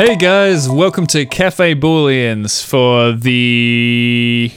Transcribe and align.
Hey 0.00 0.16
guys, 0.16 0.66
welcome 0.66 1.06
to 1.08 1.26
Cafe 1.26 1.74
Booleans 1.74 2.64
for 2.66 3.12
the 3.12 4.50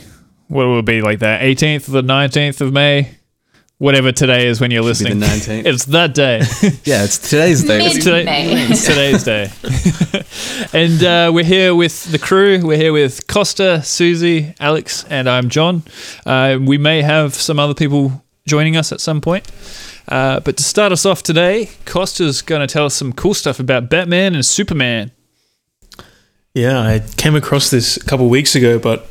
what 0.47 0.67
will 0.67 0.79
it 0.79 0.85
be 0.85 1.01
like 1.01 1.19
that 1.19 1.41
18th 1.41 1.89
or 1.89 1.91
the 1.91 2.01
19th 2.01 2.61
of 2.61 2.71
May, 2.71 3.17
whatever 3.77 4.13
today 4.13 4.47
is 4.47 4.61
when 4.61 4.71
you're 4.71 4.83
Should 4.95 5.05
be 5.09 5.13
listening. 5.15 5.19
the 5.19 5.25
19th. 5.25 5.65
It's 5.73 5.83
that 5.87 6.13
day. 6.13 6.37
yeah, 6.85 7.03
it's 7.03 7.17
today's 7.17 7.61
day. 7.65 7.85
It's 7.85 8.05
today- 8.05 8.67
it's 8.69 8.85
today's 8.87 9.23
day. 9.25 9.51
and 10.71 11.03
uh, 11.03 11.29
we're 11.33 11.43
here 11.43 11.75
with 11.75 12.09
the 12.09 12.19
crew. 12.19 12.65
We're 12.65 12.77
here 12.77 12.93
with 12.93 13.27
Costa, 13.27 13.83
Susie, 13.83 14.55
Alex, 14.61 15.03
and 15.09 15.27
I'm 15.29 15.49
John. 15.49 15.83
Uh, 16.25 16.57
we 16.61 16.77
may 16.77 17.01
have 17.01 17.33
some 17.33 17.59
other 17.59 17.73
people 17.73 18.23
joining 18.47 18.77
us 18.77 18.93
at 18.93 19.01
some 19.01 19.19
point. 19.19 19.51
Uh, 20.07 20.39
but 20.39 20.55
to 20.55 20.63
start 20.63 20.93
us 20.93 21.05
off 21.05 21.21
today, 21.21 21.69
Costa's 21.83 22.41
going 22.41 22.65
to 22.65 22.71
tell 22.71 22.85
us 22.85 22.95
some 22.95 23.11
cool 23.11 23.33
stuff 23.33 23.59
about 23.59 23.89
Batman 23.89 24.35
and 24.35 24.45
Superman. 24.45 25.11
Yeah, 26.55 26.79
I 26.79 26.99
came 27.17 27.35
across 27.35 27.71
this 27.71 27.97
a 27.97 28.05
couple 28.05 28.29
weeks 28.29 28.53
ago, 28.53 28.77
but 28.77 29.07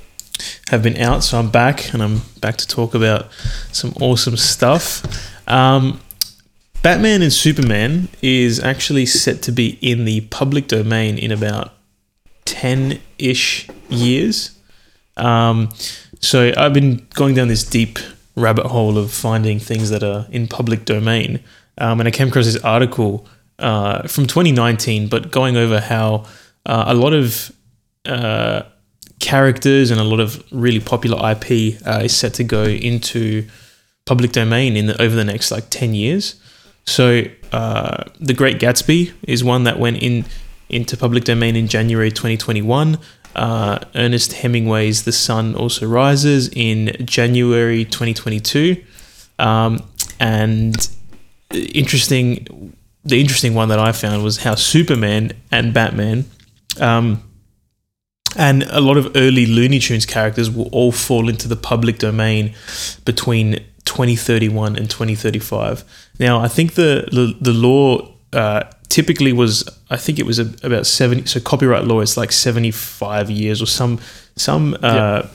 have 0.69 0.85
been 0.85 0.97
out, 0.97 1.25
so 1.25 1.41
I'm 1.41 1.51
back, 1.51 1.93
and 1.93 2.01
I'm 2.01 2.23
back 2.41 2.57
to 2.59 2.69
talk 2.69 2.95
about 2.95 3.33
some 3.73 3.95
awesome 4.01 4.37
stuff. 4.37 5.03
Um, 5.49 6.01
Batman 6.83 7.21
and 7.21 7.33
Superman 7.33 8.09
is 8.23 8.61
actually 8.61 9.07
set 9.07 9.43
to 9.43 9.51
be 9.51 9.77
in 9.81 10.05
the 10.05 10.21
public 10.21 10.69
domain 10.69 11.19
in 11.19 11.33
about 11.33 11.73
10 12.45 13.01
ish 13.19 13.69
years. 13.89 14.57
Um, 15.17 15.71
so 16.21 16.53
I've 16.57 16.73
been 16.73 17.05
going 17.15 17.35
down 17.35 17.49
this 17.49 17.65
deep 17.65 17.99
rabbit 18.37 18.67
hole 18.67 18.97
of 18.97 19.11
finding 19.11 19.59
things 19.59 19.91
that 19.91 20.05
are 20.05 20.29
in 20.31 20.47
public 20.47 20.85
domain. 20.85 21.41
Um, 21.77 21.99
and 21.99 22.07
I 22.07 22.13
came 22.13 22.29
across 22.29 22.45
this 22.45 22.63
article 22.63 23.27
uh, 23.59 24.07
from 24.07 24.29
2019, 24.29 25.09
but 25.09 25.33
going 25.33 25.57
over 25.57 25.81
how 25.81 26.27
uh, 26.67 26.85
a 26.89 26.95
lot 26.95 27.13
of 27.13 27.53
uh, 28.07 28.63
characters 29.21 29.91
and 29.91 30.01
a 30.01 30.05
lot 30.05 30.21
of 30.21 30.43
really 30.51 30.81
popular 30.81 31.17
IP 31.31 31.81
uh, 31.87 32.01
is 32.03 32.15
set 32.15 32.35
to 32.35 32.45
go 32.45 32.65
into 32.65 33.47
public 34.05 34.33
domain 34.33 34.77
in 34.77 34.87
the, 34.87 35.01
over 35.01 35.15
the 35.15 35.25
next 35.25 35.51
like 35.51 35.71
10 35.71 35.95
years. 35.95 36.41
So 36.85 37.23
uh, 37.53 38.05
The 38.19 38.35
Great 38.35 38.59
Gatsby 38.59 39.13
is 39.23 39.45
one 39.45 39.65
that 39.65 39.79
went 39.79 40.03
in 40.03 40.25
into 40.69 40.97
public 40.97 41.25
domain 41.25 41.55
in 41.55 41.69
January 41.69 42.11
2021. 42.11 42.99
Uh, 43.37 43.79
Ernest 43.95 44.33
Hemingway's 44.33 45.05
The 45.05 45.13
Sun 45.13 45.55
Also 45.55 45.87
Rises 45.87 46.49
in 46.49 46.97
January 47.05 47.85
2022. 47.85 48.83
Um, 49.39 49.81
and 50.19 50.89
interesting, 51.51 52.75
the 53.05 53.21
interesting 53.21 53.55
one 53.55 53.69
that 53.69 53.79
I 53.79 53.93
found 53.93 54.25
was 54.25 54.39
how 54.39 54.55
Superman 54.55 55.33
and 55.51 55.73
Batman, 55.75 56.25
um, 56.81 57.23
and 58.37 58.63
a 58.65 58.81
lot 58.81 58.97
of 58.97 59.15
early 59.15 59.45
Looney 59.47 59.79
Tunes 59.79 60.07
characters 60.07 60.51
will 60.51 60.69
all 60.73 60.91
fall 60.93 61.29
into 61.29 61.49
the 61.49 61.57
public 61.57 61.99
domain 61.99 62.55
between 63.05 63.59
2031 63.85 64.77
and 64.77 64.89
2035. 64.89 65.85
Now, 66.19 66.41
I 66.41 66.49
think 66.49 66.75
the 66.75 67.07
the, 67.13 67.37
the 67.41 67.53
law 67.53 68.09
uh, 68.33 68.63
typically 68.89 69.33
was, 69.35 69.69
I 69.91 69.97
think 69.99 70.19
it 70.19 70.25
was 70.25 70.39
a, 70.39 70.51
about 70.63 70.87
70. 70.87 71.27
So 71.27 71.41
copyright 71.41 71.85
law 71.85 72.01
is 72.01 72.17
like 72.17 72.33
75 72.33 73.31
years 73.31 73.61
or 73.61 73.67
some 73.67 73.99
some 74.37 74.77
uh, 74.83 75.27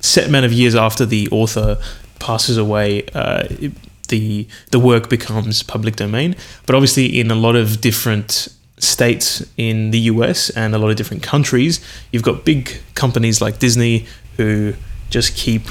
set 0.00 0.26
amount 0.28 0.46
of 0.46 0.52
years 0.52 0.74
after 0.74 1.04
the 1.04 1.28
author 1.30 1.76
passes 2.18 2.56
away. 2.56 3.04
Uh, 3.14 3.44
it- 3.50 3.72
the 4.08 4.48
the 4.72 4.78
work 4.80 5.08
becomes 5.08 5.62
public 5.62 5.94
domain, 5.94 6.34
but 6.66 6.74
obviously 6.74 7.20
in 7.20 7.30
a 7.30 7.34
lot 7.36 7.54
of 7.54 7.80
different 7.80 8.48
states 8.80 9.44
in 9.56 9.90
the 9.90 9.98
US 10.00 10.50
and 10.50 10.74
a 10.74 10.78
lot 10.78 10.90
of 10.90 10.96
different 10.96 11.22
countries, 11.22 11.80
you've 12.10 12.22
got 12.22 12.44
big 12.44 12.80
companies 12.94 13.40
like 13.40 13.58
Disney 13.58 14.06
who 14.36 14.74
just 15.10 15.36
keep, 15.36 15.62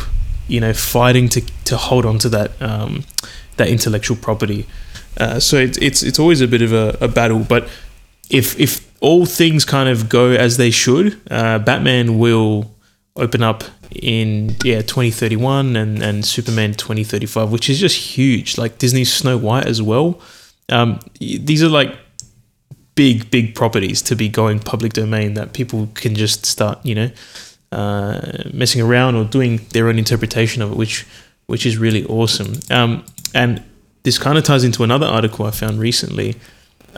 you 0.48 0.60
know, 0.60 0.74
fighting 0.74 1.30
to, 1.30 1.42
to 1.66 1.78
hold 1.78 2.06
on 2.06 2.20
to 2.20 2.30
that 2.30 2.62
um, 2.62 3.04
that 3.58 3.68
intellectual 3.68 4.18
property. 4.18 4.66
Uh, 5.18 5.40
so 5.40 5.58
it's, 5.58 5.78
it's 5.80 6.04
it's 6.04 6.20
always 6.20 6.42
a 6.42 6.48
bit 6.48 6.62
of 6.62 6.72
a, 6.72 6.98
a 7.02 7.08
battle, 7.08 7.40
but 7.40 7.68
if 8.30 8.60
if 8.60 8.90
all 9.02 9.26
things 9.26 9.66
kind 9.66 9.90
of 9.90 10.10
go 10.10 10.32
as 10.32 10.58
they 10.58 10.72
should, 10.72 11.20
uh, 11.32 11.60
Batman 11.60 12.20
will 12.20 12.72
open 13.16 13.44
up 13.44 13.64
in 13.92 14.56
yeah 14.64 14.82
2031 14.82 15.76
and 15.76 16.02
and 16.02 16.26
Superman 16.26 16.74
2035, 16.74 17.52
which 17.52 17.70
is 17.70 17.80
just 17.80 17.96
huge. 17.96 18.58
Like 18.58 18.78
Disney's 18.78 19.12
Snow 19.12 19.38
White 19.38 19.66
as 19.66 19.82
well. 19.82 20.22
Um, 20.70 21.00
these 21.20 21.64
are 21.64 21.70
like 21.70 21.98
big 23.00 23.32
big 23.32 23.56
properties 23.56 24.02
to 24.02 24.14
be 24.14 24.28
going 24.28 24.60
public 24.60 24.92
domain 24.92 25.34
that 25.34 25.54
people 25.54 25.88
can 25.94 26.14
just 26.16 26.46
start 26.46 26.78
you 26.84 26.94
know 26.94 27.10
uh, 27.72 28.20
messing 28.52 28.82
around 28.82 29.16
or 29.16 29.24
doing 29.24 29.62
their 29.74 29.88
own 29.88 29.98
interpretation 29.98 30.62
of 30.62 30.72
it, 30.74 30.78
which 30.78 31.06
which 31.46 31.66
is 31.66 31.78
really 31.78 32.04
awesome. 32.08 32.52
Um, 32.70 33.06
and 33.34 33.64
this 34.04 34.18
kind 34.18 34.38
of 34.38 34.44
ties 34.44 34.66
into 34.66 34.84
another 34.84 35.06
article 35.06 35.46
I 35.46 35.52
found 35.52 35.80
recently, 35.80 36.36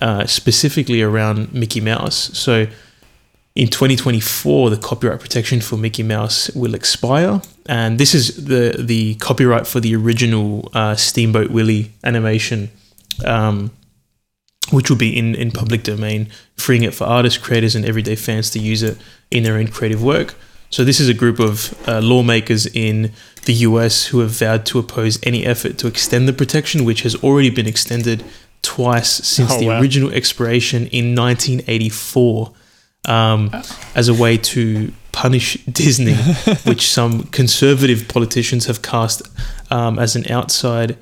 uh, 0.01 0.25
specifically 0.25 1.03
around 1.03 1.53
Mickey 1.53 1.81
Mouse. 1.81 2.31
So 2.33 2.65
in 3.53 3.67
2024, 3.67 4.71
the 4.71 4.77
copyright 4.77 5.19
protection 5.19 5.61
for 5.61 5.77
Mickey 5.77 6.03
Mouse 6.03 6.49
will 6.55 6.73
expire, 6.73 7.41
and 7.67 7.99
this 7.99 8.15
is 8.15 8.45
the 8.45 8.75
the 8.79 9.15
copyright 9.15 9.67
for 9.67 9.79
the 9.79 9.95
original 9.95 10.67
uh, 10.73 10.95
Steamboat 10.95 11.51
Willie 11.51 11.91
animation. 12.03 12.71
Um, 13.23 13.69
which 14.69 14.89
will 14.89 14.97
be 14.97 15.17
in, 15.17 15.35
in 15.35 15.51
public 15.51 15.83
domain, 15.83 16.29
freeing 16.55 16.83
it 16.83 16.93
for 16.93 17.05
artists, 17.05 17.37
creators, 17.39 17.75
and 17.75 17.83
everyday 17.85 18.15
fans 18.15 18.49
to 18.51 18.59
use 18.59 18.83
it 18.83 18.97
in 19.31 19.43
their 19.43 19.55
own 19.57 19.67
creative 19.67 20.01
work. 20.03 20.35
So, 20.69 20.85
this 20.85 20.99
is 21.01 21.09
a 21.09 21.13
group 21.13 21.39
of 21.39 21.75
uh, 21.89 21.99
lawmakers 21.99 22.65
in 22.67 23.11
the 23.45 23.53
US 23.53 24.05
who 24.05 24.19
have 24.19 24.29
vowed 24.31 24.65
to 24.67 24.79
oppose 24.79 25.19
any 25.23 25.45
effort 25.45 25.77
to 25.79 25.87
extend 25.87 26.27
the 26.29 26.33
protection, 26.33 26.85
which 26.85 27.01
has 27.01 27.15
already 27.15 27.49
been 27.49 27.67
extended 27.67 28.23
twice 28.61 29.09
since 29.09 29.51
Oh, 29.51 29.59
the 29.59 29.67
wow. 29.67 29.81
original 29.81 30.11
expiration 30.11 30.85
in 30.87 31.15
1984 31.15 32.53
um, 33.07 33.49
as 33.95 34.07
a 34.07 34.13
way 34.13 34.37
to 34.37 34.93
punish 35.11 35.55
Disney, 35.65 36.13
which 36.63 36.87
some 36.89 37.23
conservative 37.23 38.07
politicians 38.07 38.67
have 38.67 38.81
cast 38.81 39.23
um, 39.71 39.99
as 39.99 40.15
an 40.15 40.29
outside 40.31 40.97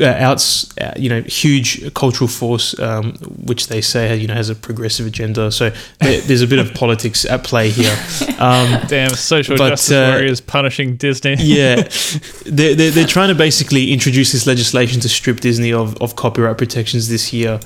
uh, 0.00 0.06
outs, 0.06 0.76
uh, 0.78 0.92
you 0.96 1.08
know, 1.08 1.22
huge 1.22 1.92
cultural 1.94 2.28
force, 2.28 2.78
um, 2.78 3.14
which 3.44 3.68
they 3.68 3.80
say 3.80 4.16
you 4.16 4.26
know 4.26 4.34
has 4.34 4.48
a 4.48 4.54
progressive 4.54 5.06
agenda. 5.06 5.50
So 5.50 5.70
there, 6.00 6.20
there's 6.20 6.42
a 6.42 6.46
bit 6.46 6.58
of 6.58 6.74
politics 6.74 7.24
at 7.24 7.44
play 7.44 7.70
here. 7.70 7.96
Um, 8.38 8.80
Damn, 8.88 9.10
social 9.10 9.56
But, 9.56 9.70
justice 9.70 9.92
uh, 9.92 10.12
warriors 10.14 10.40
punishing 10.40 10.96
Disney. 10.96 11.34
yeah, 11.38 11.76
they're, 12.46 12.74
they're, 12.74 12.90
they're 12.90 13.06
trying 13.06 13.28
to 13.28 13.34
basically 13.34 13.92
introduce 13.92 14.32
this 14.32 14.46
legislation 14.46 15.00
to 15.00 15.08
strip 15.08 15.40
Disney 15.40 15.72
of, 15.72 15.96
of 16.02 16.16
copyright 16.16 16.58
protections 16.58 17.08
this 17.08 17.32
year. 17.32 17.60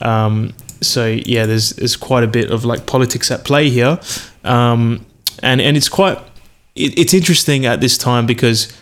Um, 0.00 0.54
so 0.80 1.06
yeah, 1.06 1.46
there's 1.46 1.70
there's 1.70 1.96
quite 1.96 2.24
a 2.24 2.28
bit 2.28 2.50
of 2.50 2.64
like 2.64 2.86
politics 2.86 3.30
at 3.30 3.44
play 3.44 3.70
here, 3.70 3.98
um, 4.44 5.04
and 5.42 5.60
and 5.60 5.76
it's 5.76 5.88
quite 5.88 6.18
it, 6.74 6.98
it's 6.98 7.14
interesting 7.14 7.66
at 7.66 7.80
this 7.80 7.96
time 7.96 8.26
because 8.26 8.72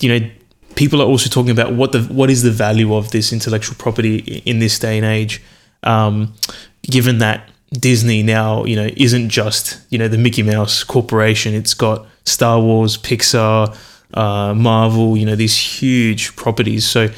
you 0.00 0.08
know 0.08 0.30
people 0.74 1.00
are 1.02 1.06
also 1.06 1.28
talking 1.28 1.50
about 1.50 1.72
what 1.72 1.92
the 1.92 2.02
what 2.02 2.30
is 2.30 2.42
the 2.42 2.50
value 2.50 2.94
of 2.94 3.10
this 3.10 3.32
intellectual 3.32 3.76
property 3.76 4.42
in 4.44 4.58
this 4.58 4.78
day 4.78 4.96
and 4.96 5.06
age, 5.06 5.42
um, 5.82 6.34
given 6.82 7.18
that 7.18 7.48
Disney 7.72 8.22
now 8.22 8.64
you 8.64 8.76
know 8.76 8.90
isn't 8.96 9.28
just 9.28 9.80
you 9.90 9.98
know 9.98 10.08
the 10.08 10.18
Mickey 10.18 10.42
Mouse 10.42 10.84
Corporation. 10.84 11.54
It's 11.54 11.74
got 11.74 12.06
Star 12.24 12.60
Wars, 12.60 12.96
Pixar, 12.96 13.76
uh, 14.14 14.54
Marvel. 14.54 15.16
You 15.16 15.26
know 15.26 15.36
these 15.36 15.56
huge 15.56 16.36
properties. 16.36 16.86
So 16.86 17.08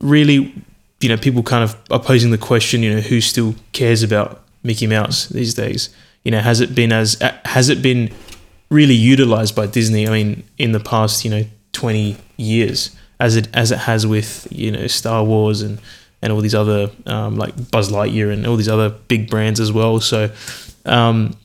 really, 0.00 0.54
you 1.00 1.08
know, 1.08 1.16
people 1.16 1.42
kind 1.42 1.64
of 1.64 1.76
are 1.90 2.00
posing 2.00 2.30
the 2.30 2.38
question. 2.38 2.82
You 2.82 2.94
know, 2.94 3.00
who 3.00 3.20
still 3.20 3.54
cares 3.72 4.02
about 4.02 4.44
Mickey 4.62 4.86
Mouse 4.86 5.26
these 5.26 5.54
days? 5.54 5.90
You 6.24 6.30
know, 6.30 6.40
has 6.40 6.60
it 6.60 6.74
been 6.74 6.92
as 6.92 7.20
has 7.44 7.68
it 7.68 7.82
been 7.82 8.10
really 8.70 8.94
utilized 8.94 9.54
by 9.54 9.66
Disney? 9.66 10.06
I 10.06 10.10
mean, 10.10 10.44
in 10.58 10.72
the 10.72 10.80
past, 10.80 11.24
you 11.24 11.30
know, 11.30 11.44
twenty 11.72 12.16
years, 12.40 12.96
as 13.18 13.36
it 13.36 13.48
as 13.54 13.70
it 13.70 13.78
has 13.80 14.06
with 14.06 14.48
you 14.50 14.70
know 14.70 14.86
Star 14.86 15.22
Wars 15.24 15.62
and 15.62 15.80
and 16.22 16.32
all 16.32 16.40
these 16.40 16.54
other 16.54 16.90
um, 17.06 17.36
like 17.36 17.70
Buzz 17.70 17.90
Lightyear 17.90 18.32
and 18.32 18.46
all 18.46 18.56
these 18.56 18.68
other 18.68 18.90
big 18.90 19.30
brands 19.30 19.60
as 19.60 19.72
well. 19.72 20.00
So, 20.00 20.30
um, 20.84 21.36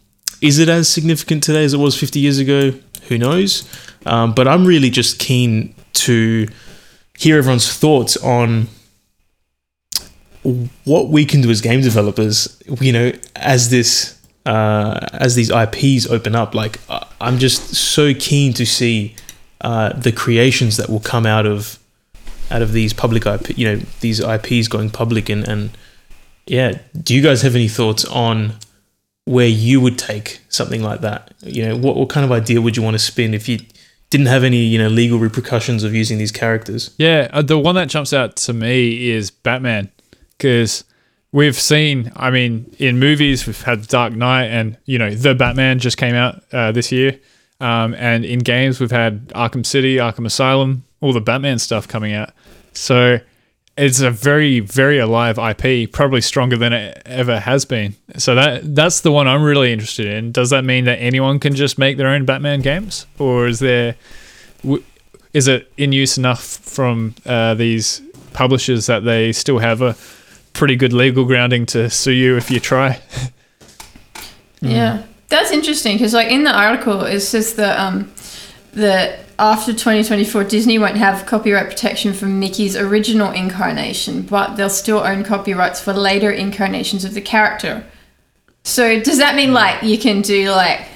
is 0.42 0.60
it 0.60 0.70
as 0.70 0.90
significant 0.90 1.44
today 1.44 1.64
as 1.64 1.74
it 1.74 1.78
was 1.78 1.98
fifty 2.00 2.20
years 2.20 2.40
ago? 2.40 2.74
Who 3.08 3.18
knows? 3.18 3.70
Um, 4.06 4.34
but 4.34 4.48
I'm 4.48 4.66
really 4.66 4.90
just 4.90 5.20
keen 5.20 5.74
to 5.94 6.48
hear 7.18 7.38
everyone's 7.38 7.72
thoughts 7.72 8.18
on 8.18 8.68
what 10.84 11.10
we 11.10 11.26
can 11.26 11.42
do 11.42 11.50
as 11.50 11.62
game 11.62 11.82
developers. 11.82 12.62
You 12.80 12.92
know, 12.92 13.12
as 13.36 13.70
this 13.70 14.20
uh, 14.46 15.00
as 15.14 15.36
these 15.36 15.50
IPs 15.50 16.08
open 16.08 16.36
up, 16.36 16.54
like 16.54 16.80
I'm 17.20 17.38
just 17.38 17.76
so 17.76 18.14
keen 18.14 18.54
to 18.54 18.66
see 18.66 19.16
uh, 19.66 19.90
the 19.94 20.12
creations 20.12 20.78
that 20.78 20.90
will 20.90 21.00
come 21.00 21.26
out 21.26 21.46
of 21.46 21.80
out 22.52 22.62
of 22.62 22.72
these 22.72 22.94
public 22.94 23.26
IP, 23.26 23.58
you 23.58 23.66
know, 23.66 23.82
these 24.00 24.20
IPs 24.20 24.68
going 24.68 24.90
public 24.90 25.30
and 25.30 25.48
and 25.48 25.72
yeah. 26.46 26.80
Do 27.02 27.16
you 27.16 27.22
guys 27.22 27.42
have 27.42 27.56
any 27.56 27.68
thoughts 27.68 28.06
on 28.06 28.54
where 29.26 29.48
you 29.48 29.82
would 29.82 29.98
take 29.98 30.40
something 30.50 30.82
like 30.82 31.02
that. 31.02 31.34
You 31.42 31.68
know, 31.68 31.76
what 31.76 31.96
what 31.96 32.10
kind 32.10 32.24
of 32.24 32.32
idea 32.32 32.62
would 32.62 32.78
you 32.78 32.84
want 32.84 32.94
to 32.94 33.00
spin 33.00 33.34
if 33.34 33.50
you 33.50 33.60
didn't 34.10 34.28
have 34.28 34.44
any 34.44 34.64
you 34.64 34.78
know 34.78 34.88
legal 34.88 35.20
repercussions 35.20 35.84
of 35.84 35.94
using 35.94 36.18
these 36.18 36.32
characters? 36.32 36.94
Yeah, 36.98 37.30
uh, 37.34 37.42
the 37.42 37.60
one 37.60 37.76
that 37.76 37.90
jumps 37.90 38.14
out 38.14 38.36
to 38.38 38.54
me 38.54 39.10
is 39.10 39.32
Batman 39.32 39.92
because 40.38 40.84
we've 41.32 41.60
seen, 41.60 42.12
I 42.16 42.30
mean, 42.30 42.74
in 42.78 43.00
movies 43.00 43.48
we've 43.48 43.62
had 43.62 43.88
Dark 43.88 44.14
Knight 44.14 44.46
and 44.46 44.78
you 44.86 45.00
know 45.00 45.14
the 45.14 45.36
Batman 45.36 45.80
just 45.80 45.98
came 45.98 46.16
out 46.16 46.44
uh, 46.54 46.72
this 46.72 46.92
year, 46.92 47.20
um, 47.60 47.94
and 47.96 48.26
in 48.26 48.40
games 48.40 48.80
we've 48.80 48.92
had 48.92 49.28
Arkham 49.30 49.66
City, 49.66 49.98
Arkham 49.98 50.26
Asylum, 50.26 50.84
all 51.02 51.14
the 51.14 51.22
Batman 51.22 51.60
stuff 51.60 51.88
coming 51.88 52.14
out. 52.14 52.32
So 52.74 53.20
it's 53.78 54.00
a 54.00 54.12
very 54.12 54.60
very 54.60 55.00
alive 55.00 55.38
IP, 55.38 55.92
probably 55.92 56.22
stronger 56.22 56.58
than 56.58 56.74
it 56.74 57.02
ever 57.06 57.40
has 57.40 57.66
been. 57.66 57.96
So 58.18 58.36
that 58.36 58.76
that's 58.76 59.02
the 59.02 59.12
one 59.12 59.28
I'm 59.28 59.44
really 59.44 59.72
interested 59.74 60.08
in. 60.08 60.32
Does 60.32 60.50
that 60.52 60.64
mean 60.64 60.86
that 60.86 60.98
anyone 60.98 61.40
can 61.40 61.56
just 61.56 61.78
make 61.78 61.98
their 61.98 62.08
own 62.08 62.26
Batman 62.26 62.62
games, 62.62 63.06
or 63.20 63.48
is 63.48 63.60
there 63.60 63.96
is 65.34 65.48
it 65.48 65.72
in 65.78 65.92
use 65.92 66.18
enough 66.18 66.42
from 66.44 67.16
uh, 67.26 67.54
these 67.54 68.02
publishers 68.34 68.86
that 68.88 69.04
they 69.04 69.32
still 69.32 69.60
have 69.60 69.82
a 69.82 69.96
pretty 70.54 70.76
good 70.76 70.94
legal 70.94 71.26
grounding 71.26 71.66
to 71.66 71.90
sue 71.90 72.12
you 72.12 72.38
if 72.38 72.50
you 72.50 72.60
try? 72.60 73.02
Yeah, 74.62 75.04
that's 75.30 75.52
interesting 75.52 75.96
because 75.96 76.14
like 76.14 76.30
in 76.30 76.44
the 76.44 76.52
article 76.52 77.02
it 77.02 77.22
says 77.22 77.56
that 77.56 77.80
um 77.80 78.12
that 78.74 79.20
after 79.38 79.72
2024 79.72 80.44
Disney 80.46 80.80
won't 80.80 80.98
have 80.98 81.26
copyright 81.26 81.68
protection 81.68 82.14
for 82.14 82.26
Mickey's 82.26 82.76
original 82.78 83.32
incarnation, 83.32 84.22
but 84.22 84.56
they'll 84.56 84.70
still 84.70 85.00
own 85.00 85.24
copyrights 85.24 85.82
for 85.82 85.94
later 85.94 86.32
incarnations 86.32 87.04
of 87.04 87.14
the 87.14 87.22
character. 87.22 87.86
So 88.64 89.00
does 89.00 89.18
that 89.18 89.36
mean 89.36 89.54
like 89.54 89.84
you 89.84 89.98
can 89.98 90.22
do 90.22 90.52
like 90.52 90.88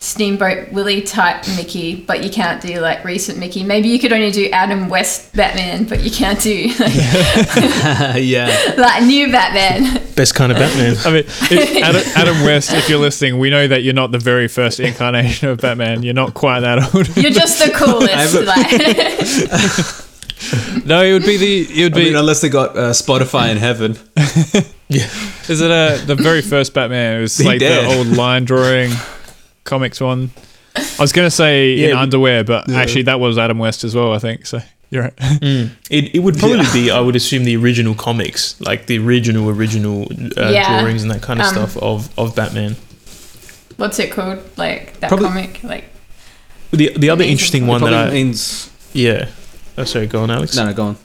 Steamboat 0.00 0.70
Willie 0.70 1.02
type 1.02 1.44
Mickey, 1.56 1.96
but 1.96 2.22
you 2.22 2.30
can't 2.30 2.62
do 2.62 2.78
like 2.80 3.04
recent 3.04 3.36
Mickey? 3.38 3.64
Maybe 3.64 3.88
you 3.88 3.98
could 3.98 4.12
only 4.12 4.30
do 4.30 4.48
Adam 4.50 4.88
West 4.88 5.34
Batman, 5.34 5.86
but 5.86 6.04
you 6.04 6.10
can't 6.12 6.40
do 6.40 6.68
like, 6.78 6.94
yeah. 8.22 8.74
like 8.78 9.02
new 9.02 9.32
Batman. 9.32 10.00
Best 10.14 10.36
kind 10.36 10.52
of 10.52 10.58
Batman. 10.58 10.94
I 11.04 11.10
mean, 11.10 11.24
if 11.26 11.82
Adam, 11.82 12.02
Adam 12.14 12.44
West, 12.44 12.72
if 12.74 12.88
you're 12.88 13.00
listening, 13.00 13.40
we 13.40 13.50
know 13.50 13.66
that 13.66 13.82
you're 13.82 13.92
not 13.92 14.12
the 14.12 14.20
very 14.20 14.46
first 14.46 14.78
incarnation 14.78 15.48
of 15.48 15.58
Batman. 15.58 16.04
You're 16.04 16.14
not 16.14 16.32
quite 16.32 16.60
that 16.60 16.94
old. 16.94 17.08
You're 17.16 17.32
just 17.32 17.58
the 17.58 17.72
coolest. 17.72 18.34
like. 18.46 18.70
no, 20.86 21.02
it 21.02 21.12
would 21.12 21.26
be 21.26 21.36
the 21.38 21.66
it 21.80 21.82
would 21.84 21.94
I 21.94 21.96
be 21.96 22.04
mean, 22.04 22.14
unless 22.16 22.40
they 22.40 22.48
got 22.48 22.76
uh, 22.76 22.90
Spotify 22.92 23.50
in 23.50 23.56
heaven. 23.56 23.96
yeah, 24.88 25.08
Is 25.48 25.60
it 25.60 25.72
uh, 25.72 25.96
the 26.06 26.14
very 26.14 26.40
first 26.42 26.72
Batman? 26.72 27.16
It 27.18 27.22
was 27.22 27.36
He 27.36 27.44
like 27.44 27.58
did. 27.58 27.84
the 27.84 27.96
old 27.96 28.06
line 28.06 28.44
drawing 28.44 28.92
comics 29.68 30.00
one. 30.00 30.30
I 30.76 30.82
was 31.02 31.12
gonna 31.12 31.30
say 31.30 31.74
in 31.78 31.90
Yeah. 31.90 32.00
underwear, 32.00 32.42
but 32.44 32.70
actually 32.70 33.02
that 33.02 33.20
was 33.20 33.38
Adam 33.38 33.58
West 33.58 33.84
as 33.84 33.94
well. 33.94 34.12
I 34.12 34.18
think 34.18 34.46
so. 34.46 34.60
You're 34.90 35.02
right. 35.04 35.14
it, 35.90 36.14
it 36.14 36.18
would 36.24 36.38
probably 36.38 36.64
be 36.72 36.90
I 36.90 37.00
would 37.00 37.14
assume 37.16 37.44
the 37.44 37.56
original 37.56 37.94
comics, 37.94 38.58
like 38.60 38.86
the 38.86 38.98
original 38.98 39.50
original 39.50 40.08
uh, 40.36 40.48
Yeah. 40.50 40.80
drawings 40.80 41.02
and 41.02 41.10
that 41.10 41.20
kind 41.22 41.40
of 41.40 41.46
Um, 41.46 41.52
stuff 41.54 41.76
of 41.82 42.08
of 42.18 42.34
Batman. 42.34 42.76
What's 43.76 43.98
it 43.98 44.10
called? 44.10 44.38
Like 44.56 44.98
that 45.00 45.08
Probably- 45.08 45.28
comic? 45.28 45.60
Like 45.62 45.84
The 46.70 46.90
the 46.96 47.10
other 47.10 47.22
Amazing. 47.24 47.32
interesting 47.32 47.66
one 47.66 47.80
that 47.82 47.90
Probably 47.90 48.10
I 48.10 48.22
means 48.24 48.70
yeah. 48.92 49.28
Oh, 49.76 49.84
sorry, 49.84 50.06
go 50.06 50.22
on, 50.22 50.30
Alex. 50.30 50.56
no, 50.56 50.64
no, 50.66 50.72
go 50.72 50.84
on. 50.84 50.96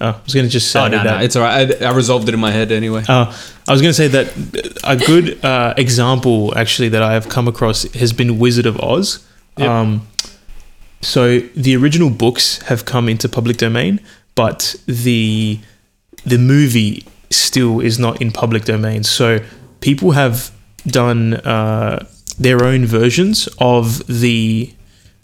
Oh, 0.00 0.08
I 0.10 0.20
was 0.24 0.34
going 0.34 0.46
to 0.46 0.50
just 0.52 0.70
say 0.70 0.80
Oh 0.80 0.88
no, 0.88 0.98
that. 1.02 1.18
no, 1.18 1.24
it's 1.24 1.36
alright. 1.36 1.82
I, 1.82 1.86
I 1.86 1.92
resolved 1.94 2.28
it 2.28 2.34
in 2.34 2.40
my 2.40 2.50
head 2.50 2.70
anyway. 2.72 3.02
Uh, 3.08 3.34
I 3.66 3.72
was 3.72 3.80
going 3.82 3.90
to 3.90 3.94
say 3.94 4.08
that 4.08 4.80
a 4.84 4.96
good 4.96 5.44
uh, 5.44 5.74
example, 5.76 6.56
actually, 6.56 6.88
that 6.90 7.02
I 7.02 7.12
have 7.12 7.28
come 7.28 7.48
across 7.48 7.82
has 7.94 8.12
been 8.12 8.38
Wizard 8.38 8.66
of 8.66 8.78
Oz. 8.80 9.26
Yep. 9.56 9.68
Um, 9.68 10.06
so 11.02 11.40
the 11.40 11.76
original 11.76 12.10
books 12.10 12.62
have 12.62 12.84
come 12.84 13.08
into 13.08 13.28
public 13.28 13.56
domain, 13.56 14.00
but 14.34 14.74
the 14.86 15.58
the 16.24 16.38
movie 16.38 17.06
still 17.30 17.80
is 17.80 17.98
not 17.98 18.20
in 18.20 18.30
public 18.32 18.64
domain. 18.64 19.04
So 19.04 19.38
people 19.80 20.12
have 20.12 20.50
done 20.86 21.34
uh, 21.34 22.06
their 22.38 22.64
own 22.64 22.86
versions 22.86 23.48
of 23.58 24.06
the 24.06 24.72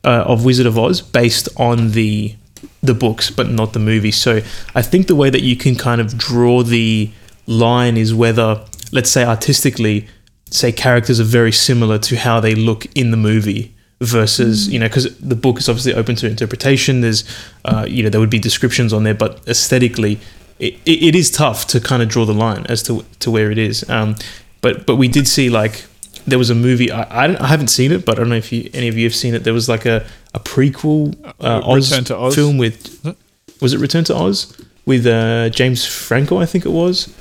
uh, 0.05 0.25
of 0.27 0.45
Wizard 0.45 0.67
of 0.67 0.79
Oz 0.79 1.01
based 1.01 1.49
on 1.57 1.93
the 1.93 2.35
the 2.83 2.95
books, 2.95 3.31
but 3.31 3.49
not 3.49 3.73
the 3.73 3.79
movie. 3.79 4.11
So 4.11 4.41
I 4.75 4.83
think 4.83 5.07
the 5.07 5.15
way 5.15 5.31
that 5.31 5.43
you 5.43 5.57
can 5.57 5.77
kind 5.77 6.01
of 6.01 6.19
draw 6.19 6.63
the 6.63 7.11
line 7.47 7.97
is 7.97 8.15
whether, 8.15 8.65
let's 8.93 9.11
say, 9.11 9.25
artistically, 9.25 10.09
say 10.51 10.73
characters 10.73 11.21
are 11.21 11.25
very 11.25 11.53
similar 11.53 11.99
to 11.99 12.17
how 12.17 12.41
they 12.41 12.55
look 12.55 12.87
in 12.95 13.11
the 13.11 13.17
movie 13.17 13.75
versus 14.01 14.69
you 14.69 14.79
know 14.79 14.87
because 14.87 15.17
the 15.19 15.37
book 15.37 15.59
is 15.59 15.69
obviously 15.69 15.95
open 15.95 16.17
to 16.17 16.29
interpretation. 16.29 17.01
There's 17.01 17.25
uh, 17.65 17.87
you 17.89 18.03
know 18.03 18.09
there 18.09 18.21
would 18.21 18.31
be 18.31 18.39
descriptions 18.39 18.93
on 18.93 19.05
there 19.05 19.15
but 19.15 19.47
aesthetically 19.49 20.21
it, 20.59 20.75
it, 20.85 21.03
it 21.03 21.15
is 21.15 21.31
tough 21.31 21.67
to 21.69 21.81
kind 21.81 22.03
of 22.03 22.09
draw 22.09 22.25
the 22.25 22.35
line 22.35 22.67
as 22.69 22.83
to 22.85 23.05
to 23.21 23.31
where 23.31 23.51
it 23.51 23.59
is. 23.59 23.89
Um, 23.89 24.17
but 24.61 24.87
but 24.87 24.97
we 24.97 25.09
did 25.09 25.27
see 25.29 25.51
like 25.51 25.87
there 26.27 26.39
was 26.39 26.51
a 26.51 26.55
movie 26.55 26.91
I, 26.91 27.03
I, 27.03 27.45
I 27.45 27.47
haven't 27.49 27.69
seen 27.69 27.93
it 27.93 28.05
but 28.05 28.17
I 28.17 28.21
don't 28.21 28.31
know 28.31 28.37
if 28.37 28.53
you 28.53 28.71
any 28.73 28.89
of 28.89 28.97
you 28.97 29.05
have 29.05 29.15
seen 29.15 29.35
it. 29.35 29.45
There 29.45 29.55
was 29.55 29.69
like 29.69 29.87
a, 29.87 30.07
a 30.35 30.41
prequel 30.41 31.15
uh, 31.41 31.61
Oz, 31.65 31.91
Return 31.91 32.05
to 32.05 32.17
Oz? 32.17 32.35
film 32.35 32.59
with 32.59 33.17
was 33.61 33.73
it 33.73 33.79
Return 33.81 34.05
to 34.05 34.15
Oz 34.17 34.61
with 34.85 35.07
uh, 35.07 35.49
James 35.51 35.87
Franco 35.87 36.39
I 36.39 36.47
think 36.47 36.67
it 36.67 36.71
was 36.73 37.13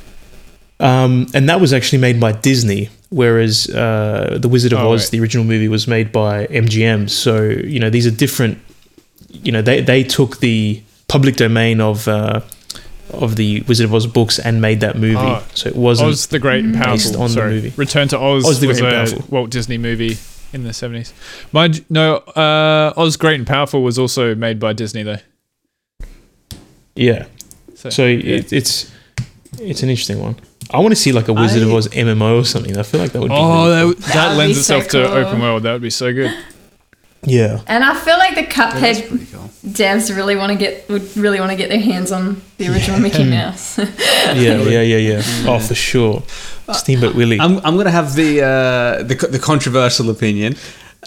um, 0.80 1.28
and 1.34 1.48
that 1.50 1.62
was 1.62 1.72
actually 1.72 2.00
made 2.00 2.20
by 2.20 2.32
Disney, 2.34 2.90
whereas 3.10 3.70
uh, 3.70 4.38
the 4.42 4.50
Wizard 4.50 4.74
of 4.74 4.80
Oh, 4.80 4.92
Oz, 4.92 5.04
right. 5.04 5.12
the 5.12 5.20
original 5.22 5.46
movie, 5.46 5.70
was 5.70 5.88
made 5.88 6.12
by 6.12 6.46
MGM. 6.48 7.10
So 7.10 7.44
you 7.44 7.80
know 7.80 7.90
these 7.90 8.06
are 8.08 8.12
different. 8.12 8.58
You 9.30 9.52
know 9.54 9.62
they 9.62 9.80
they 9.82 10.04
took 10.04 10.40
the 10.40 10.82
public 11.08 11.36
domain 11.38 11.80
of 11.80 12.08
uh, 12.10 12.42
of 13.12 13.36
the 13.38 13.62
Wizard 13.62 13.86
of 13.86 13.94
Oz 13.94 14.08
books 14.08 14.40
and 14.40 14.60
made 14.62 14.82
that 14.82 14.98
movie. 14.98 15.16
Oh. 15.18 15.46
so 15.54 15.70
it 15.70 15.76
wasn't. 15.76 16.10
Oz 16.10 16.28
the 16.28 16.40
Great 16.40 16.66
and 16.66 16.74
Based 16.74 17.14
Powerful. 17.14 17.22
on 17.22 17.32
the 17.32 17.42
movie. 17.56 17.74
Return 17.78 18.08
to 18.10 18.18
Oz, 18.20 18.46
Oz 18.46 18.60
the 18.60 18.68
was 18.68 18.82
Great 18.82 18.92
a 18.92 18.96
Powerful. 18.96 19.26
Walt 19.30 19.52
Disney 19.52 19.78
movie 19.78 20.18
in 20.54 20.64
the 20.64 20.70
70s. 20.70 21.12
Mind 21.52 21.84
no, 21.90 22.18
uh, 22.18 22.94
Oz 22.96 23.18
Great 23.18 23.38
and 23.40 23.48
Powerful 23.48 23.82
was 23.84 23.98
also 24.00 24.36
made 24.36 24.60
by 24.60 24.74
Disney 24.74 25.04
though. 25.04 25.18
yeah. 26.96 27.26
So, 27.76 27.90
So 27.90 28.06
yeah. 28.06 28.36
it, 28.38 28.54
it's 28.54 28.92
it's 29.60 29.84
an 29.84 29.90
interesting 29.90 30.20
one. 30.22 30.36
I 30.72 30.80
want 30.80 30.92
to 30.92 30.96
see 30.96 31.12
like 31.12 31.28
a 31.28 31.34
Wizard 31.34 31.64
of 31.64 31.74
Oz 31.74 31.88
MMO 31.90 32.42
or 32.42 32.46
something. 32.46 32.78
I 32.78 32.84
feel 32.84 33.02
like 33.02 33.12
that 33.12 33.20
would 33.22 33.30
be. 33.30 33.36
Oh, 33.36 33.66
really 33.68 33.94
that, 33.94 34.02
cool. 34.02 34.14
that 34.14 34.38
lends 34.38 34.56
be 34.56 34.60
itself 34.60 34.90
so 34.90 35.04
to 35.04 35.12
open 35.14 35.42
world. 35.42 35.64
That 35.64 35.74
would 35.74 35.82
be 35.82 35.90
so 35.90 36.14
good. 36.14 36.36
yeah. 37.24 37.62
And 37.68 37.84
I 37.84 37.94
feel 38.00 38.18
like 38.18 38.36
the 38.36 38.42
That's 38.44 38.56
Cuphead 38.56 39.10
pretty 39.10 39.26
cool. 39.26 39.33
Devs 39.66 40.14
really 40.16 40.36
want 40.36 40.52
to 40.52 40.58
get 40.58 40.88
would 40.90 41.16
really 41.16 41.40
want 41.40 41.52
to 41.52 41.56
get 41.58 41.70
their 41.70 41.80
hands 41.80 42.12
on 42.12 42.42
the 42.58 42.68
original 42.72 43.00
Mickey 43.00 43.24
Mouse. 43.24 43.78
Yeah, 44.34 44.58
yeah, 44.62 44.82
yeah, 44.82 44.98
yeah. 44.98 45.22
Oh, 45.48 45.60
for 45.60 45.76
sure. 45.76 46.24
Steamboat 46.72 47.14
Willie. 47.16 47.40
I'm, 47.40 47.58
I'm 47.66 47.76
gonna 47.78 47.92
have 47.92 48.16
the 48.16 48.42
uh, 48.42 49.04
the, 49.04 49.16
the 49.30 49.40
controversial 49.40 50.10
opinion, 50.10 50.56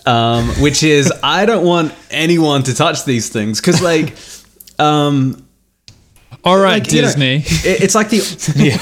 um, 0.04 0.48
which 0.60 0.82
is 0.82 1.12
I 1.22 1.46
don't 1.46 1.64
want 1.64 1.92
anyone 2.10 2.62
to 2.64 2.74
touch 2.74 3.04
these 3.04 3.28
things 3.30 3.60
because 3.60 3.80
like. 3.82 4.14
Um, 4.78 5.42
All 6.44 6.58
right, 6.58 6.82
Like, 6.82 6.92
you 6.92 7.00
know- 7.02 7.08
Disney. 7.08 7.36
it- 7.46 7.82
it's 7.82 7.94
like 7.94 8.10
the 8.10 8.18
yeah. 8.56 8.76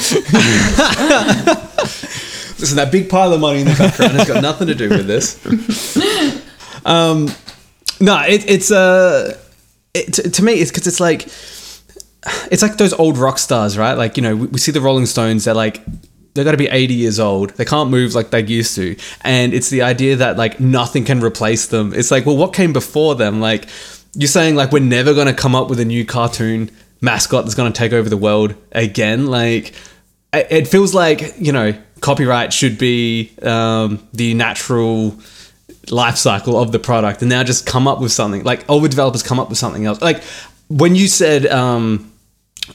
listen 2.59 2.77
that 2.77 2.91
big 2.91 3.09
pile 3.09 3.33
of 3.33 3.41
money 3.41 3.61
in 3.61 3.67
the 3.69 3.75
background 3.75 4.13
has 4.13 4.27
got 4.29 4.43
nothing 4.43 4.67
to 4.69 4.75
do 4.75 4.89
with 4.89 5.07
this. 5.07 5.39
Um, 6.85 7.29
no, 8.01 8.21
it, 8.23 8.49
it's 8.51 8.71
uh, 8.73 9.39
it, 9.95 10.15
to, 10.15 10.31
to 10.31 10.45
me 10.45 10.55
it's 10.55 10.71
because 10.71 10.87
it's 10.87 11.01
like 11.01 11.29
it's 12.51 12.63
like 12.63 12.77
those 12.77 12.93
old 12.95 13.19
rock 13.19 13.39
stars, 13.39 13.79
right? 13.79 13.95
Like 13.95 14.17
you 14.17 14.23
know 14.23 14.37
we, 14.37 14.47
we 14.49 14.59
see 14.59 14.73
the 14.73 14.81
Rolling 14.81 15.07
Stones. 15.07 15.45
They're 15.45 15.55
like 15.55 15.83
they 16.35 16.43
got 16.43 16.51
to 16.51 16.57
be 16.57 16.67
80 16.67 16.95
years 16.95 17.21
old. 17.21 17.51
They 17.51 17.65
can't 17.65 17.91
move 17.91 18.15
like 18.15 18.31
they 18.31 18.43
used 18.43 18.75
to, 18.77 18.97
and 19.23 19.55
it's 19.55 19.71
the 19.71 19.83
idea 19.83 20.17
that 20.17 20.37
like 20.37 20.59
nothing 20.61 21.05
can 21.05 21.21
replace 21.21 21.69
them. 21.69 21.93
It's 21.95 22.11
like 22.11 22.27
well, 22.27 22.37
what 22.37 22.53
came 22.53 22.73
before 22.73 23.15
them? 23.15 23.41
Like 23.41 23.69
you're 24.15 24.29
saying 24.29 24.57
like 24.57 24.73
we're 24.73 24.81
never 24.81 25.15
gonna 25.15 25.35
come 25.35 25.55
up 25.55 25.69
with 25.69 25.81
a 25.81 25.85
new 25.85 26.05
cartoon 26.05 26.71
mascot 27.01 27.45
that's 27.45 27.55
gonna 27.55 27.73
take 27.73 27.93
over 27.93 28.09
the 28.09 28.17
world 28.17 28.55
again. 28.73 29.27
Like 29.27 29.75
it 30.33 30.67
feels 30.67 30.95
like 30.95 31.35
you 31.39 31.53
know 31.53 31.75
copyright 32.01 32.53
should 32.53 32.79
be 32.79 33.33
um, 33.43 34.07
the 34.13 34.35
natural 34.35 35.17
life 35.91 36.17
cycle 36.17 36.61
of 36.61 36.73
the 36.73 36.79
product 36.79 37.21
and 37.23 37.29
now 37.29 37.43
just 37.43 37.67
come 37.67 37.87
up 37.87 38.01
with 38.01 38.13
something 38.13 38.43
like 38.45 38.65
all 38.69 38.81
the 38.81 38.89
developers 38.89 39.23
come 39.23 39.39
up 39.39 39.49
with 39.49 39.59
something 39.59 39.87
else 39.87 40.01
like 40.01 40.23
when 40.69 40.95
you 40.95 41.09
said 41.09 41.47
um, 41.47 42.11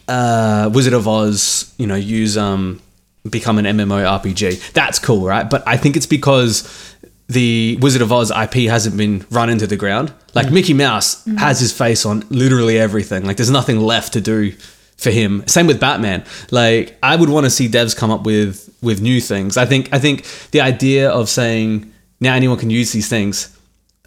uh, 0.07 0.69
wizard 0.73 0.93
of 0.93 1.07
oz 1.07 1.73
you 1.77 1.87
know 1.87 1.95
use 1.95 2.37
um, 2.37 2.81
become 3.29 3.57
an 3.57 3.65
mmo 3.65 4.03
rpg 4.21 4.71
that's 4.73 4.99
cool 4.99 5.25
right 5.25 5.49
but 5.49 5.67
i 5.67 5.77
think 5.77 5.95
it's 5.95 6.05
because 6.05 6.95
the 7.27 7.77
wizard 7.81 8.01
of 8.01 8.11
oz 8.11 8.31
ip 8.31 8.53
hasn't 8.53 8.95
been 8.97 9.25
run 9.31 9.49
into 9.49 9.67
the 9.67 9.77
ground 9.77 10.13
like 10.35 10.51
mickey 10.51 10.73
mouse 10.73 11.25
has 11.37 11.59
his 11.59 11.71
face 11.71 12.05
on 12.05 12.23
literally 12.29 12.77
everything 12.77 13.25
like 13.25 13.37
there's 13.37 13.51
nothing 13.51 13.79
left 13.79 14.13
to 14.13 14.21
do 14.21 14.53
for 14.99 15.11
him. 15.11 15.47
Same 15.47 15.65
with 15.65 15.79
Batman. 15.79 16.23
Like 16.51 16.97
I 17.01 17.15
would 17.15 17.29
want 17.29 17.45
to 17.45 17.49
see 17.49 17.67
devs 17.67 17.95
come 17.95 18.11
up 18.11 18.23
with 18.23 18.69
with 18.81 19.01
new 19.01 19.21
things. 19.21 19.57
I 19.57 19.65
think 19.65 19.91
I 19.93 19.99
think 19.99 20.25
the 20.51 20.61
idea 20.61 21.09
of 21.09 21.29
saying 21.29 21.91
now 22.19 22.33
anyone 22.35 22.57
can 22.57 22.69
use 22.69 22.91
these 22.91 23.07
things. 23.09 23.55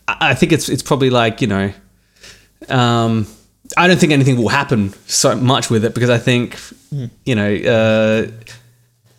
I, 0.09 0.31
I 0.31 0.35
think 0.35 0.53
it's 0.53 0.69
it's 0.69 0.83
probably 0.83 1.11
like 1.11 1.41
you 1.41 1.47
know. 1.49 1.73
Um, 2.69 3.27
I 3.77 3.89
don't 3.89 3.99
think 3.99 4.13
anything 4.13 4.37
will 4.37 4.49
happen 4.51 4.93
so 5.07 5.35
much 5.35 5.71
with 5.71 5.85
it 5.85 5.95
because 5.95 6.11
I 6.11 6.19
think 6.19 6.59
you 7.25 7.35
know. 7.35 7.55
Uh, 7.55 8.31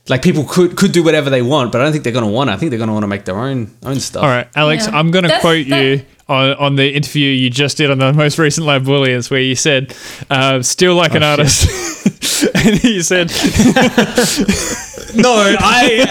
like 0.10 0.22
people 0.22 0.44
could 0.44 0.76
could 0.76 0.92
do 0.92 1.02
whatever 1.02 1.30
they 1.30 1.42
want, 1.42 1.72
but 1.72 1.80
I 1.80 1.86
don't 1.86 1.94
think 1.94 2.04
they're 2.04 2.12
gonna 2.12 2.28
want. 2.28 2.50
to. 2.50 2.54
I 2.54 2.58
think 2.58 2.72
they're 2.72 2.80
gonna 2.80 2.92
want 2.92 3.04
to 3.04 3.08
make 3.08 3.24
their 3.24 3.38
own 3.40 3.74
own 3.84 4.02
stuff. 4.02 4.22
All 4.24 4.28
right, 4.30 4.50
Alex, 4.54 4.86
Yeah. 4.86 4.98
I'm 5.00 5.12
going 5.12 5.24
to 5.24 5.30
That's- 5.30 5.42
quote 5.42 5.66
that- 5.70 5.82
you 5.82 6.06
on, 6.28 6.54
on 6.56 6.76
the 6.76 6.94
interview 6.94 7.30
you 7.30 7.50
just 7.50 7.78
did 7.78 7.90
on 7.90 8.00
the 8.00 8.12
most 8.12 8.38
recent 8.38 8.66
Live 8.68 8.84
Booleans, 8.84 9.32
where 9.32 9.40
you 9.40 9.56
said, 9.56 9.96
uh, 10.30 10.62
"Still 10.62 10.96
like 10.96 11.16
an 11.16 11.24
artist," 11.24 11.68
and 12.56 12.76
he 12.80 13.02
said, 13.02 13.30
No, 15.16 15.32
I 15.36 16.06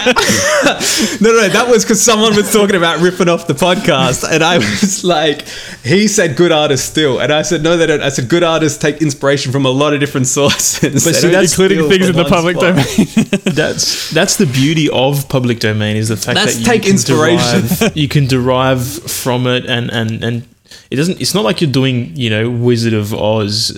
no, 1.21 1.29
no, 1.31 1.49
that 1.49 1.67
was 1.69 1.83
because 1.83 2.01
someone 2.01 2.35
was 2.35 2.53
talking 2.53 2.75
about 2.77 3.01
ripping 3.01 3.27
off 3.27 3.47
the 3.47 3.53
podcast, 3.53 4.23
and 4.29 4.41
I 4.43 4.57
was 4.59 5.03
like, 5.03 5.45
he 5.83 6.07
said 6.07 6.37
good 6.37 6.51
artists 6.53 6.87
still, 6.89 7.19
and 7.19 7.31
I 7.33 7.41
said 7.41 7.63
no, 7.63 7.75
they 7.75 7.85
don't. 7.85 8.01
I 8.01 8.09
said 8.09 8.29
good 8.29 8.43
artists 8.43 8.77
take 8.77 9.01
inspiration 9.01 9.51
from 9.51 9.65
a 9.65 9.69
lot 9.69 9.93
of 9.93 9.99
different 9.99 10.27
sources, 10.27 11.03
But 11.03 11.15
see, 11.15 11.27
that's- 11.29 11.51
including 11.51 11.89
things 11.89 12.07
in 12.09 12.15
the 12.15 12.23
public 12.25 12.55
spot. 12.55 12.75
domain. 12.75 13.53
that's 13.55 14.09
that's 14.11 14.37
the 14.37 14.45
beauty 14.45 14.89
of 14.89 15.27
public 15.27 15.59
domain 15.59 15.97
is 15.97 16.07
the 16.07 16.15
fact 16.17 16.35
Let's 16.37 16.53
that 16.55 16.59
you 16.61 16.65
take 16.65 16.83
can 16.83 16.91
inspiration. 16.91 17.67
derive, 17.67 17.97
you 17.97 18.07
can 18.07 18.27
derive 18.27 18.85
from 18.87 19.47
it 19.47 19.65
and 19.65 19.91
and 19.91 20.23
and 20.23 20.47
it 20.91 20.95
doesn't 20.95 21.19
it's 21.21 21.33
not 21.33 21.43
like 21.43 21.61
you're 21.61 21.71
doing 21.71 22.15
you 22.15 22.29
know 22.29 22.49
wizard 22.49 22.93
of 22.93 23.13
oz 23.13 23.71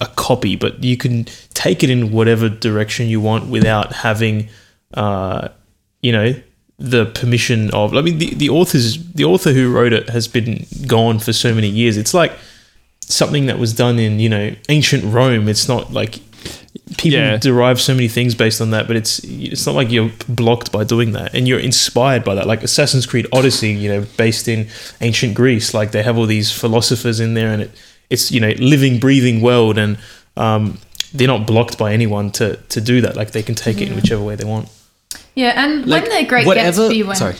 a 0.00 0.06
copy 0.16 0.56
but 0.56 0.82
you 0.82 0.96
can 0.96 1.24
take 1.54 1.82
it 1.82 1.90
in 1.90 2.12
whatever 2.12 2.48
direction 2.48 3.06
you 3.06 3.20
want 3.20 3.48
without 3.48 3.92
having 3.92 4.48
uh 4.94 5.48
you 6.00 6.12
know 6.12 6.34
the 6.78 7.06
permission 7.06 7.70
of 7.72 7.94
i 7.94 8.00
mean 8.00 8.18
the, 8.18 8.34
the 8.34 8.48
authors 8.48 8.98
the 9.14 9.24
author 9.24 9.52
who 9.52 9.72
wrote 9.72 9.92
it 9.92 10.08
has 10.08 10.26
been 10.26 10.66
gone 10.86 11.18
for 11.18 11.32
so 11.32 11.54
many 11.54 11.68
years. 11.68 11.96
It's 11.96 12.14
like 12.14 12.32
something 13.00 13.46
that 13.46 13.58
was 13.58 13.72
done 13.74 13.98
in 13.98 14.18
you 14.18 14.28
know 14.28 14.54
ancient 14.68 15.04
rome. 15.04 15.48
It's 15.48 15.68
not 15.68 15.92
like 15.92 16.20
people 16.98 17.18
Yeah. 17.18 17.36
derive 17.38 17.80
so 17.80 17.94
many 17.94 18.08
things 18.08 18.34
based 18.34 18.60
on 18.60 18.70
that 18.70 18.86
but 18.86 18.96
it's 18.96 19.20
it's 19.24 19.64
not 19.66 19.74
like 19.74 19.90
you're 19.90 20.10
blocked 20.28 20.70
by 20.72 20.84
doing 20.84 21.12
that 21.12 21.34
and 21.34 21.46
you're 21.48 21.58
inspired 21.60 22.22
by 22.24 22.34
that. 22.34 22.46
Like 22.46 22.62
assassin's 22.62 23.06
creed 23.06 23.26
odyssey 23.32 23.72
you 23.72 23.88
know 23.88 24.04
based 24.16 24.48
in 24.48 24.68
ancient 25.00 25.34
greece 25.34 25.72
like 25.74 25.92
they 25.92 26.02
have 26.02 26.18
all 26.18 26.26
these 26.26 26.50
philosophers 26.52 27.20
in 27.20 27.34
there 27.34 27.52
and 27.52 27.62
it 27.62 27.70
it's 28.10 28.30
you 28.30 28.40
know 28.40 28.52
living 28.58 28.98
breathing 29.00 29.40
world 29.40 29.78
and 29.78 29.96
um 30.36 30.78
they're 31.14 31.28
not 31.28 31.46
blocked 31.46 31.76
by 31.78 31.92
anyone 31.92 32.30
to 32.32 32.56
to 32.70 32.80
do 32.80 33.00
that. 33.02 33.16
Like 33.16 33.30
they 33.32 33.42
can 33.42 33.54
take 33.54 33.80
it 33.82 33.88
in 33.88 33.94
whichever 33.94 34.22
way 34.22 34.34
they 34.36 34.44
want. 34.46 34.68
Yeah, 35.34 35.52
and 35.62 35.86
Like, 35.86 36.04
when 36.08 36.22
the 36.22 36.28
Great 36.28 36.46
whatever- 36.46 36.88
Gatsby 36.88 37.04
went, 37.06 37.18
sorry. 37.18 37.36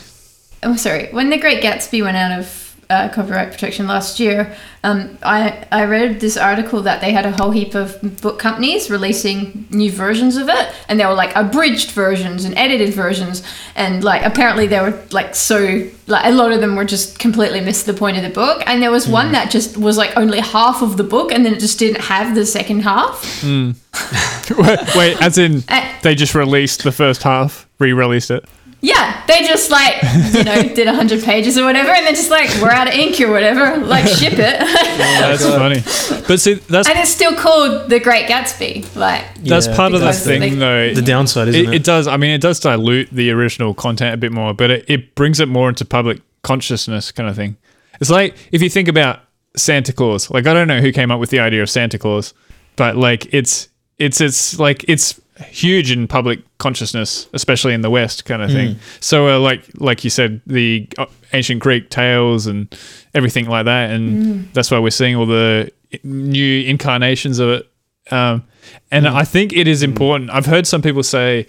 oh 0.62 0.76
sorry, 0.76 1.08
when 1.10 1.30
the 1.30 1.38
Great 1.38 1.62
Gatsby 1.62 2.02
went 2.02 2.16
out 2.16 2.38
of 2.38 2.46
uh, 2.92 3.08
copyright 3.08 3.50
protection 3.50 3.86
last 3.86 4.20
year, 4.20 4.54
um, 4.84 5.18
I 5.22 5.66
I 5.72 5.84
read 5.84 6.20
this 6.20 6.36
article 6.36 6.82
that 6.82 7.00
they 7.00 7.12
had 7.12 7.24
a 7.24 7.32
whole 7.32 7.50
heap 7.50 7.74
of 7.74 8.00
book 8.20 8.38
companies 8.38 8.90
releasing 8.90 9.66
new 9.70 9.90
versions 9.90 10.36
of 10.36 10.48
it, 10.48 10.74
and 10.88 11.00
they 11.00 11.06
were 11.06 11.14
like 11.14 11.34
abridged 11.34 11.92
versions 11.92 12.44
and 12.44 12.56
edited 12.58 12.92
versions, 12.92 13.42
and 13.74 14.04
like 14.04 14.22
apparently 14.24 14.66
they 14.66 14.80
were 14.80 15.00
like 15.10 15.34
so 15.34 15.88
like 16.06 16.26
a 16.26 16.32
lot 16.32 16.52
of 16.52 16.60
them 16.60 16.76
were 16.76 16.84
just 16.84 17.18
completely 17.18 17.60
missed 17.60 17.86
the 17.86 17.94
point 17.94 18.16
of 18.16 18.22
the 18.22 18.30
book, 18.30 18.62
and 18.66 18.82
there 18.82 18.90
was 18.90 19.08
one 19.08 19.32
that 19.32 19.50
just 19.50 19.76
was 19.76 19.96
like 19.96 20.16
only 20.16 20.40
half 20.40 20.82
of 20.82 20.96
the 20.96 21.04
book, 21.04 21.32
and 21.32 21.46
then 21.46 21.54
it 21.54 21.60
just 21.60 21.78
didn't 21.78 22.00
have 22.02 22.34
the 22.34 22.44
second 22.44 22.80
half. 22.80 23.42
wait, 24.58 24.94
wait, 24.94 25.22
as 25.22 25.38
in 25.38 25.62
Uh, 25.68 25.86
they 26.02 26.14
just 26.14 26.34
released 26.34 26.82
the 26.82 26.92
first 26.92 27.22
half, 27.22 27.68
re-released 27.78 28.30
it. 28.30 28.44
Yeah, 28.84 29.24
they 29.28 29.44
just 29.46 29.70
like 29.70 30.02
you 30.34 30.42
know 30.42 30.62
did 30.74 30.88
hundred 30.88 31.22
pages 31.22 31.56
or 31.56 31.64
whatever, 31.64 31.90
and 31.90 32.04
then 32.04 32.16
just 32.16 32.30
like 32.30 32.50
we're 32.60 32.70
out 32.70 32.88
of 32.88 32.94
ink 32.94 33.20
or 33.20 33.30
whatever, 33.30 33.76
like 33.86 34.08
ship 34.08 34.32
it, 34.34 34.56
oh 34.60 34.96
That's 35.36 35.44
funny. 35.46 36.24
But 36.26 36.40
see, 36.40 36.54
that's 36.54 36.88
and 36.88 36.98
it's 36.98 37.10
still 37.10 37.32
called 37.34 37.88
The 37.88 38.00
Great 38.00 38.26
Gatsby. 38.28 38.96
Like 38.96 39.24
that's 39.44 39.68
Yeah, 39.68 39.76
part 39.76 39.94
of 39.94 40.00
the 40.00 40.12
thing, 40.12 40.40
they- 40.40 40.54
though. 40.56 40.94
the 40.94 41.02
downside 41.02 41.48
isn't 41.48 41.60
it, 41.66 41.68
it, 41.68 41.74
it 41.76 41.84
does. 41.84 42.08
I 42.08 42.16
mean, 42.16 42.32
it 42.32 42.40
does 42.40 42.58
dilute 42.58 43.08
the 43.12 43.30
original 43.30 43.72
content 43.72 44.14
a 44.14 44.16
bit 44.16 44.32
more, 44.32 44.52
but 44.52 44.70
it, 44.72 44.84
it 44.88 45.14
brings 45.14 45.38
it 45.38 45.46
more 45.48 45.68
into 45.68 45.84
public 45.84 46.20
consciousness, 46.42 47.12
kind 47.12 47.28
of 47.28 47.36
thing. 47.36 47.56
It's 48.00 48.10
like 48.10 48.34
if 48.50 48.62
you 48.62 48.68
think 48.68 48.88
about 48.88 49.20
Santa 49.56 49.92
Claus. 49.92 50.28
Like 50.28 50.46
I 50.48 50.54
don't 50.54 50.66
know 50.66 50.80
who 50.80 50.90
came 50.92 51.10
up 51.12 51.20
with 51.20 51.30
the 51.30 51.38
idea 51.38 51.62
of 51.62 51.70
Santa 51.70 51.98
Claus, 52.00 52.34
but 52.74 52.96
like 52.96 53.32
it's 53.32 53.68
it's 53.98 54.20
it's 54.20 54.58
like 54.58 54.84
it's 54.88 55.20
huge 55.38 55.90
in 55.90 56.06
public 56.06 56.40
consciousness, 56.58 57.28
especially 57.32 57.74
in 57.74 57.80
the 57.80 57.90
West, 57.90 58.24
kind 58.24 58.42
of 58.42 58.50
thing. 58.50 58.76
So 59.00 59.28
uh, 59.28 59.38
like 59.38 59.64
like 59.76 60.04
you 60.04 60.10
said, 60.10 60.40
the 60.46 60.88
uh, 60.98 61.06
ancient 61.32 61.60
Greek 61.60 61.90
tales 61.90 62.46
and 62.46 62.74
everything 63.14 63.46
like 63.46 63.64
that, 63.64 63.90
and 63.90 64.52
that's 64.52 64.70
why 64.70 64.78
we're 64.78 64.90
seeing 64.90 65.16
all 65.16 65.26
the 65.26 65.72
new 66.02 66.62
incarnations 66.62 67.38
of 67.38 67.48
it. 67.50 67.70
Um, 68.10 68.44
and 68.90 69.08
I 69.08 69.24
think 69.24 69.52
it 69.52 69.66
is 69.66 69.82
important. 69.82 70.30
I've 70.30 70.46
heard 70.46 70.66
some 70.66 70.82
people 70.82 71.02
say 71.02 71.46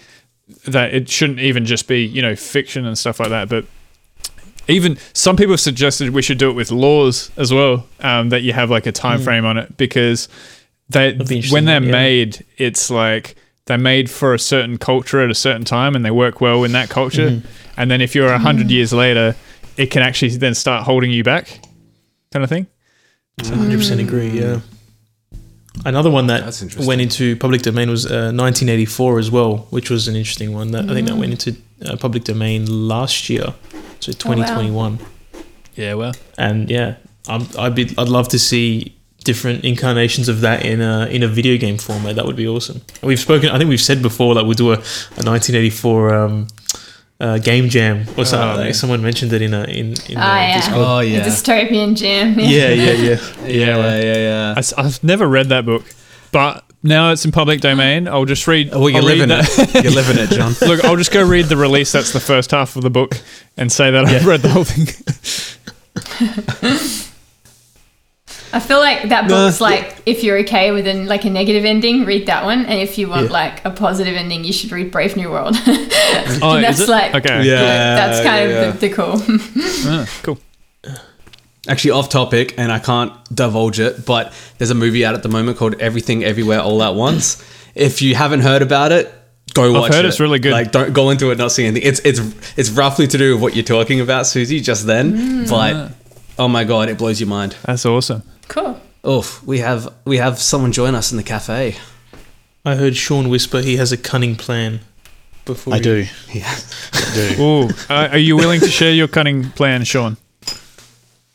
that 0.67 0.93
it 0.93 1.09
shouldn't 1.09 1.39
even 1.39 1.65
just 1.65 1.87
be 1.87 2.05
you 2.05 2.21
know 2.21 2.35
fiction 2.35 2.85
and 2.85 2.97
stuff 2.97 3.19
like 3.19 3.29
that, 3.29 3.49
but 3.49 3.65
even 4.67 4.97
some 5.11 5.35
people 5.35 5.53
have 5.53 5.59
suggested 5.59 6.11
we 6.11 6.21
should 6.21 6.37
do 6.37 6.49
it 6.49 6.53
with 6.53 6.71
laws 6.71 7.31
as 7.37 7.53
well. 7.53 7.85
Um, 7.99 8.29
that 8.29 8.43
you 8.43 8.53
have 8.53 8.69
like 8.69 8.85
a 8.85 8.91
time 8.91 9.21
frame 9.21 9.45
on 9.45 9.57
it 9.57 9.75
because 9.75 10.29
they 10.89 11.17
when 11.49 11.65
they're 11.65 11.83
yeah. 11.83 11.91
made, 11.91 12.45
it's 12.57 12.89
like 12.89 13.35
they're 13.65 13.77
made 13.77 14.09
for 14.09 14.33
a 14.33 14.39
certain 14.39 14.77
culture 14.77 15.21
at 15.21 15.29
a 15.29 15.35
certain 15.35 15.63
time 15.63 15.95
and 15.95 16.03
they 16.03 16.11
work 16.11 16.41
well 16.41 16.63
in 16.63 16.73
that 16.73 16.89
culture. 16.89 17.29
Mm-hmm. 17.29 17.47
And 17.77 17.89
then 17.89 18.01
if 18.01 18.13
you're 18.13 18.31
a 18.31 18.39
hundred 18.39 18.69
years 18.69 18.93
later, 18.93 19.35
it 19.77 19.87
can 19.87 20.01
actually 20.01 20.35
then 20.37 20.53
start 20.53 20.83
holding 20.83 21.11
you 21.11 21.23
back, 21.23 21.59
kind 22.31 22.43
of 22.43 22.49
thing. 22.49 22.67
Hundred 23.43 23.77
percent 23.77 23.99
agree. 23.99 24.29
Yeah. 24.29 24.59
Another 25.85 26.11
one 26.11 26.27
that 26.27 26.43
went 26.85 27.01
into 27.01 27.35
public 27.35 27.63
domain 27.63 27.89
was 27.89 28.05
uh, 28.05 28.31
1984 28.31 29.19
as 29.19 29.31
well, 29.31 29.57
which 29.71 29.89
was 29.89 30.07
an 30.07 30.15
interesting 30.15 30.53
one. 30.53 30.71
That 30.71 30.85
I 30.89 30.93
think 30.93 31.07
that 31.07 31.15
went 31.15 31.31
into 31.31 31.59
uh, 31.85 31.97
public 31.97 32.23
domain 32.23 32.87
last 32.87 33.27
year, 33.29 33.55
so 33.99 34.11
2021. 34.11 34.99
Yeah, 35.75 35.95
well, 35.95 36.13
And 36.37 36.69
yeah, 36.69 36.95
I'm, 37.27 37.47
I'd 37.57 37.73
be 37.73 37.93
I'd 37.97 38.07
love 38.07 38.27
to 38.29 38.39
see 38.39 38.92
different 39.23 39.63
incarnations 39.63 40.29
of 40.29 40.41
that 40.41 40.65
in 40.65 40.81
a 40.81 41.07
in 41.07 41.23
a 41.23 41.27
video 41.27 41.57
game 41.57 41.77
format. 41.77 42.15
That 42.15 42.25
would 42.25 42.35
be 42.35 42.47
awesome. 42.47 42.81
And 43.01 43.07
we've 43.07 43.19
spoken. 43.19 43.49
I 43.49 43.57
think 43.57 43.69
we've 43.69 43.81
said 43.81 44.01
before 44.01 44.35
that 44.35 44.45
we'll 44.45 44.53
do 44.53 44.71
a, 44.71 44.75
a 44.75 45.23
1984 45.23 46.13
um, 46.13 46.47
uh, 47.19 47.37
game 47.37 47.69
jam 47.69 48.05
or 48.17 48.25
something. 48.25 48.61
Oh, 48.61 48.65
like. 48.65 48.75
Someone 48.75 49.01
mentioned 49.01 49.33
it 49.33 49.41
in 49.41 49.53
a 49.53 49.63
in, 49.63 49.93
in 50.09 50.17
uh, 50.17 50.19
yeah. 50.19 50.55
Discord. 50.55 50.77
Oh 50.77 50.97
a 50.99 51.03
yeah, 51.03 51.21
dystopian 51.21 51.95
jam. 51.95 52.39
Yeah, 52.39 52.69
yeah, 52.69 52.91
yeah. 52.91 53.19
yeah, 53.45 53.47
yeah, 53.47 54.55
yeah. 54.57 54.61
I, 54.77 54.81
have 54.83 55.03
never 55.03 55.27
read 55.27 55.49
that 55.49 55.65
book, 55.65 55.85
but 56.31 56.63
now 56.83 57.11
it's 57.11 57.23
in 57.23 57.31
public 57.31 57.61
domain. 57.61 58.07
I'll 58.09 58.25
just 58.25 58.45
read. 58.45 58.71
Oh, 58.73 58.81
well, 58.81 58.89
you're 58.89 59.01
I'll 59.01 59.07
read 59.07 59.19
living 59.19 59.29
that. 59.29 59.75
it. 59.75 59.83
You're 59.83 59.93
living 59.93 60.17
it, 60.17 60.29
John. 60.31 60.53
Look, 60.61 60.83
I'll 60.83 60.97
just 60.97 61.13
go 61.13 61.25
read 61.25 61.45
the 61.45 61.57
release. 61.57 61.93
That's 61.93 62.11
the 62.11 62.19
first 62.19 62.51
half 62.51 62.75
of 62.75 62.83
the 62.83 62.89
book, 62.89 63.15
and 63.55 63.71
say 63.71 63.89
that 63.91 64.05
I've 64.05 64.25
read 64.25 64.41
the 64.41 64.49
whole 64.49 64.65
thing. 64.65 64.87
I 68.53 68.59
feel 68.59 68.77
like 68.79 69.09
that 69.09 69.27
No, 69.27 69.47
book's 69.47 69.59
like 69.59 69.97
if 70.05 70.23
you're 70.23 70.37
okay 70.39 70.71
with 70.71 70.87
an 70.87 71.07
like 71.07 71.25
a 71.25 71.29
negative 71.29 71.65
ending, 71.65 72.05
read 72.05 72.27
that 72.27 72.45
one, 72.45 72.65
and 72.65 72.79
if 72.79 72.97
you 72.99 73.09
want 73.09 73.25
Yeah. 73.27 73.31
like 73.33 73.65
a 73.65 73.71
positive 73.71 74.15
ending, 74.15 74.43
you 74.43 74.53
should 74.53 74.71
read 74.71 74.91
Brave 74.91 75.15
New 75.17 75.29
World. 75.31 75.55
Oh, 75.65 76.55
And 76.55 76.65
is 76.65 76.77
that's 76.77 76.81
it? 76.81 76.89
like 76.89 77.15
okay. 77.15 77.43
Yeah. 77.43 77.95
that's 77.95 78.23
kind 78.23 78.49
yeah, 78.51 78.61
of 78.69 78.79
the, 78.79 78.87
the 78.87 78.93
cool. 78.95 79.21
Ah, 79.91 80.05
cool. 80.23 80.37
Actually, 81.67 81.91
off 81.91 82.09
topic, 82.09 82.55
and 82.57 82.71
I 82.71 82.79
can't 82.79 83.13
divulge 83.33 83.79
it, 83.79 84.05
but 84.05 84.33
there's 84.57 84.69
a 84.69 84.75
movie 84.75 85.05
out 85.05 85.15
at 85.15 85.23
the 85.23 85.29
moment 85.29 85.57
called 85.57 85.75
Everything 85.79 86.23
Everywhere 86.23 86.59
All 86.59 86.83
at 86.83 86.93
Once. 86.93 87.41
If 87.73 88.01
you 88.01 88.15
haven't 88.15 88.41
heard 88.41 88.61
about 88.61 88.91
it, 88.91 89.11
go 89.53 89.71
watch 89.71 89.91
it. 89.91 89.95
heard 89.95 90.05
it's 90.05 90.19
really 90.19 90.39
good. 90.39 90.51
Like, 90.51 90.71
don't 90.73 90.91
go 90.93 91.09
into 91.09 91.31
it 91.31 91.37
not 91.37 91.53
seeing 91.53 91.69
anything. 91.69 91.87
It's 91.89 92.01
it's 92.03 92.19
it's 92.57 92.69
roughly 92.69 93.07
to 93.07 93.17
do 93.17 93.33
with 93.33 93.41
what 93.41 93.55
you're 93.55 93.63
talking 93.63 94.01
about, 94.01 94.27
Susie, 94.27 94.59
just 94.59 94.85
then. 94.85 95.47
But 95.47 95.91
oh 96.37 96.49
my 96.49 96.65
god, 96.65 96.89
it 96.89 96.97
blows 96.97 97.19
your 97.21 97.29
mind. 97.29 97.55
That's 97.65 97.85
awesome. 97.85 98.23
Cool. 98.47 98.79
Oof, 99.07 99.43
we 99.43 99.59
have 99.59 99.93
we 100.05 100.17
have 100.17 100.39
someone 100.39 100.71
join 100.71 100.95
us 100.95 101.11
in 101.11 101.17
the 101.17 101.23
cafe. 101.23 101.75
I 102.65 102.75
heard 102.75 102.95
Sean 102.95 103.27
whisper 103.29 103.59
he 103.61 103.75
has 103.77 103.91
a 103.91 103.97
cunning 103.97 104.35
plan. 104.35 104.79
Before 105.45 105.73
I 105.73 105.77
we- 105.77 105.83
do. 105.83 106.05
Yeah. 106.33 106.55
I 106.93 107.11
do. 107.13 107.35
Oh, 107.39 107.69
uh, 107.89 108.07
are 108.11 108.17
you 108.17 108.37
willing 108.37 108.61
to 108.61 108.67
share 108.69 108.93
your 108.93 109.09
cunning 109.09 109.49
plan, 109.51 109.83
Sean? 109.83 110.15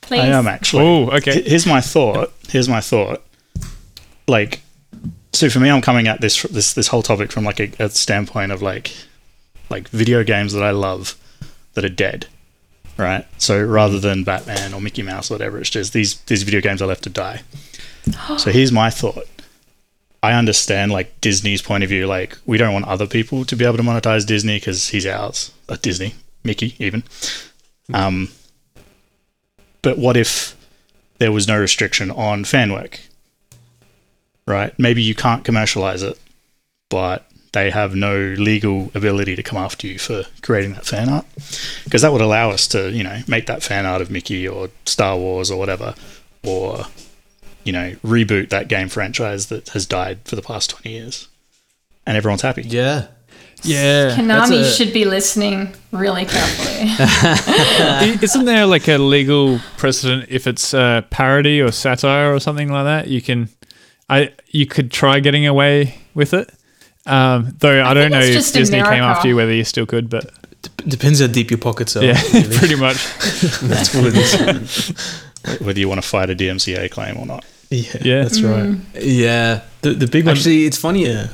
Please. 0.00 0.20
I 0.20 0.26
am 0.28 0.46
actually. 0.46 0.82
Oh, 0.84 1.10
okay. 1.10 1.32
H- 1.40 1.46
Here's 1.46 1.66
my 1.66 1.82
thought. 1.82 2.32
Here's 2.48 2.68
my 2.68 2.80
thought. 2.80 3.22
Like, 4.26 4.60
so 5.34 5.50
for 5.50 5.60
me, 5.60 5.68
I'm 5.70 5.82
coming 5.82 6.08
at 6.08 6.22
this 6.22 6.42
this 6.44 6.72
this 6.72 6.88
whole 6.88 7.02
topic 7.02 7.30
from 7.30 7.44
like 7.44 7.60
a, 7.60 7.70
a 7.78 7.90
standpoint 7.90 8.50
of 8.50 8.62
like, 8.62 8.94
like 9.68 9.88
video 9.88 10.24
games 10.24 10.54
that 10.54 10.62
I 10.62 10.70
love 10.70 11.14
that 11.74 11.84
are 11.84 11.90
dead, 11.90 12.26
right? 12.98 13.24
So 13.38 13.62
rather 13.62 13.98
than 13.98 14.24
Batman 14.24 14.74
or 14.74 14.80
Mickey 14.80 15.02
Mouse 15.02 15.30
or 15.30 15.34
whatever, 15.34 15.58
it's 15.58 15.70
just 15.70 15.92
these 15.92 16.16
these 16.22 16.42
video 16.42 16.60
games 16.60 16.82
are 16.82 16.86
left 16.86 17.04
to 17.04 17.10
die. 17.10 17.42
So 18.38 18.50
here's 18.50 18.72
my 18.72 18.90
thought: 18.90 19.26
I 20.22 20.32
understand 20.32 20.92
like 20.92 21.20
Disney's 21.20 21.62
point 21.62 21.84
of 21.84 21.90
view. 21.90 22.06
Like 22.06 22.38
we 22.46 22.58
don't 22.58 22.72
want 22.72 22.86
other 22.86 23.06
people 23.06 23.44
to 23.44 23.56
be 23.56 23.64
able 23.64 23.76
to 23.76 23.82
monetize 23.82 24.26
Disney 24.26 24.56
because 24.56 24.88
he's 24.88 25.06
ours. 25.06 25.52
Uh, 25.68 25.76
Disney, 25.80 26.14
Mickey, 26.42 26.74
even. 26.78 27.04
Um, 27.92 28.28
but 29.82 29.98
what 29.98 30.16
if 30.16 30.56
there 31.18 31.32
was 31.32 31.46
no 31.46 31.58
restriction 31.58 32.10
on 32.10 32.44
fan 32.44 32.72
work? 32.72 33.00
Right? 34.46 34.76
Maybe 34.78 35.02
you 35.02 35.14
can't 35.14 35.44
commercialize 35.44 36.02
it, 36.02 36.18
but 36.88 37.27
they 37.52 37.70
have 37.70 37.94
no 37.94 38.16
legal 38.38 38.90
ability 38.94 39.34
to 39.36 39.42
come 39.42 39.58
after 39.58 39.86
you 39.86 39.98
for 39.98 40.24
creating 40.42 40.72
that 40.72 40.86
fan 40.86 41.08
art 41.08 41.24
because 41.84 42.02
that 42.02 42.12
would 42.12 42.20
allow 42.20 42.50
us 42.50 42.66
to, 42.68 42.90
you 42.90 43.02
know, 43.02 43.20
make 43.26 43.46
that 43.46 43.62
fan 43.62 43.86
art 43.86 44.02
of 44.02 44.10
Mickey 44.10 44.46
or 44.46 44.68
Star 44.84 45.16
Wars 45.16 45.50
or 45.50 45.58
whatever, 45.58 45.94
or 46.44 46.84
you 47.64 47.72
know, 47.72 47.92
reboot 48.04 48.48
that 48.48 48.68
game 48.68 48.88
franchise 48.88 49.48
that 49.48 49.68
has 49.70 49.84
died 49.84 50.18
for 50.24 50.36
the 50.36 50.42
past 50.42 50.70
20 50.70 50.90
years. 50.90 51.28
And 52.06 52.16
everyone's 52.16 52.40
happy. 52.40 52.62
Yeah. 52.62 53.08
Yeah. 53.62 54.16
Konami 54.16 54.60
a- 54.62 54.64
should 54.64 54.92
be 54.94 55.04
listening 55.04 55.74
really 55.92 56.24
carefully. 56.24 56.88
Isn't 58.22 58.44
there 58.46 58.64
like 58.66 58.88
a 58.88 58.96
legal 58.98 59.60
precedent 59.76 60.26
if 60.30 60.46
it's 60.46 60.72
a 60.72 61.04
parody 61.10 61.60
or 61.60 61.70
satire 61.72 62.32
or 62.32 62.40
something 62.40 62.72
like 62.72 62.84
that? 62.84 63.08
You 63.08 63.20
can, 63.20 63.48
I 64.08 64.32
you 64.46 64.64
could 64.64 64.90
try 64.90 65.20
getting 65.20 65.46
away 65.46 65.98
with 66.14 66.32
it. 66.32 66.50
Um, 67.08 67.54
though 67.58 67.84
I, 67.84 67.94
don't 67.94 68.10
know 68.10 68.20
if 68.20 68.32
just 68.34 68.54
Disney 68.54 68.82
came 68.82 69.02
after 69.02 69.28
you 69.28 69.36
whether 69.36 69.52
you 69.52 69.64
still 69.64 69.86
could, 69.86 70.08
but 70.10 70.30
Depends 70.86 71.20
how 71.20 71.26
deep 71.28 71.50
your 71.50 71.58
pockets 71.58 71.96
are. 71.96 72.04
yeah, 72.04 72.20
really. 72.32 72.56
pretty 72.56 72.76
much. 72.76 72.96
That's 73.62 73.94
what 73.94 74.06
it 74.06 74.16
is. 74.16 75.22
Whether 75.60 75.78
you 75.80 75.88
want 75.88 76.02
to 76.02 76.06
fight 76.08 76.30
a 76.30 76.34
DMCA 76.34 76.90
claim 76.90 77.16
or 77.16 77.24
not. 77.26 77.44
Yeah, 77.70 77.96
Yeah. 78.02 78.22
that's 78.22 78.40
right. 78.42 78.64
Mm. 78.64 78.80
Yeah. 78.94 79.60
The 79.82 79.90
the 79.94 80.06
big 80.06 80.26
one. 80.26 80.36
Actually, 80.36 80.64
it's 80.66 80.76
funny. 80.76 81.06
yeah. 81.06 81.28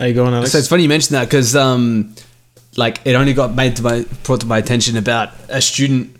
Are 0.00 0.08
you 0.08 0.14
going, 0.14 0.34
Alex? 0.34 0.52
So 0.52 0.58
it's 0.58 0.68
funny 0.68 0.82
you 0.82 0.88
mentioned 0.88 1.14
that 1.14 1.26
because, 1.26 1.54
um, 1.54 2.14
like, 2.76 3.00
it 3.04 3.14
only 3.14 3.32
got 3.32 3.54
made 3.54 3.76
to 3.76 3.82
my 3.82 4.04
brought 4.24 4.40
to 4.40 4.46
my 4.46 4.58
attention 4.58 4.96
about 4.96 5.30
a 5.48 5.60
student 5.62 6.16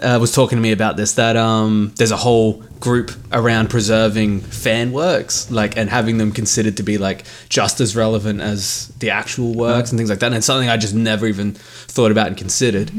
uh, 0.00 0.18
was 0.20 0.32
talking 0.32 0.56
to 0.56 0.62
me 0.62 0.72
about 0.72 0.96
this 0.96 1.14
that 1.14 1.36
um, 1.36 1.92
there's 1.96 2.10
a 2.10 2.16
whole 2.16 2.62
group 2.80 3.12
around 3.32 3.70
preserving 3.70 4.40
fan 4.40 4.92
works, 4.92 5.50
like, 5.50 5.76
and 5.76 5.88
having 5.88 6.18
them 6.18 6.32
considered 6.32 6.76
to 6.78 6.82
be 6.82 6.98
like 6.98 7.24
just 7.48 7.80
as 7.80 7.94
relevant 7.94 8.40
as 8.40 8.88
the 8.98 9.10
actual 9.10 9.54
works 9.54 9.90
and 9.90 9.98
things 9.98 10.10
like 10.10 10.18
that. 10.18 10.26
And 10.26 10.34
it's 10.34 10.46
something 10.46 10.68
I 10.68 10.76
just 10.76 10.94
never 10.94 11.26
even 11.26 11.52
thought 11.52 12.10
about 12.10 12.26
and 12.26 12.36
considered. 12.36 12.90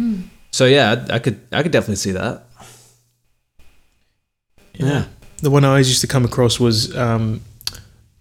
So 0.52 0.66
yeah, 0.66 1.06
I, 1.10 1.16
I 1.16 1.20
could 1.20 1.40
I 1.52 1.64
could 1.64 1.72
definitely 1.72 1.98
see 1.98 2.12
that. 2.12 2.46
Yeah. 4.74 5.06
The 5.42 5.50
one 5.50 5.66
I 5.66 5.70
always 5.70 5.90
used 5.90 6.02
to 6.02 6.08
come 6.08 6.24
across 6.24 6.60
was 6.60 6.96
um, 6.96 7.42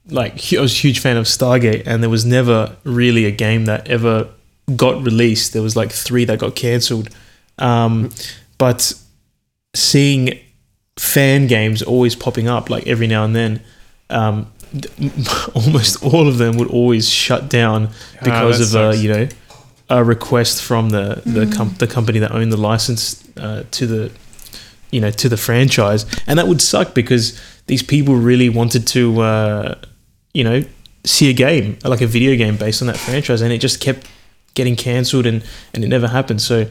like 0.09 0.53
I 0.53 0.61
was 0.61 0.73
a 0.73 0.79
huge 0.79 0.99
fan 0.99 1.17
of 1.17 1.27
Stargate, 1.27 1.87
and 1.87 2.03
there 2.03 2.11
was 2.11 2.25
never 2.25 2.77
really 2.85 3.25
a 3.25 3.31
game 3.31 3.67
that 3.67 3.89
ever 3.89 4.29
got 4.77 5.03
released. 5.03 5.53
There 5.53 5.63
was 5.63 5.77
like 5.77 5.93
three 5.93 6.25
that 6.25 6.41
got 6.41 6.57
cancelled, 6.57 7.09
um, 7.59 8.11
but 8.59 8.93
seeing 9.75 10.39
fan 10.97 11.47
games 11.47 11.83
always 11.83 12.15
popping 12.15 12.49
up 12.49 12.71
like 12.71 12.87
every 12.87 13.07
now 13.07 13.25
and 13.25 13.35
then. 13.35 13.63
Um, 14.11 14.51
almost 15.55 16.03
all 16.03 16.27
of 16.27 16.39
them 16.39 16.57
would 16.57 16.69
always 16.69 17.09
shut 17.09 17.49
down 17.49 17.91
because 18.25 18.73
that 18.73 18.85
of 18.85 18.95
uh, 18.95 18.97
you 18.97 19.09
know 19.09 19.29
a 19.89 20.03
request 20.03 20.63
from 20.63 20.91
the 20.91 21.23
the, 21.25 21.53
com- 21.55 21.75
the 21.79 21.87
company 21.87 22.19
that 22.19 22.33
owned 22.33 22.53
the 22.53 22.57
license 22.57 23.23
uh, 23.37 23.63
to 23.71 23.87
the 23.87 24.13
you 24.91 25.01
know 25.01 25.11
to 25.11 25.29
the 25.29 25.37
franchise. 25.37 26.07
And 26.27 26.39
that 26.39 26.49
would 26.49 26.61
suck 26.61 26.95
because 26.95 27.41
these 27.67 27.83
people 27.83 28.17
really 28.17 28.49
wanted 28.49 28.87
to 28.89 29.21
uh, 29.21 29.75
you 30.33 30.45
know 30.45 30.65
see 31.05 31.31
a 31.31 31.35
game 31.35 31.79
like 31.85 32.01
a 32.01 32.07
video 32.07 32.35
game 32.37 32.57
based 32.57 32.81
on 32.81 32.87
that 32.87 32.97
franchise 32.97 33.43
and 33.43 33.53
it 33.53 33.59
just 33.59 33.79
kept 33.79 34.09
getting 34.55 34.75
cancelled 34.75 35.27
and 35.27 35.45
and 35.73 35.85
it 35.85 35.89
never 35.89 36.09
happened. 36.09 36.41
So 36.41 36.67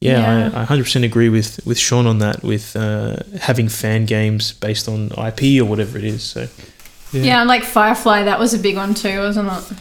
yeah, 0.00 0.48
Yeah. 0.48 0.50
I, 0.58 0.62
I 0.62 0.66
100% 0.66 1.04
agree 1.04 1.28
with 1.28 1.60
with 1.66 1.78
Sean 1.78 2.06
on 2.06 2.18
that 2.18 2.42
with 2.42 2.76
uh, 2.76 3.16
having 3.40 3.68
fan 3.68 4.04
games 4.06 4.52
based 4.52 4.88
on 4.88 5.10
IP 5.12 5.60
or 5.62 5.64
whatever 5.66 5.96
it 5.98 6.04
is 6.04 6.22
so 6.22 6.46
yeah. 7.12 7.40
and 7.40 7.48
like 7.48 7.62
Firefly, 7.64 8.24
that 8.24 8.38
was 8.38 8.54
a 8.54 8.58
big 8.58 8.76
one 8.76 8.92
too, 8.94 9.18
wasn't 9.20 9.48
it? 9.48 9.72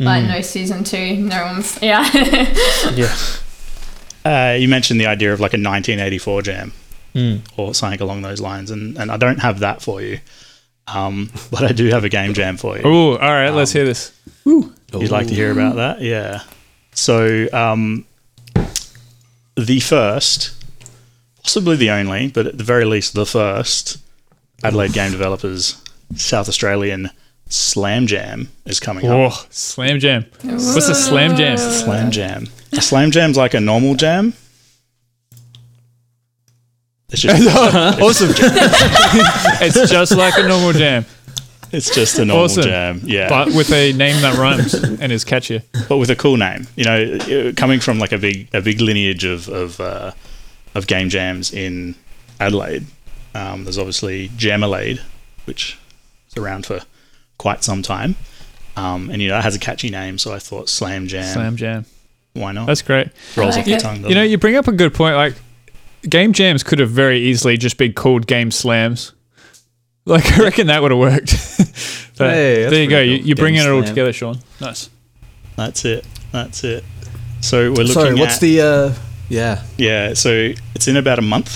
Like 0.00 0.24
Mm. 0.24 0.28
no 0.28 0.40
season 0.42 0.84
two, 0.84 1.16
no 1.16 1.42
one's 1.44 1.78
yeah. 1.82 2.08
yeah 2.94 3.14
Uh, 4.24 4.54
you 4.54 4.68
mentioned 4.68 5.00
the 5.00 5.06
idea 5.06 5.32
of 5.32 5.40
like 5.40 5.52
a 5.54 5.58
1984 5.60 6.42
jam 6.42 6.72
Mm. 7.14 7.40
or 7.56 7.74
something 7.74 8.00
along 8.00 8.22
those 8.22 8.40
lines, 8.40 8.70
and, 8.70 8.96
and 8.98 9.10
I 9.10 9.16
don't 9.16 9.40
have 9.40 9.60
that 9.60 9.82
for 9.82 10.00
you. 10.02 10.20
Um, 10.86 11.30
but 11.50 11.64
I 11.64 11.72
do 11.72 11.86
have 11.88 12.04
a 12.04 12.08
game 12.08 12.32
jam 12.34 12.56
for 12.58 12.76
you. 12.76 12.82
Oh, 12.84 13.12
all 13.16 13.18
right. 13.18 13.50
let's 13.50 13.72
hear 13.72 13.84
this. 13.84 14.12
Woo. 14.44 14.72
You'd 14.92 15.10
like 15.10 15.26
to 15.28 15.34
hear 15.34 15.50
about 15.50 15.76
that? 15.76 16.00
Yeah. 16.00 16.42
So, 16.94 17.46
um, 17.52 18.04
the 19.58 19.80
first, 19.80 20.52
possibly 21.42 21.76
the 21.76 21.90
only, 21.90 22.28
but 22.28 22.46
at 22.46 22.58
the 22.58 22.64
very 22.64 22.84
least 22.84 23.14
the 23.14 23.26
first, 23.26 23.98
Adelaide 24.62 24.92
Game 24.92 25.10
Developers 25.10 25.82
South 26.16 26.48
Australian 26.48 27.10
Slam 27.48 28.06
Jam 28.06 28.48
is 28.66 28.80
coming 28.80 29.06
up. 29.06 29.32
Oh, 29.32 29.46
slam 29.50 30.00
jam. 30.00 30.26
What's 30.42 30.88
a 30.88 30.94
slam 30.94 31.36
jam? 31.36 31.56
Slam 31.56 32.10
Jam. 32.10 32.46
A 32.72 32.82
Slam 32.82 33.10
Jam's 33.10 33.36
like 33.36 33.54
a 33.54 33.60
normal 33.60 33.94
jam. 33.94 34.34
It's 37.10 37.22
just, 37.22 37.56
awesome. 38.02 38.28
it's 39.62 39.90
just 39.90 40.14
like 40.14 40.36
a 40.36 40.46
normal 40.46 40.74
jam, 40.74 41.06
it's 41.72 41.94
just 41.94 42.18
a 42.18 42.24
normal 42.24 42.44
Awesome. 42.44 42.62
jam. 42.64 43.00
Yeah. 43.04 43.28
but 43.28 43.48
with 43.48 43.72
a 43.72 43.92
name 43.92 44.20
that 44.22 44.36
rhymes 44.38 44.74
and 44.74 45.12
is 45.12 45.24
catchy. 45.24 45.62
but 45.88 45.98
with 45.98 46.10
a 46.10 46.16
cool 46.16 46.36
name. 46.36 46.66
You 46.76 46.84
know, 46.84 47.02
uh, 47.48 47.52
coming 47.56 47.80
from 47.80 47.98
like 47.98 48.12
a 48.12 48.18
big 48.18 48.48
a 48.54 48.60
big 48.60 48.80
lineage 48.80 49.24
of 49.24 49.48
of, 49.48 49.80
uh, 49.80 50.12
of 50.74 50.86
game 50.86 51.08
jams 51.08 51.52
in 51.52 51.94
Adelaide. 52.40 52.86
Um, 53.34 53.64
there's 53.64 53.78
obviously 53.78 54.28
Jamalade, 54.30 55.00
which 55.44 55.78
is 56.28 56.36
around 56.36 56.66
for 56.66 56.80
quite 57.36 57.62
some 57.62 57.82
time, 57.82 58.16
um, 58.76 59.10
and 59.10 59.20
you 59.22 59.28
know 59.28 59.38
it 59.38 59.42
has 59.42 59.54
a 59.54 59.58
catchy 59.60 59.90
name. 59.90 60.18
So 60.18 60.32
I 60.32 60.38
thought 60.38 60.68
Slam 60.68 61.06
Jam. 61.06 61.24
Slam 61.24 61.56
jam. 61.56 61.84
Why 62.34 62.52
not? 62.52 62.66
That's 62.66 62.82
great. 62.82 63.08
rolls 63.36 63.56
I 63.56 63.60
off 63.60 63.66
like 63.66 63.76
the 63.76 63.82
tongue. 63.82 63.96
You 63.96 64.02
know, 64.02 64.08
doesn't 64.14 64.30
you 64.30 64.38
bring 64.38 64.56
up 64.56 64.68
a 64.68 64.72
good 64.72 64.94
point. 64.94 65.16
Like, 65.16 65.34
game 66.08 66.32
jams 66.32 66.62
could 66.62 66.78
have 66.78 66.90
very 66.90 67.18
easily 67.18 67.56
just 67.56 67.76
been 67.78 67.92
called 67.92 68.26
game 68.26 68.50
slams. 68.50 69.12
Like, 70.08 70.26
I 70.38 70.42
reckon 70.42 70.66
that 70.68 70.80
would 70.82 70.90
have 70.90 70.98
worked. 71.00 71.34
But 72.18 72.30
Hey, 72.34 72.64
there 72.68 72.82
you 72.82 72.88
go. 72.90 72.96
pretty 72.96 73.10
You, 73.12 73.18
cool. 73.18 73.26
you're 73.28 73.36
bringing 73.36 73.60
Game 73.60 73.70
it 73.70 73.74
all 73.74 73.82
slam. 73.82 73.94
together, 73.94 74.12
Sean. 74.12 74.38
Nice. 74.60 74.90
That's 75.54 75.84
it. 75.84 76.04
That's 76.32 76.64
it. 76.64 76.82
So 77.40 77.70
we're 77.70 77.84
looking 77.84 77.90
at 77.90 77.92
Sorry, 77.94 78.14
what's 78.16 78.34
at 78.36 78.40
the 78.40 78.60
uh 78.60 78.94
yeah. 79.28 79.62
yeah. 79.76 80.14
So 80.14 80.52
it's 80.74 80.88
in 80.88 80.96
about 80.96 81.20
a 81.20 81.22
month. 81.22 81.50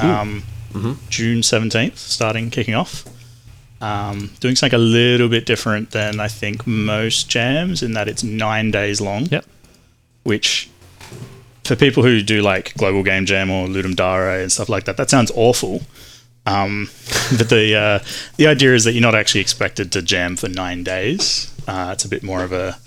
Um, 0.00 0.42
Mhm. 0.72 0.96
June 1.10 1.42
seventeenth, 1.44 1.96
starting 1.98 2.50
kicking 2.50 2.74
off. 2.74 3.04
Um, 3.80 4.30
doing 4.40 4.56
something 4.56 4.74
a 4.74 4.82
little 4.82 5.28
bit 5.28 5.46
different 5.46 5.92
than 5.92 6.18
I 6.18 6.26
think 6.28 6.66
most 6.66 7.28
jams 7.28 7.80
in 7.82 7.92
that 7.92 8.08
it's 8.08 8.24
nine 8.24 8.70
days 8.72 9.00
long. 9.00 9.26
Yep. 9.30 9.44
Which, 10.24 10.68
for 11.64 11.76
people 11.76 12.02
who 12.02 12.20
do 12.22 12.42
like 12.42 12.74
Global 12.74 13.02
Game 13.04 13.26
Jam 13.26 13.48
or 13.50 13.68
Ludum 13.68 13.94
Dare 13.94 14.40
and 14.40 14.50
stuff 14.50 14.68
like 14.68 14.84
that, 14.86 14.96
that 14.96 15.08
sounds 15.08 15.30
awful. 15.36 15.82
Um, 16.46 16.88
but 17.36 17.48
the 17.50 17.74
uh, 17.76 17.98
the 18.36 18.46
idea 18.46 18.74
is 18.74 18.84
that 18.84 18.92
you're 18.92 19.02
not 19.02 19.14
actually 19.14 19.40
expected 19.42 19.92
to 19.92 20.02
jam 20.02 20.36
for 20.36 20.48
nine 20.48 20.82
days. 20.84 21.52
Uh, 21.68 21.90
it's 21.92 22.04
a 22.04 22.08
bit 22.08 22.22
more 22.22 22.42
of 22.42 22.52
a 22.52 22.78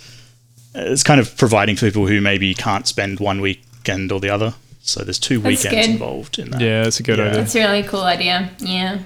it's 0.75 1.03
kind 1.03 1.19
of 1.19 1.37
providing 1.37 1.75
for 1.75 1.85
people 1.85 2.07
who 2.07 2.19
maybe 2.19 2.53
can't 2.55 2.87
spend 2.87 3.19
one 3.19 3.41
weekend 3.41 4.11
or 4.11 4.19
the 4.19 4.29
other. 4.29 4.55
So 4.81 5.03
there's 5.03 5.19
two 5.19 5.39
That's 5.39 5.63
weekends 5.63 5.87
good. 5.87 5.93
involved 5.93 6.39
in 6.39 6.49
that. 6.51 6.59
Yeah, 6.61 6.83
that's 6.83 6.99
a 6.99 7.03
good 7.03 7.19
Yeah. 7.19 7.25
idea. 7.25 7.37
That's 7.37 7.55
a 7.55 7.59
really 7.59 7.83
cool 7.83 8.01
idea. 8.03 8.49
Yeah. 8.59 8.99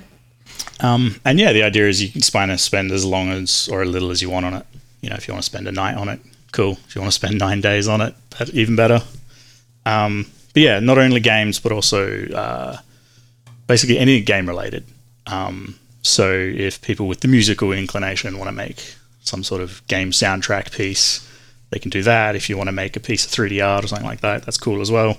Um, 0.80 1.20
and 1.26 1.40
yeah, 1.40 1.52
the 1.54 1.64
idea 1.64 1.88
is 1.88 2.02
you 2.02 2.10
can 2.10 2.22
kind 2.22 2.52
of 2.52 2.60
spend 2.60 2.92
as 2.92 3.04
long 3.06 3.30
as 3.30 3.68
or 3.72 3.82
a 3.84 3.86
little 3.86 4.10
as 4.12 4.22
you 4.22 4.30
want 4.30 4.46
on 4.46 4.54
it. 4.54 4.66
You 5.02 5.10
know, 5.10 5.16
if 5.18 5.28
you 5.28 5.34
want 5.34 5.44
to 5.44 5.50
spend 5.50 5.68
a 5.68 5.72
night 5.72 5.96
on 5.98 6.08
it, 6.10 6.20
cool. 6.52 6.78
If 6.88 6.96
you 6.96 7.02
want 7.02 7.12
to 7.12 7.16
spend 7.16 7.38
nine 7.38 7.62
days 7.62 7.88
on 7.88 8.02
it, 8.02 8.16
that, 8.40 8.50
even 8.52 8.76
better. 8.76 9.02
Um, 9.86 10.26
but 10.54 10.64
yeah, 10.64 10.80
not 10.80 10.98
only 10.98 11.20
games, 11.20 11.60
but 11.60 11.72
also 11.72 12.26
uh, 12.30 12.78
basically 13.68 14.00
any 14.00 14.22
game 14.22 14.48
related. 14.48 14.86
Um, 15.26 15.76
so 16.02 16.32
if 16.32 16.82
people 16.82 17.08
with 17.08 17.20
the 17.20 17.28
musical 17.28 17.72
inclination 17.72 18.38
want 18.38 18.48
to 18.48 18.56
make 18.56 18.96
some 19.22 19.44
sort 19.44 19.62
of 19.62 19.86
game 19.88 20.12
soundtrack 20.12 20.72
piece, 20.72 21.28
they 21.70 21.80
can 21.80 21.90
do 21.90 22.02
that. 22.04 22.36
If 22.36 22.50
you 22.50 22.58
want 22.58 22.70
to 22.70 22.74
make 22.74 22.96
a 22.96 23.00
piece 23.00 23.26
of 23.26 23.32
3D 23.32 23.66
art 23.66 23.84
or 23.84 23.88
something 23.88 24.08
like 24.08 24.22
that, 24.22 24.44
that's 24.44 24.58
cool 24.58 24.82
as 24.82 24.90
well. 24.90 25.18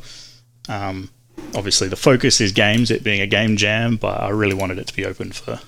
Um, 0.69 1.11
obviously, 1.55 1.89
the 1.89 1.97
focus 1.97 2.41
is 2.41 2.53
games, 2.53 2.91
it 2.91 3.05
being 3.05 3.21
a 3.21 3.27
game 3.27 3.57
jam, 3.57 3.97
but 3.97 4.21
I 4.21 4.31
really 4.31 4.55
wanted 4.55 4.79
it 4.79 4.87
to 4.87 4.97
be 4.97 5.05
open 5.05 5.33
for 5.33 5.61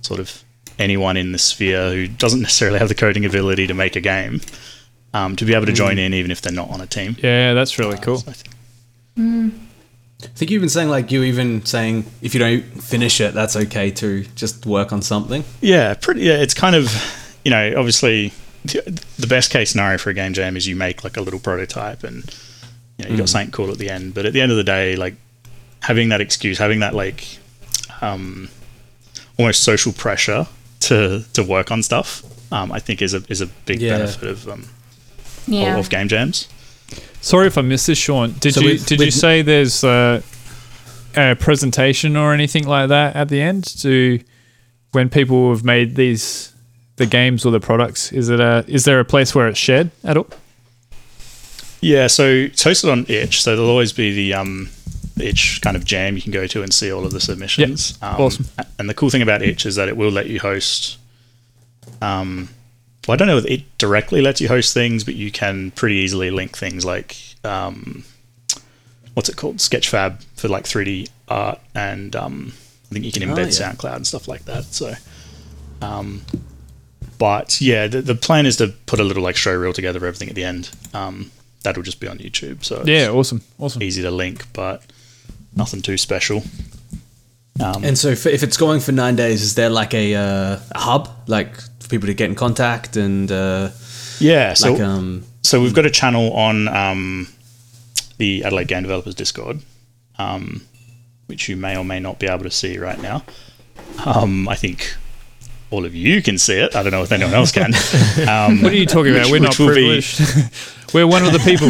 sort 0.00 0.20
of 0.20 0.42
anyone 0.78 1.16
in 1.16 1.32
the 1.32 1.38
sphere 1.38 1.90
who 1.90 2.08
doesn't 2.08 2.40
necessarily 2.40 2.78
have 2.78 2.88
the 2.88 2.94
coding 2.94 3.24
ability 3.24 3.66
to 3.66 3.74
make 3.74 3.96
a 3.96 4.00
game 4.00 4.40
um, 5.12 5.36
to 5.36 5.44
be 5.44 5.54
able 5.54 5.66
to 5.66 5.72
join 5.72 5.98
in, 5.98 6.14
even 6.14 6.30
if 6.30 6.40
they're 6.40 6.52
not 6.52 6.70
on 6.70 6.80
a 6.80 6.86
team. 6.86 7.16
Yeah, 7.22 7.54
that's 7.54 7.78
really 7.78 7.98
cool. 7.98 8.18
So 8.18 8.32
I 10.22 10.26
think- 10.28 10.50
you've 10.50 10.60
been 10.62 10.68
saying 10.68 10.88
like 10.88 11.12
you 11.12 11.22
even 11.22 11.64
saying 11.64 12.04
if 12.22 12.34
you 12.34 12.40
don't 12.40 12.62
finish 12.82 13.20
it, 13.20 13.34
that's 13.34 13.54
okay 13.54 13.90
to 13.92 14.24
just 14.34 14.66
work 14.66 14.92
on 14.92 15.00
something. 15.02 15.44
Yeah, 15.60 15.94
pretty. 15.94 16.22
Yeah, 16.22 16.34
it's 16.38 16.54
kind 16.54 16.74
of 16.74 16.90
you 17.44 17.50
know, 17.50 17.74
obviously, 17.76 18.32
the 18.64 19.00
the 19.18 19.26
best 19.28 19.50
case 19.50 19.70
scenario 19.70 19.96
for 19.98 20.10
a 20.10 20.14
game 20.14 20.32
jam 20.32 20.56
is 20.56 20.66
you 20.66 20.74
make 20.76 21.04
like 21.04 21.16
a 21.16 21.20
little 21.20 21.38
prototype 21.40 22.02
and 22.04 22.24
you 22.98 23.04
know 23.04 23.10
you 23.12 23.16
got 23.16 23.28
something 23.28 23.52
cool 23.52 23.70
at 23.70 23.78
the 23.78 23.88
end. 23.90 24.12
But 24.14 24.26
at 24.26 24.32
the 24.32 24.40
end 24.40 24.50
of 24.50 24.56
the 24.58 24.64
day, 24.64 24.96
like 24.96 25.14
having 25.80 26.08
that 26.08 26.20
excuse, 26.20 26.58
having 26.58 26.80
that 26.80 26.94
like 26.94 27.38
um, 28.00 28.48
almost 29.38 29.62
social 29.62 29.92
pressure 29.92 30.46
to 30.80 31.24
to 31.34 31.42
work 31.44 31.70
on 31.70 31.82
stuff, 31.82 32.24
um, 32.52 32.72
I 32.72 32.80
think 32.80 33.02
is 33.02 33.14
a 33.14 33.22
is 33.28 33.40
a 33.40 33.46
big 33.46 33.80
Yeah. 33.80 33.98
benefit 33.98 34.28
of 34.28 34.48
um, 34.48 34.66
Yeah. 35.46 35.74
of, 35.74 35.78
of 35.86 35.90
game 35.90 36.08
jams. 36.08 36.48
Sorry 37.20 37.46
if 37.46 37.58
I 37.58 37.62
missed 37.62 37.86
this, 37.86 37.98
Sean. 37.98 38.34
Did 38.40 38.54
So 38.54 38.60
you 38.60 38.68
with- 38.70 38.86
did 38.86 39.00
you 39.00 39.10
say 39.10 39.42
there's 39.42 39.84
uh, 39.84 40.22
a 41.16 41.34
presentation 41.34 42.16
or 42.16 42.32
anything 42.32 42.66
like 42.66 42.88
that 42.88 43.16
at 43.16 43.28
the 43.28 43.40
end 43.40 43.64
to 43.82 44.20
when 44.92 45.08
people 45.08 45.50
have 45.50 45.64
made 45.64 45.96
these 45.96 46.52
the 46.96 47.06
games 47.06 47.44
or 47.44 47.50
the 47.52 47.60
products? 47.60 48.12
Is 48.12 48.28
it 48.28 48.40
a 48.40 48.64
is 48.68 48.84
there 48.84 49.00
a 49.00 49.04
place 49.04 49.34
where 49.34 49.48
it's 49.48 49.58
shared 49.58 49.90
at 50.04 50.16
all? 50.16 50.28
Yeah, 51.80 52.08
so 52.08 52.26
it's 52.26 52.64
hosted 52.64 52.90
on 52.90 53.04
Itch, 53.08 53.40
so 53.42 53.54
there'll 53.54 53.70
always 53.70 53.92
be 53.92 54.12
the 54.12 54.34
um, 54.34 54.68
Itch 55.20 55.60
kind 55.62 55.76
of 55.76 55.84
jam 55.84 56.16
you 56.16 56.22
can 56.22 56.32
go 56.32 56.46
to 56.48 56.62
and 56.62 56.72
see 56.74 56.90
all 56.92 57.04
of 57.04 57.12
the 57.12 57.20
submissions. 57.20 57.96
Um, 58.02 58.16
awesome. 58.20 58.46
And 58.80 58.88
the 58.90 58.94
cool 58.94 59.10
thing 59.10 59.22
about 59.22 59.42
Itch 59.42 59.64
is 59.64 59.76
that 59.76 59.86
it 59.88 59.96
will 59.96 60.10
let 60.10 60.26
you 60.26 60.40
host. 60.40 60.98
Um, 62.02 62.48
well, 63.08 63.14
I 63.14 63.16
don't 63.16 63.26
know 63.28 63.38
if 63.38 63.46
it 63.46 63.62
directly 63.78 64.20
lets 64.20 64.40
you 64.40 64.48
host 64.48 64.74
things, 64.74 65.02
but 65.02 65.14
you 65.16 65.32
can 65.32 65.70
pretty 65.72 65.96
easily 65.96 66.30
link 66.30 66.56
things 66.56 66.84
like 66.84 67.16
um, 67.44 68.04
what's 69.14 69.28
it 69.28 69.36
called, 69.36 69.56
Sketchfab 69.56 70.22
for 70.36 70.48
like 70.48 70.64
3D 70.64 71.08
art, 71.28 71.58
and 71.74 72.14
um, 72.14 72.52
I 72.90 72.94
think 72.94 73.04
you 73.04 73.12
can 73.12 73.22
Oh, 73.28 73.34
embed 73.34 73.58
yeah. 73.58 73.72
SoundCloud 73.72 73.96
and 73.96 74.06
stuff 74.06 74.28
like 74.28 74.44
that. 74.44 74.64
So, 74.64 74.94
um, 75.82 76.22
but 77.18 77.60
yeah, 77.60 77.86
the, 77.88 78.02
the 78.02 78.14
plan 78.14 78.46
is 78.46 78.56
to 78.56 78.68
put 78.86 79.00
a 79.00 79.04
little 79.04 79.22
like 79.22 79.36
show 79.36 79.54
reel 79.54 79.72
together 79.72 79.98
of 79.98 80.04
everything 80.04 80.28
at 80.28 80.34
the 80.34 80.44
end. 80.44 80.70
Um, 80.94 81.30
that'll 81.62 81.82
just 81.82 82.00
be 82.00 82.06
on 82.08 82.18
YouTube, 82.18 82.64
so 82.64 82.82
Yeah, 82.86 83.08
awesome, 83.08 83.42
awesome. 83.58 83.82
easy 83.82 84.02
to 84.02 84.10
link, 84.10 84.44
but 84.52 84.82
nothing 85.56 85.82
too 85.82 85.96
special. 85.98 86.42
Um, 87.60 87.82
And 87.84 87.98
so, 87.98 88.14
for, 88.14 88.28
if 88.28 88.42
it's 88.44 88.56
going 88.56 88.78
for 88.80 88.92
nine 88.92 89.16
days, 89.16 89.42
is 89.42 89.54
there 89.56 89.68
like 89.70 89.92
a, 89.94 90.14
uh, 90.14 90.58
a 90.72 90.78
hub, 90.78 91.08
like 91.26 91.56
for 91.88 91.90
people 91.90 92.06
to 92.06 92.14
get 92.14 92.28
in 92.28 92.36
contact 92.36 92.96
and 92.96 93.30
uh, 93.32 93.70
yeah, 94.20 94.52
so 94.54 94.72
like 94.72 94.82
um, 94.82 95.24
so 95.42 95.60
we've 95.60 95.74
got 95.74 95.86
a 95.86 95.90
channel 95.90 96.32
on 96.34 96.68
um, 96.68 97.28
the 98.18 98.44
Adelaide 98.44 98.68
Game 98.68 98.82
Developers 98.82 99.14
Discord, 99.14 99.60
um, 100.18 100.62
which 101.26 101.48
you 101.48 101.56
may 101.56 101.76
or 101.76 101.84
may 101.84 102.00
not 102.00 102.18
be 102.18 102.26
able 102.26 102.44
to 102.44 102.50
see 102.50 102.78
right 102.78 103.00
now. 103.00 103.22
Um, 104.04 104.48
I 104.48 104.54
think 104.54 104.94
all 105.70 105.84
of 105.84 105.94
you 105.94 106.22
can 106.22 106.36
see 106.38 106.54
it. 106.58 106.74
I 106.76 106.82
don't 106.82 106.92
know 106.92 107.02
if 107.02 107.12
anyone 107.12 107.34
else 107.34 107.52
can. 107.52 107.72
Um, 108.28 108.62
What 108.62 108.72
are 108.72 108.76
you 108.76 108.86
talking 108.86 109.12
about? 109.14 109.30
which- 109.30 109.32
We're 109.32 109.38
not 109.40 109.50
which 109.50 109.58
will 109.60 109.68
be- 109.68 109.74
privileged. 109.74 110.20
We're 110.94 111.06
one 111.06 111.24
of 111.24 111.32
the 111.32 111.38
people. 111.38 111.68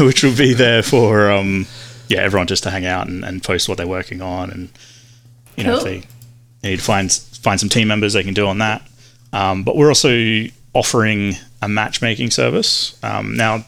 which 0.06 0.22
will 0.22 0.36
be 0.36 0.52
there 0.52 0.82
for 0.82 1.30
um, 1.30 1.66
yeah 2.08 2.18
everyone 2.18 2.46
just 2.46 2.62
to 2.64 2.70
hang 2.70 2.84
out 2.84 3.06
and, 3.08 3.24
and 3.24 3.42
post 3.42 3.66
what 3.68 3.78
they're 3.78 3.86
working 3.88 4.20
on 4.20 4.50
and 4.50 4.68
you 5.56 5.64
know 5.64 5.78
if 5.78 5.84
they 5.84 6.02
need 6.62 6.76
to 6.76 6.82
find 6.82 7.10
find 7.42 7.58
some 7.60 7.68
team 7.68 7.88
members 7.88 8.12
they 8.12 8.22
can 8.22 8.34
do 8.34 8.46
on 8.46 8.58
that 8.58 8.82
um, 9.32 9.62
but 9.64 9.76
we're 9.76 9.88
also 9.88 10.44
offering 10.74 11.34
a 11.62 11.68
matchmaking 11.68 12.30
service 12.30 12.98
um, 13.02 13.36
now 13.36 13.64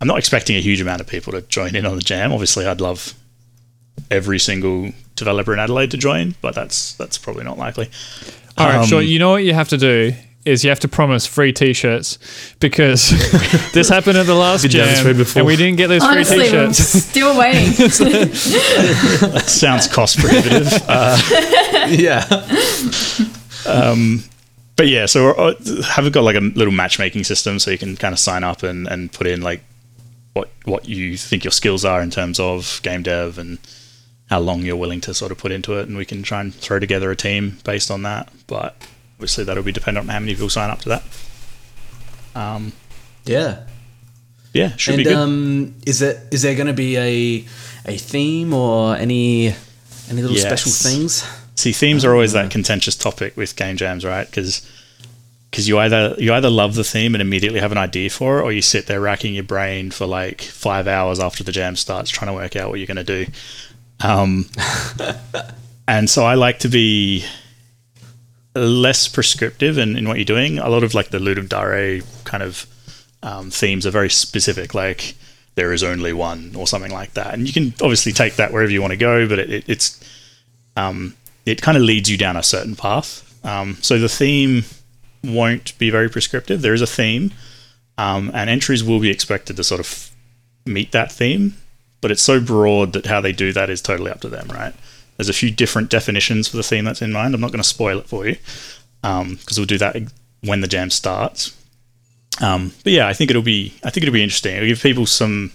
I'm 0.00 0.08
not 0.08 0.18
expecting 0.18 0.56
a 0.56 0.60
huge 0.60 0.80
amount 0.80 1.00
of 1.00 1.06
people 1.06 1.32
to 1.32 1.42
join 1.42 1.74
in 1.74 1.86
on 1.86 1.96
the 1.96 2.02
jam 2.02 2.32
obviously 2.32 2.66
I'd 2.66 2.80
love 2.80 3.14
every 4.10 4.38
single 4.38 4.92
developer 5.14 5.52
in 5.52 5.58
Adelaide 5.58 5.90
to 5.92 5.96
join 5.96 6.34
but 6.42 6.54
that's 6.54 6.92
that's 6.94 7.16
probably 7.18 7.44
not 7.44 7.56
likely 7.58 7.88
All 8.58 8.66
right, 8.66 8.76
Um, 8.80 8.86
sure. 8.86 9.00
You 9.02 9.18
know 9.18 9.30
what 9.30 9.44
you 9.44 9.54
have 9.54 9.68
to 9.70 9.78
do 9.78 10.12
is 10.44 10.62
you 10.62 10.70
have 10.70 10.78
to 10.78 10.86
promise 10.86 11.26
free 11.26 11.52
T-shirts 11.52 12.18
because 12.60 13.10
this 13.72 13.88
happened 13.88 14.16
at 14.16 14.26
the 14.26 14.34
last 14.34 14.62
Been 14.62 14.70
jam 14.70 15.16
before. 15.16 15.40
and 15.40 15.46
we 15.48 15.56
didn't 15.56 15.76
get 15.76 15.88
those 15.88 16.02
free 16.04 16.12
Honestly, 16.14 16.38
we're 16.38 16.44
T-shirts. 16.44 16.78
still 16.78 17.36
waiting. 17.36 17.72
that 19.32 19.44
sounds 19.48 19.88
cost 19.88 20.18
prohibitive 20.18 20.68
yeah, 21.90 22.24
but 24.76 24.88
yeah, 24.88 25.06
so 25.06 25.30
uh, 25.30 25.54
have 25.84 26.10
got 26.12 26.24
like 26.24 26.36
a 26.36 26.40
little 26.40 26.72
matchmaking 26.72 27.24
system 27.24 27.58
so 27.58 27.70
you 27.70 27.78
can 27.78 27.96
kind 27.96 28.12
of 28.12 28.18
sign 28.18 28.44
up 28.44 28.62
and, 28.62 28.86
and 28.86 29.12
put 29.12 29.26
in 29.26 29.40
like 29.40 29.62
what 30.34 30.50
what 30.64 30.86
you 30.86 31.16
think 31.16 31.44
your 31.44 31.50
skills 31.50 31.84
are 31.84 32.02
in 32.02 32.10
terms 32.10 32.38
of 32.38 32.80
game 32.82 33.02
dev 33.02 33.38
and 33.38 33.58
how 34.28 34.40
long 34.40 34.62
you're 34.62 34.76
willing 34.76 35.00
to 35.00 35.14
sort 35.14 35.32
of 35.32 35.38
put 35.38 35.52
into 35.52 35.78
it, 35.78 35.88
and 35.88 35.96
we 35.96 36.04
can 36.04 36.22
try 36.22 36.40
and 36.40 36.54
throw 36.54 36.78
together 36.78 37.10
a 37.10 37.16
team 37.16 37.58
based 37.64 37.90
on 37.90 38.02
that. 38.02 38.30
But 38.46 38.76
obviously, 39.14 39.44
that'll 39.44 39.62
be 39.62 39.72
dependent 39.72 40.08
on 40.08 40.12
how 40.12 40.20
many 40.20 40.34
people 40.34 40.50
sign 40.50 40.70
up 40.70 40.80
to 40.80 40.88
that. 40.90 41.02
Um, 42.34 42.72
yeah. 43.24 43.62
yeah, 44.52 44.76
should 44.76 44.94
and 44.94 44.98
be 44.98 45.04
good. 45.04 45.16
um, 45.16 45.74
is 45.86 46.02
it 46.02 46.18
is 46.30 46.42
there 46.42 46.54
going 46.54 46.66
to 46.66 46.74
be 46.74 46.98
a 46.98 47.44
a 47.86 47.96
theme 47.96 48.52
or 48.52 48.96
any 48.96 49.54
any 50.10 50.22
little 50.22 50.36
special 50.36 50.70
things? 50.70 51.24
See, 51.56 51.72
themes 51.72 52.04
are 52.04 52.12
always 52.12 52.32
that 52.32 52.50
contentious 52.50 52.96
topic 52.96 53.36
with 53.36 53.56
game 53.56 53.76
jams, 53.76 54.04
right? 54.04 54.26
Because 54.26 54.70
because 55.50 55.68
you 55.68 55.78
either 55.78 56.14
you 56.18 56.32
either 56.34 56.50
love 56.50 56.74
the 56.74 56.84
theme 56.84 57.14
and 57.14 57.22
immediately 57.22 57.60
have 57.60 57.72
an 57.72 57.78
idea 57.78 58.10
for 58.10 58.38
it, 58.38 58.42
or 58.42 58.52
you 58.52 58.60
sit 58.60 58.86
there 58.86 59.00
racking 59.00 59.34
your 59.34 59.44
brain 59.44 59.90
for 59.90 60.06
like 60.06 60.42
five 60.42 60.86
hours 60.86 61.18
after 61.18 61.42
the 61.42 61.52
jam 61.52 61.76
starts 61.76 62.10
trying 62.10 62.28
to 62.28 62.34
work 62.34 62.56
out 62.56 62.68
what 62.68 62.78
you're 62.78 62.86
going 62.86 63.04
to 63.04 63.24
do. 63.24 63.26
Um, 64.00 64.50
and 65.88 66.10
so 66.10 66.24
I 66.24 66.34
like 66.34 66.58
to 66.60 66.68
be 66.68 67.24
less 68.54 69.08
prescriptive 69.08 69.78
in, 69.78 69.96
in 69.96 70.06
what 70.06 70.18
you're 70.18 70.24
doing. 70.24 70.58
A 70.58 70.68
lot 70.68 70.82
of 70.82 70.94
like 70.94 71.08
the 71.08 71.18
Ludum 71.18 71.48
Dare 71.48 72.02
kind 72.24 72.42
of 72.42 72.66
um, 73.22 73.50
themes 73.50 73.86
are 73.86 73.90
very 73.90 74.10
specific, 74.10 74.74
like 74.74 75.14
there 75.54 75.72
is 75.72 75.82
only 75.82 76.12
one 76.12 76.54
or 76.54 76.66
something 76.66 76.92
like 76.92 77.14
that. 77.14 77.32
And 77.32 77.46
you 77.46 77.52
can 77.52 77.72
obviously 77.82 78.12
take 78.12 78.36
that 78.36 78.52
wherever 78.52 78.70
you 78.70 78.82
want 78.82 78.92
to 78.92 78.98
go, 78.98 79.26
but 79.26 79.38
it, 79.38 79.50
it, 79.50 79.64
it's 79.68 80.00
um, 80.76 81.14
it 81.46 81.62
kind 81.62 81.76
of 81.76 81.82
leads 81.82 82.10
you 82.10 82.18
down 82.18 82.36
a 82.36 82.42
certain 82.42 82.76
path. 82.76 83.22
Um, 83.44 83.78
so 83.80 83.98
the 83.98 84.08
theme 84.08 84.64
won't 85.24 85.78
be 85.78 85.88
very 85.88 86.10
prescriptive. 86.10 86.60
There 86.60 86.74
is 86.74 86.82
a 86.82 86.86
theme, 86.86 87.32
um, 87.96 88.30
and 88.34 88.50
entries 88.50 88.84
will 88.84 89.00
be 89.00 89.10
expected 89.10 89.56
to 89.56 89.64
sort 89.64 89.80
of 89.80 90.10
meet 90.66 90.92
that 90.92 91.10
theme, 91.12 91.56
but 92.00 92.10
it's 92.10 92.22
so 92.22 92.40
broad 92.40 92.92
that 92.92 93.06
how 93.06 93.20
they 93.20 93.32
do 93.32 93.52
that 93.52 93.70
is 93.70 93.80
totally 93.80 94.10
up 94.10 94.20
to 94.20 94.28
them, 94.28 94.48
right? 94.48 94.74
There's 95.16 95.28
a 95.28 95.32
few 95.32 95.50
different 95.50 95.88
definitions 95.88 96.48
for 96.48 96.56
the 96.56 96.62
theme 96.62 96.84
that's 96.84 97.00
in 97.00 97.12
mind. 97.12 97.34
I'm 97.34 97.40
not 97.40 97.52
going 97.52 97.62
to 97.62 97.68
spoil 97.68 97.98
it 97.98 98.08
for 98.08 98.26
you 98.26 98.36
because 99.00 99.56
we'll 99.56 99.66
do 99.66 99.78
that 99.78 99.96
when 100.42 100.60
the 100.60 100.68
jam 100.68 100.90
starts. 100.90 101.56
Um, 102.40 102.72
but 102.84 102.92
yeah, 102.92 103.08
I 103.08 103.14
think 103.14 103.30
it'll 103.30 103.42
be 103.42 103.72
I 103.82 103.90
think 103.90 104.02
it'll 104.02 104.12
be 104.12 104.22
interesting. 104.22 104.56
It'll 104.56 104.68
give 104.68 104.82
people 104.82 105.06
some 105.06 105.52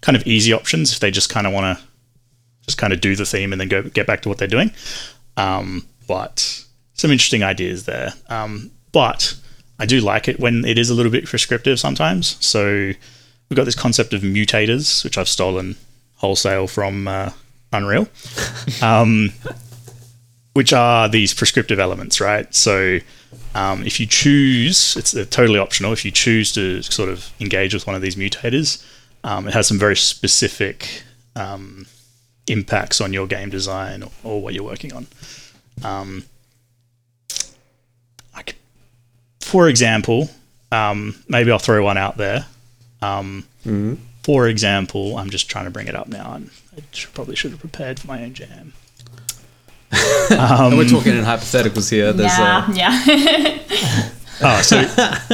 kind 0.00 0.16
of 0.16 0.26
easy 0.26 0.52
options 0.52 0.92
if 0.92 1.00
they 1.00 1.10
just 1.10 1.28
kind 1.28 1.46
of 1.46 1.52
want 1.52 1.78
to 1.78 1.84
just 2.66 2.78
kind 2.78 2.92
of 2.92 3.00
do 3.00 3.16
the 3.16 3.26
theme 3.26 3.52
and 3.52 3.60
then 3.60 3.68
go 3.68 3.82
get 3.82 4.06
back 4.06 4.22
to 4.22 4.28
what 4.28 4.38
they're 4.38 4.46
doing. 4.46 4.70
Um, 5.40 5.86
but 6.06 6.64
some 6.94 7.10
interesting 7.10 7.42
ideas 7.42 7.86
there. 7.86 8.12
Um, 8.28 8.70
but 8.92 9.34
I 9.78 9.86
do 9.86 10.00
like 10.00 10.28
it 10.28 10.38
when 10.38 10.64
it 10.64 10.78
is 10.78 10.90
a 10.90 10.94
little 10.94 11.12
bit 11.12 11.24
prescriptive 11.24 11.80
sometimes. 11.80 12.36
So 12.44 12.92
we've 13.48 13.56
got 13.56 13.64
this 13.64 13.74
concept 13.74 14.12
of 14.12 14.22
mutators, 14.22 15.02
which 15.02 15.16
I've 15.16 15.28
stolen 15.28 15.76
wholesale 16.16 16.66
from 16.66 17.08
uh, 17.08 17.30
Unreal, 17.72 18.08
um, 18.82 19.32
which 20.52 20.72
are 20.72 21.08
these 21.08 21.32
prescriptive 21.32 21.78
elements, 21.78 22.20
right? 22.20 22.54
So 22.54 22.98
um, 23.54 23.82
if 23.84 23.98
you 23.98 24.06
choose, 24.06 24.96
it's 24.96 25.12
totally 25.30 25.58
optional. 25.58 25.92
If 25.92 26.04
you 26.04 26.10
choose 26.10 26.52
to 26.52 26.82
sort 26.82 27.08
of 27.08 27.32
engage 27.40 27.72
with 27.72 27.86
one 27.86 27.96
of 27.96 28.02
these 28.02 28.16
mutators, 28.16 28.84
um, 29.24 29.48
it 29.48 29.54
has 29.54 29.66
some 29.66 29.78
very 29.78 29.96
specific 29.96 31.02
um, 31.36 31.86
impacts 32.50 33.00
on 33.00 33.12
your 33.12 33.26
game 33.26 33.50
design 33.50 34.02
or, 34.02 34.10
or 34.24 34.42
what 34.42 34.54
you're 34.54 34.64
working 34.64 34.92
on. 34.92 35.06
Um, 35.84 36.24
I 38.34 38.42
could, 38.42 38.56
for 39.40 39.68
example, 39.68 40.30
um, 40.72 41.22
maybe 41.28 41.50
I'll 41.50 41.58
throw 41.58 41.82
one 41.84 41.96
out 41.98 42.16
there. 42.16 42.46
Um, 43.02 43.46
For 44.22 44.46
example, 44.48 45.16
I'm 45.16 45.30
just 45.30 45.48
trying 45.48 45.64
to 45.64 45.70
bring 45.70 45.86
it 45.88 45.94
up 45.94 46.06
now, 46.06 46.34
and 46.34 46.50
I 46.76 46.82
should, 46.92 47.14
probably 47.14 47.34
should 47.36 47.52
have 47.52 47.60
prepared 47.60 47.98
for 47.98 48.06
my 48.06 48.22
own 48.22 48.34
jam. 48.34 48.74
and 50.30 50.76
we're 50.76 50.86
talking 50.88 51.16
in 51.16 51.24
hypotheticals 51.24 51.90
here. 51.90 52.12
There's 52.12 52.38
yeah, 52.38 52.66
uh, 52.68 52.72
yeah. 52.74 54.10
Oh, 54.42 54.62
so 54.62 54.84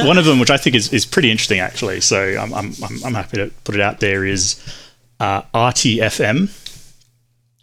one 0.03 0.17
of 0.17 0.25
them, 0.25 0.39
which 0.39 0.49
I 0.49 0.57
think 0.57 0.75
is, 0.75 0.91
is 0.93 1.05
pretty 1.05 1.29
interesting, 1.29 1.59
actually. 1.59 2.01
So 2.01 2.37
I'm, 2.39 2.53
I'm, 2.53 2.73
I'm, 2.83 3.03
I'm 3.05 3.13
happy 3.13 3.37
to 3.37 3.51
put 3.65 3.75
it 3.75 3.81
out 3.81 3.99
there. 3.99 4.25
Is 4.25 4.55
uh, 5.19 5.43
RTFM, 5.53 6.49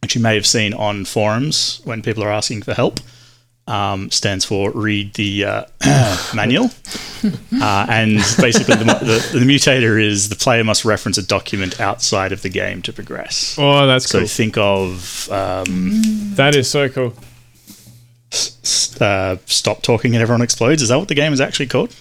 which 0.04 0.14
you 0.14 0.20
may 0.20 0.34
have 0.34 0.46
seen 0.46 0.72
on 0.74 1.04
forums 1.04 1.80
when 1.84 2.02
people 2.02 2.22
are 2.22 2.30
asking 2.30 2.62
for 2.62 2.74
help. 2.74 3.00
Um, 3.66 4.10
stands 4.10 4.44
for 4.44 4.70
read 4.72 5.14
the 5.14 5.46
uh, 5.46 5.64
manual, 6.34 6.66
uh, 7.62 7.86
and 7.88 8.16
basically 8.38 8.74
the, 8.76 8.84
the, 8.84 9.38
the 9.38 9.44
mutator 9.46 9.98
is 9.98 10.28
the 10.28 10.36
player 10.36 10.62
must 10.62 10.84
reference 10.84 11.16
a 11.16 11.26
document 11.26 11.80
outside 11.80 12.30
of 12.32 12.42
the 12.42 12.50
game 12.50 12.82
to 12.82 12.92
progress. 12.92 13.56
Oh, 13.58 13.86
that's 13.86 14.04
So 14.06 14.18
cool. 14.18 14.28
think 14.28 14.58
of 14.58 15.30
um, 15.32 16.02
That 16.34 16.54
is 16.54 16.68
so 16.68 16.90
cool. 16.90 17.14
uh, 19.00 19.36
stop 19.46 19.80
talking 19.82 20.14
and 20.14 20.20
everyone 20.20 20.42
explodes. 20.42 20.82
Is 20.82 20.90
that 20.90 20.98
what 20.98 21.08
the 21.08 21.14
game 21.14 21.32
is 21.32 21.40
actually 21.40 21.68
called? 21.68 21.94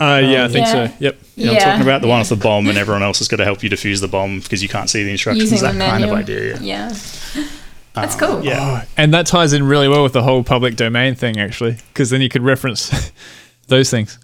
Uh, 0.00 0.20
yeah, 0.24 0.44
I 0.44 0.48
think 0.48 0.66
Yeah. 0.66 0.88
so. 0.88 0.94
Yep. 0.98 1.18
You 1.36 1.46
know 1.46 1.52
I'm 1.52 1.58
talking 1.60 1.82
about? 1.82 2.02
The 2.02 2.08
one 2.08 2.18
with 2.20 2.28
the 2.28 2.36
bomb 2.36 2.66
and 2.68 2.76
everyone 2.84 3.02
else 3.02 3.18
has 3.20 3.28
got 3.28 3.36
to 3.36 3.44
help 3.44 3.62
you 3.62 3.70
defuse 3.70 4.00
the 4.00 4.08
bomb 4.08 4.40
because 4.40 4.62
you 4.62 4.68
can't 4.68 4.90
see 4.90 5.04
the 5.04 5.10
instructions. 5.10 5.50
Using 5.52 5.66
that 5.66 5.72
the 5.74 5.78
kind 5.90 6.04
of 6.04 6.10
idea. 6.10 6.58
Yeah. 6.60 6.92
Yeah. 7.34 7.48
That's 7.94 8.16
cool. 8.16 8.44
Yeah. 8.44 8.86
And 8.96 9.14
that 9.14 9.26
ties 9.26 9.52
in 9.52 9.62
really 9.64 9.88
well 9.88 10.02
with 10.02 10.12
the 10.14 10.22
whole 10.24 10.42
public 10.42 10.74
domain 10.74 11.14
thing, 11.14 11.38
actually, 11.38 11.76
because 11.92 12.10
then 12.10 12.20
you 12.20 12.28
could 12.28 12.42
reference 12.42 13.12
those 13.68 13.90
things. 13.90 14.18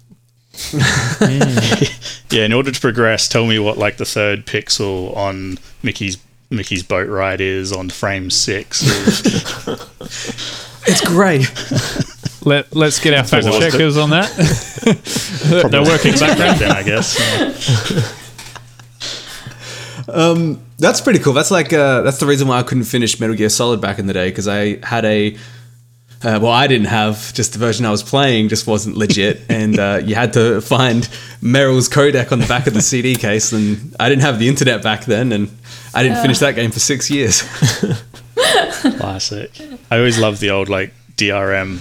Yeah, 2.31 2.45
in 2.45 2.53
order 2.53 2.71
to 2.71 2.79
progress, 2.79 3.27
tell 3.27 3.45
me 3.45 3.59
what 3.59 3.77
like 3.77 3.97
the 3.97 4.05
third 4.05 4.45
pixel 4.45 5.13
on 5.17 5.57
Mickey's 5.83 6.17
Mickey's 6.49 6.81
boat 6.83 7.09
ride 7.09 7.41
is 7.41 7.73
on 7.73 7.89
frame 7.89 8.29
six. 8.29 8.81
It's 10.87 11.01
great. 11.05 11.49
Let 12.43 12.75
Let's 12.75 12.99
get 12.99 13.13
our 13.13 13.23
fact 13.23 13.45
checkers 13.45 13.97
on 13.97 14.09
that. 14.11 14.29
They're 15.71 15.83
working 15.83 16.13
background. 16.13 16.59
then, 16.59 16.71
I 16.75 16.83
guess. 16.83 17.19
Yeah. 20.07 20.57
That's 20.79 20.99
pretty 20.99 21.19
cool. 21.19 21.33
That's 21.33 21.51
like 21.51 21.71
uh, 21.71 22.01
that's 22.01 22.17
the 22.17 22.25
reason 22.25 22.47
why 22.47 22.57
I 22.57 22.63
couldn't 22.63 22.85
finish 22.85 23.19
Metal 23.19 23.35
Gear 23.35 23.49
Solid 23.49 23.81
back 23.81 23.99
in 23.99 24.07
the 24.07 24.13
day 24.13 24.29
because 24.29 24.47
I 24.47 24.83
had 24.83 25.05
a 25.05 25.37
uh, 26.23 26.39
well, 26.41 26.51
I 26.51 26.65
didn't 26.65 26.87
have 26.87 27.33
just 27.33 27.53
the 27.53 27.59
version 27.59 27.85
I 27.85 27.91
was 27.91 28.01
playing 28.01 28.49
just 28.49 28.65
wasn't 28.65 28.97
legit, 28.97 29.41
and 29.47 29.77
uh, 29.77 30.01
you 30.03 30.15
had 30.15 30.33
to 30.33 30.59
find 30.61 31.03
Meryl's 31.41 31.87
codec 31.87 32.31
on 32.31 32.39
the 32.39 32.47
back 32.47 32.65
of 32.65 32.73
the 32.73 32.81
CD 32.81 33.15
case, 33.15 33.53
and 33.53 33.95
I 33.99 34.09
didn't 34.09 34.23
have 34.23 34.39
the 34.39 34.47
internet 34.47 34.81
back 34.81 35.05
then, 35.05 35.31
and 35.31 35.49
I 35.93 36.01
didn't 36.01 36.21
finish 36.21 36.39
that 36.39 36.55
game 36.55 36.71
for 36.71 36.79
six 36.79 37.09
years. 37.11 37.43
Classic. 38.97 39.51
I 39.91 39.97
always 39.97 40.17
loved 40.19 40.41
the 40.41 40.49
old 40.49 40.67
like 40.67 40.93
DRM 41.15 41.79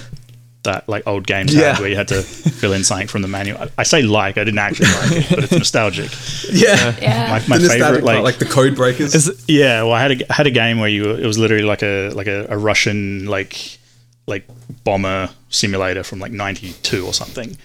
that 0.63 0.87
like 0.89 1.07
old 1.07 1.27
game 1.27 1.47
tab 1.47 1.57
Yeah. 1.57 1.81
where 1.81 1.89
you 1.89 1.97
had 1.97 2.09
to 2.09 2.23
fill 2.23 2.73
in 2.75 2.85
something 2.85 3.07
from 3.07 3.23
the 3.23 3.29
manual. 3.29 3.59
I, 3.63 3.69
I 3.79 3.83
say 3.83 4.03
like, 4.03 4.37
I 4.37 4.45
didn't 4.45 4.59
actually 4.59 4.89
like 4.91 5.13
it, 5.13 5.31
but 5.31 5.45
it's 5.45 5.53
nostalgic. 5.53 6.11
yeah, 6.53 6.95
Yeah. 7.01 7.29
My, 7.31 7.39
my 7.49 7.59
the 7.59 7.63
nostalgic 7.69 7.71
favorite 7.71 8.05
part, 8.05 8.05
like, 8.05 8.23
like 8.25 8.39
the 8.39 8.45
code 8.45 8.77
breakers. 8.77 9.15
Is- 9.15 9.45
yeah, 9.49 9.83
well, 9.83 9.93
I 9.93 10.03
had 10.03 10.21
a 10.21 10.31
I 10.33 10.35
had 10.35 10.47
a 10.47 10.51
game 10.51 10.79
where 10.79 10.89
you 10.91 11.11
it 11.13 11.25
was 11.27 11.39
literally 11.39 11.65
like 11.65 11.83
a 11.83 12.11
like 12.11 12.27
a, 12.27 12.47
a 12.51 12.59
Russian 12.59 13.25
like 13.27 13.79
like 14.27 14.47
bomber 14.85 15.31
simulator 15.49 16.03
from 16.03 16.19
like 16.21 16.31
'92 16.33 17.07
or 17.07 17.15
something, 17.15 17.57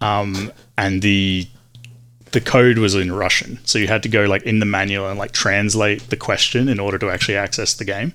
um, 0.00 0.50
and 0.76 1.00
the 1.00 1.46
the 2.32 2.40
code 2.40 2.78
was 2.78 2.94
in 2.96 3.12
Russian, 3.12 3.58
so 3.64 3.78
you 3.78 3.86
had 3.86 4.02
to 4.02 4.08
go 4.08 4.24
like 4.24 4.42
in 4.42 4.58
the 4.58 4.66
manual 4.66 5.08
and 5.08 5.18
like 5.18 5.30
translate 5.32 6.10
the 6.10 6.16
question 6.16 6.68
in 6.68 6.80
order 6.80 6.98
to 6.98 7.08
actually 7.10 7.36
access 7.36 7.74
the 7.74 7.84
game 7.84 8.14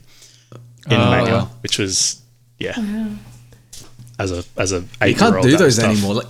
in 0.89 0.97
the 0.99 1.07
Oh, 1.07 1.11
manual, 1.11 1.37
wow. 1.37 1.49
which 1.61 1.77
was 1.79 2.21
yeah. 2.59 2.75
As 4.19 4.31
a 4.31 4.43
as 4.57 4.71
a 4.71 4.83
You 5.05 5.15
can't 5.15 5.41
do 5.43 5.57
those 5.57 5.77
anymore. 5.79 6.15
Like, 6.15 6.27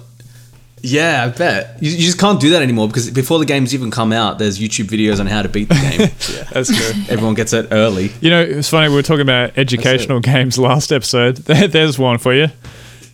yeah, 0.81 1.23
I 1.25 1.29
bet 1.35 1.81
you, 1.81 1.89
you 1.91 2.05
just 2.05 2.19
can't 2.19 2.39
do 2.39 2.51
that 2.51 2.61
anymore 2.61 2.87
because 2.87 3.09
before 3.09 3.39
the 3.39 3.45
games 3.45 3.73
even 3.73 3.89
come 3.91 4.11
out, 4.13 4.37
there's 4.39 4.59
YouTube 4.59 4.85
videos 4.85 5.19
on 5.19 5.25
how 5.25 5.41
to 5.41 5.49
beat 5.49 5.69
the 5.69 5.75
game. 5.75 6.45
That's 6.53 6.69
true. 6.69 7.01
Everyone 7.09 7.33
gets 7.33 7.51
it 7.53 7.67
early. 7.71 8.11
You 8.21 8.29
know, 8.29 8.41
it's 8.41 8.69
funny. 8.69 8.89
We 8.89 8.95
were 8.95 9.01
talking 9.01 9.21
about 9.21 9.57
educational 9.57 10.19
games 10.19 10.57
last 10.59 10.91
episode. 10.91 11.37
There, 11.45 11.67
there's 11.67 11.97
one 11.97 12.17
for 12.19 12.33
you. 12.33 12.47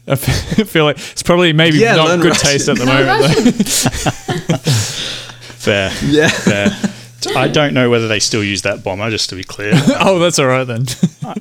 I 0.05 0.15
feel 0.15 0.83
like 0.83 0.97
it's 0.97 1.23
probably 1.23 1.53
maybe 1.53 1.77
Yeah, 1.77 1.95
not 1.95 2.17
good 2.19 2.31
Russian. 2.31 2.45
taste 2.49 2.67
at 2.67 2.77
the 2.77 2.85
moment. 2.85 3.65
Fair, 5.63 5.91
Yeah. 6.03 6.27
fair. 6.27 6.69
I 7.37 7.47
don't 7.47 7.73
know 7.73 7.89
whether 7.89 8.09
they 8.09 8.19
still 8.19 8.43
use 8.43 8.63
that 8.63 8.83
bomber. 8.83 9.09
Just 9.09 9.29
to 9.29 9.35
be 9.37 9.45
clear, 9.45 9.71
oh, 10.01 10.19
that's 10.19 10.39
all 10.39 10.47
right 10.47 10.65
then. 10.65 10.85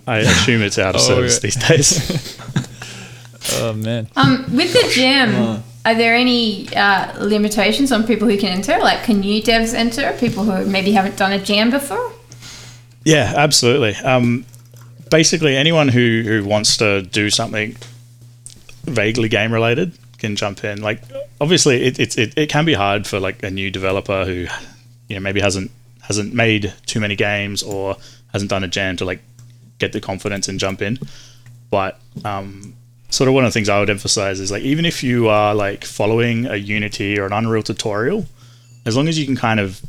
I 0.07 0.19
assume 0.19 0.63
it's 0.63 0.79
out 0.79 0.95
of 0.95 1.01
Oh, 1.01 1.05
service 1.05 1.35
yeah. 1.35 1.41
these 1.41 1.57
days. 1.57 2.39
Oh 3.55 3.73
man. 3.75 4.09
Um, 4.17 4.45
with 4.55 4.73
the 4.73 4.89
jam, 4.95 5.63
are 5.85 5.95
there 5.95 6.15
any 6.15 6.69
uh, 6.75 7.25
limitations 7.25 7.91
on 7.93 8.07
people 8.07 8.29
who 8.29 8.39
can 8.39 8.51
enter? 8.51 8.79
Like, 8.79 9.05
can 9.05 9.21
new 9.21 9.43
devs 9.43 9.75
enter? 9.75 10.17
People 10.19 10.45
who 10.45 10.65
maybe 10.65 10.93
haven't 10.93 11.17
done 11.17 11.33
a 11.33 11.43
jam 11.43 11.71
before? 11.71 12.13
Yeah, 13.05 13.33
absolutely. 13.37 13.97
Um, 13.97 14.45
basically, 15.11 15.57
anyone 15.57 15.89
who, 15.89 16.23
who 16.25 16.45
wants 16.45 16.77
to 16.77 17.03
do 17.03 17.31
something 17.31 17.77
vaguely 18.85 19.29
game 19.29 19.53
related 19.53 19.93
can 20.19 20.37
jump 20.37 20.63
in. 20.63 20.83
Like, 20.83 21.03
obviously, 21.41 21.83
it, 21.83 21.99
it, 21.99 22.19
it, 22.19 22.39
it 22.39 22.49
can 22.49 22.65
be 22.65 22.75
hard 22.75 23.07
for 23.07 23.19
like 23.19 23.43
a 23.43 23.51
new 23.51 23.71
developer 23.71 24.25
who, 24.25 24.47
you 25.09 25.17
know, 25.17 25.21
maybe 25.21 25.41
hasn't 25.41 25.71
hasn't 26.03 26.35
made 26.35 26.73
too 26.87 27.01
many 27.01 27.15
games 27.15 27.63
or 27.63 27.97
hasn't 28.33 28.51
done 28.51 28.65
a 28.65 28.69
jam 28.69 28.97
to 28.97 29.05
like 29.05 29.23
get 29.79 29.93
the 29.93 30.01
confidence 30.01 30.49
and 30.49 30.59
jump 30.59 30.83
in. 30.83 30.99
But 31.71 31.99
um, 32.25 32.75
sort 33.13 33.29
of 33.29 33.35
one 33.35 33.45
of 33.45 33.49
the 33.49 33.53
things 33.55 33.69
I 33.69 33.79
would 33.79 33.91
emphasize 33.91 34.41
is 34.41 34.51
like 34.51 34.63
even 34.63 34.85
if 34.85 35.03
you 35.03 35.29
are 35.29 35.55
like 35.55 35.85
following 35.85 36.47
a 36.47 36.57
Unity 36.57 37.19
or 37.19 37.27
an 37.27 37.33
Unreal 37.33 37.63
tutorial, 37.63 38.27
as 38.87 38.97
long 38.97 39.07
as 39.09 39.19
you 39.19 39.27
can 39.27 39.37
kind 39.37 39.61
of 39.61 39.81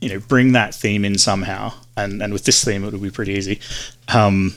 you 0.00 0.08
know 0.08 0.18
bring 0.20 0.52
that 0.52 0.74
theme 0.74 1.04
in 1.04 1.16
somehow 1.18 1.72
and 1.96 2.22
and 2.22 2.32
with 2.32 2.44
this 2.44 2.64
theme 2.64 2.84
it 2.84 2.92
would 2.92 3.02
be 3.02 3.10
pretty 3.10 3.32
easy. 3.32 3.60
Um 4.08 4.54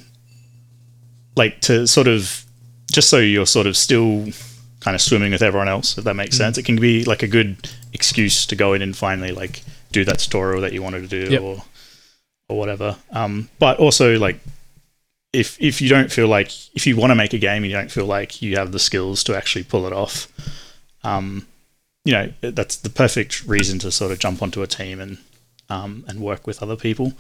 like 1.36 1.62
to 1.62 1.86
sort 1.88 2.08
of 2.08 2.44
just 2.92 3.10
so 3.10 3.18
you're 3.20 3.46
sort 3.46 3.68
of 3.68 3.78
still 3.78 4.26
kind 4.80 4.96
of 4.96 5.02
swimming 5.02 5.32
with 5.32 5.42
everyone 5.42 5.68
else 5.68 5.98
if 5.98 6.04
that 6.04 6.16
makes 6.16 6.38
sense 6.38 6.58
it 6.58 6.64
can 6.64 6.78
be 6.78 7.04
like 7.04 7.22
a 7.24 7.28
good 7.28 7.70
excuse 7.94 8.46
to 8.46 8.56
go 8.56 8.74
in 8.74 8.82
and 8.82 8.96
finally 8.96 9.32
like 9.32 9.62
do 9.92 10.04
that 10.06 10.20
tutorial 10.20 10.62
that 10.62 10.74
you 10.74 10.82
wanted 10.82 11.02
to 11.02 11.08
do 11.26 11.32
Yep. 11.32 11.42
or 11.42 11.64
or 12.50 12.58
whatever. 12.58 12.96
Um 13.12 13.50
but 13.60 13.78
also 13.80 14.18
like 14.18 14.40
if 15.34 15.62
if 15.62 15.82
you 15.82 15.90
don't 15.90 16.12
feel 16.12 16.28
like 16.28 16.52
if 16.76 16.88
you 16.88 16.96
want 16.96 17.12
to 17.12 17.16
make 17.16 17.34
a 17.34 17.38
game 17.38 17.64
and 17.64 17.72
you 17.72 17.78
don't 17.78 17.92
feel 17.92 18.06
like 18.06 18.42
you 18.42 18.56
have 18.56 18.72
the 18.72 18.80
skills 18.80 19.24
to 19.24 19.36
actually 19.36 19.64
pull 19.64 19.86
it 19.86 19.94
off 19.94 20.28
um 21.04 21.46
you 22.08 22.14
know 22.14 22.32
that's 22.40 22.78
the 22.78 22.90
perfect 22.90 23.44
reason 23.46 23.80
to 23.80 23.92
sort 23.92 24.14
of 24.14 24.20
jump 24.20 24.42
onto 24.42 24.62
a 24.64 24.68
team 24.68 25.02
and 25.02 25.18
um, 25.70 26.06
and 26.08 26.22
work 26.22 26.48
with 26.48 26.64
other 26.64 26.78
people. 26.78 27.14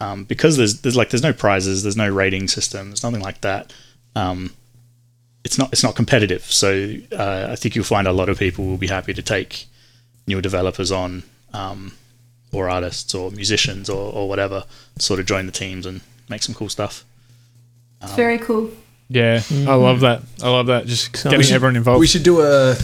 Um, 0.00 0.24
because 0.24 0.56
there's 0.56 0.80
there's 0.80 0.96
like 0.96 1.10
there's 1.10 1.22
no 1.22 1.32
prizes 1.32 1.82
there's 1.82 1.96
no 1.96 2.08
rating 2.08 2.48
system 2.48 2.88
there's 2.88 3.04
nothing 3.04 3.22
like 3.22 3.40
that. 3.42 3.72
Um, 4.16 4.52
it's 5.44 5.58
not 5.58 5.72
it's 5.72 5.84
not 5.84 5.94
competitive. 5.94 6.42
So 6.42 6.96
uh, 7.12 7.46
I 7.50 7.56
think 7.56 7.76
you'll 7.76 7.84
find 7.84 8.08
a 8.08 8.12
lot 8.12 8.28
of 8.28 8.38
people 8.38 8.64
will 8.64 8.76
be 8.76 8.88
happy 8.88 9.14
to 9.14 9.22
take 9.22 9.66
new 10.26 10.42
developers 10.42 10.90
on 10.90 11.22
um, 11.54 11.92
or 12.52 12.68
artists 12.68 13.14
or 13.14 13.30
musicians 13.30 13.88
or, 13.88 14.12
or 14.12 14.28
whatever 14.28 14.64
sort 14.98 15.20
of 15.20 15.26
join 15.26 15.46
the 15.46 15.52
teams 15.52 15.86
and 15.86 16.00
make 16.28 16.42
some 16.42 16.54
cool 16.54 16.68
stuff 16.68 17.04
It's 18.02 18.14
very 18.14 18.38
cool. 18.38 18.70
Yeah, 19.08 19.40
I 19.50 19.74
love 19.74 20.00
that. 20.00 20.22
I 20.42 20.48
love 20.50 20.66
that. 20.66 20.86
Just 20.86 21.12
we 21.24 21.30
getting 21.30 21.42
should- 21.42 21.54
everyone 21.54 21.76
involved. 21.76 22.00
We 22.00 22.06
should 22.06 22.22
do 22.24 22.40
a 22.40 22.76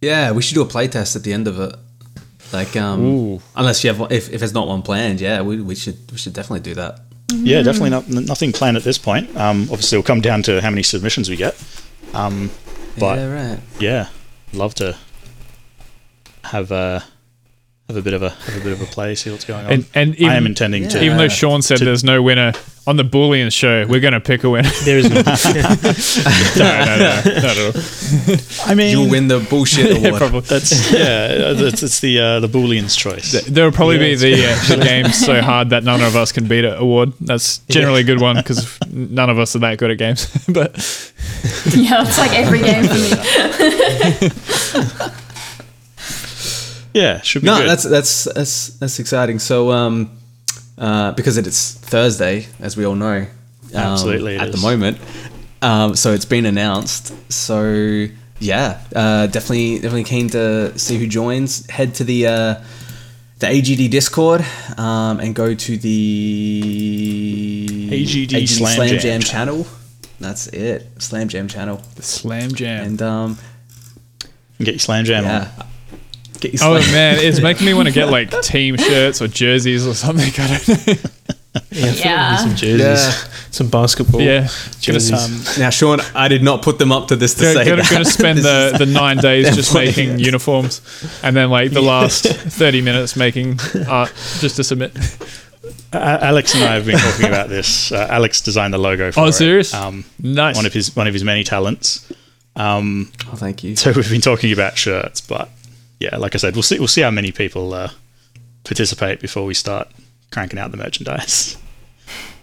yeah, 0.00 0.32
we 0.32 0.42
should 0.42 0.54
do 0.54 0.62
a 0.62 0.66
playtest 0.66 1.16
at 1.16 1.22
the 1.24 1.32
end 1.32 1.48
of 1.48 1.58
it. 1.60 1.74
Like 2.52 2.76
um 2.76 3.00
Ooh. 3.04 3.40
unless 3.56 3.82
you 3.84 3.88
have 3.88 4.00
one- 4.00 4.12
if 4.12 4.30
if 4.32 4.40
there's 4.40 4.54
not 4.54 4.68
one 4.68 4.82
planned, 4.82 5.20
yeah, 5.20 5.42
we, 5.42 5.60
we 5.60 5.74
should 5.74 5.98
we 6.10 6.18
should 6.18 6.32
definitely 6.32 6.60
do 6.60 6.74
that. 6.74 7.00
yeah 7.30 7.60
definitely 7.62 7.90
not, 7.90 8.08
nothing 8.08 8.52
planned 8.52 8.74
at 8.78 8.84
this 8.84 8.96
point 8.96 9.28
um, 9.36 9.68
obviously 9.70 9.98
it'll 9.98 10.06
come 10.06 10.22
down 10.22 10.42
to 10.42 10.62
how 10.62 10.70
many 10.70 10.82
submissions 10.82 11.28
we 11.28 11.36
get 11.36 11.54
um, 12.14 12.50
but 12.98 13.18
yeah, 13.18 13.28
right. 13.50 13.60
yeah, 13.78 14.08
love 14.54 14.74
to 14.76 14.96
have 16.44 16.70
a 16.72 17.04
have 17.88 17.96
a 17.96 18.02
bit 18.02 18.12
of 18.12 18.22
a 18.22 18.28
have 18.30 18.56
a 18.60 18.60
bit 18.62 18.72
of 18.72 18.82
a 18.82 18.84
play, 18.84 19.14
see 19.14 19.30
what's 19.30 19.44
going 19.46 19.64
on. 19.64 19.72
And- 19.72 19.86
and 19.94 20.14
even- 20.16 20.28
I 20.30 20.34
am 20.36 20.44
intending 20.46 20.88
to. 20.88 21.02
Even 21.02 21.16
though 21.16 21.28
Sean 21.28 21.62
said 21.62 21.78
there's 21.78 22.04
no 22.04 22.20
winner 22.20 22.52
on 22.86 22.96
the 22.96 23.02
Boolean 23.02 23.50
show, 23.52 23.86
we're 23.86 24.00
going 24.00 24.12
to 24.12 24.20
pick 24.20 24.44
a 24.44 24.50
winner. 24.50 24.68
There 24.84 24.98
is 24.98 25.08
no. 25.08 25.16
no, 25.22 25.22
no, 25.22 26.96
no, 26.96 27.22
not 27.24 27.56
at 27.56 27.58
all. 27.58 27.72
I 28.70 28.74
mean, 28.74 28.90
You'll 28.90 29.08
win 29.10 29.28
the 29.28 29.40
bullshit 29.48 29.90
award. 29.96 30.12
Yeah, 30.12 30.18
probably. 30.18 30.40
That's 30.40 30.92
yeah, 30.92 31.28
it's, 31.52 31.82
it's 31.82 32.00
the 32.00 32.18
uh, 32.20 32.40
the 32.40 32.48
Boolean's 32.48 32.94
choice. 32.94 33.32
There 33.46 33.64
will 33.64 33.72
probably 33.72 33.96
Yeah, 33.96 34.02
be 34.02 34.14
the, 34.16 34.46
uh, 34.52 34.76
the 34.76 34.84
game 34.84 35.06
so 35.08 35.40
hard 35.40 35.70
that 35.70 35.82
none 35.84 36.02
of 36.02 36.14
us 36.14 36.30
can 36.32 36.46
beat 36.46 36.64
it 36.64 36.78
award. 36.78 37.12
That's 37.22 37.58
generally 37.70 38.02
a 38.02 38.04
good 38.04 38.20
one 38.20 38.36
because 38.36 38.78
none 38.90 39.30
of 39.30 39.38
us 39.38 39.56
are 39.56 39.60
that 39.60 39.78
good 39.78 39.90
at 39.90 39.96
games. 39.98 40.26
but 40.48 40.72
Yeah, 41.74 42.04
it's 42.06 42.18
like 42.18 42.32
every 42.34 42.60
game 42.60 42.84
for 42.84 42.94
me. 45.04 45.10
Yeah, 47.00 47.20
should 47.22 47.42
be 47.42 47.46
No, 47.50 47.58
good. 47.58 47.68
that's 47.70 47.84
that's 47.94 48.14
that's 48.38 48.54
that's 48.80 48.98
exciting. 48.98 49.38
So 49.38 49.56
um 49.70 49.96
uh 50.86 51.12
because 51.18 51.36
it 51.40 51.46
is 51.46 51.58
Thursday, 51.92 52.46
as 52.60 52.76
we 52.78 52.84
all 52.88 52.96
know. 53.06 53.18
um, 53.74 53.92
Absolutely 53.92 54.36
at 54.36 54.50
the 54.52 54.58
moment. 54.68 54.96
Um 55.62 55.94
so 55.96 56.08
it's 56.16 56.26
been 56.34 56.46
announced. 56.46 57.04
So 57.32 57.58
yeah, 58.40 58.68
uh 59.02 59.26
definitely 59.26 59.74
definitely 59.82 60.04
keen 60.14 60.28
to 60.30 60.72
see 60.78 60.96
who 61.00 61.06
joins. 61.06 61.50
Head 61.70 61.94
to 61.98 62.04
the 62.04 62.26
uh 62.26 62.54
the 63.40 63.46
AGD 63.46 63.88
Discord 63.90 64.40
um, 64.76 65.20
and 65.22 65.32
go 65.32 65.54
to 65.54 65.76
the 65.76 67.88
AGD 67.92 68.48
Slam 68.48 68.88
Jam 68.88 68.98
Jam 68.98 69.20
channel. 69.20 69.66
That's 70.20 70.48
it, 70.48 70.86
Slam 70.98 71.28
Jam 71.28 71.46
channel, 71.46 71.80
the 71.94 72.02
Slam 72.02 72.50
Jam. 72.52 72.84
and 72.86 73.02
um, 73.02 73.38
Get 74.58 74.74
your 74.74 74.78
slam 74.80 75.04
jam 75.04 75.22
yeah, 75.22 75.52
on. 75.60 75.66
Get 76.40 76.54
your 76.54 76.62
Oh 76.64 76.80
Slam- 76.80 76.92
man, 76.92 77.18
it's 77.24 77.40
making 77.40 77.66
me 77.66 77.74
want 77.74 77.88
to 77.88 77.94
get 77.94 78.08
like 78.10 78.30
team 78.42 78.76
shirts 78.76 79.20
or 79.22 79.28
jerseys 79.28 79.86
or 79.86 79.94
something. 79.94 80.32
I 80.38 80.46
don't 80.58 80.86
know. 80.88 80.94
Yeah, 81.72 81.92
Yeah. 81.92 82.32
we 82.32 82.48
some 82.48 82.56
jerseys, 82.56 82.80
Yeah. 82.80 83.10
some 83.50 83.68
basketball. 83.68 84.20
Yeah. 84.20 84.48
Jerseys. 84.80 85.12
um, 85.12 85.60
Now, 85.60 85.70
Sean, 85.70 85.98
I 86.14 86.28
did 86.28 86.42
not 86.42 86.62
put 86.62 86.78
them 86.78 86.92
up 86.92 87.08
to 87.08 87.16
this 87.16 87.34
to 87.34 87.40
Go, 87.42 87.54
say 87.54 87.64
go, 87.64 87.76
that. 87.76 87.90
going 87.90 88.04
to 88.04 88.10
spend 88.10 88.38
the, 88.48 88.76
the 88.78 88.86
nine 88.86 89.16
days 89.16 89.54
just 89.56 89.74
making 89.74 90.10
it. 90.10 90.20
uniforms, 90.20 90.80
and 91.22 91.34
then 91.36 91.50
like 91.50 91.72
the 91.72 91.80
last 91.82 92.24
thirty 92.26 92.80
minutes 92.80 93.16
making 93.16 93.58
art 93.88 94.12
just 94.40 94.56
to 94.56 94.64
submit. 94.64 94.92
A- 95.92 95.96
Alex 96.24 96.54
and 96.54 96.64
I 96.64 96.74
have 96.74 96.86
been 96.86 96.98
talking 96.98 97.26
about 97.26 97.48
this. 97.48 97.90
Uh, 97.92 98.06
Alex 98.10 98.40
designed 98.42 98.72
the 98.74 98.78
logo 98.78 99.10
for 99.10 99.20
Oh, 99.20 99.26
it. 99.26 99.32
serious? 99.32 99.74
Um, 99.74 100.04
Nice. 100.20 100.54
one 100.56 100.66
of 100.66 100.72
his 100.72 100.94
one 100.94 101.06
of 101.08 101.14
his 101.14 101.24
many 101.24 101.44
talents. 101.44 102.10
Um, 102.56 103.10
Oh, 103.32 103.36
thank 103.36 103.64
you. 103.64 103.74
so 103.76 103.92
we've 103.92 104.08
been 104.10 104.20
talking 104.20 104.52
about 104.52 104.76
shirts, 104.78 105.20
but 105.20 105.48
yeah, 106.00 106.16
like 106.16 106.34
I 106.34 106.38
said, 106.38 106.54
we'll 106.54 106.62
see. 106.62 106.78
We'll 106.78 106.88
see 106.88 107.02
how 107.02 107.10
many 107.10 107.32
people 107.32 107.72
uh, 107.74 107.90
participate 108.64 109.20
before 109.20 109.44
we 109.44 109.54
start 109.54 109.88
cranking 110.30 110.58
out 110.58 110.70
the 110.70 110.76
merchandise. 110.76 111.56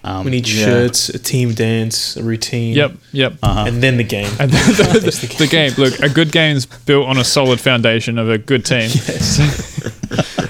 Um, 0.04 0.24
we 0.26 0.30
need 0.32 0.48
Yeah. 0.48 0.66
shirts, 0.66 1.10
a 1.10 1.18
team 1.18 1.54
dance, 1.56 2.16
a 2.16 2.24
routine. 2.24 2.76
Yep. 2.76 2.92
Yep. 3.12 3.34
uh-huh. 3.42 3.66
And 3.68 3.82
then 3.82 3.98
the 3.98 4.04
game. 4.04 4.30
And 4.40 4.52
the, 4.52 5.00
the, 5.02 5.36
the 5.40 5.48
game. 5.48 5.72
Look, 5.80 6.00
a 6.00 6.10
good 6.10 6.32
game's 6.32 6.68
built 6.68 7.08
on 7.08 7.18
a 7.18 7.24
solid 7.24 7.60
foundation 7.60 8.20
of 8.20 8.30
a 8.30 8.38
good 8.38 8.66
team. 8.66 8.90
Yes. 9.08 9.40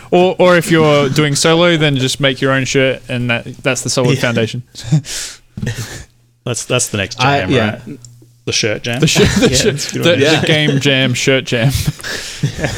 or, 0.11 0.35
or 0.39 0.57
if 0.57 0.69
you're 0.69 1.07
doing 1.09 1.35
solo, 1.35 1.77
then 1.77 1.95
just 1.95 2.19
make 2.19 2.41
your 2.41 2.51
own 2.51 2.65
shirt, 2.65 3.01
and 3.09 3.29
that 3.29 3.45
that's 3.63 3.81
the 3.83 3.89
solid 3.89 4.15
Yeah. 4.15 4.21
foundation. 4.21 4.63
That's 6.43 6.65
that's 6.65 6.89
the 6.89 6.97
next 6.97 7.19
I- 7.21 7.39
jam, 7.39 7.51
yeah. 7.51 7.71
right? 7.87 7.99
The 8.45 8.51
shirt 8.51 8.83
jam. 8.83 8.99
The 8.99 9.07
shirt, 9.07 9.27
the, 9.39 9.49
Yeah, 9.49 9.57
shirt- 9.57 9.71
that's 9.73 9.91
the. 9.91 10.17
Yeah. 10.19 10.41
the 10.41 10.47
game 10.47 10.79
jam, 10.79 11.13
shirt 11.13 11.45
jam. 11.45 11.71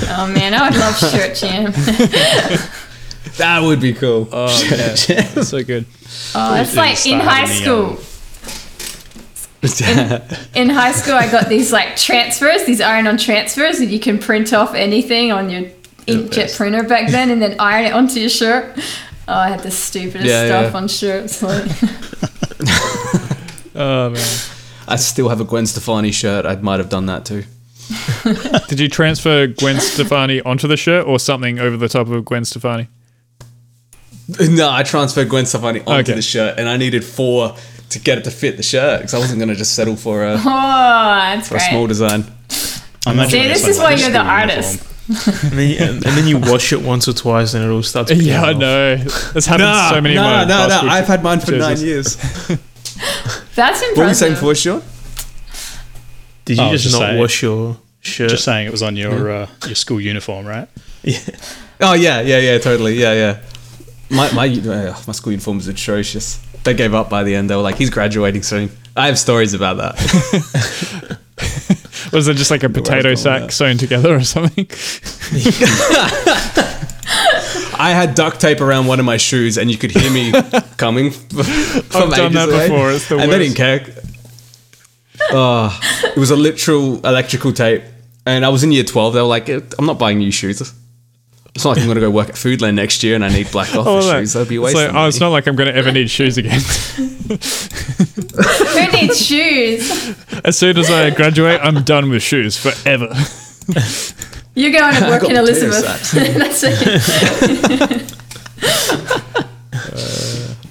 Oh 0.09 0.25
man, 0.33 0.53
I 0.53 0.69
would 0.69 0.79
love 0.79 0.97
shirt 0.97 1.35
jam. 1.35 1.73
That 3.37 3.61
would 3.61 3.79
be 3.79 3.93
cool. 3.93 4.27
Oh 4.31 4.47
yeah, 4.71 4.95
that's 4.95 5.49
so 5.49 5.63
good. 5.63 5.85
Oh, 6.33 6.55
it's 6.55 6.75
like 6.75 7.05
in 7.05 7.19
high 7.19 7.45
school. 7.45 7.99
In 10.55 10.69
high 10.69 10.91
school, 10.93 11.13
I 11.15 11.29
got 11.31 11.47
these 11.49 11.71
like 11.73 11.95
transfers, 11.97 12.65
these 12.65 12.79
iron-on 12.81 13.17
transfers, 13.17 13.79
that 13.79 13.87
you 13.87 13.99
can 13.99 14.17
print 14.17 14.53
off 14.53 14.73
anything 14.73 15.31
on 15.31 15.49
your 15.49 15.63
inkjet 16.07 16.55
printer 16.55 16.83
back 16.83 17.11
then, 17.11 17.29
and 17.29 17.41
then 17.41 17.59
iron 17.59 17.85
it 17.85 17.93
onto 17.93 18.19
your 18.19 18.29
shirt. 18.29 18.73
Oh, 19.27 19.33
I 19.33 19.49
had 19.49 19.59
the 19.61 19.71
stupidest 19.71 20.25
Yeah, 20.25 20.45
stuff 20.45 20.71
yeah. 20.71 20.77
on 20.79 20.87
shirts. 20.87 21.43
Like, 21.43 21.69
Oh 23.75 24.09
man. 24.11 24.27
I 24.87 24.95
still 24.95 25.29
have 25.29 25.41
a 25.41 25.43
Gwen 25.43 25.65
Stefani 25.65 26.11
shirt. 26.11 26.45
I 26.45 26.55
might 26.55 26.79
have 26.79 26.89
done 26.89 27.05
that 27.07 27.25
too. 27.25 27.43
Did 28.67 28.79
you 28.79 28.87
transfer 28.89 29.47
Gwen 29.47 29.79
Stefani 29.79 30.41
onto 30.41 30.67
the 30.67 30.77
shirt 30.77 31.05
or 31.07 31.19
something 31.19 31.59
over 31.59 31.77
the 31.77 31.87
top 31.89 32.07
of 32.09 32.25
Gwen 32.25 32.45
Stefani? 32.45 32.87
No, 34.49 34.69
I 34.69 34.83
transferred 34.83 35.29
Gwen 35.29 35.45
Stefani 35.45 35.79
onto 35.81 35.91
Okay. 36.11 36.13
the 36.13 36.21
shirt, 36.21 36.57
and 36.59 36.67
I 36.67 36.75
needed 36.77 37.05
four 37.05 37.55
to 37.89 37.99
get 37.99 38.17
it 38.17 38.23
to 38.25 38.31
fit 38.31 38.57
the 38.57 38.63
shirt 38.63 38.99
because 38.99 39.13
I 39.13 39.19
wasn't 39.19 39.39
going 39.39 39.49
to 39.49 39.55
just 39.55 39.73
settle 39.75 39.95
for 39.95 40.25
a, 40.25 40.33
oh, 40.33 40.43
that's 40.43 41.47
for 41.47 41.55
a 41.55 41.59
small 41.61 41.87
design. 41.87 42.25
I 43.05 43.11
imagine 43.13 43.31
See, 43.31 43.39
it's 43.39 43.61
this 43.61 43.77
is 43.77 43.79
why 43.81 43.93
you're 43.93 44.09
the 44.09 44.19
artist. 44.19 44.83
And 45.07 45.53
then, 45.53 45.69
you, 45.69 45.75
and, 45.77 46.05
and 46.05 46.17
then 46.17 46.27
you 46.27 46.37
wash 46.37 46.73
it 46.73 46.81
once 46.81 47.07
or 47.07 47.13
twice, 47.13 47.53
and 47.53 47.63
it 47.63 47.69
all 47.69 47.81
starts. 47.83 48.11
peeling 48.11 48.27
Yeah, 48.27 48.43
I 48.43 48.51
know. 48.51 48.97
That's 48.97 49.45
happened 49.45 49.69
to 49.69 49.89
so 49.95 50.01
many 50.01 50.15
times. 50.15 50.49
no, 50.49 50.67
no, 50.67 50.81
no. 50.81 50.89
I've 50.89 51.07
had 51.07 51.23
mine 51.23 51.39
for 51.39 51.53
nine 51.53 51.79
years. 51.79 52.17
That's 53.57 53.81
What 53.81 53.97
were 53.97 54.07
you 54.07 54.13
saying 54.13 54.33
impressive. 54.33 54.39
for, 54.39 54.55
Sean? 54.55 54.81
Did 56.45 56.57
you 56.57 56.63
Oh, 56.63 56.71
just 56.71 56.83
just 56.85 56.93
not 56.95 57.07
saying- 57.07 57.19
wash 57.19 57.41
your 57.41 57.77
shirt? 58.01 58.29
Just 58.29 58.43
saying, 58.45 58.67
it 58.67 58.71
was 58.71 58.83
on 58.83 58.95
your 58.95 59.31
uh, 59.31 59.47
your 59.65 59.75
school 59.75 59.99
uniform, 59.99 60.45
right? 60.45 60.67
yeah. 61.03 61.19
Oh 61.81 61.93
yeah, 61.93 62.21
yeah, 62.21 62.37
yeah, 62.39 62.57
totally, 62.59 62.93
yeah, 62.95 63.13
yeah. 63.13 63.37
My 64.09 64.31
my 64.31 64.47
uh, 64.47 64.95
my 65.07 65.13
school 65.13 65.31
uniform 65.33 65.57
was 65.57 65.67
atrocious. 65.67 66.39
They 66.63 66.73
gave 66.75 66.93
up 66.93 67.09
by 67.09 67.23
the 67.23 67.33
end. 67.35 67.49
They 67.49 67.55
were 67.55 67.61
like, 67.63 67.77
"He's 67.77 67.89
graduating 67.89 68.43
soon." 68.43 68.69
I 68.95 69.07
have 69.07 69.17
stories 69.19 69.53
about 69.53 69.77
that. 69.77 71.17
Was 72.13 72.27
it 72.27 72.35
just 72.37 72.51
like 72.51 72.63
a 72.63 72.69
potato 72.69 73.15
sack 73.15 73.51
sewn 73.51 73.77
together 73.77 74.15
or 74.15 74.23
something? 74.23 74.65
I 77.79 77.91
had 77.91 78.15
duct 78.15 78.39
tape 78.41 78.61
around 78.61 78.87
one 78.87 78.99
of 78.99 79.05
my 79.05 79.17
shoes, 79.17 79.57
and 79.57 79.69
you 79.71 79.77
could 79.77 79.91
hear 79.91 80.11
me 80.11 80.31
coming 80.77 81.11
from 81.11 81.39
I've 81.39 82.15
done 82.15 82.33
that 82.33 82.49
away. 82.49 82.67
before, 82.67 82.91
it's 82.91 83.07
the 83.09 83.17
and 83.17 83.31
they 83.31 83.39
didn't 83.39 83.55
care. 83.55 83.85
Oh, 85.31 85.77
it 86.03 86.17
was 86.17 86.31
a 86.31 86.35
literal 86.35 87.05
electrical 87.05 87.51
tape, 87.51 87.83
and 88.25 88.45
I 88.45 88.49
was 88.49 88.63
in 88.63 88.71
year 88.71 88.83
twelve. 88.83 89.13
They 89.13 89.21
were 89.21 89.27
like, 89.27 89.49
"I'm 89.49 89.85
not 89.85 89.97
buying 89.99 90.19
new 90.19 90.31
shoes." 90.31 90.61
It's 91.55 91.65
not 91.65 91.71
like 91.71 91.79
I'm 91.79 91.85
going 91.85 91.95
to 91.95 92.01
go 92.01 92.11
work 92.11 92.29
at 92.29 92.35
Foodland 92.35 92.75
next 92.75 93.01
year 93.01 93.15
and 93.15 93.25
I 93.25 93.29
need 93.29 93.49
black 93.51 93.69
office 93.75 94.05
Oh, 94.05 94.19
shoes. 94.19 94.33
That'd 94.33 94.47
be 94.47 94.57
a 94.57 94.63
It's 94.65 94.75
like, 94.75 94.93
oh, 94.93 95.07
it's 95.07 95.19
not 95.19 95.29
like 95.29 95.47
I'm 95.47 95.55
going 95.55 95.67
to 95.67 95.75
ever 95.75 95.91
need 95.91 96.07
shoes 96.07 96.37
again. 96.37 96.59
Who 97.25 98.91
needs 98.91 99.19
shoes? 99.19 100.15
as 100.45 100.55
soon 100.55 100.77
as 100.77 100.91
I 100.91 101.09
graduate, 101.09 101.59
I'm 101.63 101.81
done 101.83 102.11
with 102.11 102.21
shoes 102.21 102.57
forever. 102.57 103.07
You're 104.57 104.71
going 104.71 104.95
to 105.01 105.07
work 105.07 105.23
in 105.23 105.35
Elizabeth. 105.35 106.11
That's 106.13 106.63
it. 106.63 108.13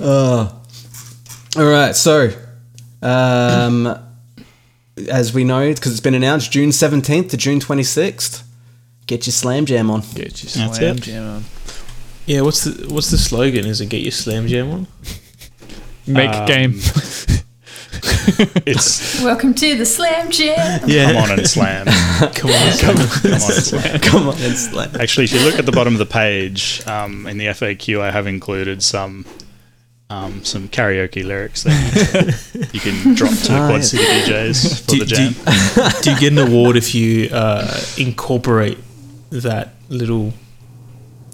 All 0.00 1.64
right, 1.64 1.94
so 1.96 2.30
um, 3.02 3.96
as 5.08 5.32
we 5.32 5.44
know, 5.44 5.72
because 5.72 5.92
it's 5.92 6.00
been 6.00 6.14
announced, 6.14 6.52
June 6.52 6.72
seventeenth 6.72 7.30
to 7.30 7.36
June 7.36 7.60
twenty 7.60 7.82
sixth. 7.82 8.42
Get 9.06 9.26
your 9.26 9.32
slam 9.32 9.66
jam 9.66 9.90
on. 9.90 10.00
Get 10.14 10.42
your 10.42 10.66
That's 10.66 10.78
slam 10.78 10.96
it. 10.96 11.08
on. 11.16 11.44
Yeah, 12.26 12.40
what's 12.42 12.64
the 12.64 12.92
what's 12.92 13.10
the 13.10 13.18
slogan? 13.18 13.66
Is 13.66 13.80
it 13.80 13.86
get 13.88 14.02
your 14.02 14.10
slam 14.10 14.48
jam 14.48 14.70
on? 14.70 14.86
Make 16.06 16.30
Um, 16.30 16.46
game. 16.46 16.80
It's 18.66 19.22
Welcome 19.22 19.54
to 19.54 19.76
the 19.76 19.86
Slam 19.86 20.30
Jam. 20.30 20.80
Yeah, 20.86 21.12
come 21.12 21.16
on 21.22 21.38
and 21.38 21.48
slam. 21.48 21.86
come 21.86 22.50
on, 22.50 22.78
come 22.78 22.96
on. 22.96 23.08
Come 23.08 23.32
on 23.32 23.32
and 23.32 23.42
slam. 23.42 24.00
Come 24.00 24.28
on, 24.28 24.34
and 24.42 24.56
slam. 24.56 24.90
Actually, 25.00 25.24
if 25.24 25.32
you 25.32 25.40
look 25.40 25.58
at 25.58 25.66
the 25.66 25.72
bottom 25.72 25.94
of 25.94 25.98
the 25.98 26.06
page 26.06 26.82
um, 26.86 27.26
in 27.26 27.38
the 27.38 27.46
FAQ, 27.46 28.00
I 28.00 28.10
have 28.10 28.26
included 28.26 28.82
some 28.82 29.24
um, 30.10 30.44
some 30.44 30.68
karaoke 30.68 31.24
lyrics 31.24 31.62
that 31.64 32.70
you 32.72 32.80
can 32.80 33.14
drop 33.14 33.30
to 33.32 33.52
the 33.52 33.66
Quad 33.66 33.70
yeah. 33.72 33.80
City 33.80 34.04
DJs 34.04 34.80
for 34.82 34.90
Do, 34.90 34.98
the 35.00 35.06
jam. 35.06 35.32
do 36.02 36.10
you 36.12 36.18
get 36.20 36.32
an 36.32 36.38
award 36.38 36.76
if 36.76 36.94
you 36.94 37.28
uh, 37.32 37.80
incorporate 37.98 38.78
that 39.30 39.74
little? 39.88 40.32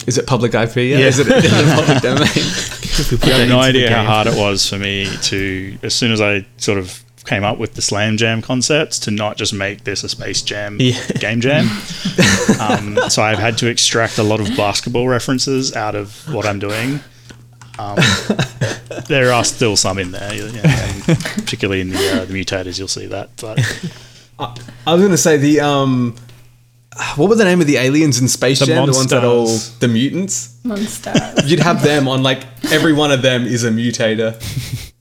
Is 0.06 0.18
it 0.18 0.26
public 0.26 0.54
IP? 0.54 0.76
Yeah. 0.76 0.82
Yeah. 0.82 1.06
Is 1.06 1.18
it, 1.18 1.26
is 1.28 1.44
it 1.52 1.76
public 1.76 2.02
domain? 2.02 2.81
If 2.98 3.10
we 3.10 3.16
put 3.16 3.28
I 3.28 3.32
that 3.32 3.38
have 3.40 3.48
no 3.48 3.60
idea 3.60 3.90
how 3.90 4.04
hard 4.04 4.26
it 4.26 4.36
was 4.36 4.68
for 4.68 4.78
me 4.78 5.06
to, 5.22 5.78
as 5.82 5.94
soon 5.94 6.12
as 6.12 6.20
I 6.20 6.46
sort 6.58 6.78
of 6.78 7.02
came 7.24 7.42
up 7.44 7.56
with 7.58 7.74
the 7.74 7.82
Slam 7.82 8.16
Jam 8.16 8.42
concepts, 8.42 8.98
to 9.00 9.10
not 9.10 9.36
just 9.36 9.54
make 9.54 9.84
this 9.84 10.04
a 10.04 10.08
Space 10.08 10.42
Jam 10.42 10.76
Yeah. 10.80 11.00
game 11.18 11.40
jam. 11.40 11.66
um, 12.60 12.98
so 13.08 13.22
I've 13.22 13.38
had 13.38 13.56
to 13.58 13.68
extract 13.68 14.18
a 14.18 14.22
lot 14.22 14.40
of 14.40 14.54
basketball 14.56 15.08
references 15.08 15.74
out 15.74 15.94
of 15.94 16.14
what 16.34 16.44
I'm 16.46 16.58
doing. 16.58 17.00
Um, 17.78 17.96
there 19.08 19.32
are 19.32 19.44
still 19.44 19.76
some 19.76 19.98
in 19.98 20.10
there, 20.12 20.34
you 20.34 20.52
know, 20.52 20.62
particularly 21.36 21.80
in 21.80 21.88
the, 21.88 21.96
uh, 22.22 22.24
the 22.26 22.34
mutators, 22.34 22.78
you'll 22.78 22.88
see 22.88 23.06
that. 23.06 23.30
But 23.40 23.58
I 24.38 24.92
was 24.92 25.00
going 25.00 25.10
to 25.12 25.16
say 25.16 25.38
the 25.38 25.60
um, 25.60 26.14
what 27.16 27.28
were 27.28 27.34
the 27.36 27.44
name 27.44 27.60
of 27.60 27.66
the 27.66 27.76
aliens 27.76 28.20
in 28.20 28.28
Space 28.28 28.60
The 28.60 28.66
Jam? 28.66 28.86
The 28.86 28.92
ones 28.92 29.06
that 29.08 29.24
all 29.24 29.46
the 29.80 29.88
mutants. 29.88 30.58
Monster. 30.64 31.12
You'd 31.44 31.60
have 31.60 31.82
them 31.82 32.06
on 32.08 32.22
like 32.22 32.42
every 32.70 32.92
one 32.92 33.10
of 33.12 33.22
them 33.22 33.44
is 33.46 33.64
a 33.64 33.70
mutator. 33.70 34.34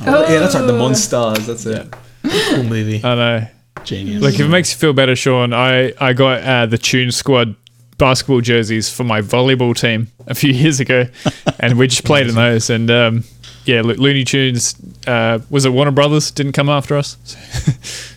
Oh. 0.00 0.30
Yeah, 0.30 0.40
that's 0.40 0.54
right. 0.54 0.66
The 0.66 0.74
monsters. 0.74 1.46
That's 1.46 1.64
it. 1.64 1.94
Cool 2.22 2.64
movie. 2.64 3.00
I 3.02 3.14
know. 3.14 3.46
genius. 3.84 4.22
Like, 4.22 4.34
if 4.34 4.40
it 4.40 4.48
makes 4.48 4.70
you 4.72 4.78
feel 4.78 4.92
better, 4.92 5.16
Sean, 5.16 5.54
I, 5.54 5.94
I 5.98 6.12
got 6.12 6.42
uh, 6.42 6.66
the 6.66 6.76
Tune 6.76 7.10
Squad 7.10 7.56
basketball 7.96 8.42
jerseys 8.42 8.92
for 8.92 9.04
my 9.04 9.22
volleyball 9.22 9.74
team 9.74 10.08
a 10.26 10.34
few 10.34 10.52
years 10.62 10.80
ago, 10.80 11.06
and 11.60 11.78
we 11.78 11.86
just 11.86 12.04
played 12.04 12.26
in 12.26 12.34
those. 12.34 12.68
And 12.68 12.90
um, 12.90 13.24
yeah, 13.64 13.80
Lo- 13.80 13.94
Looney 13.94 14.24
Tunes, 14.24 14.76
uh, 15.06 15.38
was 15.48 15.64
it 15.64 15.70
Warner 15.70 15.92
Brothers? 15.92 16.30
Didn't 16.30 16.52
come 16.52 16.68
after 16.68 16.94
us. 16.96 17.16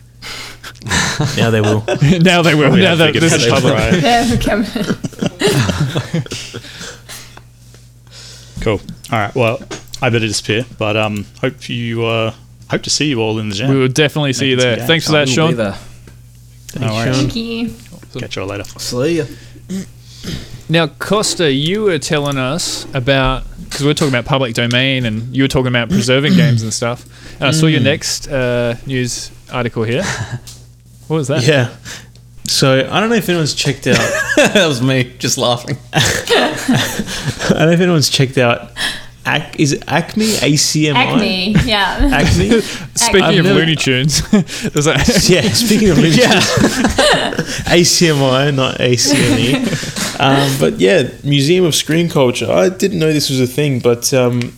Now 1.38 1.50
they 1.52 1.62
will. 1.62 1.84
now 2.22 2.42
they 2.42 2.56
will. 2.56 2.72
We 2.72 2.80
now 2.82 2.96
have 2.96 2.98
that 3.00 3.14
bigger 3.14 3.20
this 3.20 3.34
is 3.34 3.48
public. 3.48 3.74
Yeah, 4.02 4.38
come- 4.38 4.66
Cool. 8.62 8.82
All 9.12 9.20
right. 9.20 9.34
Well, 9.36 9.60
I 10.02 10.10
better 10.10 10.28
disappear, 10.28 10.66
but 10.78 10.98
um, 10.98 11.26
hope 11.42 11.70
you 11.70 12.06
uh, 12.06 12.34
hope 12.70 12.82
to 12.84 12.90
see 12.90 13.08
you 13.08 13.22
all 13.22 13.40
in 13.40 13.50
the 13.50 13.56
jam. 13.56 13.70
We 13.70 13.78
will 13.80 13.88
definitely 13.88 14.34
see 14.34 14.50
you 14.50 14.56
there. 14.58 14.76
games. 14.78 14.88
Thanks 14.88 15.06
for 15.06 15.14
that, 15.14 15.28
We'll 15.28 15.36
Sean. 15.36 15.56
there. 15.56 15.78
No 16.80 16.94
worries. 16.94 17.18
Thank 17.18 17.36
you. 17.36 17.74
Catch 18.20 18.36
you 18.36 18.42
all 18.42 18.48
later. 18.50 18.64
See 18.66 19.18
ya. 19.18 19.26
Now, 20.68 20.88
Costa, 20.88 21.52
you 21.52 21.84
were 21.84 22.00
telling 22.00 22.38
us 22.38 22.86
about 22.94 23.44
because 23.64 23.84
we 23.84 23.92
are 23.92 23.94
talking 23.94 24.14
about 24.14 24.26
public 24.26 24.56
domain, 24.56 25.06
and 25.06 25.36
you 25.36 25.44
were 25.44 25.48
talking 25.48 25.68
about 25.68 25.90
preserving 25.90 26.34
games 26.34 26.62
and 26.64 26.74
stuff. 26.74 27.06
And 27.36 27.44
I 27.46 27.52
saw 27.52 27.68
your 27.68 27.82
next 27.82 28.28
uh, 28.28 28.76
news 28.86 29.32
article 29.52 29.84
here. 29.84 30.04
What 31.10 31.18
was 31.18 31.28
that? 31.28 31.46
Yeah. 31.46 31.76
So 32.46 32.80
I 32.90 33.00
don't 33.00 33.10
know 33.10 33.16
if 33.16 33.28
anyone's 33.30 33.54
checked 33.54 33.86
out. 33.88 33.98
that 34.38 34.66
was 34.68 34.82
me 34.82 35.14
just 35.20 35.38
laughing. 35.38 35.78
I 35.94 37.48
don't 37.50 37.60
know 37.68 37.72
if 37.72 37.80
anyone's 37.82 38.10
checked 38.10 38.38
out 38.38 38.72
Ac- 39.28 39.56
is 39.60 39.74
it 39.74 39.84
Acme? 39.88 40.26
ACMI? 40.26 40.94
Acme, 40.96 41.52
yeah. 41.66 42.10
Acme? 42.14 42.62
Speaking 42.96 43.22
I've 43.22 43.38
of 43.40 43.46
never- 43.46 43.60
Looney 43.60 43.76
Tunes, 43.76 44.22
there's 44.32 44.86
that. 44.86 45.28
yeah, 45.30 45.42
speaking 45.52 45.90
of 45.90 45.98
Looney 45.98 46.16
Tunes. 46.16 46.22
yeah. 46.22 47.32
ACMI, 47.68 48.56
not 48.56 48.80
ACME. 48.80 49.56
Um, 50.20 50.56
but 50.60 50.80
yeah, 50.80 51.10
Museum 51.24 51.66
of 51.66 51.76
Screen 51.76 52.10
Culture. 52.10 52.50
I 52.52 52.70
didn't 52.70 53.00
know 53.00 53.12
this 53.14 53.30
was 53.30 53.40
a 53.40 53.48
thing, 53.48 53.80
but 53.80 54.12
um, 54.14 54.58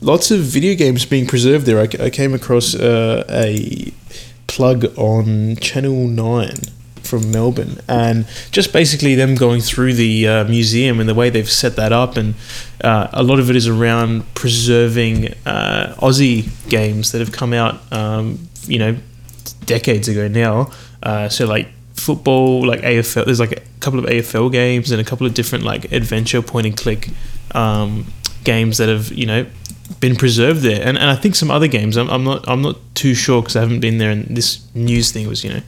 lots 0.00 0.30
of 0.30 0.40
video 0.40 0.74
games 0.76 1.04
being 1.04 1.26
preserved 1.26 1.66
there. 1.66 1.80
I, 1.80 1.88
I 2.06 2.10
came 2.10 2.32
across 2.32 2.74
uh, 2.74 3.24
a 3.28 3.92
plug 4.50 4.84
on 4.98 5.54
Channel 5.56 6.08
9 6.08 6.50
from 7.04 7.30
Melbourne, 7.30 7.80
and 7.88 8.26
just 8.50 8.72
basically 8.72 9.14
them 9.14 9.36
going 9.36 9.60
through 9.60 9.94
the 9.94 10.26
uh, 10.26 10.44
museum 10.44 10.98
and 10.98 11.08
the 11.08 11.14
way 11.14 11.30
they've 11.30 11.48
set 11.48 11.76
that 11.76 11.92
up, 11.92 12.16
and 12.16 12.34
uh, 12.82 13.06
a 13.12 13.22
lot 13.22 13.38
of 13.38 13.48
it 13.48 13.54
is 13.54 13.68
around 13.68 14.24
preserving 14.34 15.28
uh, 15.46 15.94
Aussie 15.98 16.50
games 16.68 17.12
that 17.12 17.20
have 17.20 17.30
come 17.30 17.52
out, 17.52 17.80
um, 17.92 18.48
you 18.66 18.78
know, 18.78 18.96
decades 19.66 20.08
ago 20.08 20.26
now. 20.26 20.70
Uh, 21.00 21.28
so 21.28 21.46
like 21.46 21.68
football, 21.94 22.66
like 22.66 22.80
AFL. 22.80 23.26
There's 23.26 23.40
like 23.40 23.52
a 23.52 23.62
couple 23.78 24.00
of 24.00 24.06
AFL 24.06 24.50
games 24.50 24.90
and 24.90 25.00
a 25.00 25.04
couple 25.04 25.26
of 25.28 25.34
different 25.34 25.64
like 25.64 25.92
adventure 25.92 26.42
point 26.42 26.66
and 26.66 26.76
click 26.76 27.10
um, 27.54 28.06
games 28.42 28.78
that 28.78 28.88
have 28.88 29.12
you 29.12 29.26
know 29.26 29.46
been 29.98 30.14
preserved 30.14 30.60
there, 30.60 30.80
and, 30.86 30.96
and 30.96 31.10
I 31.10 31.16
think 31.16 31.34
some 31.34 31.50
other 31.50 31.66
games. 31.66 31.96
I'm, 31.96 32.08
I'm 32.08 32.24
not 32.24 32.48
I'm 32.48 32.62
not 32.62 32.76
too 32.94 33.14
sure 33.14 33.42
because 33.42 33.56
I 33.56 33.60
haven't 33.60 33.80
been 33.80 33.98
there, 33.98 34.10
and 34.10 34.24
this 34.36 34.64
news 34.74 35.10
thing 35.10 35.26
was 35.26 35.42
you 35.42 35.52
know 35.52 35.62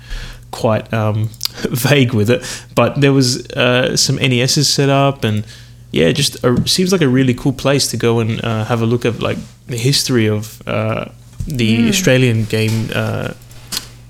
quite 0.50 0.92
um, 0.92 1.30
vague 1.70 2.14
with 2.14 2.30
it. 2.30 2.66
But 2.74 3.00
there 3.00 3.12
was 3.12 3.50
uh, 3.52 3.96
some 3.96 4.16
NESs 4.16 4.68
set 4.68 4.88
up, 4.88 5.24
and 5.24 5.44
yeah, 5.90 6.12
just 6.12 6.42
a, 6.44 6.68
seems 6.68 6.92
like 6.92 7.02
a 7.02 7.08
really 7.08 7.34
cool 7.34 7.52
place 7.52 7.90
to 7.90 7.96
go 7.96 8.20
and 8.20 8.42
uh, 8.44 8.64
have 8.66 8.80
a 8.82 8.86
look 8.86 9.04
at 9.04 9.20
like 9.20 9.38
the 9.66 9.76
history 9.76 10.28
of 10.28 10.66
uh, 10.68 11.06
the 11.46 11.88
Australian 11.88 12.44
game 12.44 12.90
uh, 12.94 13.34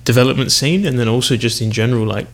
development 0.05 0.53
scene, 0.53 0.85
and 0.85 0.99
then 0.99 1.09
also 1.09 1.37
just 1.37 1.63
in 1.63 1.71
general 1.71 2.05
like 2.07 2.27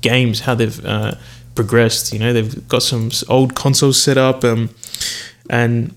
games 0.00 0.40
how 0.40 0.54
they've 0.54 0.84
uh, 0.84 1.14
progressed. 1.54 2.12
You 2.12 2.18
know, 2.18 2.32
they've 2.32 2.68
got 2.68 2.82
some 2.82 3.10
old 3.28 3.54
consoles 3.54 4.00
set 4.02 4.16
up, 4.16 4.44
um, 4.44 4.70
and 5.50 5.94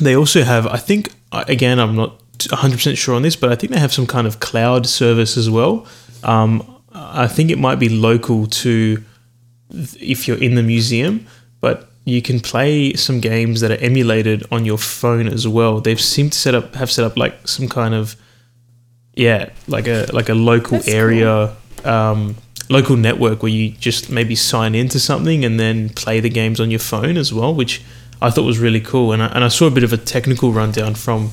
they 0.00 0.16
also 0.16 0.42
have. 0.42 0.66
I 0.66 0.76
think 0.76 1.12
again, 1.32 1.78
I'm 1.78 1.96
not 1.96 2.20
100 2.50 2.76
percent 2.76 2.98
sure 2.98 3.14
on 3.14 3.22
this, 3.22 3.36
but 3.36 3.52
I 3.52 3.54
think 3.54 3.72
they 3.72 3.78
have 3.78 3.92
some 3.92 4.06
kind 4.06 4.26
of 4.26 4.40
cloud 4.40 4.86
service 4.86 5.36
as 5.36 5.48
well. 5.50 5.86
Um, 6.22 6.82
I 6.92 7.26
think 7.26 7.50
it 7.50 7.58
might 7.58 7.78
be 7.78 7.88
local 7.88 8.46
to 8.46 9.02
if 9.70 10.28
you're 10.28 10.42
in 10.42 10.54
the 10.54 10.62
museum, 10.62 11.26
but 11.60 11.88
you 12.04 12.22
can 12.22 12.38
play 12.38 12.92
some 12.94 13.20
games 13.20 13.60
that 13.60 13.70
are 13.70 13.82
emulated 13.82 14.44
on 14.52 14.64
your 14.64 14.78
phone 14.78 15.26
as 15.26 15.48
well. 15.48 15.80
They've 15.80 16.00
seemed 16.00 16.32
to 16.32 16.38
set 16.38 16.54
up 16.54 16.74
have 16.74 16.90
set 16.90 17.04
up 17.04 17.16
like 17.16 17.48
some 17.48 17.68
kind 17.68 17.94
of 17.94 18.16
yeah, 19.14 19.50
like 19.68 19.86
a 19.86 20.06
like 20.12 20.28
a 20.28 20.34
local 20.34 20.78
That's 20.78 20.88
area 20.88 21.56
um, 21.84 22.36
local 22.70 22.96
network 22.96 23.42
where 23.42 23.52
you 23.52 23.70
just 23.70 24.10
maybe 24.10 24.34
sign 24.34 24.74
into 24.74 24.98
something 24.98 25.44
and 25.44 25.60
then 25.60 25.90
play 25.90 26.20
the 26.20 26.30
games 26.30 26.60
on 26.60 26.70
your 26.70 26.80
phone 26.80 27.16
as 27.16 27.32
well, 27.32 27.54
which 27.54 27.82
I 28.24 28.30
thought 28.30 28.44
was 28.44 28.58
really 28.58 28.80
cool. 28.80 29.12
And 29.12 29.22
I, 29.22 29.26
and 29.26 29.44
I 29.44 29.48
saw 29.48 29.66
a 29.66 29.70
bit 29.70 29.84
of 29.84 29.92
a 29.92 29.98
technical 29.98 30.52
rundown 30.52 30.94
from 30.94 31.30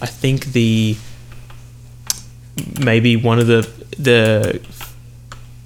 I 0.00 0.06
think 0.06 0.46
the 0.46 0.96
maybe 2.82 3.16
one 3.16 3.38
of 3.38 3.46
the 3.46 3.68
the 3.98 4.60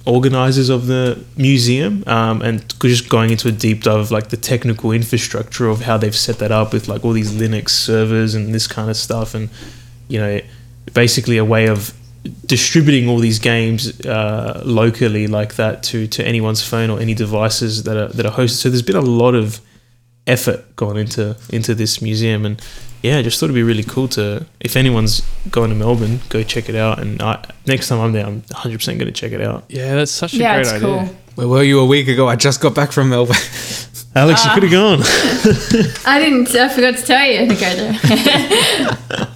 organizers 0.05 0.69
of 0.69 0.85
the 0.85 1.23
museum 1.35 2.03
um, 2.05 2.41
and 2.41 2.79
just 2.81 3.09
going 3.09 3.31
into 3.31 3.47
a 3.47 3.51
deep 3.51 3.81
dive 3.81 3.99
of 3.99 4.11
like 4.11 4.29
the 4.29 4.37
technical 4.37 4.91
infrastructure 4.91 5.67
of 5.67 5.81
how 5.81 5.97
they've 5.97 6.15
set 6.15 6.37
that 6.37 6.51
up 6.51 6.73
with 6.73 6.87
like 6.87 7.03
all 7.03 7.11
these 7.11 7.31
linux 7.31 7.69
servers 7.69 8.35
and 8.35 8.53
this 8.53 8.67
kind 8.67 8.87
of 8.89 8.95
stuff 8.95 9.33
and 9.33 9.49
you 10.07 10.19
know 10.19 10.39
basically 10.93 11.37
a 11.37 11.45
way 11.45 11.67
of 11.67 11.91
distributing 12.45 13.09
all 13.09 13.17
these 13.17 13.39
games 13.39 13.99
uh, 14.05 14.61
locally 14.63 15.25
like 15.25 15.55
that 15.55 15.81
to 15.81 16.05
to 16.05 16.23
anyone's 16.23 16.61
phone 16.61 16.91
or 16.91 16.99
any 16.99 17.15
devices 17.15 17.83
that 17.83 17.97
are 17.97 18.09
that 18.09 18.27
are 18.27 18.31
hosted 18.33 18.57
so 18.57 18.69
there's 18.69 18.83
been 18.83 18.95
a 18.95 19.01
lot 19.01 19.33
of 19.33 19.59
effort 20.27 20.75
gone 20.75 20.97
into 20.97 21.35
into 21.49 21.75
this 21.75 22.01
museum 22.01 22.45
and 22.45 22.61
yeah, 23.05 23.19
I 23.19 23.21
just 23.21 23.39
thought 23.39 23.45
it'd 23.47 23.55
be 23.55 23.61
really 23.61 23.83
cool 23.83 24.07
to 24.09 24.47
if 24.59 24.75
anyone's 24.75 25.21
going 25.51 25.69
to 25.69 25.75
Melbourne, 25.75 26.21
go 26.29 26.41
check 26.41 26.69
it 26.69 26.75
out. 26.75 26.97
And 26.99 27.21
I, 27.21 27.45
next 27.67 27.87
time 27.87 27.99
I'm 27.99 28.13
there, 28.13 28.25
I'm 28.25 28.41
100 28.41 28.79
percent 28.79 28.97
going 28.97 29.13
to 29.13 29.13
check 29.13 29.31
it 29.31 29.41
out. 29.41 29.65
Yeah, 29.69 29.93
that's 29.93 30.11
such 30.11 30.33
a 30.33 30.37
yeah, 30.37 30.55
great 30.55 30.61
it's 30.61 30.71
idea. 30.71 30.87
cool. 30.87 31.15
Where 31.35 31.47
were 31.47 31.63
you 31.63 31.79
a 31.81 31.85
week 31.85 32.07
ago? 32.07 32.27
I 32.27 32.35
just 32.35 32.61
got 32.61 32.73
back 32.73 32.91
from 32.91 33.09
Melbourne. 33.09 33.35
Alex, 34.15 34.45
you 34.45 34.51
could 34.51 34.63
have 34.63 34.71
gone. 34.71 34.99
I 36.05 36.19
didn't. 36.19 36.55
I 36.55 36.69
forgot 36.69 36.95
to 36.95 37.03
tell 37.03 37.25
you 37.29 37.39
to 37.39 37.53
go 37.53 37.75
there. 37.75 37.91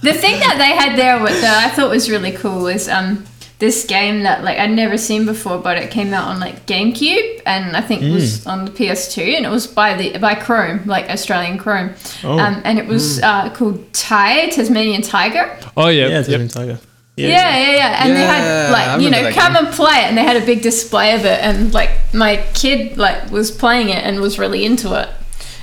the 0.02 0.14
thing 0.14 0.40
that 0.40 0.56
they 0.58 0.74
had 0.74 0.98
there 0.98 1.18
that 1.18 1.70
I 1.70 1.74
thought 1.74 1.90
was 1.90 2.10
really 2.10 2.32
cool 2.32 2.62
was 2.62 2.88
um 2.88 3.24
this 3.60 3.84
game 3.84 4.22
that 4.24 4.42
like 4.42 4.58
I'd 4.58 4.70
never 4.72 4.98
seen 4.98 5.24
before, 5.26 5.58
but 5.58 5.76
it 5.76 5.90
came 5.90 6.12
out 6.12 6.26
on 6.28 6.40
like 6.40 6.66
GameCube 6.66 7.42
and 7.46 7.76
I 7.76 7.80
think 7.82 8.02
it 8.02 8.10
was 8.10 8.44
on 8.46 8.64
the 8.64 8.70
PS2, 8.72 9.36
and 9.36 9.46
it 9.46 9.50
was 9.50 9.66
by 9.66 9.94
the 9.94 10.18
by 10.18 10.34
Krome, 10.34 10.84
like 10.86 11.08
Australian 11.08 11.58
Krome, 11.58 11.92
Oh. 12.24 12.38
um, 12.38 12.60
and 12.64 12.78
it 12.78 12.86
was 12.86 13.20
uh, 13.22 13.50
called 13.54 13.92
Ty 13.92 14.48
Tasmanian 14.48 15.02
Tiger. 15.02 15.56
Oh 15.76 15.88
yeah, 15.88 16.08
yeah, 16.08 16.24
yep. 16.26 16.50
Tiger. 16.50 16.78
Yeah, 17.16 17.28
yeah, 17.28 17.72
yeah. 17.76 18.04
And 18.04 18.16
they 18.16 18.24
had 18.24 18.70
like 18.72 19.02
you 19.02 19.10
know 19.10 19.30
come 19.32 19.52
game. 19.52 19.66
and 19.66 19.74
play 19.74 19.96
it, 20.04 20.08
and 20.08 20.16
they 20.16 20.22
had 20.24 20.36
a 20.42 20.46
big 20.46 20.62
display 20.62 21.14
of 21.14 21.26
it, 21.26 21.38
and 21.42 21.72
like 21.74 21.90
my 22.14 22.42
kid 22.54 22.96
like 22.96 23.30
was 23.30 23.50
playing 23.50 23.90
it 23.90 24.02
and 24.04 24.20
was 24.20 24.38
really 24.38 24.64
into 24.64 24.98
it, 24.98 25.08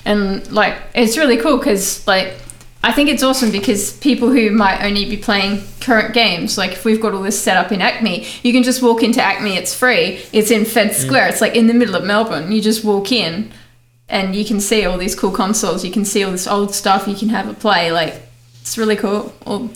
and 0.06 0.50
like 0.52 0.76
it's 0.94 1.18
really 1.18 1.38
cool 1.38 1.58
because 1.58 2.06
like 2.06 2.36
I 2.84 2.92
think 2.92 3.10
it's 3.10 3.24
awesome 3.24 3.52
because 3.52 3.94
people 3.98 4.30
who 4.30 4.52
might 4.52 4.84
only 4.84 5.06
be 5.06 5.18
playing 5.18 5.64
current 5.82 6.14
games, 6.14 6.58
like 6.58 6.74
if 6.74 6.86
we've 6.86 7.02
got 7.02 7.14
all 7.14 7.22
this 7.22 7.40
set 7.40 7.58
up 7.58 7.72
in 7.72 7.80
ACMI, 7.80 8.44
you 8.44 8.54
can 8.54 8.64
just 8.64 8.82
walk 8.82 9.04
into 9.04 9.20
ACMI. 9.20 9.58
It's 9.58 9.74
free. 9.74 10.22
It's 10.32 10.52
in 10.52 10.64
Fed 10.64 10.92
mm. 10.92 10.94
Square. 10.94 11.30
It's 11.30 11.42
like 11.42 11.56
in 11.56 11.68
the 11.68 11.74
middle 11.74 11.96
of 11.96 12.06
Melbourne. 12.06 12.52
You 12.52 12.62
just 12.62 12.84
walk 12.84 13.12
in. 13.12 13.52
And 14.10 14.38
you 14.38 14.46
can 14.46 14.62
see 14.62 14.86
all 14.86 14.98
these 14.98 15.16
cool 15.16 15.32
consoles. 15.32 15.84
You 15.84 15.92
can 15.92 16.06
see 16.06 16.24
all 16.24 16.32
this 16.32 16.48
old 16.48 16.74
stuff. 16.74 17.10
You 17.10 17.16
can 17.16 17.28
have 17.28 17.50
a 17.50 17.54
play. 17.54 17.92
Like 17.92 18.22
it's 18.62 18.78
really 18.78 18.96
cool. 18.96 19.34
All, 19.46 19.70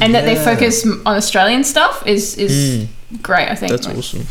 and 0.00 0.14
that 0.14 0.24
they 0.24 0.36
focus 0.36 0.86
on 0.86 1.16
Australian 1.16 1.64
stuff 1.64 2.06
is 2.06 2.36
is 2.36 2.86
mm. 2.86 3.22
great. 3.22 3.48
I 3.48 3.56
think 3.56 3.72
That's 3.72 3.86
Like, 3.86 3.96
awesome. 3.96 4.26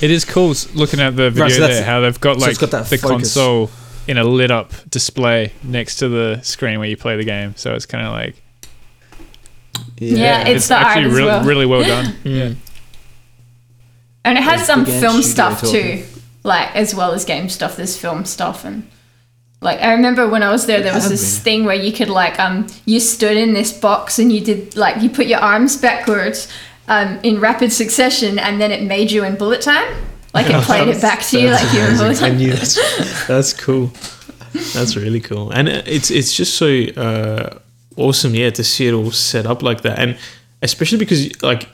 It 0.00 0.10
is 0.10 0.24
cool 0.24 0.54
looking 0.74 1.00
at 1.00 1.16
the 1.16 1.30
video 1.30 1.44
Right, 1.44 1.52
so 1.52 1.66
there, 1.66 1.84
how 1.84 2.00
they've 2.00 2.20
got 2.20 2.36
so 2.36 2.42
like 2.42 2.50
it's 2.50 2.58
got 2.58 2.70
that 2.70 2.86
the 2.86 2.98
focus. 2.98 3.34
console 3.34 3.70
in 4.08 4.18
a 4.18 4.24
lit 4.24 4.50
up 4.50 4.72
display 4.90 5.52
next 5.62 5.96
to 5.96 6.08
the 6.08 6.40
screen 6.42 6.78
where 6.80 6.88
you 6.88 6.96
play 6.96 7.16
the 7.16 7.24
game. 7.24 7.54
So 7.56 7.74
it's 7.74 7.86
kind 7.86 8.04
of 8.06 8.12
like 8.12 8.34
Yeah, 9.96 10.46
it's 10.48 10.68
the 10.68 10.76
art 10.76 10.86
actually 10.86 11.06
as 11.06 11.12
really, 11.12 11.26
well. 11.26 11.44
really 11.44 11.66
well 11.66 11.82
done. 11.84 12.14
Mm. 12.24 12.56
and 14.24 14.38
it 14.38 14.42
has 14.42 14.66
There's 14.66 14.66
some 14.66 14.84
film 14.84 15.22
stuff 15.22 15.60
talking. 15.62 15.98
too, 15.98 16.04
like 16.42 16.74
as 16.74 16.94
well 16.94 17.12
as 17.12 17.24
game 17.24 17.48
stuff. 17.48 17.76
There's 17.76 17.96
film 17.96 18.24
stuff 18.24 18.64
and. 18.64 18.88
Like 19.60 19.80
I 19.80 19.92
remember 19.92 20.28
when 20.28 20.44
I 20.44 20.50
was 20.52 20.66
there, 20.66 20.80
there 20.84 20.94
was 20.94 21.08
this 21.08 21.34
been. 21.38 21.42
thing 21.42 21.64
where 21.64 21.74
you 21.74 21.90
could 21.92 22.08
like 22.08 22.38
um 22.38 22.68
you 22.84 23.00
stood 23.00 23.36
in 23.36 23.54
this 23.54 23.72
box 23.72 24.20
and 24.20 24.30
you 24.30 24.40
did 24.40 24.76
like 24.76 25.02
you 25.02 25.10
put 25.10 25.26
your 25.26 25.40
arms 25.40 25.76
backwards 25.76 26.46
um 26.86 27.18
in 27.24 27.40
rapid 27.40 27.72
succession 27.72 28.38
and 28.38 28.60
then 28.60 28.70
it 28.70 28.84
made 28.84 29.10
you 29.10 29.24
in 29.24 29.34
bullet 29.34 29.60
time. 29.60 29.92
Like 30.34 30.46
it 30.48 30.62
played 30.62 30.88
it 30.88 31.00
back 31.00 31.22
to 31.22 31.40
you 31.40 31.50
like 31.50 31.72
you 31.72 31.80
were 31.80 31.88
in 31.88 31.96
bullet 31.96 32.22
I 32.22 32.30
knew 32.30 32.52
that's, 32.52 33.26
that's 33.26 33.52
cool. 33.52 33.90
That's 34.74 34.96
really 34.96 35.20
cool, 35.20 35.50
and 35.50 35.68
it's 35.68 36.10
it's 36.10 36.34
just 36.34 36.54
so 36.54 36.66
uh, 36.96 37.58
awesome, 37.96 38.34
yeah, 38.34 38.50
to 38.50 38.64
see 38.64 38.88
it 38.88 38.92
all 38.92 39.10
set 39.10 39.46
up 39.46 39.62
like 39.62 39.82
that, 39.82 39.98
and 39.98 40.18
especially 40.62 40.98
because 40.98 41.42
like 41.42 41.68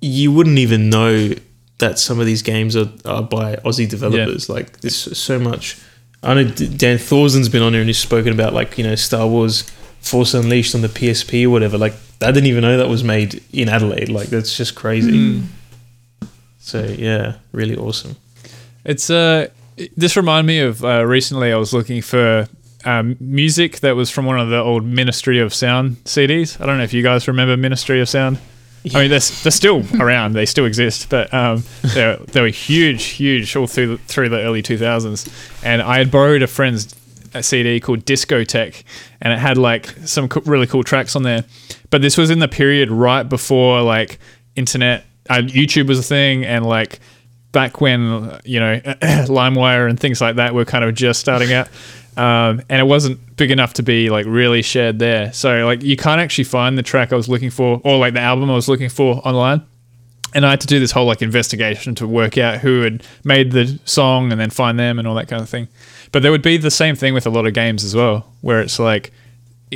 you 0.00 0.32
wouldn't 0.32 0.58
even 0.58 0.90
know 0.90 1.34
that 1.78 1.98
some 1.98 2.20
of 2.20 2.26
these 2.26 2.42
games 2.42 2.76
are, 2.76 2.90
are 3.04 3.22
by 3.22 3.56
Aussie 3.56 3.88
developers. 3.88 4.48
Like 4.48 4.80
there's 4.80 5.18
so 5.18 5.38
much. 5.38 5.78
I 6.22 6.34
know 6.34 6.44
Dan 6.44 6.98
Thorson's 6.98 7.48
been 7.48 7.62
on 7.62 7.72
here 7.72 7.80
and 7.80 7.88
he's 7.88 7.98
spoken 7.98 8.32
about 8.32 8.52
like 8.52 8.78
you 8.78 8.84
know 8.84 8.94
Star 8.94 9.26
Wars 9.26 9.62
Force 10.00 10.34
Unleashed 10.34 10.74
on 10.74 10.82
the 10.82 10.88
PSP 10.88 11.44
or 11.46 11.50
whatever. 11.50 11.78
Like 11.78 11.94
I 12.22 12.30
didn't 12.30 12.46
even 12.46 12.62
know 12.62 12.76
that 12.78 12.88
was 12.88 13.02
made 13.02 13.42
in 13.52 13.68
Adelaide. 13.68 14.08
Like 14.08 14.28
that's 14.28 14.56
just 14.56 14.74
crazy. 14.74 15.42
So 16.70 16.84
yeah, 16.84 17.38
really 17.50 17.76
awesome. 17.76 18.14
It's 18.84 19.10
uh, 19.10 19.48
this 19.96 20.16
reminded 20.16 20.46
me 20.46 20.60
of 20.60 20.84
uh, 20.84 21.04
recently. 21.04 21.52
I 21.52 21.56
was 21.56 21.74
looking 21.74 22.00
for 22.00 22.46
um, 22.84 23.16
music 23.18 23.80
that 23.80 23.96
was 23.96 24.08
from 24.08 24.24
one 24.24 24.38
of 24.38 24.50
the 24.50 24.60
old 24.60 24.84
Ministry 24.84 25.40
of 25.40 25.52
Sound 25.52 25.96
CDs. 26.04 26.60
I 26.60 26.66
don't 26.66 26.78
know 26.78 26.84
if 26.84 26.92
you 26.92 27.02
guys 27.02 27.26
remember 27.26 27.56
Ministry 27.56 28.00
of 28.00 28.08
Sound. 28.08 28.38
I 28.94 29.00
mean, 29.00 29.10
they're, 29.10 29.18
they're 29.18 29.50
still 29.50 29.82
around. 30.00 30.34
They 30.34 30.46
still 30.46 30.64
exist, 30.64 31.10
but 31.10 31.34
um, 31.34 31.64
they 31.82 32.16
they 32.28 32.40
were 32.40 32.48
huge, 32.48 33.02
huge 33.06 33.56
all 33.56 33.66
through 33.66 33.96
the, 33.96 33.98
through 34.04 34.28
the 34.28 34.38
early 34.38 34.62
two 34.62 34.78
thousands. 34.78 35.28
And 35.64 35.82
I 35.82 35.98
had 35.98 36.12
borrowed 36.12 36.42
a 36.42 36.46
friend's 36.46 36.94
a 37.34 37.42
CD 37.42 37.80
called 37.80 38.04
Discotech, 38.04 38.84
and 39.20 39.32
it 39.32 39.40
had 39.40 39.58
like 39.58 39.86
some 40.04 40.28
co- 40.28 40.42
really 40.42 40.68
cool 40.68 40.84
tracks 40.84 41.16
on 41.16 41.24
there. 41.24 41.44
But 41.90 42.00
this 42.00 42.16
was 42.16 42.30
in 42.30 42.38
the 42.38 42.48
period 42.48 42.92
right 42.92 43.24
before 43.24 43.82
like 43.82 44.20
internet, 44.54 45.04
uh, 45.30 45.42
YouTube 45.42 45.88
was 45.88 45.98
a 45.98 46.02
thing, 46.02 46.44
and 46.44 46.66
like 46.66 47.00
back 47.52 47.80
when 47.80 48.38
you 48.44 48.60
know 48.60 48.80
LimeWire 48.80 49.88
and 49.88 49.98
things 49.98 50.20
like 50.20 50.36
that 50.36 50.54
were 50.54 50.64
kind 50.64 50.84
of 50.84 50.94
just 50.94 51.20
starting 51.20 51.52
out. 51.52 51.68
um, 52.16 52.60
and 52.68 52.80
it 52.80 52.84
wasn't 52.84 53.36
big 53.36 53.50
enough 53.50 53.72
to 53.74 53.82
be 53.82 54.10
like 54.10 54.26
really 54.26 54.62
shared 54.62 54.98
there. 54.98 55.32
So 55.32 55.64
like 55.64 55.82
you 55.82 55.96
can't 55.96 56.20
actually 56.20 56.44
find 56.44 56.76
the 56.76 56.82
track 56.82 57.12
I 57.12 57.16
was 57.16 57.28
looking 57.28 57.50
for 57.50 57.80
or 57.84 57.96
like 57.98 58.14
the 58.14 58.20
album 58.20 58.50
I 58.50 58.54
was 58.54 58.68
looking 58.68 58.90
for 58.90 59.16
online. 59.26 59.62
And 60.32 60.46
I 60.46 60.50
had 60.50 60.60
to 60.60 60.66
do 60.68 60.78
this 60.78 60.92
whole 60.92 61.06
like 61.06 61.22
investigation 61.22 61.94
to 61.96 62.06
work 62.06 62.38
out 62.38 62.58
who 62.58 62.82
had 62.82 63.02
made 63.24 63.50
the 63.50 63.80
song 63.84 64.30
and 64.30 64.40
then 64.40 64.50
find 64.50 64.78
them 64.78 64.98
and 64.98 65.08
all 65.08 65.14
that 65.16 65.26
kind 65.26 65.42
of 65.42 65.48
thing. 65.48 65.66
But 66.12 66.22
there 66.22 66.30
would 66.30 66.42
be 66.42 66.56
the 66.56 66.70
same 66.70 66.94
thing 66.94 67.14
with 67.14 67.26
a 67.26 67.30
lot 67.30 67.46
of 67.46 67.54
games 67.54 67.82
as 67.82 67.96
well, 67.96 68.26
where 68.40 68.60
it's 68.60 68.78
like 68.78 69.12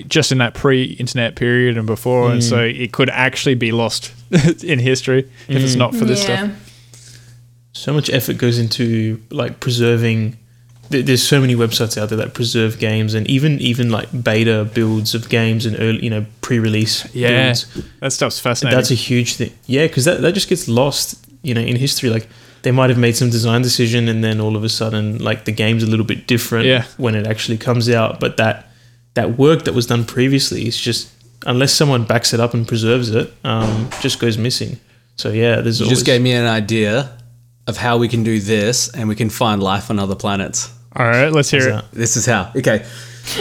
just 0.09 0.32
in 0.32 0.38
that 0.38 0.55
pre-internet 0.55 1.36
period 1.36 1.76
and 1.78 1.86
before, 1.86 2.30
and 2.30 2.40
mm. 2.40 2.49
so 2.49 2.59
it 2.61 2.92
could 2.92 3.11
actually 3.11 3.55
be 3.55 3.72
lost 3.72 4.12
in 4.64 4.78
history 4.78 5.30
if 5.49 5.62
it's 5.62 5.74
mm. 5.74 5.78
not 5.78 5.95
for 5.95 6.05
this 6.05 6.26
yeah. 6.28 6.49
stuff. 6.49 7.30
so 7.72 7.92
much 7.92 8.11
effort 8.11 8.38
goes 8.38 8.59
into 8.59 9.20
like 9.30 9.61
preserving 9.61 10.36
there's 10.90 11.26
so 11.26 11.40
many 11.40 11.55
websites 11.57 12.01
out 12.01 12.11
there 12.11 12.18
that 12.18 12.34
preserve 12.34 12.78
games 12.78 13.14
and 13.14 13.26
even 13.28 13.59
even 13.61 13.90
like 13.90 14.09
beta 14.22 14.68
builds 14.74 15.14
of 15.14 15.28
games 15.28 15.64
and 15.66 15.76
early 15.80 16.05
you 16.05 16.11
know 16.11 16.24
pre-release 16.42 17.12
Yeah, 17.14 17.45
builds 17.45 17.66
that 18.01 18.12
stuff's 18.12 18.38
fascinating. 18.38 18.76
that's 18.76 18.90
a 18.90 18.95
huge 18.95 19.34
thing 19.36 19.53
yeah 19.66 19.86
because 19.86 20.05
that, 20.05 20.20
that 20.20 20.32
just 20.32 20.49
gets 20.49 20.68
lost 20.68 21.24
you 21.42 21.55
know 21.55 21.62
in 21.62 21.76
history 21.76 22.11
like 22.11 22.28
they 22.62 22.70
might 22.70 22.90
have 22.90 22.99
made 22.99 23.16
some 23.16 23.30
design 23.30 23.62
decision 23.62 24.09
and 24.09 24.22
then 24.22 24.40
all 24.40 24.57
of 24.57 24.62
a 24.64 24.68
sudden 24.68 25.18
like 25.18 25.47
the 25.47 25.53
game's 25.53 25.82
a 25.82 25.86
little 25.86 26.07
bit 26.07 26.26
different 26.26 26.66
Yeah. 26.66 26.84
when 26.99 27.14
it 27.14 27.26
actually 27.26 27.59
comes 27.59 27.88
out 27.88 28.20
but 28.20 28.36
that 28.36 28.68
that 29.14 29.38
work 29.38 29.64
that 29.64 29.74
was 29.74 29.86
done 29.86 30.04
previously 30.04 30.66
is 30.66 30.76
just 30.78 31.10
unless 31.46 31.72
someone 31.72 32.04
backs 32.04 32.32
it 32.34 32.40
up 32.40 32.54
and 32.54 32.66
preserves 32.66 33.10
it 33.10 33.32
um, 33.44 33.88
just 34.00 34.18
goes 34.18 34.36
missing 34.38 34.78
so 35.16 35.30
yeah 35.30 35.60
there's 35.60 35.80
You 35.80 35.86
always, 35.86 35.98
just 35.98 36.06
gave 36.06 36.20
me 36.22 36.32
an 36.32 36.46
idea 36.46 37.16
of 37.66 37.76
how 37.76 37.96
we 37.98 38.08
can 38.08 38.22
do 38.24 38.40
this 38.40 38.88
and 38.94 39.08
we 39.08 39.14
can 39.14 39.30
find 39.30 39.62
life 39.62 39.90
on 39.90 39.98
other 39.98 40.14
planets. 40.16 40.70
all 40.96 41.06
right, 41.06 41.30
let's 41.32 41.50
hear 41.50 41.68
it. 41.68 41.72
that? 41.72 41.90
This 41.92 42.16
is 42.16 42.26
how. 42.26 42.50
Okay. 42.54 42.84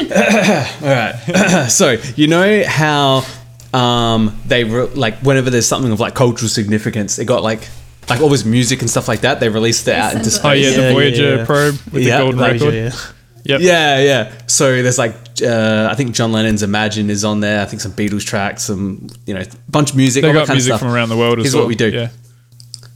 All 0.82 0.88
right. 0.88 1.67
so 1.69 1.97
you 2.15 2.28
know 2.28 2.63
how 2.65 3.26
um, 3.74 4.39
they 4.45 4.63
re- 4.63 4.86
like 4.95 5.15
whenever 5.17 5.49
there's 5.49 5.65
something 5.67 5.91
of 5.91 5.99
like 5.99 6.15
cultural 6.15 6.47
significance, 6.47 7.19
it 7.19 7.26
got 7.26 7.43
like 7.43 7.67
like 8.09 8.21
all 8.21 8.30
this 8.30 8.45
music 8.45 8.80
and 8.82 8.89
stuff 8.89 9.07
like 9.09 9.21
that. 9.21 9.39
They 9.41 9.49
released 9.49 9.88
it 9.88 9.95
out 9.95 10.13
into 10.15 10.30
Send 10.32 10.45
it. 10.45 10.47
Oh 10.47 10.51
yeah, 10.53 10.63
space. 10.71 10.76
the 10.76 10.82
Yeah, 10.82 10.88
yeah, 10.88 10.93
Voyager 10.93 11.36
yeah. 11.38 11.45
probe 11.45 11.76
with 11.91 12.03
Yeah, 12.03 12.17
the 12.17 12.24
golden 12.24 12.39
Voyager, 12.39 12.65
record. 12.86 13.15
Yeah. 13.44 13.58
Yep. 13.58 13.62
Yeah, 13.62 14.00
yeah. 14.00 14.32
So 14.48 14.82
there's 14.82 14.98
like 14.98 15.16
uh, 15.44 15.88
I 15.91 15.96
think 15.96 16.14
John 16.16 16.32
Lennon's 16.32 16.64
Imagine 16.64 17.10
is 17.10 17.26
on 17.26 17.39
there. 17.39 17.62
I 17.62 17.66
think 17.66 17.82
some 17.82 17.91
Beatles 17.91 18.26
tracks, 18.26 18.64
some 18.64 19.08
you 19.26 19.34
know 19.34 19.44
bunch 19.70 19.91
of 19.91 19.98
music. 19.98 20.24
They 20.24 20.34
got 20.34 20.50
music 20.50 20.78
from 20.80 20.89
around 20.89 21.10
the 21.10 21.18
world 21.18 21.39
as 21.39 21.46
Here's 21.46 21.56
well. 21.56 21.64
what 21.64 21.70
we 21.70 21.76
do. 21.76 21.89
Yeah. 21.89 22.10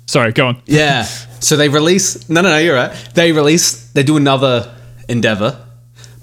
Sorry, 0.06 0.32
go 0.32 0.48
on. 0.48 0.62
Yeah. 0.66 1.06
So 1.40 1.56
they 1.56 1.70
release. 1.70 2.28
No, 2.30 2.42
no, 2.42 2.50
no. 2.50 2.58
You're 2.58 2.74
right. 2.74 2.92
They 3.14 3.32
release. 3.32 3.92
They 3.92 4.02
do 4.02 4.18
another 4.18 4.74
endeavor, 5.08 5.64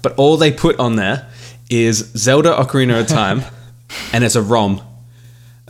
but 0.01 0.13
all 0.17 0.35
they 0.35 0.51
put 0.51 0.77
on 0.77 0.97
there 0.97 1.29
is 1.69 1.99
Zelda 2.17 2.49
Ocarina 2.53 2.99
of 2.99 3.07
Time, 3.07 3.41
and 4.13 4.25
it's 4.25 4.35
a 4.35 4.41
ROM. 4.41 4.81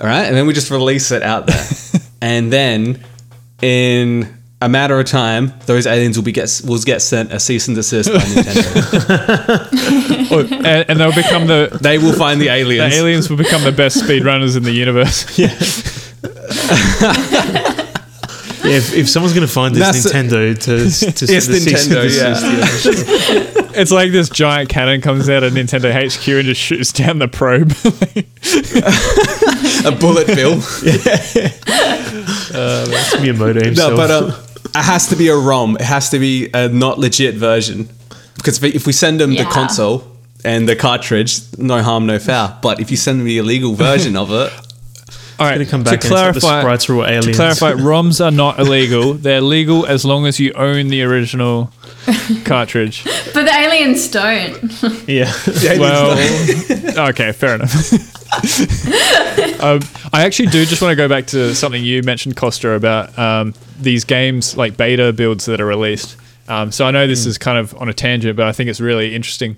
All 0.02 0.08
right, 0.08 0.24
and 0.24 0.36
then 0.36 0.48
we 0.48 0.54
just 0.54 0.72
release 0.72 1.12
it 1.12 1.22
out 1.22 1.46
there, 1.46 1.64
and 2.24 2.52
then 2.52 3.04
in 3.62 4.36
a 4.66 4.70
matter 4.70 5.00
of 5.00 5.06
time, 5.06 5.54
those 5.68 5.86
aliens 5.86 6.18
will 6.18 6.24
be 6.26 6.32
get 6.32 6.62
will 6.66 6.80
get 6.80 7.00
sent 7.02 7.32
a 7.32 7.40
cease 7.40 7.68
and 7.68 7.76
desist 7.76 8.12
by 8.12 8.18
Nintendo. 8.20 9.72
Or- 10.32 10.42
and, 10.66 10.90
and 10.90 11.00
they'll 11.00 11.14
become 11.14 11.46
the 11.46 11.78
they 11.82 12.00
will 12.00 12.14
find 12.14 12.42
the 12.42 12.46
the 12.48 12.52
aliens. 12.52 12.96
aliens 12.96 13.30
will 13.30 13.38
become 13.38 13.64
the 13.64 13.72
best 13.72 13.98
speedrunners 14.02 14.58
in 14.58 14.64
the 14.64 14.72
universe. 14.74 15.26
Yeah, 15.46 15.54
if, 18.68 18.94
if 18.96 19.08
someone's 19.10 19.34
going 19.36 19.46
to 19.48 19.54
find 19.54 19.76
this 19.76 20.04
That's- 20.04 20.12
Nintendo 20.26 20.58
to, 20.58 20.66
to 20.66 20.74
It's 20.84 21.00
the 21.48 21.60
cease 21.60 21.86
and 21.88 21.96
Nintendo, 21.96 22.02
desist, 22.02 22.44
yeah. 23.64 23.80
It's 23.80 23.92
like 23.92 24.12
this 24.12 24.30
giant 24.30 24.70
cannon 24.70 25.02
comes 25.02 25.30
out 25.30 25.44
of 25.44 25.54
Nintendo 25.54 25.92
HQ 25.94 26.28
and 26.28 26.46
just 26.46 26.60
shoots 26.62 26.92
down 26.92 27.20
the 27.20 27.28
probe. 27.28 27.72
a 29.86 29.92
bullet 30.00 30.26
bill. 30.28 30.54
It's 30.58 31.06
Miyamoto 33.16 33.64
himself. 33.66 33.92
No, 33.92 33.98
but 33.98 34.12
um, 34.12 34.34
it 34.76 34.84
has 34.86 35.08
to 35.08 35.16
be 35.16 35.30
a 35.30 35.36
ROM. 35.36 35.76
It 35.76 35.82
has 35.82 36.10
to 36.10 36.20
be 36.20 36.50
a 36.54 36.68
not 36.68 37.00
legit 37.00 37.36
version. 37.36 37.90
Because 38.36 38.62
if- 38.64 38.76
if 38.76 38.86
we 38.88 38.94
send 38.94 39.20
them 39.20 39.34
the 39.36 39.46
console 39.46 40.04
and 40.44 40.68
the 40.70 40.76
cartridge, 40.76 41.40
no 41.58 41.82
harm, 41.82 42.06
no 42.06 42.20
foul. 42.20 42.58
But 42.62 42.80
if 42.80 42.92
you 42.92 42.98
send 42.98 43.20
them 43.20 43.26
the 43.28 43.38
illegal 43.38 43.74
version 43.90 44.16
of 44.16 44.30
it, 44.32 44.52
All 45.40 45.46
right, 45.48 45.56
going 45.56 45.66
to 45.66 45.72
come 45.72 45.84
back 45.84 45.94
and 45.96 46.04
it's 46.04 46.12
like 46.12 46.34
the 46.34 46.40
clarify, 46.40 46.62
sprites 46.62 46.90
are 46.90 46.96
all 46.96 47.04
to 47.04 47.10
aliens. 47.12 47.36
clarify, 47.36 47.72
ROMs 47.92 48.24
are 48.26 48.32
not 48.32 48.60
illegal. 48.60 49.14
They're 49.16 49.42
legal 49.42 49.86
as 49.86 50.06
long 50.06 50.26
as 50.28 50.40
you 50.40 50.54
own 50.54 50.88
the 50.90 51.04
original 51.04 51.72
cartridge. 52.46 53.04
But 53.34 53.44
the 53.46 53.54
aliens 53.54 54.08
don't. 54.08 55.08
yeah. 55.08 55.32
Well, 55.80 57.10
okay, 57.10 57.32
fair 57.34 57.56
enough. 57.56 57.92
um, 59.62 59.80
I 60.14 60.24
actually 60.26 60.48
do 60.50 60.66
just 60.66 60.82
want 60.82 60.92
to 60.92 60.96
go 60.96 61.08
back 61.08 61.28
to 61.28 61.54
something 61.56 61.84
you 61.84 62.02
mentioned, 62.04 62.36
Costa, 62.38 62.72
about 62.72 63.18
um, 63.18 63.54
these 63.80 64.04
games 64.04 64.56
like 64.58 64.78
beta 64.78 65.14
builds 65.14 65.46
that 65.46 65.60
are 65.62 65.66
released. 65.66 66.18
Um, 66.48 66.72
so 66.72 66.86
I 66.86 66.92
know 66.92 67.08
this 67.08 67.26
is 67.26 67.38
kind 67.38 67.58
of 67.58 67.74
on 67.76 67.90
a 67.90 67.94
tangent, 67.94 68.38
but 68.38 68.48
I 68.48 68.52
think 68.52 68.70
it's 68.70 68.80
really 68.80 69.16
interesting 69.16 69.58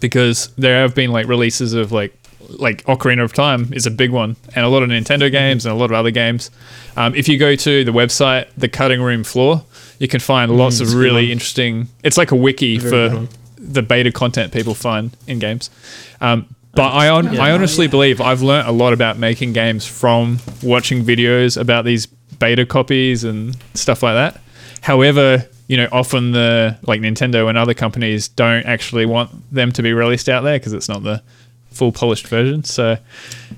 because 0.00 0.48
there 0.56 0.80
have 0.82 0.94
been 0.94 1.12
like 1.12 1.26
releases 1.26 1.72
of 1.74 1.92
like 1.92 2.14
like 2.48 2.84
Ocarina 2.84 3.24
of 3.24 3.32
Time 3.32 3.72
is 3.72 3.86
a 3.86 3.90
big 3.90 4.10
one, 4.10 4.36
and 4.54 4.64
a 4.64 4.68
lot 4.68 4.82
of 4.82 4.88
Nintendo 4.88 5.30
games 5.30 5.66
and 5.66 5.72
a 5.74 5.76
lot 5.76 5.86
of 5.86 5.92
other 5.92 6.10
games. 6.12 6.50
Um, 6.96 7.14
if 7.14 7.28
you 7.28 7.38
go 7.38 7.56
to 7.56 7.84
the 7.84 7.90
website, 7.92 8.46
the 8.56 8.68
Cutting 8.68 9.02
Room 9.02 9.24
Floor, 9.24 9.64
you 9.98 10.08
can 10.08 10.20
find 10.20 10.56
lots 10.56 10.80
of 10.80 10.94
really 10.94 11.32
interesting. 11.32 11.88
It's 12.02 12.16
like 12.16 12.30
a 12.30 12.36
wiki 12.36 12.78
Very 12.78 13.10
for 13.10 13.28
the 13.58 13.82
beta 13.82 14.12
content 14.12 14.52
people 14.52 14.74
find 14.74 15.16
in 15.26 15.38
games. 15.38 15.70
Um, 16.20 16.46
but 16.72 16.90
I, 16.92 17.08
on, 17.08 17.32
Yeah. 17.32 17.42
I 17.42 17.52
honestly 17.52 17.88
believe 17.88 18.20
I've 18.20 18.42
learned 18.42 18.68
a 18.68 18.72
lot 18.72 18.92
about 18.92 19.18
making 19.18 19.54
games 19.54 19.86
from 19.86 20.38
watching 20.62 21.04
videos 21.04 21.58
about 21.58 21.84
these 21.84 22.06
beta 22.38 22.66
copies 22.66 23.24
and 23.24 23.56
stuff 23.74 24.02
like 24.02 24.14
that. 24.14 24.40
However, 24.82 25.44
you 25.68 25.76
know, 25.76 25.88
often 25.90 26.32
the 26.32 26.78
like 26.82 27.00
Nintendo 27.00 27.48
and 27.48 27.58
other 27.58 27.74
companies 27.74 28.28
don't 28.28 28.64
actually 28.66 29.06
want 29.06 29.30
them 29.52 29.72
to 29.72 29.82
be 29.82 29.92
released 29.92 30.28
out 30.28 30.42
there 30.42 30.58
because 30.58 30.72
it's 30.72 30.88
not 30.88 31.02
the 31.02 31.22
full 31.70 31.92
polished 31.92 32.28
version. 32.28 32.64
So 32.64 32.98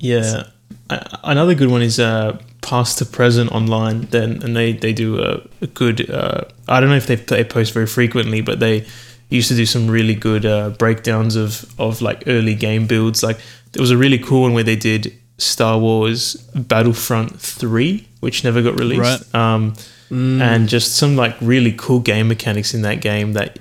Yeah. 0.01 0.45
Another 1.23 1.55
good 1.55 1.71
one 1.71 1.83
is 1.83 2.01
uh, 2.01 2.39
past 2.63 2.99
to 2.99 3.05
present 3.05 3.53
online. 3.53 4.03
Then 4.11 4.43
and 4.43 4.57
they 4.57 4.73
they 4.73 4.93
do 4.93 5.23
a, 5.23 5.43
a 5.61 5.67
good. 5.67 6.11
Uh, 6.11 6.45
I 6.67 6.81
don't 6.81 6.89
know 6.89 6.97
if 6.97 7.07
they 7.07 7.17
they 7.17 7.45
post 7.45 7.75
very 7.75 7.87
frequently, 7.87 8.41
but 8.41 8.59
they 8.59 8.87
used 9.29 9.49
to 9.49 9.55
do 9.55 9.67
some 9.67 9.89
really 9.89 10.15
good 10.15 10.47
uh, 10.47 10.71
breakdowns 10.71 11.37
of 11.37 11.75
of 11.79 12.01
like 12.01 12.25
early 12.27 12.55
game 12.55 12.87
builds. 12.87 13.23
Like 13.23 13.39
there 13.73 13.83
was 13.83 13.91
a 13.91 13.99
really 13.99 14.19
cool 14.19 14.43
one 14.43 14.55
where 14.55 14.65
they 14.65 14.77
did 14.77 15.13
Star 15.37 15.79
Wars 15.79 16.37
Battlefront 16.55 17.39
Three, 17.39 18.08
which 18.21 18.45
never 18.45 18.63
got 18.63 18.79
released. 18.79 19.33
Right. 19.33 19.35
Um, 19.35 19.75
and 20.11 20.69
just 20.69 20.97
some 20.97 21.17
like 21.17 21.37
really 21.41 21.73
cool 21.77 22.01
game 22.01 22.29
mechanics 22.29 22.73
in 22.73 22.83
that 22.83 23.01
game 23.03 23.35
that 23.35 23.59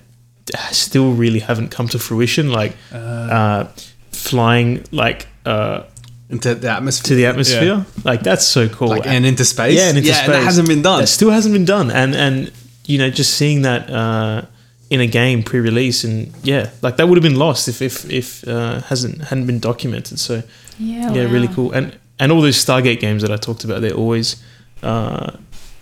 still 0.72 1.12
really 1.14 1.40
haven't 1.40 1.70
come 1.72 1.88
to 1.90 2.00
fruition. 2.00 2.52
Like 2.52 2.76
uh, 2.94 3.66
flying 4.12 4.86
like. 4.92 5.28
Uh, 5.46 5.84
into 6.30 6.56
the 6.56 6.70
atmosphere. 6.70 7.08
to 7.08 7.16
the 7.16 7.26
atmosphere. 7.26 7.86
Like 8.04 8.22
that's 8.22 8.46
so 8.46 8.68
cool. 8.68 8.90
like, 8.90 9.08
and 9.08 9.26
into 9.26 9.46
space. 9.46 9.78
yeah, 9.78 9.90
and 9.90 9.98
into 9.98 10.10
yeah, 10.10 10.16
space. 10.16 10.28
that 10.28 10.44
hasn't 10.44 10.68
been 10.68 10.82
done. 10.82 11.00
That 11.00 11.08
still 11.08 11.30
hasn't 11.30 11.54
been 11.54 11.66
done. 11.66 11.90
And 11.90 12.16
and 12.16 12.52
you 12.86 12.98
know, 12.98 13.10
just 13.10 13.36
seeing 13.36 13.62
that 13.62 13.90
uh, 13.90 14.42
in 14.90 15.00
a 15.00 15.08
game 15.08 15.44
pre-release, 15.44 16.04
and 16.04 16.34
yeah, 16.44 16.70
like 16.82 16.98
that 16.98 17.08
would 17.08 17.18
have 17.18 17.24
been 17.24 17.40
lost 17.40 17.68
if 17.68 17.82
if 17.82 18.10
if 18.10 18.48
uh, 18.48 18.82
hasn't 18.82 19.22
hadn't 19.24 19.48
been 19.48 19.60
documented. 19.60 20.20
So 20.20 20.44
Yeah. 20.78 21.14
yeah, 21.14 21.24
really 21.32 21.48
cool. 21.48 21.72
And 21.72 21.98
and 22.20 22.32
all 22.32 22.42
those 22.42 22.64
Stargate 22.64 23.00
games 23.00 23.22
that 23.22 23.32
I 23.32 23.38
talked 23.38 23.64
about, 23.64 23.82
they're 23.82 23.94
always, 23.94 24.44
uh, 24.84 25.32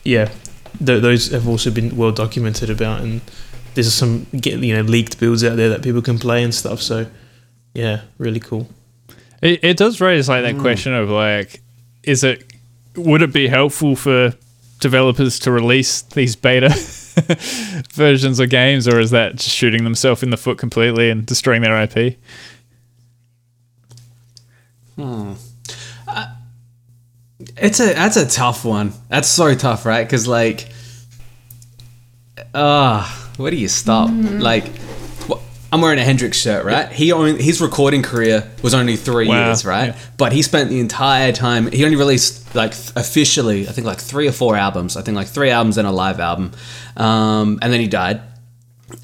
yeah, 0.03 0.29
th- 0.83 1.01
those 1.01 1.31
have 1.31 1.47
also 1.47 1.71
been 1.71 1.95
well 1.95 2.11
documented 2.11 2.69
about, 2.69 3.01
and 3.01 3.21
there's 3.73 3.93
some 3.93 4.27
get 4.39 4.59
you 4.59 4.75
know 4.75 4.81
leaked 4.81 5.19
builds 5.19 5.43
out 5.43 5.57
there 5.57 5.69
that 5.69 5.81
people 5.81 6.01
can 6.01 6.19
play 6.19 6.43
and 6.43 6.53
stuff. 6.53 6.81
So 6.81 7.07
yeah, 7.73 8.01
really 8.17 8.39
cool. 8.39 8.67
it, 9.41 9.63
it 9.63 9.77
does 9.77 10.01
raise 10.01 10.29
like 10.29 10.43
that 10.43 10.59
question 10.59 10.93
of 10.93 11.09
like, 11.09 11.61
is 12.03 12.23
it 12.23 12.43
would 12.95 13.21
it 13.21 13.33
be 13.33 13.47
helpful 13.47 13.95
for 13.95 14.33
developers 14.79 15.39
to 15.39 15.51
release 15.51 16.01
these 16.01 16.35
beta 16.35 16.69
versions 17.93 18.39
of 18.39 18.49
games, 18.49 18.87
or 18.87 18.99
is 18.99 19.11
that 19.11 19.35
just 19.35 19.49
shooting 19.49 19.83
themselves 19.83 20.23
in 20.23 20.29
the 20.29 20.37
foot 20.37 20.57
completely 20.57 21.09
and 21.09 21.25
destroying 21.25 21.61
their 21.61 21.81
IP? 21.83 22.17
It's 27.57 27.79
a 27.79 27.93
that's 27.93 28.17
a 28.17 28.25
tough 28.27 28.65
one. 28.65 28.93
That's 29.09 29.27
so 29.29 29.55
tough, 29.55 29.85
right? 29.85 30.03
Because 30.05 30.27
like, 30.27 30.67
ah, 32.53 33.31
where 33.37 33.51
do 33.51 33.57
you 33.57 33.67
stop? 33.67 34.09
Like, 34.13 34.67
wh- 35.29 35.39
I'm 35.71 35.81
wearing 35.81 35.99
a 35.99 36.03
Hendrix 36.03 36.37
shirt, 36.37 36.65
right? 36.65 36.91
He 36.91 37.11
only 37.11 37.41
his 37.41 37.61
recording 37.61 38.01
career 38.01 38.49
was 38.61 38.73
only 38.73 38.95
three 38.95 39.27
Wow. 39.27 39.47
years, 39.47 39.65
right? 39.65 39.87
Yeah. 39.87 39.99
But 40.17 40.33
he 40.33 40.41
spent 40.41 40.69
the 40.69 40.79
entire 40.79 41.31
time. 41.31 41.71
He 41.71 41.83
only 41.85 41.97
released 41.97 42.55
like 42.55 42.71
officially, 42.95 43.67
I 43.67 43.71
think 43.71 43.87
like 43.87 43.99
three 43.99 44.27
or 44.27 44.31
four 44.31 44.55
albums. 44.55 44.97
I 44.97 45.01
think 45.01 45.15
like 45.15 45.27
three 45.27 45.49
albums 45.49 45.77
and 45.77 45.87
a 45.87 45.91
live 45.91 46.19
album, 46.19 46.51
um, 46.97 47.59
and 47.61 47.71
then 47.71 47.79
he 47.79 47.87
died. 47.87 48.21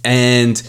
And 0.04 0.62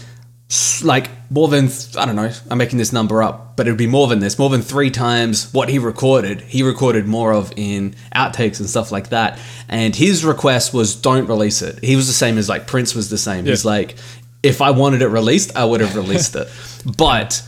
like 0.83 1.09
more 1.31 1.47
than 1.47 1.69
I 1.97 2.05
don't 2.05 2.15
know. 2.15 2.31
I'm 2.49 2.57
making 2.57 2.77
this 2.77 2.93
number 2.93 3.23
up, 3.23 3.55
but 3.57 3.65
it'd 3.67 3.77
be 3.77 3.87
more 3.87 4.07
than 4.07 4.19
this. 4.19 4.37
More 4.37 4.49
than 4.49 4.61
three 4.61 4.91
times 4.91 5.51
what 5.53 5.69
he 5.69 5.79
recorded. 5.79 6.41
He 6.41 6.63
recorded 6.63 7.07
more 7.07 7.33
of 7.33 7.51
in 7.55 7.95
outtakes 8.15 8.59
and 8.59 8.69
stuff 8.69 8.91
like 8.91 9.09
that. 9.09 9.39
And 9.67 9.95
his 9.95 10.23
request 10.23 10.73
was 10.73 10.95
don't 10.95 11.27
release 11.27 11.61
it. 11.61 11.83
He 11.83 11.95
was 11.95 12.07
the 12.07 12.13
same 12.13 12.37
as 12.37 12.49
like 12.49 12.67
Prince 12.67 12.93
was 12.93 13.09
the 13.09 13.17
same. 13.17 13.45
He's 13.45 13.65
like, 13.65 13.95
if 14.43 14.61
I 14.61 14.71
wanted 14.71 15.01
it 15.01 15.07
released, 15.07 15.55
I 15.55 15.65
would 15.65 15.81
have 15.81 15.95
released 15.95 16.35
it. 16.35 16.47
But 16.97 17.41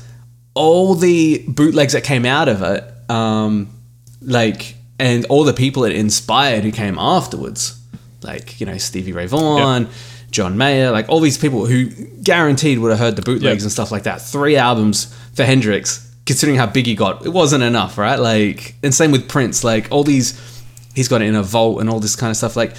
all 0.53 0.95
the 0.95 1.43
bootlegs 1.49 1.91
that 1.91 2.05
came 2.05 2.25
out 2.25 2.47
of 2.47 2.61
it, 2.61 2.85
um, 3.09 3.69
like, 4.21 4.75
and 4.97 5.25
all 5.25 5.43
the 5.43 5.53
people 5.53 5.83
it 5.83 5.91
inspired 5.91 6.63
who 6.63 6.71
came 6.71 6.97
afterwards, 6.97 7.77
like, 8.23 8.61
you 8.61 8.65
know, 8.65 8.77
Stevie 8.77 9.11
Ray 9.11 9.27
Vaughan, 9.27 9.89
John 10.35 10.57
Mayer, 10.57 10.91
like 10.91 11.07
all 11.07 11.21
these 11.21 11.37
people 11.37 11.65
who 11.65 11.85
guaranteed 12.21 12.79
would 12.79 12.91
have 12.91 12.99
heard 12.99 13.15
the 13.15 13.21
bootlegs 13.21 13.61
Yep. 13.61 13.67
and 13.67 13.71
stuff 13.71 13.91
like 13.91 14.03
that. 14.03 14.21
Three 14.21 14.57
albums 14.57 15.05
for 15.33 15.43
Hendrix, 15.45 16.13
considering 16.25 16.57
how 16.57 16.65
big 16.67 16.85
he 16.85 16.95
got, 16.95 17.25
it 17.25 17.29
wasn't 17.29 17.63
enough, 17.63 17.97
right? 17.97 18.19
Like, 18.19 18.75
and 18.83 18.93
same 18.93 19.11
with 19.11 19.29
Prince, 19.29 19.63
like 19.63 19.87
all 19.91 20.03
these, 20.03 20.33
he's 20.93 21.07
got 21.07 21.21
it 21.21 21.25
in 21.25 21.35
a 21.35 21.43
vault 21.43 21.79
and 21.79 21.89
all 21.89 21.99
this 22.01 22.15
kind 22.17 22.31
of 22.31 22.35
stuff. 22.37 22.55
Like, 22.57 22.73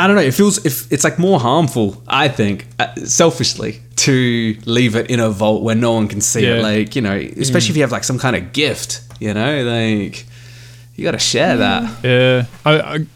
I 0.00 0.06
don't 0.06 0.14
know. 0.14 0.22
It 0.22 0.34
feels 0.34 0.64
if 0.64 0.92
it's 0.92 1.02
like 1.02 1.18
more 1.18 1.40
harmful. 1.40 2.00
I 2.06 2.28
think 2.28 2.66
uh, 2.78 2.94
selfishly 3.04 3.80
to 3.96 4.56
leave 4.64 4.94
it 4.94 5.10
in 5.10 5.18
a 5.18 5.28
vault 5.28 5.64
where 5.64 5.74
no 5.74 5.92
one 5.94 6.06
can 6.06 6.20
see 6.20 6.44
it. 6.46 6.62
Like 6.62 6.94
you 6.94 7.02
know, 7.02 7.16
especially 7.16 7.70
if 7.70 7.76
you 7.76 7.82
have 7.82 7.90
like 7.90 8.04
some 8.04 8.18
kind 8.20 8.36
of 8.36 8.52
gift. 8.52 9.00
You 9.18 9.34
know, 9.34 9.64
like 9.64 10.24
you 10.94 11.02
got 11.02 11.10
to 11.12 11.18
share 11.18 11.56
that, 11.56 12.04
Yeah, 12.04 12.44
I, 12.64 12.72
I, 12.80 13.06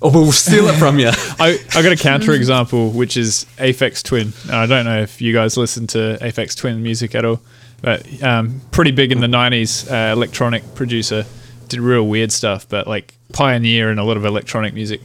or 0.02 0.10
we'll 0.10 0.32
steal 0.32 0.66
it 0.68 0.76
from 0.76 0.98
you. 0.98 1.08
I, 1.12 1.58
I 1.74 1.82
got 1.82 1.92
a 1.92 1.96
counter 1.96 2.32
example, 2.32 2.90
which 2.90 3.16
is 3.16 3.44
Aphex 3.58 4.02
Twin. 4.02 4.32
I 4.50 4.66
don't 4.66 4.86
know 4.86 5.02
if 5.02 5.20
you 5.20 5.32
guys 5.34 5.56
listen 5.56 5.86
to 5.88 6.18
Aphex 6.20 6.56
Twin 6.56 6.82
music 6.82 7.14
at 7.14 7.24
all, 7.24 7.40
but 7.82 8.22
um, 8.22 8.62
pretty 8.70 8.92
big 8.92 9.12
in 9.12 9.20
the 9.20 9.26
90s, 9.26 9.90
uh, 9.90 10.12
electronic 10.12 10.74
producer. 10.74 11.26
Did 11.68 11.80
real 11.80 12.06
weird 12.06 12.32
stuff, 12.32 12.68
but 12.68 12.86
like 12.86 13.14
pioneer 13.32 13.90
in 13.90 13.98
a 13.98 14.04
lot 14.04 14.16
of 14.16 14.24
electronic 14.24 14.74
music. 14.74 15.02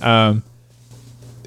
Um, 0.00 0.42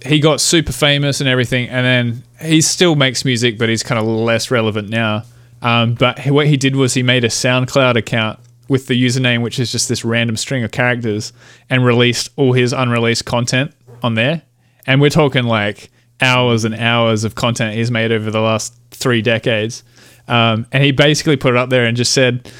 he 0.05 0.19
got 0.19 0.41
super 0.41 0.71
famous 0.71 1.21
and 1.21 1.29
everything, 1.29 1.69
and 1.69 1.85
then 1.85 2.23
he 2.41 2.61
still 2.61 2.95
makes 2.95 3.23
music, 3.23 3.57
but 3.57 3.69
he's 3.69 3.83
kind 3.83 3.99
of 3.99 4.05
less 4.05 4.51
relevant 4.51 4.89
now. 4.89 5.23
Um, 5.61 5.93
but 5.93 6.19
what 6.27 6.47
he 6.47 6.57
did 6.57 6.75
was 6.75 6.93
he 6.93 7.03
made 7.03 7.23
a 7.23 7.29
SoundCloud 7.29 7.95
account 7.95 8.39
with 8.67 8.87
the 8.87 9.01
username, 9.01 9.41
which 9.41 9.59
is 9.59 9.71
just 9.71 9.89
this 9.89 10.03
random 10.03 10.37
string 10.37 10.63
of 10.63 10.71
characters, 10.71 11.33
and 11.69 11.85
released 11.85 12.29
all 12.35 12.53
his 12.53 12.73
unreleased 12.73 13.25
content 13.25 13.73
on 14.03 14.15
there. 14.15 14.43
And 14.85 15.01
we're 15.01 15.09
talking 15.09 15.43
like 15.43 15.89
hours 16.21 16.65
and 16.65 16.75
hours 16.75 17.23
of 17.23 17.35
content 17.35 17.75
he's 17.75 17.91
made 17.91 18.11
over 18.11 18.31
the 18.31 18.41
last 18.41 18.73
three 18.91 19.21
decades. 19.21 19.83
Um, 20.27 20.65
and 20.71 20.83
he 20.83 20.91
basically 20.91 21.37
put 21.37 21.53
it 21.53 21.57
up 21.57 21.69
there 21.69 21.85
and 21.85 21.95
just 21.95 22.13
said, 22.13 22.51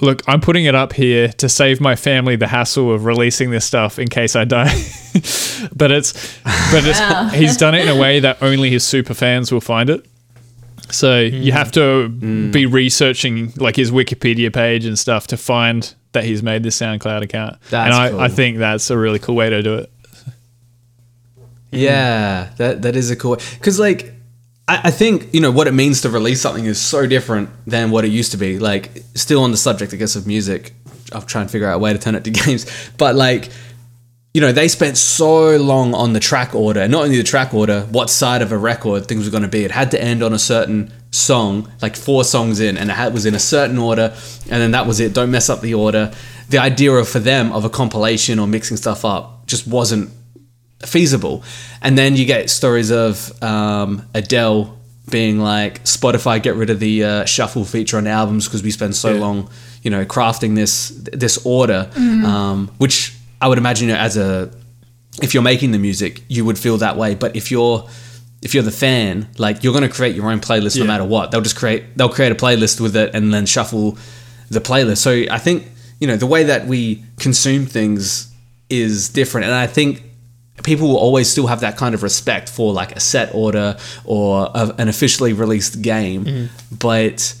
Look, 0.00 0.22
I'm 0.26 0.40
putting 0.40 0.64
it 0.64 0.74
up 0.74 0.94
here 0.94 1.28
to 1.34 1.48
save 1.48 1.80
my 1.80 1.94
family 1.94 2.34
the 2.34 2.48
hassle 2.48 2.92
of 2.92 3.04
releasing 3.04 3.50
this 3.50 3.64
stuff 3.64 4.00
in 4.00 4.08
case 4.08 4.34
I 4.34 4.44
die. 4.44 4.64
but 5.76 5.92
it's, 5.92 6.12
but 6.42 6.82
it's, 6.84 7.34
he's 7.34 7.56
done 7.56 7.76
it 7.76 7.82
in 7.82 7.88
a 7.88 8.00
way 8.00 8.18
that 8.18 8.42
only 8.42 8.68
his 8.68 8.84
super 8.84 9.14
fans 9.14 9.52
will 9.52 9.60
find 9.60 9.88
it. 9.90 10.04
So 10.92 11.20
you 11.20 11.52
have 11.52 11.72
to 11.72 12.08
hmm. 12.08 12.50
be 12.50 12.66
researching 12.66 13.52
like 13.56 13.76
his 13.76 13.90
Wikipedia 13.90 14.52
page 14.52 14.84
and 14.84 14.98
stuff 14.98 15.26
to 15.28 15.36
find 15.36 15.94
that 16.12 16.24
he's 16.24 16.42
made 16.42 16.62
this 16.62 16.78
SoundCloud 16.78 17.22
account. 17.22 17.58
That's 17.70 17.86
and 17.86 17.94
I, 17.94 18.10
cool. 18.10 18.20
I 18.20 18.28
think 18.28 18.58
that's 18.58 18.90
a 18.90 18.98
really 18.98 19.18
cool 19.18 19.34
way 19.34 19.50
to 19.50 19.62
do 19.62 19.74
it. 19.76 19.90
Yeah, 21.70 22.50
that 22.58 22.82
that 22.82 22.96
is 22.96 23.10
a 23.10 23.16
cool 23.16 23.36
because 23.36 23.80
like 23.80 24.12
I, 24.68 24.82
I 24.84 24.90
think 24.90 25.32
you 25.32 25.40
know 25.40 25.50
what 25.50 25.66
it 25.66 25.72
means 25.72 26.02
to 26.02 26.10
release 26.10 26.42
something 26.42 26.66
is 26.66 26.78
so 26.78 27.06
different 27.06 27.48
than 27.66 27.90
what 27.90 28.04
it 28.04 28.08
used 28.08 28.32
to 28.32 28.36
be. 28.36 28.58
Like 28.58 29.02
still 29.14 29.42
on 29.42 29.50
the 29.50 29.56
subject, 29.56 29.94
I 29.94 29.96
guess, 29.96 30.14
of 30.14 30.26
music. 30.26 30.74
I'll 31.14 31.22
try 31.22 31.40
and 31.40 31.50
figure 31.50 31.66
out 31.66 31.76
a 31.76 31.78
way 31.78 31.92
to 31.92 31.98
turn 31.98 32.14
it 32.14 32.24
to 32.24 32.30
games, 32.44 32.66
but 32.98 33.14
like 33.14 33.48
you 34.34 34.40
know 34.40 34.52
they 34.52 34.68
spent 34.68 34.96
so 34.96 35.56
long 35.56 35.94
on 35.94 36.12
the 36.14 36.20
track 36.20 36.54
order. 36.54 36.88
Not 36.88 37.04
only 37.04 37.16
the 37.18 37.22
track 37.22 37.52
order, 37.54 37.82
what 37.90 38.08
side 38.10 38.40
of 38.42 38.50
a 38.52 38.58
record 38.58 39.06
things 39.06 39.24
were 39.24 39.30
going 39.30 39.42
to 39.42 39.48
be. 39.48 39.64
It 39.64 39.70
had 39.70 39.90
to 39.90 40.02
end 40.02 40.22
on 40.22 40.32
a 40.32 40.38
certain 40.38 40.92
song, 41.10 41.70
like 41.82 41.94
four 41.96 42.24
songs 42.24 42.58
in, 42.60 42.76
and 42.78 42.88
it 42.90 42.94
had, 42.94 43.12
was 43.12 43.26
in 43.26 43.34
a 43.34 43.38
certain 43.38 43.78
order, 43.78 44.14
and 44.50 44.62
then 44.62 44.70
that 44.70 44.86
was 44.86 45.00
it. 45.00 45.12
Don't 45.12 45.30
mess 45.30 45.50
up 45.50 45.60
the 45.60 45.74
order. 45.74 46.12
The 46.48 46.58
idea 46.58 46.92
of 46.92 47.08
for 47.08 47.18
them 47.18 47.52
of 47.52 47.64
a 47.64 47.70
compilation 47.70 48.38
or 48.38 48.46
mixing 48.46 48.76
stuff 48.78 49.04
up 49.04 49.46
just 49.46 49.66
wasn't 49.66 50.10
feasible. 50.84 51.42
And 51.80 51.96
then 51.96 52.16
you 52.16 52.24
get 52.24 52.50
stories 52.50 52.90
of 52.90 53.30
um, 53.42 54.02
Adele 54.14 54.78
being 55.10 55.38
like, 55.38 55.84
Spotify, 55.84 56.42
get 56.42 56.54
rid 56.56 56.70
of 56.70 56.80
the 56.80 57.04
uh, 57.04 57.24
shuffle 57.24 57.64
feature 57.64 57.96
on 57.98 58.06
albums 58.06 58.46
because 58.46 58.62
we 58.62 58.70
spend 58.70 58.94
so 58.96 59.12
Yeah. 59.14 59.20
long, 59.20 59.50
you 59.82 59.90
know, 59.90 60.04
crafting 60.04 60.54
this 60.54 60.88
this 61.12 61.38
order, 61.44 61.90
um, 61.96 62.70
which 62.78 63.14
I 63.42 63.48
would 63.48 63.58
imagine 63.58 63.88
you 63.88 63.94
know, 63.94 64.00
as 64.00 64.16
a 64.16 64.50
if 65.20 65.34
you're 65.34 65.42
making 65.42 65.72
the 65.72 65.78
music, 65.78 66.22
you 66.28 66.44
would 66.44 66.58
feel 66.58 66.78
that 66.78 66.96
way. 66.96 67.14
But 67.16 67.36
if 67.36 67.50
you're 67.50 67.88
if 68.40 68.54
you're 68.54 68.62
the 68.62 68.70
fan, 68.70 69.28
like 69.36 69.62
you're 69.62 69.72
going 69.72 69.88
to 69.88 69.94
create 69.94 70.16
your 70.16 70.30
own 70.30 70.40
playlist 70.40 70.78
no 70.78 70.84
matter 70.84 71.04
what. 71.04 71.30
They'll 71.30 71.42
just 71.42 71.56
create 71.56 71.96
they'll 71.96 72.08
create 72.08 72.32
a 72.32 72.36
playlist 72.36 72.80
with 72.80 72.96
it 72.96 73.14
and 73.14 73.34
then 73.34 73.44
shuffle 73.44 73.98
the 74.48 74.60
playlist. 74.60 74.98
So 74.98 75.24
I 75.30 75.38
think 75.38 75.66
you 75.98 76.06
know 76.06 76.16
the 76.16 76.26
way 76.26 76.44
that 76.44 76.66
we 76.66 77.02
consume 77.18 77.66
things 77.66 78.32
is 78.70 79.08
different, 79.08 79.46
and 79.46 79.54
I 79.54 79.66
think 79.66 80.04
people 80.62 80.86
will 80.86 80.98
always 80.98 81.28
still 81.28 81.48
have 81.48 81.60
that 81.60 81.76
kind 81.76 81.96
of 81.96 82.04
respect 82.04 82.48
for 82.48 82.72
like 82.72 82.92
a 82.92 83.00
set 83.00 83.34
order 83.34 83.76
or 84.04 84.50
a, 84.54 84.72
an 84.78 84.88
officially 84.88 85.32
released 85.32 85.82
game, 85.82 86.24
mm-hmm. 86.24 86.74
but 86.76 87.34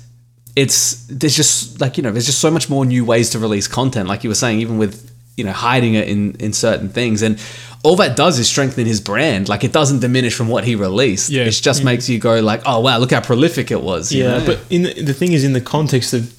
it's 0.56 1.06
there's 1.06 1.36
just 1.36 1.80
like 1.80 1.96
you 1.96 2.02
know 2.02 2.10
there's 2.10 2.26
just 2.26 2.40
so 2.40 2.50
much 2.50 2.68
more 2.68 2.84
new 2.84 3.04
ways 3.04 3.30
to 3.30 3.38
release 3.38 3.66
content 3.66 4.06
like 4.06 4.22
you 4.22 4.28
were 4.28 4.34
saying 4.34 4.60
even 4.60 4.76
with 4.76 5.11
you 5.36 5.44
know 5.44 5.52
hiding 5.52 5.94
it 5.94 6.08
in 6.08 6.34
in 6.36 6.52
certain 6.52 6.88
things 6.88 7.22
and 7.22 7.40
all 7.84 7.96
that 7.96 8.16
does 8.16 8.38
is 8.38 8.46
strengthen 8.48 8.86
his 8.86 9.00
brand 9.00 9.48
like 9.48 9.64
it 9.64 9.72
doesn't 9.72 10.00
diminish 10.00 10.34
from 10.34 10.46
what 10.48 10.62
he 10.64 10.74
released 10.74 11.30
Yeah. 11.30 11.44
it 11.44 11.50
just 11.52 11.80
mm. 11.80 11.86
makes 11.86 12.08
you 12.08 12.18
go 12.18 12.40
like 12.40 12.62
oh 12.66 12.80
wow 12.80 12.98
look 12.98 13.10
how 13.12 13.20
prolific 13.20 13.70
it 13.70 13.82
was 13.82 14.12
you 14.12 14.24
Yeah, 14.24 14.38
know? 14.38 14.46
but 14.46 14.58
in 14.70 14.82
the, 14.82 15.02
the 15.02 15.14
thing 15.14 15.32
is, 15.32 15.42
in 15.44 15.52
the 15.54 15.60
context 15.60 16.12
of 16.14 16.32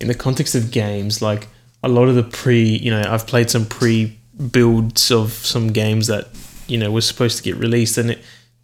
in 0.00 0.08
the 0.08 0.14
context 0.14 0.54
of 0.56 0.72
games, 0.72 1.22
like 1.22 1.46
a 1.84 1.88
lot 1.88 2.08
of 2.08 2.16
the 2.16 2.24
pre, 2.24 2.60
you 2.64 2.90
know, 2.90 3.02
I've 3.08 3.26
played 3.28 3.48
some 3.50 3.64
pre 3.66 4.18
builds 4.50 5.12
of 5.12 5.32
some 5.32 5.68
games 5.68 6.08
that 6.08 6.26
you 6.66 6.76
know 6.76 6.90
were 6.90 7.00
supposed 7.00 7.36
to 7.36 7.42
get 7.44 7.54
released, 7.56 7.96
and 7.98 8.10
it 8.10 8.18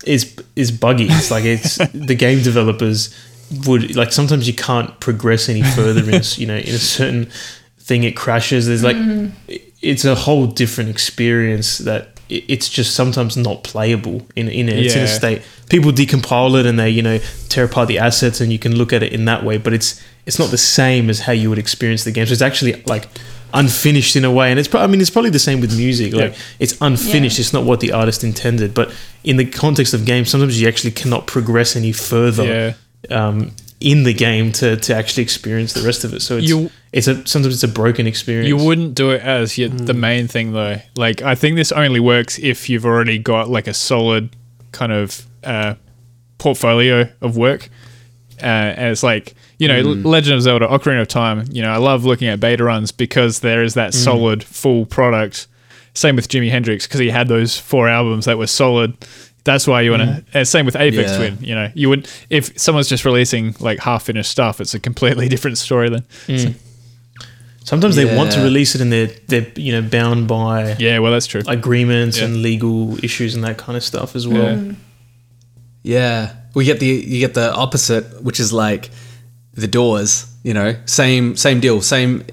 is 0.04 0.34
is 0.56 0.72
buggy. 0.72 1.06
It's 1.08 1.30
like 1.30 1.44
it's 1.44 1.76
the 1.94 2.16
game 2.16 2.42
developers 2.42 3.14
would 3.66 3.94
like 3.96 4.12
sometimes 4.12 4.46
you 4.48 4.54
can't 4.54 4.98
progress 5.00 5.48
any 5.48 5.62
further 5.62 6.02
in 6.02 6.12
a 6.14 6.16
s- 6.18 6.38
you 6.38 6.46
know 6.46 6.56
in 6.56 6.74
a 6.74 6.78
certain 6.78 7.30
thing 7.78 8.02
it 8.02 8.16
crashes. 8.16 8.66
There's 8.66 8.82
like 8.82 8.96
mm-hmm. 8.96 9.54
It's 9.82 10.04
a 10.04 10.14
whole 10.14 10.46
different 10.46 10.90
experience 10.90 11.78
that 11.78 12.08
it's 12.30 12.68
just 12.68 12.94
sometimes 12.94 13.36
not 13.36 13.64
playable 13.64 14.26
in 14.36 14.48
in 14.48 14.68
a, 14.68 14.72
it's 14.72 14.94
in 14.94 15.02
a 15.02 15.06
state. 15.08 15.42
People 15.70 15.92
decompile 15.92 16.58
it 16.60 16.66
and 16.66 16.78
they 16.78 16.90
you 16.90 17.00
know 17.02 17.18
tear 17.48 17.64
apart 17.64 17.88
the 17.88 17.98
assets 17.98 18.40
and 18.40 18.52
you 18.52 18.58
can 18.58 18.76
look 18.76 18.92
at 18.92 19.02
it 19.02 19.12
in 19.12 19.24
that 19.24 19.44
way 19.44 19.56
but 19.56 19.72
it's 19.72 20.02
it's 20.26 20.38
not 20.38 20.50
the 20.50 20.58
same 20.58 21.08
as 21.08 21.20
how 21.20 21.32
you 21.32 21.48
would 21.48 21.58
experience 21.58 22.04
the 22.04 22.12
game. 22.12 22.26
So 22.26 22.32
it's 22.32 22.42
actually 22.42 22.82
like 22.86 23.08
unfinished 23.54 24.14
in 24.14 24.26
a 24.26 24.30
way. 24.30 24.50
And 24.50 24.58
it's 24.58 24.68
pro- 24.68 24.82
I 24.82 24.86
mean 24.86 25.00
it's 25.00 25.08
probably 25.10 25.30
the 25.30 25.38
same 25.38 25.60
with 25.62 25.74
music. 25.74 26.12
Like 26.12 26.32
Yeah. 26.32 26.38
it's 26.58 26.76
unfinished. 26.82 27.38
Yeah. 27.38 27.42
it's 27.44 27.52
not 27.54 27.64
what 27.64 27.80
the 27.80 27.92
artist 27.92 28.22
intended. 28.24 28.74
But 28.74 28.92
in 29.24 29.38
the 29.38 29.46
context 29.46 29.94
of 29.94 30.04
games 30.04 30.28
sometimes 30.28 30.60
you 30.60 30.68
actually 30.68 30.90
cannot 30.90 31.26
progress 31.26 31.76
any 31.76 31.92
further 31.92 32.44
Yeah. 33.08 33.16
um, 33.16 33.52
in 33.80 34.02
the 34.02 34.12
game 34.14 34.50
to, 34.52 34.76
to 34.76 34.94
actually 34.94 35.22
experience 35.22 35.72
the 35.72 35.82
rest 35.82 36.02
of 36.04 36.12
it 36.12 36.20
so 36.20 36.36
it's 36.38 36.48
You- 36.48 36.70
it's 36.92 37.06
a 37.06 37.14
sometimes 37.26 37.54
it's 37.54 37.62
a 37.62 37.68
broken 37.68 38.06
experience 38.06 38.48
You 38.48 38.56
wouldn't 38.56 38.94
do 38.94 39.10
it 39.10 39.20
as 39.22 39.58
your, 39.58 39.68
the 39.68 39.92
main 39.94 40.26
thing 40.26 40.52
though. 40.52 40.76
Like 40.96 41.20
I 41.22 41.34
think 41.34 41.54
this 41.56 41.70
only 41.70 42.00
works 42.00 42.38
if 42.38 42.68
you've 42.70 42.86
already 42.86 43.18
got 43.18 43.50
like 43.50 43.66
a 43.66 43.74
solid 43.74 44.30
kind 44.72 44.90
of 44.92 45.26
uh, 45.44 45.74
portfolio 46.38 47.08
of 47.20 47.36
work. 47.36 47.68
Uh, 48.40 48.46
and 48.46 48.90
it's 48.92 49.02
like 49.02 49.34
you 49.58 49.66
know, 49.66 49.80
Legend 49.82 50.36
of 50.36 50.42
Zelda: 50.42 50.66
Ocarina 50.68 51.00
of 51.02 51.08
Time. 51.08 51.44
You 51.50 51.62
know, 51.62 51.70
I 51.70 51.78
love 51.78 52.04
looking 52.04 52.28
at 52.28 52.38
beta 52.38 52.62
runs 52.62 52.92
because 52.92 53.40
there 53.40 53.62
is 53.64 53.74
that 53.74 53.92
solid 53.92 54.44
full 54.44 54.86
product. 54.86 55.48
Same 55.94 56.14
with 56.14 56.28
Jimi 56.28 56.48
Hendrix 56.48 56.86
because 56.86 57.00
he 57.00 57.10
had 57.10 57.26
those 57.26 57.58
four 57.58 57.88
albums 57.88 58.26
that 58.26 58.38
were 58.38 58.46
solid. 58.46 58.96
That's 59.52 59.66
why 59.66 59.80
you 59.82 59.90
want 59.94 60.02
to. 60.02 60.38
Mm. 60.38 60.46
same 60.46 60.66
with 60.66 60.74
Aphex 60.74 61.08
Yeah. 61.08 61.16
Twin. 61.16 61.38
You 61.40 61.54
know, 61.54 61.68
you 61.74 61.88
would 61.88 62.08
if 62.30 62.44
someone's 62.58 62.88
just 62.88 63.04
releasing 63.04 63.54
like 63.60 63.78
half 63.80 64.02
finished 64.04 64.30
stuff, 64.30 64.60
it's 64.60 64.74
a 64.74 64.80
completely 64.80 65.26
different 65.34 65.56
story 65.58 65.88
then. 65.94 66.04
Mm. 66.26 66.54
sometimes 67.64 67.96
they 67.96 68.04
want 68.16 68.32
to 68.32 68.40
release 68.42 68.74
it 68.74 68.80
and 68.80 68.90
they're 68.92 69.10
they're 69.30 69.46
you 69.56 69.72
know 69.72 69.82
bound 69.88 70.28
by 70.28 70.76
Yeah, 70.78 70.98
well, 71.00 71.12
that's 71.12 71.26
true. 71.26 71.42
agreements 71.46 72.18
Yeah. 72.18 72.26
and 72.26 72.42
legal 72.42 73.02
issues 73.04 73.34
and 73.34 73.42
that 73.44 73.56
kind 73.58 73.76
of 73.76 73.82
stuff 73.82 74.14
as 74.16 74.26
well. 74.28 74.56
Yeah. 74.56 74.72
Yeah, 75.82 76.32
we 76.54 76.64
get 76.64 76.80
the 76.80 76.86
you 76.86 77.20
get 77.20 77.34
the 77.34 77.52
opposite, 77.54 78.04
which 78.22 78.40
is 78.40 78.52
like 78.52 78.90
the 79.54 79.66
Doors. 79.68 80.26
You 80.44 80.54
know, 80.54 80.76
same 80.86 81.36
same 81.36 81.60
deal, 81.60 81.80
same 81.82 82.24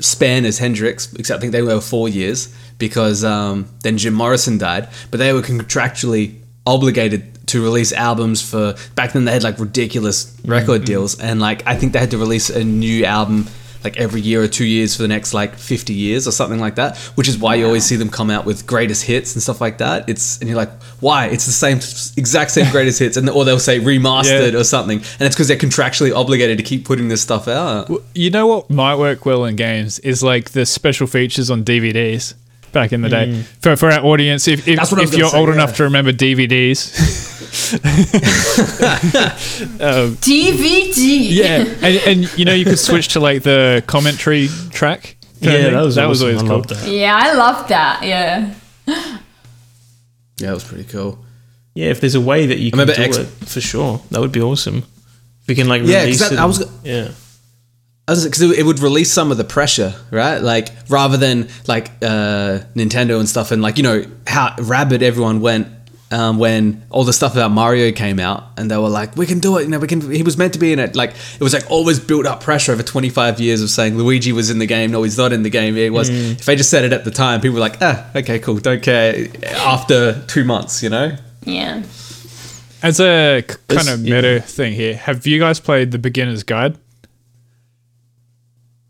span 0.00 0.44
as 0.44 0.58
Hendrix, 0.58 1.12
except 1.14 1.38
I 1.38 1.40
think 1.40 1.52
they 1.52 1.62
were 1.62 1.80
four 1.80 2.08
years 2.08 2.54
because 2.78 3.24
um, 3.24 3.66
then 3.82 3.96
Jim 3.98 4.14
Morrison 4.14 4.58
died, 4.58 4.88
but 5.10 5.18
they 5.18 5.32
were 5.32 5.42
contractually 5.42 6.34
obligated 6.66 7.34
to 7.48 7.62
release 7.62 7.92
albums 7.92 8.40
for 8.48 8.74
back 8.94 9.12
then 9.12 9.24
they 9.24 9.32
had 9.32 9.42
like 9.42 9.58
ridiculous 9.58 10.36
record 10.44 10.82
mm-hmm. 10.82 10.84
deals. 10.84 11.20
And 11.20 11.40
like 11.40 11.66
I 11.66 11.76
think 11.76 11.92
they 11.92 11.98
had 11.98 12.10
to 12.12 12.18
release 12.18 12.50
a 12.50 12.64
new 12.64 13.04
album 13.04 13.46
like 13.82 13.98
every 13.98 14.22
year 14.22 14.42
or 14.42 14.48
two 14.48 14.64
years 14.64 14.96
for 14.96 15.02
the 15.02 15.08
next 15.08 15.34
like 15.34 15.56
50 15.56 15.92
years 15.92 16.26
or 16.26 16.30
something 16.30 16.58
like 16.58 16.76
that 16.76 16.96
which 17.16 17.28
is 17.28 17.36
why 17.36 17.54
you 17.54 17.66
always 17.66 17.84
see 17.84 17.96
them 17.96 18.08
come 18.08 18.30
out 18.30 18.46
with 18.46 18.66
greatest 18.66 19.04
hits 19.04 19.34
and 19.34 19.42
stuff 19.42 19.60
like 19.60 19.76
that. 19.78 20.08
It's 20.08 20.38
and 20.38 20.48
you're 20.48 20.56
like 20.56 20.72
why? 21.00 21.26
It's 21.26 21.44
the 21.44 21.52
same 21.52 21.76
exact 22.16 22.52
same 22.52 22.70
greatest 22.72 22.98
hits. 22.98 23.16
And 23.18 23.28
or 23.28 23.44
they'll 23.44 23.58
say 23.58 23.78
remastered 23.80 24.52
Yeah. 24.52 24.58
or 24.58 24.64
something. 24.64 24.98
And 24.98 25.22
it's 25.22 25.34
because 25.34 25.48
they're 25.48 25.58
contractually 25.58 26.14
obligated 26.16 26.56
to 26.58 26.64
keep 26.64 26.86
putting 26.86 27.08
this 27.08 27.20
stuff 27.20 27.46
out. 27.46 27.90
You 28.14 28.30
know 28.30 28.46
what 28.46 28.70
might 28.70 28.96
work 28.96 29.26
well 29.26 29.44
in 29.44 29.56
games 29.56 29.98
is 29.98 30.22
like 30.22 30.50
the 30.50 30.64
special 30.64 31.06
features 31.06 31.50
on 31.50 31.62
DVDs 31.62 32.34
back 32.74 32.92
in 32.92 33.00
the 33.00 33.08
day. 33.08 33.28
Mm. 33.28 33.42
For, 33.62 33.76
for 33.76 33.90
our 33.90 34.00
audience, 34.04 34.46
if, 34.48 34.68
if, 34.68 34.76
That's 34.76 34.90
what 34.92 34.98
I 35.00 35.04
was 35.04 35.12
if 35.14 35.18
you're 35.18 35.30
say, 35.30 35.38
old 35.38 35.48
yeah. 35.48 35.54
enough 35.54 35.76
to 35.76 35.84
remember 35.84 36.12
DVDs, 36.12 36.92
DVD. 39.74 39.80
Um, 39.80 40.16
yeah, 41.34 41.64
and, 41.82 41.96
and 42.06 42.38
you 42.38 42.44
know 42.44 42.52
you 42.52 42.64
could 42.64 42.78
switch 42.78 43.08
to 43.14 43.20
like 43.20 43.42
the 43.42 43.82
commentary 43.86 44.48
track. 44.70 45.16
Yeah, 45.40 45.70
that 45.70 45.82
was 45.82 45.94
that 45.96 46.08
was 46.08 46.22
always 46.22 46.38
I 46.38 46.40
cool. 46.46 46.56
loved 46.56 46.68
that. 46.70 46.88
Yeah, 46.88 47.16
I 47.16 47.32
love 47.34 47.68
that. 47.68 48.02
Yeah. 48.02 48.54
yeah 48.86 50.50
it 50.50 50.54
was 50.54 50.64
pretty 50.64 50.84
cool 50.84 51.18
Yeah, 51.74 51.88
if 51.90 52.00
there's 52.00 52.14
a 52.14 52.20
way 52.20 52.46
that 52.46 52.58
you 52.58 52.70
can 52.70 52.78
remember 52.80 52.94
do 52.96 53.02
X- 53.02 53.16
it, 53.18 53.26
for 53.26 53.60
sure, 53.60 54.00
that 54.10 54.20
would 54.20 54.32
be 54.32 54.40
awesome. 54.40 54.78
If 55.42 55.48
we 55.48 55.54
can 55.54 55.68
like 55.68 55.82
Yeah, 55.82 56.00
'cause 56.00 56.04
release 56.04 56.20
that- 56.20 56.32
it. 56.32 56.38
I 56.38 56.44
was- 56.44 56.68
yeah. 56.82 57.08
Because 58.06 58.42
it, 58.42 58.58
it 58.58 58.62
would 58.64 58.80
release 58.80 59.12
some 59.12 59.30
of 59.30 59.36
the 59.36 59.44
pressure, 59.44 59.94
right? 60.10 60.38
Like 60.38 60.68
rather 60.88 61.16
than 61.16 61.48
like 61.66 61.88
uh, 62.02 62.60
Nintendo 62.74 63.18
and 63.18 63.28
stuff, 63.28 63.50
and 63.50 63.62
like 63.62 63.76
you 63.76 63.82
know 63.82 64.04
how 64.26 64.54
rabid 64.58 65.02
everyone 65.02 65.40
went 65.40 65.68
um, 66.10 66.38
when 66.38 66.84
all 66.90 67.04
the 67.04 67.12
stuff 67.12 67.32
about 67.32 67.50
Mario 67.50 67.90
came 67.90 68.20
out, 68.20 68.44
and 68.56 68.70
they 68.70 68.76
were 68.76 68.88
like, 68.88 69.16
"We 69.16 69.26
can 69.26 69.40
do 69.40 69.56
it," 69.56 69.62
you 69.62 69.68
know, 69.68 69.78
we 69.78 69.88
can. 69.88 70.12
He 70.12 70.22
was 70.22 70.36
meant 70.36 70.52
to 70.52 70.58
be 70.58 70.72
in 70.72 70.78
it. 70.78 70.94
Like 70.94 71.10
it 71.10 71.40
was 71.40 71.54
like 71.54 71.70
always 71.70 71.98
built 71.98 72.26
up 72.26 72.42
pressure 72.42 72.72
over 72.72 72.82
twenty 72.82 73.08
five 73.08 73.40
years 73.40 73.62
of 73.62 73.70
saying 73.70 73.96
Luigi 73.96 74.32
was 74.32 74.50
in 74.50 74.58
the 74.58 74.66
game. 74.66 74.90
No, 74.90 75.02
he's 75.02 75.18
not 75.18 75.32
in 75.32 75.42
the 75.42 75.50
game. 75.50 75.76
It 75.76 75.92
was. 75.92 76.08
If 76.10 76.44
they 76.44 76.56
just 76.56 76.70
said 76.70 76.84
it 76.84 76.92
at 76.92 77.04
the 77.04 77.10
time, 77.10 77.40
people 77.40 77.54
were 77.54 77.60
like, 77.60 77.78
"Ah, 77.80 78.08
okay, 78.14 78.38
cool, 78.38 78.58
don't 78.58 78.82
care." 78.82 79.26
After 79.56 80.24
two 80.26 80.44
months, 80.44 80.82
you 80.82 80.90
know. 80.90 81.16
Yeah. 81.44 81.82
As 82.82 83.00
a 83.00 83.42
kind 83.68 83.88
of 83.88 84.04
yeah. 84.04 84.14
meta 84.16 84.40
thing 84.40 84.74
here, 84.74 84.94
have 84.94 85.26
you 85.26 85.40
guys 85.40 85.58
played 85.58 85.90
the 85.90 85.98
beginner's 85.98 86.42
guide? 86.42 86.76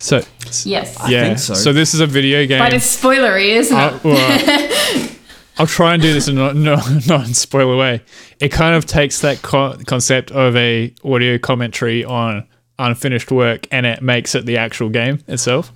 So 0.04 0.20
Yes. 0.66 0.96
I 1.00 1.08
yeah, 1.08 1.24
think 1.24 1.38
so. 1.38 1.72
this 1.72 1.94
is 1.94 2.00
a 2.00 2.06
video 2.06 2.46
game. 2.46 2.58
But 2.58 2.74
it's 2.74 3.00
spoilery, 3.00 3.56
isn't 3.56 3.74
Uh, 3.76 3.96
it? 3.96 4.04
well, 4.04 5.10
I'll 5.58 5.66
try 5.66 5.94
and 5.94 6.02
do 6.02 6.12
this 6.12 6.28
in 6.28 6.36
a 6.38 6.52
no, 6.52 6.76
non 7.06 7.32
spoiler 7.32 7.74
way. 7.76 8.02
It 8.38 8.50
kind 8.50 8.74
of 8.74 8.84
takes 8.84 9.20
that 9.22 9.40
co- 9.40 9.78
concept 9.86 10.30
of 10.30 10.54
a 10.56 10.92
audio 11.04 11.38
commentary 11.38 12.04
on 12.04 12.46
unfinished 12.78 13.30
work 13.30 13.66
and 13.72 13.86
it 13.86 14.02
makes 14.02 14.34
it 14.34 14.44
the 14.44 14.58
actual 14.58 14.90
game 14.90 15.20
itself. 15.26 15.72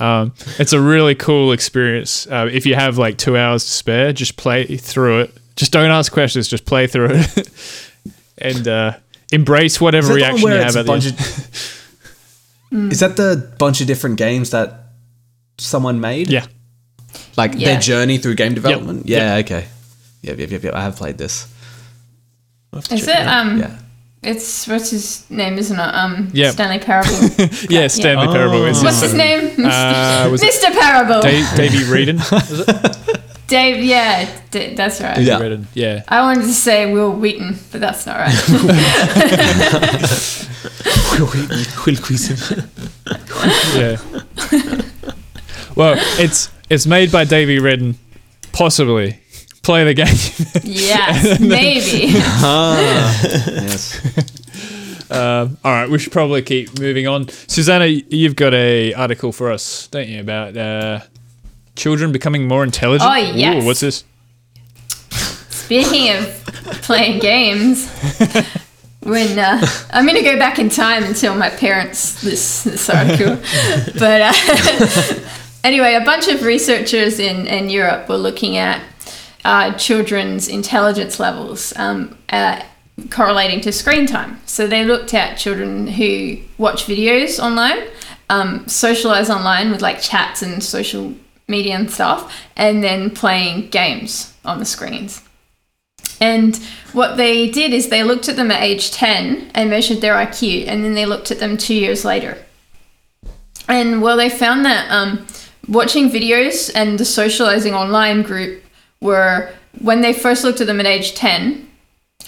Um, 0.00 0.32
it's 0.58 0.72
a 0.72 0.80
really 0.80 1.14
cool 1.14 1.52
experience. 1.52 2.26
Uh, 2.26 2.48
if 2.50 2.66
you 2.66 2.74
have 2.74 2.98
like 2.98 3.18
two 3.18 3.36
hours 3.36 3.64
to 3.64 3.70
spare, 3.70 4.12
just 4.12 4.36
play 4.36 4.64
through 4.78 5.20
it. 5.20 5.36
Just 5.54 5.70
don't 5.70 5.90
ask 5.90 6.10
questions. 6.10 6.48
Just 6.48 6.64
play 6.64 6.88
through 6.88 7.10
it 7.12 7.50
and 8.38 8.66
uh, 8.66 8.94
embrace 9.30 9.80
whatever 9.80 10.16
Is 10.18 10.24
that 10.24 10.36
the 10.38 10.42
one 10.42 10.42
reaction 10.42 10.48
you 10.50 10.56
have 10.56 10.66
it's 10.66 10.76
a 10.76 10.78
at 10.80 10.86
the 10.86 10.92
bunch 10.92 11.06
end. 11.06 11.20
of- 11.20 11.76
Is 12.72 13.00
that 13.00 13.16
the 13.16 13.52
bunch 13.58 13.80
of 13.80 13.86
different 13.88 14.16
games 14.16 14.50
that 14.50 14.74
someone 15.58 16.00
made? 16.00 16.28
Yeah. 16.30 16.46
Like 17.36 17.54
Yeah. 17.56 17.72
their 17.72 17.80
journey 17.80 18.18
through 18.18 18.36
game 18.36 18.54
development? 18.54 19.06
Yep. 19.08 19.18
Yeah, 19.20 19.34
okay. 19.38 19.66
Yep, 20.22 20.38
yep, 20.38 20.50
yep, 20.50 20.62
yep. 20.62 20.74
I 20.74 20.82
have 20.82 20.96
played 20.96 21.18
this. 21.18 21.48
Is 22.92 23.08
it? 23.08 23.26
Um, 23.26 23.58
Yeah. 23.58 23.76
It's 24.22 24.68
what's 24.68 24.90
his 24.90 25.24
name, 25.30 25.56
isn't 25.58 25.78
it? 25.80 25.82
Um, 25.94 26.28
Yeah. 26.32 26.50
Stanley 26.52 26.78
Parable. 26.78 27.10
Yeah, 27.70 27.88
Stanley 27.88 28.26
Oh. 28.28 28.32
Parable. 28.32 28.64
Is 28.66 28.82
What's 28.84 29.00
his 29.00 29.10
his 29.12 29.18
name? 29.18 29.64
Uh, 29.66 30.28
Mr. 30.38 30.70
Parable. 30.78 31.22
Dave, 31.22 31.46
Davey 31.56 31.78
Wreden? 31.90 32.18
Dave. 33.48 33.82
Yeah, 33.82 34.28
D- 34.52 34.74
that's 34.74 35.00
right. 35.00 35.18
Yeah. 35.18 35.40
Wreden, 35.40 35.64
yeah. 35.74 36.02
I 36.06 36.20
wanted 36.20 36.42
to 36.42 36.52
say 36.54 36.92
Wil 36.92 37.12
Wheaton, 37.14 37.58
but 37.72 37.80
that's 37.80 38.06
not 38.06 38.18
right. 38.18 38.36
Will 41.18 41.28
yeah. 43.76 43.96
well, 45.76 45.94
it's 46.18 46.50
it's 46.68 46.86
made 46.86 47.12
by 47.12 47.24
Davey 47.24 47.58
Wreden. 47.58 47.96
Possibly 48.52 49.20
play 49.62 49.84
the 49.84 49.94
game. 49.94 50.06
yes, 50.64 51.40
maybe. 51.40 52.12
yes. 53.62 54.00
um, 55.10 55.58
all 55.64 55.72
right, 55.72 55.88
we 55.88 55.98
should 55.98 56.12
probably 56.12 56.42
keep 56.42 56.78
moving 56.78 57.06
on. 57.06 57.28
Susanna, 57.28 57.86
you've 57.86 58.36
got 58.36 58.54
a 58.54 58.92
article 58.94 59.32
for 59.32 59.50
us, 59.50 59.86
don't 59.88 60.08
you, 60.08 60.20
about 60.20 60.56
uh, 60.56 61.00
children 61.76 62.12
becoming 62.12 62.48
more 62.48 62.64
intelligent? 62.64 63.10
Oh, 63.10 63.16
yes. 63.16 63.62
Ooh, 63.62 63.66
what's 63.66 63.80
this? 63.80 64.04
Speaking 65.50 66.10
of 66.16 66.24
playing 66.82 67.20
games, 67.20 67.88
when 69.02 69.38
uh, 69.38 69.66
I'm 69.90 70.04
going 70.04 70.16
to 70.16 70.22
go 70.22 70.38
back 70.38 70.58
in 70.58 70.68
time 70.68 71.04
and 71.04 71.16
tell 71.16 71.36
my 71.36 71.50
parents 71.50 72.20
this 72.22 72.64
this 72.64 72.88
article, 72.88 73.36
but 73.98 74.20
uh, 74.22 75.14
anyway, 75.64 75.94
a 75.94 76.04
bunch 76.04 76.28
of 76.28 76.42
researchers 76.42 77.18
in 77.18 77.46
in 77.46 77.70
Europe 77.70 78.08
were 78.08 78.16
looking 78.16 78.56
at 78.56 78.82
uh, 79.44 79.72
children's 79.74 80.48
intelligence 80.48 81.18
levels. 81.18 81.72
Um, 81.76 82.16
uh, 82.28 82.62
correlating 83.08 83.62
to 83.62 83.72
screen 83.72 84.06
time. 84.06 84.38
So 84.44 84.66
they 84.66 84.84
looked 84.84 85.14
at 85.14 85.38
children 85.38 85.86
who 85.86 86.36
watch 86.58 86.84
videos 86.84 87.42
online, 87.42 87.88
um, 88.28 88.68
socialize 88.68 89.30
online 89.30 89.70
with 89.70 89.80
like 89.80 90.02
chats 90.02 90.42
and 90.42 90.62
social 90.62 91.14
media 91.48 91.76
and 91.76 91.90
stuff, 91.90 92.30
and 92.56 92.84
then 92.84 93.10
playing 93.10 93.70
games 93.70 94.34
on 94.44 94.58
the 94.58 94.66
screens. 94.66 95.22
And 96.20 96.56
what 96.92 97.16
they 97.16 97.50
did 97.50 97.72
is 97.72 97.88
they 97.88 98.02
looked 98.02 98.28
at 98.28 98.36
them 98.36 98.50
at 98.50 98.62
age 98.62 98.90
10 98.90 99.52
and 99.54 99.70
measured 99.70 100.00
their 100.00 100.14
IQ, 100.14 100.66
and 100.68 100.84
then 100.84 100.94
they 100.94 101.06
looked 101.06 101.30
at 101.30 101.38
them 101.38 101.56
two 101.56 101.74
years 101.74 102.04
later. 102.04 102.36
And 103.68 104.02
well, 104.02 104.16
they 104.16 104.28
found 104.28 104.64
that 104.64 104.90
um, 104.90 105.26
watching 105.68 106.10
videos 106.10 106.70
and 106.74 106.98
the 106.98 107.04
socializing 107.04 107.74
online 107.74 108.22
group 108.22 108.62
were, 109.00 109.50
when 109.80 110.02
they 110.02 110.12
first 110.12 110.44
looked 110.44 110.60
at 110.60 110.66
them 110.66 110.80
at 110.80 110.86
age 110.86 111.14
10, 111.14 111.68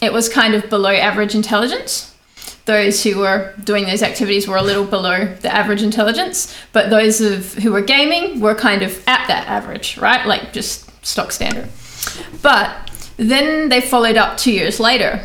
it 0.00 0.12
was 0.12 0.28
kind 0.28 0.54
of 0.54 0.70
below 0.70 0.92
average 0.92 1.34
intelligence. 1.34 2.14
Those 2.64 3.02
who 3.02 3.18
were 3.18 3.54
doing 3.64 3.86
those 3.86 4.02
activities 4.02 4.46
were 4.46 4.56
a 4.56 4.62
little 4.62 4.84
below 4.84 5.26
the 5.26 5.52
average 5.52 5.82
intelligence, 5.82 6.56
but 6.72 6.90
those 6.90 7.20
of 7.20 7.54
who 7.54 7.72
were 7.72 7.80
gaming 7.80 8.40
were 8.40 8.54
kind 8.54 8.82
of 8.82 8.96
at 9.08 9.26
that 9.26 9.48
average, 9.48 9.98
right? 9.98 10.24
Like 10.26 10.52
just 10.52 10.88
stock 11.04 11.32
standard. 11.32 11.68
But 12.40 12.91
then 13.16 13.68
they 13.68 13.80
followed 13.80 14.16
up 14.16 14.36
two 14.36 14.52
years 14.52 14.80
later 14.80 15.20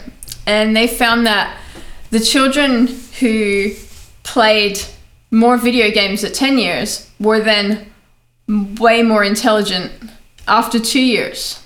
and 0.45 0.75
they 0.75 0.88
found 0.88 1.25
that 1.27 1.57
the 2.09 2.19
children 2.19 2.88
who 3.19 3.71
played 4.23 4.79
more 5.31 5.57
video 5.57 5.91
games 5.91 6.23
at 6.23 6.33
10 6.33 6.57
years 6.57 7.09
were 7.19 7.39
then 7.39 7.91
way 8.79 9.03
more 9.03 9.23
intelligent 9.23 9.91
after 10.47 10.79
two 10.79 11.01
years. 11.01 11.63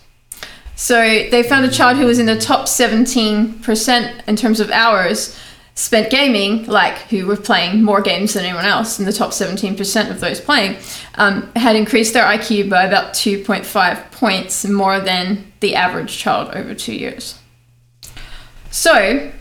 So 0.76 0.99
they 0.99 1.43
found 1.43 1.65
a 1.65 1.69
child 1.69 1.97
who 1.97 2.05
was 2.05 2.17
in 2.17 2.26
the 2.26 2.39
top 2.39 2.65
17% 2.65 4.28
in 4.28 4.36
terms 4.36 4.59
of 4.59 4.72
hours 4.72 5.38
spent 5.76 6.09
gaming, 6.11 6.65
like 6.65 6.97
who 7.09 7.26
were 7.26 7.38
playing 7.38 7.84
more 7.84 8.01
games 8.01 8.34
than 8.34 8.45
anyone 8.45 8.65
else, 8.65 8.99
in 8.99 9.05
the 9.05 9.13
top 9.13 9.32
17% 9.32 10.11
of 10.11 10.19
those 10.19 10.41
playing, 10.41 10.78
um, 11.15 11.51
had 11.55 11.76
increased 11.76 12.13
their 12.13 12.26
IQ 12.26 12.69
by 12.69 12.84
about 12.84 13.13
2.5 13.13 14.11
points 14.11 14.65
more 14.65 14.99
than 14.99 15.51
the 15.61 15.76
average 15.76 16.17
child 16.17 16.53
over 16.53 16.74
two 16.74 16.93
years. 16.93 17.39
So, 18.69 19.32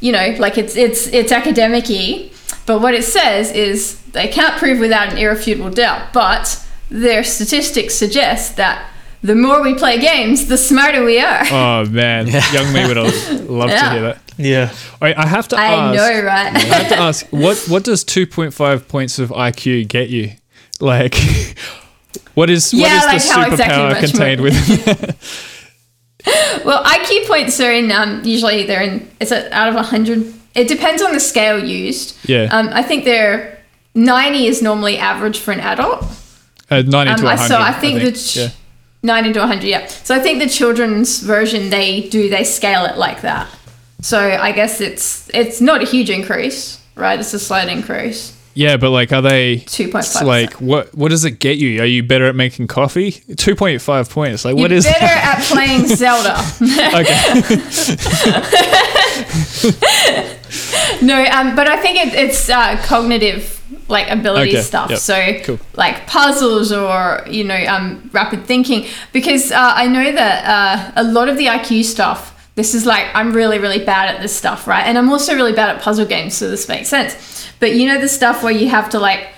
you 0.00 0.12
know, 0.12 0.34
like 0.38 0.56
it's 0.56 0.74
it's 0.76 1.06
it's 1.08 1.32
academic-y, 1.32 2.30
but 2.66 2.80
what 2.80 2.94
it 2.94 3.04
says 3.04 3.52
is 3.52 4.00
they 4.12 4.28
can't 4.28 4.56
prove 4.56 4.80
without 4.80 5.12
an 5.12 5.18
irrefutable 5.18 5.70
doubt, 5.70 6.12
but 6.12 6.66
their 6.88 7.22
statistics 7.22 7.94
suggest 7.94 8.56
that 8.56 8.90
the 9.22 9.34
more 9.34 9.62
we 9.62 9.74
play 9.74 9.98
games, 9.98 10.46
the 10.46 10.56
smarter 10.56 11.04
we 11.04 11.18
are. 11.20 11.42
Oh 11.50 11.84
man, 11.90 12.26
young 12.52 12.72
me 12.72 12.86
would 12.86 12.96
have 12.96 13.40
loved 13.50 13.72
to 13.72 13.90
hear 13.90 14.02
that. 14.02 14.18
Yeah. 14.38 14.72
I, 15.02 15.12
I 15.14 15.26
have 15.26 15.48
to 15.48 15.56
I 15.58 15.66
ask. 15.66 15.96
know, 15.96 16.22
right? 16.24 16.54
I 16.54 16.58
have 16.58 16.88
to 16.88 16.96
ask 16.98 17.26
what 17.30 17.58
what 17.68 17.84
does 17.84 18.04
two 18.04 18.26
point 18.26 18.54
five 18.54 18.88
points 18.88 19.18
of 19.18 19.30
IQ 19.30 19.88
get 19.88 20.08
you? 20.08 20.32
Like, 20.80 21.14
what 22.34 22.48
is 22.48 22.72
Yeah, 22.72 22.88
what 22.98 23.06
like 23.06 23.22
the 23.22 23.32
how 23.32 23.46
exactly 23.50 23.76
superpower 23.76 23.90
much 23.90 24.10
contained 24.10 24.40
more- 24.40 24.50
with? 24.50 25.66
well, 26.64 26.84
IQ 26.84 27.26
points 27.26 27.60
are 27.60 27.72
in 27.72 27.90
um, 27.92 28.22
usually 28.24 28.64
they're 28.64 28.82
in 28.82 29.10
it's 29.20 29.32
out 29.32 29.68
of 29.68 29.74
hundred. 29.86 30.32
It 30.54 30.68
depends 30.68 31.02
on 31.02 31.12
the 31.12 31.20
scale 31.20 31.62
used. 31.64 32.16
Yeah. 32.28 32.48
Um, 32.50 32.70
I 32.72 32.82
think 32.82 33.04
they're 33.04 33.58
ninety 33.94 34.46
is 34.46 34.62
normally 34.62 34.96
average 34.98 35.38
for 35.38 35.52
an 35.52 35.60
adult. 35.60 36.04
Uh, 36.70 36.82
Ninety 36.86 37.12
Um, 37.12 37.18
to 37.18 37.22
I- 37.26 37.34
one 37.34 37.38
hundred. 37.38 37.48
so 37.48 37.60
I 37.60 37.72
think 37.72 38.00
the 38.00 38.12
ch- 38.12 38.36
yeah. 38.36 38.48
90 39.02 39.32
to 39.34 39.38
100, 39.40 39.64
yeah. 39.64 39.86
So 39.86 40.14
I 40.14 40.18
think 40.18 40.42
the 40.42 40.48
children's 40.48 41.20
version 41.20 41.70
they 41.70 42.08
do 42.08 42.28
they 42.28 42.44
scale 42.44 42.84
it 42.84 42.96
like 42.98 43.22
that. 43.22 43.48
So 44.02 44.18
I 44.18 44.52
guess 44.52 44.80
it's 44.80 45.28
it's 45.34 45.60
not 45.60 45.82
a 45.82 45.86
huge 45.86 46.10
increase, 46.10 46.80
right? 46.94 47.18
It's 47.18 47.34
a 47.34 47.38
slight 47.38 47.68
increase. 47.68 48.36
Yeah, 48.52 48.76
but 48.78 48.90
like, 48.90 49.12
are 49.12 49.22
they? 49.22 49.58
2.5%. 49.58 50.22
Like, 50.26 50.54
what? 50.54 50.92
What 50.94 51.10
does 51.10 51.24
it 51.24 51.38
get 51.38 51.58
you? 51.58 51.80
Are 51.80 51.86
you 51.86 52.02
better 52.02 52.26
at 52.26 52.34
making 52.34 52.66
coffee? 52.66 53.12
Two 53.36 53.54
point 53.54 53.80
five 53.80 54.10
points. 54.10 54.44
Like, 54.44 54.56
what 54.56 54.72
is? 54.72 54.84
You're 54.84 54.94
what 54.94 55.02
is? 55.02 55.08
better 55.08 55.20
at 55.28 55.42
playing 55.44 55.86
Zelda. 55.96 56.36
okay. 60.20 60.36
No, 61.02 61.24
um, 61.24 61.56
but 61.56 61.66
I 61.68 61.80
think 61.80 61.96
it, 61.98 62.14
it's 62.14 62.50
uh, 62.50 62.76
cognitive 62.84 63.62
like 63.90 64.08
ability 64.10 64.52
Okay, 64.52 64.62
stuff. 64.62 64.90
yep, 64.90 64.98
So 65.00 65.40
cool. 65.44 65.58
like 65.74 66.06
puzzles 66.06 66.72
or 66.72 67.22
you 67.28 67.44
know 67.44 67.60
um, 67.66 68.08
rapid 68.12 68.44
thinking. 68.46 68.86
Because 69.12 69.52
uh, 69.52 69.72
I 69.76 69.86
know 69.88 70.12
that 70.12 70.44
uh, 70.46 70.92
a 70.96 71.04
lot 71.04 71.28
of 71.28 71.36
the 71.36 71.46
IQ 71.46 71.84
stuff. 71.84 72.20
This 72.54 72.74
is 72.74 72.84
like 72.86 73.06
I'm 73.14 73.32
really 73.32 73.58
really 73.58 73.82
bad 73.84 74.14
at 74.14 74.20
this 74.22 74.34
stuff, 74.34 74.66
right? 74.66 74.84
And 74.84 74.96
I'm 74.98 75.10
also 75.10 75.34
really 75.34 75.52
bad 75.52 75.74
at 75.76 75.82
puzzle 75.82 76.06
games, 76.06 76.34
so 76.34 76.48
this 76.50 76.68
makes 76.68 76.88
sense. 76.88 77.12
But 77.60 77.74
you 77.74 77.86
know 77.86 78.00
the 78.00 78.08
stuff 78.08 78.42
where 78.42 78.52
you 78.52 78.68
have 78.68 78.88
to 78.90 78.98
like. 78.98 79.28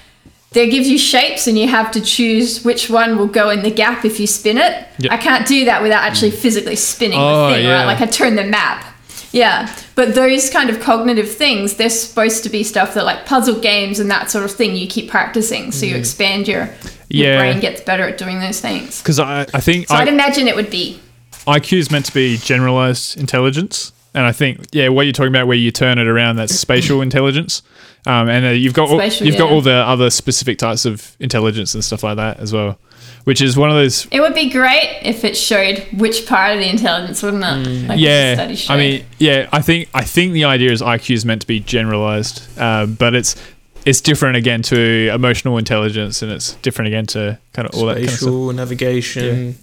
they 0.53 0.69
gives 0.69 0.89
you 0.89 0.99
shapes, 0.99 1.47
and 1.47 1.57
you 1.59 1.67
have 1.69 1.91
to 1.93 2.01
choose 2.01 2.65
which 2.65 2.91
one 2.91 3.17
will 3.19 3.27
go 3.41 3.49
in 3.51 3.63
the 3.63 3.71
gap 3.71 4.05
if 4.05 4.19
you 4.21 4.27
spin 4.27 4.59
it. 4.59 4.87
Yep. 4.99 5.13
I 5.13 5.17
can't 5.17 5.47
do 5.47 5.65
that 5.67 5.83
without 5.83 6.03
actually 6.05 6.31
physically 6.33 6.77
spinning 6.77 7.19
Oh, 7.21 7.49
the 7.49 7.55
thing, 7.55 7.65
yeah. 7.65 7.73
right? 7.79 7.87
Like 7.87 8.01
I 8.01 8.07
turn 8.07 8.35
the 8.37 8.45
map. 8.45 8.85
Yeah, 9.33 9.73
but 9.95 10.15
those 10.15 10.49
kind 10.51 10.71
of 10.71 10.81
cognitive 10.81 11.31
things, 11.31 11.75
they're 11.77 11.91
supposed 11.91 12.43
to 12.45 12.51
be 12.51 12.63
stuff 12.65 12.95
that 12.95 13.05
like 13.05 13.27
puzzle 13.27 13.61
games 13.61 13.99
and 13.99 14.11
that 14.11 14.31
sort 14.31 14.45
of 14.45 14.51
thing. 14.53 14.75
You 14.77 14.87
keep 14.87 15.11
practicing, 15.11 15.73
so 15.73 15.85
you 15.87 15.97
expand 15.97 16.49
your, 16.49 16.71
your 17.09 17.29
Yeah. 17.33 17.39
brain 17.39 17.61
gets 17.61 17.81
better 17.81 18.05
at 18.05 18.19
doing 18.19 18.41
those 18.41 18.61
things. 18.61 19.01
Because 19.03 19.19
I, 19.21 19.43
I 19.55 19.61
think 19.61 19.89
So 19.89 19.95
I, 19.95 20.01
I'd 20.03 20.09
imagine 20.09 20.49
it 20.49 20.57
would 20.57 20.71
be. 20.71 21.01
IQ 21.47 21.79
is 21.79 21.91
meant 21.91 22.07
to 22.07 22.15
be 22.15 22.37
generalized 22.39 23.19
intelligence, 23.19 23.93
and 24.15 24.25
I 24.25 24.33
think 24.33 24.67
yeah, 24.73 24.89
what 24.89 25.03
you're 25.07 25.13
talking 25.13 25.33
about, 25.33 25.47
where 25.47 25.57
you 25.57 25.71
turn 25.73 25.99
it 25.99 26.07
around, 26.07 26.37
that's 26.37 26.55
spatial 26.55 27.01
intelligence, 27.09 27.63
um, 28.07 28.29
and 28.29 28.47
uh, 28.47 28.49
you've 28.51 28.75
got 28.75 28.89
all, 28.91 29.03
you've 29.03 29.37
got 29.39 29.51
all 29.51 29.61
the 29.61 29.73
other 29.75 30.09
specific 30.11 30.59
types 30.59 30.85
of 30.85 31.17
intelligence 31.19 31.75
and 31.75 31.85
stuff 31.85 32.03
like 32.05 32.17
that 32.17 32.39
as 32.39 32.53
well, 32.53 32.79
which 33.25 33.41
is 33.41 33.57
one 33.57 33.71
of 33.71 33.77
those. 33.77 34.07
It 34.11 34.21
would 34.21 34.35
be 34.35 34.51
great 34.51 35.01
if 35.03 35.25
it 35.25 35.37
showed 35.37 35.87
which 35.93 36.27
part 36.27 36.53
of 36.55 36.59
the 36.59 36.69
intelligence, 36.69 37.23
wouldn't 37.23 37.45
it? 37.45 37.89
Like 37.89 38.01
Yeah, 38.01 38.35
study 38.35 38.59
I 38.69 38.77
mean, 38.77 39.05
yeah, 39.19 39.49
I 39.53 39.63
think 39.63 39.89
I 39.95 40.03
think 40.05 40.33
the 40.33 40.45
idea 40.45 40.73
is 40.73 40.83
IQ 40.83 41.15
is 41.15 41.25
meant 41.25 41.41
to 41.43 41.47
be 41.47 41.61
generalized, 41.61 42.43
uh, 42.59 42.87
but 42.87 43.15
it's 43.15 43.37
it's 43.85 44.01
different 44.01 44.37
again 44.37 44.63
to 44.63 45.11
emotional 45.13 45.59
intelligence, 45.59 46.23
and 46.23 46.31
it's 46.31 46.55
different 46.63 46.87
again 46.89 47.07
to 47.07 47.39
kind 47.53 47.69
of 47.69 47.75
all 47.75 47.87
that 47.87 47.95
kind 47.95 48.05
of 48.05 48.11
stuff. 48.11 48.21
Spatial 48.21 48.53
navigation. 48.53 49.57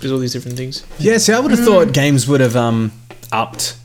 There's 0.00 0.12
all 0.12 0.18
these 0.18 0.32
different 0.32 0.56
things. 0.58 0.84
Yeah, 0.98 1.18
see, 1.18 1.32
I 1.32 1.40
would 1.40 1.50
have 1.52 1.60
Mm. 1.60 1.64
thought 1.64 1.92
games 1.92 2.26
would 2.28 2.40
have 2.40 2.56
um, 2.56 2.92
upped 3.32 3.76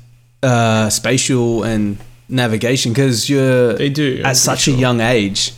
uh, 0.43 0.89
spatial 0.89 1.63
and 1.63 1.97
navigation 2.27 2.91
because 2.93 3.29
you're 3.29 3.73
They 3.73 3.89
do. 3.89 4.17
I'm 4.19 4.31
at 4.31 4.37
such 4.37 4.67
a 4.67 4.71
young 4.71 5.01
age. 5.01 5.53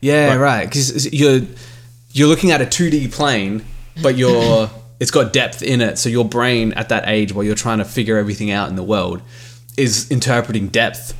Yeah, 0.00 0.28
Right. 0.28 0.36
right. 0.38 0.64
Because 0.64 1.12
you're 1.12 1.40
you're 2.16 2.28
looking 2.28 2.50
at 2.50 2.60
a 2.60 2.66
two 2.66 2.88
D 2.90 3.08
plane, 3.08 3.64
but 4.02 4.16
you're 4.16 4.70
it's 5.00 5.10
got 5.10 5.32
depth 5.32 5.62
in 5.62 5.80
it. 5.80 5.98
So 5.98 6.08
your 6.08 6.24
brain 6.24 6.72
at 6.72 6.88
that 6.88 7.04
age, 7.06 7.32
while 7.32 7.44
you're 7.44 7.54
trying 7.54 7.78
to 7.78 7.84
figure 7.84 8.16
everything 8.16 8.50
out 8.50 8.68
in 8.70 8.76
the 8.76 8.82
world, 8.82 9.20
is 9.76 10.10
interpreting 10.10 10.68
depth 10.68 11.14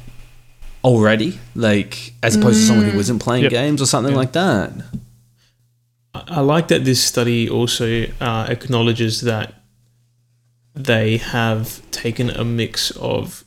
already. 0.83 1.39
Like 1.55 2.13
as 2.23 2.37
opposed 2.37 2.61
to 2.61 2.67
someone 2.67 2.87
who 2.89 2.97
wasn't 2.97 3.21
playing 3.23 3.45
Yep. 3.45 3.51
games 3.53 3.83
or 3.83 3.87
something 3.87 4.13
Yeah. 4.13 4.19
like 4.19 4.33
that. 4.33 4.73
I 6.15 6.23
I 6.39 6.41
like 6.41 6.69
that 6.69 6.85
this 6.85 7.03
study 7.05 7.49
also 7.49 8.07
uh, 8.21 8.47
acknowledges 8.49 9.21
that 9.23 9.53
they 10.75 11.17
have 11.19 11.83
taken 11.91 12.31
a 12.31 12.45
mix 12.45 12.91
of 12.93 13.45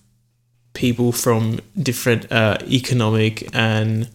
people 0.73 1.11
from 1.11 1.59
different 1.81 2.31
uh, 2.31 2.57
economic 2.67 3.47
and 3.53 4.07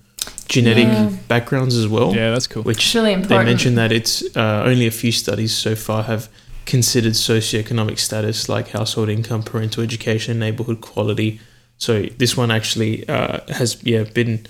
genetic 0.48 0.86
Yeah. 0.86 1.10
backgrounds 1.28 1.76
as 1.76 1.86
well. 1.88 2.14
Yeah, 2.14 2.30
that's 2.30 2.46
cool. 2.46 2.62
Which 2.62 2.78
It's 2.84 2.94
really 2.94 3.14
they 3.14 3.20
important. 3.22 3.48
mentioned 3.48 3.78
that 3.78 3.92
it's 3.92 4.22
uh, 4.36 4.62
only 4.66 4.86
a 4.86 4.90
few 4.90 5.12
studies 5.12 5.56
so 5.56 5.74
far 5.74 6.02
have 6.04 6.28
considered 6.66 7.12
socioeconomic 7.14 7.98
status 7.98 8.48
like 8.48 8.68
household 8.70 9.08
income, 9.08 9.42
parental 9.42 9.82
education, 9.82 10.38
neighborhood 10.38 10.80
quality. 10.80 11.40
So 11.78 12.02
this 12.18 12.36
one 12.36 12.50
actually 12.50 13.06
uh, 13.08 13.40
has 13.48 13.76
yeah 13.82 14.04
been 14.04 14.46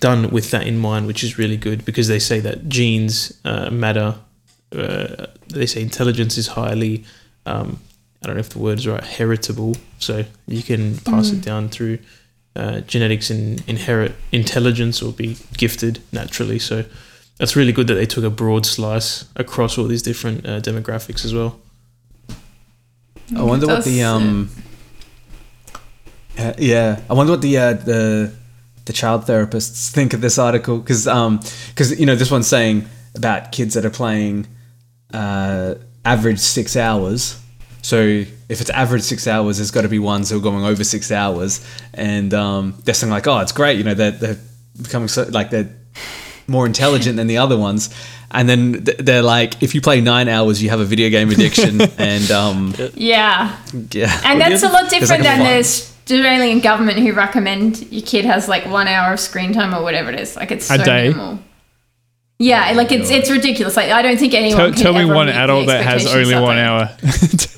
done 0.00 0.30
with 0.30 0.50
that 0.50 0.66
in 0.66 0.78
mind, 0.78 1.06
which 1.06 1.22
is 1.24 1.38
really 1.38 1.56
good 1.56 1.84
because 1.84 2.08
they 2.08 2.18
say 2.18 2.40
that 2.40 2.68
genes 2.68 3.32
uh, 3.44 3.70
matter. 3.70 4.16
Uh, 4.76 5.26
they 5.48 5.66
say 5.66 5.82
intelligence 5.82 6.38
is 6.38 6.46
highly, 6.48 7.04
um, 7.46 7.78
I 8.22 8.26
don't 8.26 8.36
know 8.36 8.40
if 8.40 8.50
the 8.50 8.58
word 8.58 8.78
is 8.78 8.86
right, 8.86 9.02
heritable. 9.04 9.76
So 9.98 10.24
you 10.46 10.62
can 10.62 10.98
pass 10.98 11.30
it 11.30 11.42
down 11.42 11.68
through 11.68 11.98
uh, 12.54 12.80
genetics 12.80 13.30
and 13.30 13.62
inherit 13.68 14.12
intelligence 14.30 15.02
or 15.02 15.12
be 15.12 15.36
gifted 15.56 16.00
naturally. 16.12 16.58
So 16.58 16.84
that's 17.38 17.56
really 17.56 17.72
good 17.72 17.86
that 17.86 17.94
they 17.94 18.06
took 18.06 18.24
a 18.24 18.30
broad 18.30 18.66
slice 18.66 19.24
across 19.36 19.78
all 19.78 19.86
these 19.86 20.02
different 20.02 20.46
uh, 20.46 20.60
demographics 20.60 21.24
as 21.24 21.34
well. 21.34 21.58
I 23.36 23.42
wonder 23.42 23.66
what 23.66 23.84
the 23.84 24.02
um. 24.02 24.50
uh, 26.38 26.52
yeah, 26.58 27.00
I 27.08 27.14
wonder 27.14 27.32
what 27.32 27.42
the 27.42 27.56
uh, 27.56 27.72
the 27.72 28.32
the 28.84 28.92
child 28.92 29.24
therapists 29.24 29.90
think 29.90 30.12
of 30.12 30.20
this 30.20 30.38
article 30.38 30.78
because 30.78 31.06
um 31.06 31.40
because 31.68 31.98
you 31.98 32.04
know 32.04 32.16
this 32.16 32.30
one's 32.30 32.48
saying 32.48 32.86
about 33.14 33.52
kids 33.52 33.74
that 33.74 33.84
are 33.84 33.90
playing 33.90 34.46
uh, 35.14 35.74
average 36.04 36.38
six 36.38 36.76
hours. 36.76 37.38
So 37.82 37.98
if 38.48 38.60
it's 38.60 38.70
average 38.70 39.02
six 39.02 39.26
hours, 39.26 39.58
there's 39.58 39.70
got 39.72 39.82
to 39.82 39.88
be 39.88 39.98
ones 39.98 40.30
who 40.30 40.38
are 40.38 40.40
going 40.42 40.64
over 40.64 40.84
six 40.84 41.10
hours, 41.10 41.64
and 41.94 42.32
um, 42.32 42.74
they're 42.84 42.94
saying 42.94 43.10
like, 43.12 43.26
oh, 43.26 43.38
it's 43.40 43.52
great, 43.52 43.76
you 43.76 43.84
know, 43.84 43.94
they're 43.94 44.12
they're 44.12 44.38
becoming 44.80 45.08
so 45.08 45.24
like 45.24 45.50
they're 45.50 45.68
more 46.46 46.64
intelligent 46.66 47.16
than 47.16 47.26
the 47.26 47.38
other 47.38 47.56
ones. 47.58 47.90
And 48.34 48.48
then 48.48 48.84
th- 48.84 48.96
they're 48.98 49.22
like, 49.22 49.62
if 49.62 49.74
you 49.74 49.80
play 49.82 50.00
nine 50.00 50.26
hours, 50.28 50.62
you 50.62 50.70
have 50.70 50.80
a 50.80 50.84
video 50.86 51.10
game 51.10 51.28
addiction, 51.30 51.80
and 51.98 52.30
um, 52.30 52.74
Yeah. 52.94 53.56
yeah. 53.90 54.20
And 54.24 54.40
that's 54.40 54.62
a 54.62 54.68
lot 54.68 54.88
different 54.88 55.10
like 55.10 55.20
a 55.20 55.22
than 55.24 55.38
fine. 55.38 55.52
the 55.52 55.58
Australian 55.58 56.60
government 56.60 56.98
who 56.98 57.12
recommend 57.12 57.82
your 57.92 58.02
kid 58.02 58.24
has 58.24 58.48
like 58.48 58.64
one 58.66 58.88
hour 58.88 59.12
of 59.12 59.20
screen 59.20 59.52
time 59.52 59.74
or 59.74 59.82
whatever 59.82 60.10
it 60.10 60.18
is. 60.20 60.34
Like 60.36 60.50
it's 60.50 60.70
A 60.70 60.78
so 60.78 60.84
day? 60.84 61.08
minimal. 61.08 61.40
Yeah, 62.42 62.72
like 62.72 62.90
it's 62.90 63.08
it's 63.08 63.30
ridiculous. 63.30 63.76
Like 63.76 63.90
I 63.90 64.02
don't 64.02 64.18
think 64.18 64.34
anyone. 64.34 64.58
Tell, 64.58 64.72
can 64.72 64.82
tell 64.82 64.92
me 64.92 65.02
ever 65.02 65.14
one 65.14 65.26
meet 65.28 65.36
adult 65.36 65.68
that 65.68 65.84
has 65.84 66.06
only 66.12 66.34
one 66.34 66.58
hour 66.58 66.82
of 67.02 67.02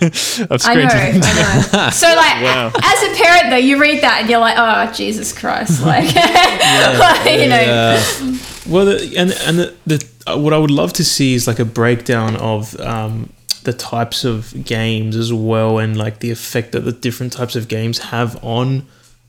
I 0.04 0.56
screen 0.58 0.84
know, 0.84 0.88
time. 0.90 1.20
I 1.22 1.70
know. 1.72 1.90
So 1.90 2.06
like, 2.08 2.42
Wow. 2.42 2.66
as 2.66 3.02
a 3.02 3.22
parent 3.22 3.50
though, 3.50 3.56
you 3.56 3.80
read 3.80 4.02
that 4.02 4.20
and 4.20 4.30
you're 4.30 4.40
like, 4.40 4.56
oh 4.58 4.92
Jesus 4.92 5.32
Christ, 5.32 5.82
like, 5.86 6.04
you 6.04 7.48
know, 7.48 7.60
Yeah. 7.60 8.38
Well, 8.68 8.84
the, 8.84 9.14
and 9.16 9.32
and 9.46 9.58
the, 9.58 9.74
the 9.86 10.08
uh, 10.26 10.38
what 10.38 10.52
I 10.52 10.58
would 10.58 10.70
love 10.70 10.92
to 10.94 11.04
see 11.04 11.32
is 11.32 11.46
like 11.46 11.58
a 11.58 11.64
breakdown 11.64 12.36
of 12.36 12.78
um, 12.80 13.32
the 13.62 13.72
types 13.72 14.24
of 14.24 14.64
games 14.64 15.16
as 15.16 15.32
well, 15.32 15.78
and 15.78 15.96
like 15.96 16.18
the 16.20 16.30
effect 16.30 16.72
that 16.72 16.80
the 16.80 16.92
different 16.92 17.32
types 17.32 17.56
of 17.56 17.68
games 17.68 17.98
have 17.98 18.42
on 18.44 18.86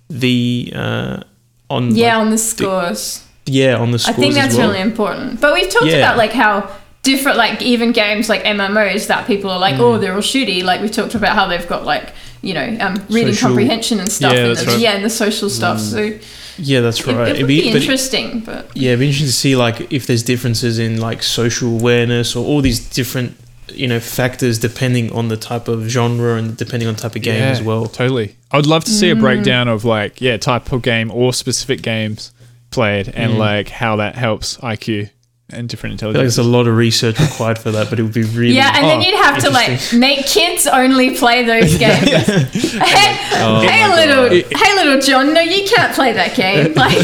the 0.10 0.74
uh, 0.76 1.24
on 1.70 1.96
yeah, 1.96 2.18
like, 2.18 2.26
on 2.26 2.32
the 2.32 2.38
scores. 2.38 3.25
Yeah 3.46 3.76
on 3.78 3.92
the 3.92 4.04
I 4.08 4.14
think 4.14 4.34
that's 4.34 4.54
as 4.54 4.58
well. 4.58 4.70
really 4.70 4.82
important. 4.82 5.42
But 5.42 5.54
we've 5.54 5.70
talked 5.70 5.86
Yeah. 5.88 5.98
about 5.98 6.18
like 6.18 6.34
how 6.34 6.70
different, 7.04 7.38
like 7.38 7.62
even 7.62 7.92
games 7.92 8.30
like 8.30 8.44
MMOs 8.44 9.08
that 9.08 9.28
people 9.28 9.50
are 9.52 9.58
Mm. 9.58 9.62
like, 9.62 9.80
oh, 9.80 9.98
they're 10.00 10.14
all 10.16 10.22
shooty. 10.22 10.64
Like 10.64 10.82
we've 10.82 10.92
talked 10.92 11.14
about 11.16 11.36
how 11.36 11.48
they've 11.48 11.68
got 11.68 11.86
like 11.86 12.14
you 12.42 12.54
know 12.54 12.78
um, 12.80 13.04
reading 13.10 13.34
Social- 13.34 13.50
comprehension 13.50 14.00
and 14.00 14.12
stuff. 14.12 14.34
Yeah, 14.34 14.40
and 14.40 14.50
that's 14.52 14.66
the, 14.66 14.72
right. 14.72 14.80
yeah, 14.80 14.92
and 14.94 15.06
the 15.06 15.10
social 15.10 15.50
stuff. 15.50 15.80
So 15.80 16.14
Yeah, 16.58 16.80
that's 16.82 17.00
it 17.02 17.08
right. 17.08 17.18
would 17.18 17.30
It'd 17.36 17.48
be 17.48 17.72
but- 17.72 17.82
interesting, 17.82 18.40
but 18.40 18.70
Yeah, 18.76 18.90
it'd 18.90 19.00
be 19.00 19.08
interesting 19.08 19.28
to 19.28 19.34
see 19.34 19.56
like 19.56 19.92
if 19.92 20.08
there's 20.08 20.24
differences 20.24 20.80
in 20.80 21.00
like 21.00 21.22
social 21.24 21.70
awareness 21.80 22.36
or 22.36 22.46
all 22.46 22.62
these 22.62 22.80
different 22.80 23.36
you 23.74 23.88
know 23.88 24.00
factors 24.00 24.60
depending 24.60 25.12
on 25.12 25.28
the 25.28 25.36
type 25.38 25.68
of 25.68 25.90
genre 25.90 26.36
and 26.38 26.56
depending 26.56 26.88
on 26.88 26.96
type 26.96 27.16
of 27.16 27.22
game 27.24 27.42
as 27.42 27.62
well. 27.64 27.88
Totally. 27.88 28.36
I'd 28.52 28.68
love 28.68 28.84
to 28.86 28.92
see 28.92 29.08
Mm. 29.10 29.14
a 29.14 29.16
breakdown 29.16 29.68
of 29.68 29.84
like, 29.84 30.22
yeah, 30.22 30.38
type 30.38 30.72
of 30.72 30.82
game 30.84 31.12
or 31.12 31.34
specific 31.34 31.82
games 31.82 32.32
played 32.72 33.10
and 33.10 33.34
Mm. 33.34 33.38
like 33.38 33.70
how 33.70 33.96
that 33.98 34.16
helps 34.16 34.58
IQ 34.58 35.10
and 35.52 35.70
different 35.70 35.94
I 35.94 35.98
feel 35.98 36.10
like 36.10 36.16
intelligence. 36.16 36.36
there's 36.38 36.48
a 36.48 36.50
lot 36.50 36.68
of 36.68 36.76
research 36.76 37.20
required 37.20 37.60
for 37.60 37.70
that, 37.70 37.92
but 37.92 38.00
it 38.00 38.04
would 38.04 38.14
be 38.16 38.24
really 38.24 38.56
yeah, 38.56 38.74
and 38.76 38.84
then 38.88 39.00
oh, 39.00 39.02
you'd 39.04 39.24
have 39.24 39.38
to 39.44 39.52
like 39.52 39.80
make 39.94 40.26
kids 40.26 40.66
only 40.66 41.16
play 41.16 41.46
those 41.46 41.78
games. 41.78 42.10
hey, 42.10 43.12
Oh 43.38 43.62
hey, 43.62 43.88
little, 43.88 44.30
hey, 44.58 44.74
little 44.76 45.00
John, 45.02 45.34
no, 45.36 45.42
you 45.42 45.68
can't 45.68 45.94
play 45.94 46.14
that 46.14 46.36
game. 46.36 46.74
Like 46.76 46.98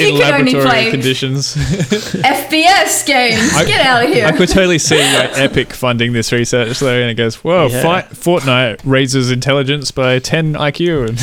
in 0.00 0.14
you 0.14 0.20
can 0.20 0.40
only 0.40 0.54
play 0.54 0.90
conditions. 0.90 1.54
FPS 1.54 3.04
games. 3.06 3.52
I- 3.54 3.64
Get 3.66 3.84
out 3.86 4.04
of 4.04 4.10
here. 4.10 4.26
I 4.26 4.32
could 4.32 4.48
totally 4.48 4.78
see 4.78 4.96
like 4.98 5.38
Epic 5.38 5.72
funding 5.74 6.12
this 6.14 6.32
research 6.32 6.78
though, 6.80 7.00
and 7.00 7.10
it 7.10 7.14
goes, 7.14 7.36
"Whoa, 7.36 7.66
Yeah. 7.68 7.82
fight, 7.82 8.10
Fortnite 8.10 8.80
raises 8.84 9.30
intelligence 9.30 9.90
by 9.90 10.18
10 10.18 10.54
IQ." 10.54 11.08
And 11.10 11.18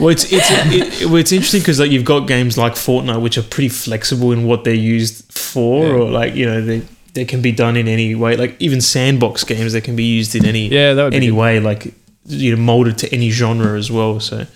Well, 0.00 0.08
it's 0.10 0.24
it's 0.32 0.46
it, 0.50 1.06
well, 1.06 1.16
it's 1.16 1.32
interesting 1.32 1.60
because 1.60 1.78
like 1.80 1.90
you've 1.90 2.04
got 2.04 2.26
games 2.26 2.56
like 2.56 2.72
Fortnite, 2.74 3.20
which 3.20 3.36
are 3.38 3.42
pretty 3.42 3.68
flexible 3.68 4.32
in 4.32 4.44
what 4.44 4.64
they're 4.64 4.74
used 4.74 5.30
for, 5.32 5.86
Yeah. 5.86 5.92
or 5.92 6.10
like 6.10 6.34
you 6.34 6.46
know 6.46 6.60
they 6.60 6.82
they 7.14 7.24
can 7.24 7.42
be 7.42 7.52
done 7.52 7.76
in 7.76 7.88
any 7.88 8.14
way. 8.14 8.36
Like 8.36 8.56
even 8.60 8.80
sandbox 8.80 9.44
games, 9.44 9.72
they 9.74 9.80
can 9.82 9.94
be 9.96 10.04
used 10.04 10.34
in 10.34 10.44
any 10.46 10.68
Yeah, 10.68 10.94
that 10.94 11.04
would 11.04 11.14
any 11.14 11.26
good. 11.26 11.34
way. 11.36 11.60
Like 11.60 11.92
you 12.26 12.54
know, 12.56 12.62
molded 12.62 12.98
to 12.98 13.12
any 13.14 13.30
genre 13.30 13.76
as 13.78 13.90
well. 13.90 14.18
So 14.20 14.46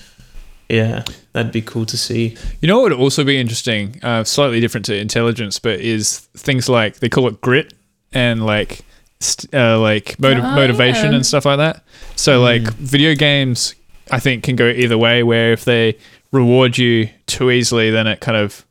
yeah, 0.69 1.05
that'd 1.33 1.53
be 1.53 1.63
cool 1.63 1.87
to 1.87 1.97
see. 1.97 2.37
You 2.61 2.69
know 2.69 2.79
what 2.81 2.91
would 2.93 3.01
also 3.01 3.23
be 3.23 3.39
interesting, 3.39 4.01
uh, 4.03 4.25
slightly 4.25 4.61
different 4.61 4.87
to 4.87 4.97
intelligence, 4.97 5.59
but 5.59 5.81
is 5.81 6.19
things 6.37 6.69
like 6.69 6.97
they 7.01 7.09
call 7.09 7.29
it 7.29 7.41
grit 7.41 7.73
and 8.13 8.45
like 8.47 8.81
st- 9.21 9.55
uh, 9.55 9.79
like 9.79 10.19
motiv- 10.19 10.43
Oh, 10.45 10.55
motivation 10.57 11.11
yeah. 11.11 11.17
and 11.17 11.27
stuff 11.27 11.45
like 11.45 11.59
that. 11.59 11.85
So 12.17 12.41
like 12.41 12.63
video 12.75 13.15
games, 13.15 13.75
I 14.11 14.21
think 14.21 14.45
can 14.45 14.57
go 14.57 14.69
either 14.69 14.99
way. 14.99 15.23
Where 15.23 15.53
if 15.53 15.65
they 15.65 15.99
reward 16.33 16.79
you 16.79 17.09
too 17.27 17.51
easily, 17.51 17.91
then 17.91 18.07
it 18.07 18.21
kind 18.21 18.37
of 18.37 18.65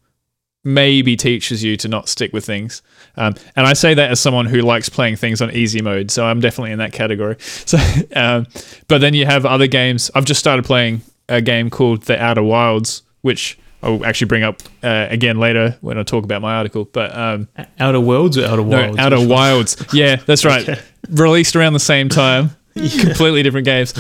maybe 0.63 1.15
teaches 1.15 1.63
you 1.63 1.77
to 1.77 1.87
not 1.87 2.09
stick 2.09 2.33
with 2.33 2.45
things. 2.45 2.81
Um, 3.17 3.35
and 3.55 3.67
I 3.67 3.73
say 3.73 3.93
that 3.93 4.11
as 4.11 4.19
someone 4.19 4.47
who 4.47 4.61
likes 4.61 4.89
playing 4.89 5.15
things 5.15 5.41
on 5.41 5.51
easy 5.51 5.81
mode, 5.81 6.09
so 6.11 6.25
I'm 6.25 6.39
definitely 6.39 6.71
in 6.71 6.79
that 6.79 6.91
category. 6.91 7.37
So, 7.65 7.77
um, 8.15 8.45
but 8.87 8.99
then 9.01 9.13
you 9.13 9.25
have 9.25 9.45
other 9.45 9.67
games. 9.67 10.11
I've 10.13 10.25
just 10.25 10.39
started 10.39 10.65
playing 10.65 11.01
a 11.29 11.41
game 11.41 11.69
called 11.69 12.03
The 12.03 12.21
Outer 12.21 12.43
Wilds, 12.43 13.01
which 13.21 13.57
I'll 13.81 14.05
actually 14.05 14.27
bring 14.27 14.43
up 14.43 14.61
uh, 14.83 15.07
again 15.09 15.39
later 15.39 15.77
when 15.81 15.97
I 15.97 16.03
talk 16.03 16.23
about 16.23 16.41
my 16.41 16.55
article. 16.55 16.85
But 16.85 17.15
um, 17.15 17.47
Outer 17.79 17.99
Worlds 17.99 18.37
or 18.37 18.45
Outer 18.45 18.61
Wilds? 18.63 18.97
no, 18.97 19.03
Outer 19.03 19.27
Wilds. 19.27 19.83
Yeah, 19.93 20.17
that's 20.17 20.45
right. 20.45 20.81
Released 21.09 21.55
around 21.55 21.73
the 21.73 21.79
same 21.79 22.09
time. 22.09 22.51
Completely 22.75 23.41
different 23.43 23.65
games. 23.65 23.93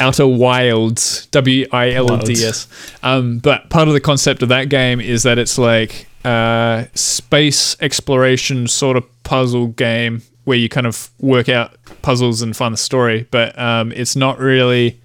Outer 0.00 0.26
Wilds. 0.26 1.26
W 1.26 1.66
I 1.72 1.90
L 1.92 2.16
D 2.18 2.32
S. 2.44 2.68
Um, 3.02 3.38
but 3.38 3.70
part 3.70 3.88
of 3.88 3.94
the 3.94 4.00
concept 4.00 4.42
of 4.42 4.48
that 4.50 4.68
game 4.68 5.00
is 5.00 5.22
that 5.22 5.38
it's 5.38 5.58
like 5.58 6.06
uh, 6.24 6.84
space 6.94 7.76
exploration 7.80 8.66
sort 8.66 8.96
of 8.96 9.04
puzzle 9.22 9.68
game 9.68 10.22
where 10.44 10.58
you 10.58 10.68
kind 10.68 10.86
of 10.86 11.10
work 11.20 11.48
out 11.48 11.74
puzzles 12.02 12.42
and 12.42 12.56
find 12.56 12.72
the 12.72 12.78
story. 12.78 13.26
But 13.30 13.58
um, 13.58 13.92
it's 13.92 14.16
not 14.16 14.38
really 14.38 15.00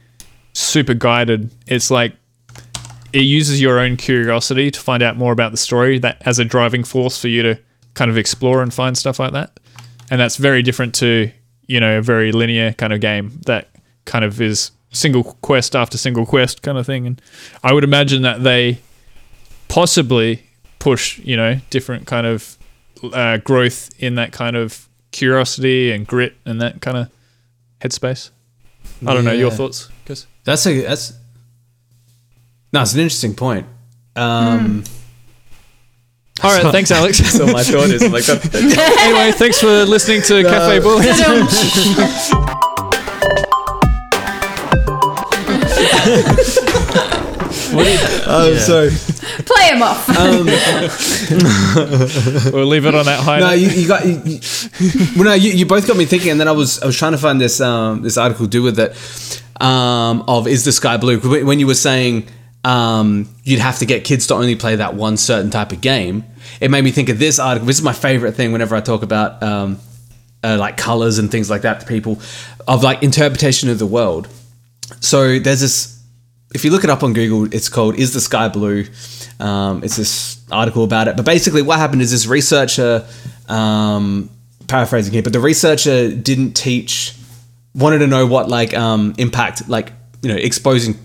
super 0.53 0.93
guided. 0.93 1.49
It's 1.67 1.91
like 1.91 2.13
it 3.13 3.21
uses 3.21 3.61
your 3.61 3.79
own 3.79 3.97
curiosity 3.97 4.71
to 4.71 4.79
find 4.79 5.03
out 5.03 5.17
more 5.17 5.31
about 5.31 5.51
the 5.51 5.57
story 5.57 5.99
that 5.99 6.21
as 6.25 6.39
a 6.39 6.45
driving 6.45 6.83
force 6.83 7.19
for 7.19 7.27
you 7.27 7.43
to 7.43 7.59
kind 7.93 8.09
of 8.09 8.17
explore 8.17 8.61
and 8.61 8.73
find 8.73 8.97
stuff 8.97 9.19
like 9.19 9.33
that. 9.33 9.59
And 10.09 10.19
that's 10.19 10.37
very 10.37 10.61
different 10.61 10.95
to, 10.95 11.31
you 11.67 11.79
know, 11.79 11.99
a 11.99 12.01
very 12.01 12.31
linear 12.31 12.73
kind 12.73 12.91
of 12.91 13.01
game 13.01 13.39
that 13.45 13.69
kind 14.05 14.25
of 14.25 14.41
is 14.41 14.71
single 14.91 15.23
quest 15.41 15.75
after 15.75 15.97
single 15.97 16.25
quest 16.25 16.61
kind 16.61 16.77
of 16.77 16.85
thing. 16.85 17.07
And 17.07 17.21
I 17.63 17.73
would 17.73 17.83
imagine 17.83 18.21
that 18.21 18.43
they 18.43 18.79
possibly 19.67 20.43
push, 20.79 21.19
you 21.19 21.35
know, 21.35 21.59
different 21.69 22.07
kind 22.07 22.27
of 22.27 22.57
uh, 23.11 23.37
growth 23.37 23.89
in 23.99 24.15
that 24.15 24.31
kind 24.31 24.55
of 24.55 24.87
curiosity 25.11 25.91
and 25.91 26.05
grit 26.05 26.35
and 26.45 26.61
that 26.61 26.81
kind 26.81 26.97
of 26.97 27.09
headspace. 27.81 28.29
I 29.05 29.13
don't 29.13 29.25
know 29.25 29.33
your 29.33 29.51
thoughts, 29.51 29.89
Chris. 30.05 30.27
That's 30.43 30.65
a 30.65 30.81
that's 30.81 31.13
no, 32.71 32.81
it's 32.81 32.93
an 32.93 32.99
interesting 32.99 33.35
point. 33.35 33.67
Um, 34.15 34.83
All 36.41 36.51
right, 36.51 36.71
thanks, 36.71 36.91
Alex. 36.91 37.17
so 37.37 37.45
my 37.47 37.63
thought 37.63 37.89
is 37.89 38.01
like 38.11 38.25
that. 38.25 38.97
anyway, 38.99 39.31
thanks 39.31 39.59
for 39.59 39.85
listening 39.85 40.21
to 40.23 40.43
Cafe 40.43 40.79
Bullet. 47.71 48.27
Um, 48.27 48.57
So 48.57 48.89
Play 49.45 49.69
him 49.69 49.81
off. 49.81 50.09
um, 50.09 50.45
We'll 52.53 52.65
leave 52.67 52.85
it 52.85 52.95
on 52.95 53.05
that 53.05 53.19
high. 53.23 53.39
no, 53.39 53.47
note. 53.47 53.53
you, 53.53 53.69
you 53.69 53.87
got 53.87 54.05
you, 54.05 54.21
you, 54.25 54.39
well, 55.15 55.25
no, 55.25 55.33
you, 55.33 55.51
you 55.51 55.65
both 55.65 55.87
got 55.87 55.97
me 55.97 56.05
thinking, 56.05 56.31
and 56.31 56.39
then 56.39 56.47
I 56.47 56.51
was 56.51 56.81
I 56.81 56.85
was 56.85 56.97
trying 56.97 57.13
to 57.13 57.17
find 57.17 57.39
this 57.41 57.59
um, 57.61 58.01
this 58.01 58.17
article 58.17 58.45
to 58.45 58.49
do 58.49 58.61
with 58.63 58.79
it 58.79 58.95
um, 59.61 60.23
of 60.27 60.47
is 60.47 60.65
the 60.65 60.71
sky 60.71 60.97
blue? 60.97 61.19
When 61.19 61.45
when 61.45 61.59
you 61.59 61.67
were 61.67 61.73
saying 61.75 62.27
um, 62.63 63.27
you'd 63.43 63.59
have 63.59 63.79
to 63.79 63.85
get 63.85 64.03
kids 64.03 64.27
to 64.27 64.35
only 64.35 64.55
play 64.55 64.75
that 64.77 64.93
one 64.95 65.17
certain 65.17 65.49
type 65.51 65.71
of 65.71 65.81
game, 65.81 66.23
it 66.61 66.69
made 66.71 66.83
me 66.83 66.91
think 66.91 67.09
of 67.09 67.19
this 67.19 67.39
article. 67.39 67.65
This 67.67 67.77
is 67.77 67.83
my 67.83 67.93
favorite 67.93 68.33
thing 68.33 68.51
whenever 68.51 68.75
I 68.75 68.81
talk 68.81 69.03
about 69.03 69.41
um, 69.43 69.79
uh, 70.43 70.57
like 70.59 70.77
colors 70.77 71.17
and 71.17 71.31
things 71.31 71.49
like 71.49 71.63
that 71.63 71.79
to 71.81 71.85
people 71.85 72.19
of 72.67 72.83
like 72.83 73.03
interpretation 73.03 73.69
of 73.69 73.79
the 73.79 73.87
world. 73.87 74.27
So 74.99 75.39
there's 75.39 75.61
this. 75.61 75.92
If 76.53 76.63
you 76.63 76.71
look 76.71 76.83
it 76.83 76.89
up 76.89 77.03
on 77.03 77.13
Google, 77.13 77.53
it's 77.53 77.69
called 77.69 77.95
"Is 77.95 78.13
the 78.13 78.21
Sky 78.21 78.47
Blue?" 78.47 78.85
Um, 79.39 79.83
it's 79.83 79.97
this 79.97 80.41
article 80.51 80.83
about 80.83 81.07
it. 81.07 81.15
But 81.15 81.25
basically, 81.25 81.61
what 81.61 81.79
happened 81.79 82.01
is 82.01 82.11
this 82.11 82.27
researcher, 82.27 83.05
um, 83.49 84.29
paraphrasing 84.67 85.13
here, 85.13 85.23
but 85.23 85.33
the 85.33 85.39
researcher 85.39 86.13
didn't 86.13 86.53
teach, 86.53 87.15
wanted 87.73 87.99
to 87.99 88.07
know 88.07 88.25
what 88.25 88.49
like 88.49 88.73
um, 88.73 89.13
impact, 89.17 89.67
like 89.67 89.91
you 90.21 90.29
know, 90.29 90.37
exposing 90.37 90.95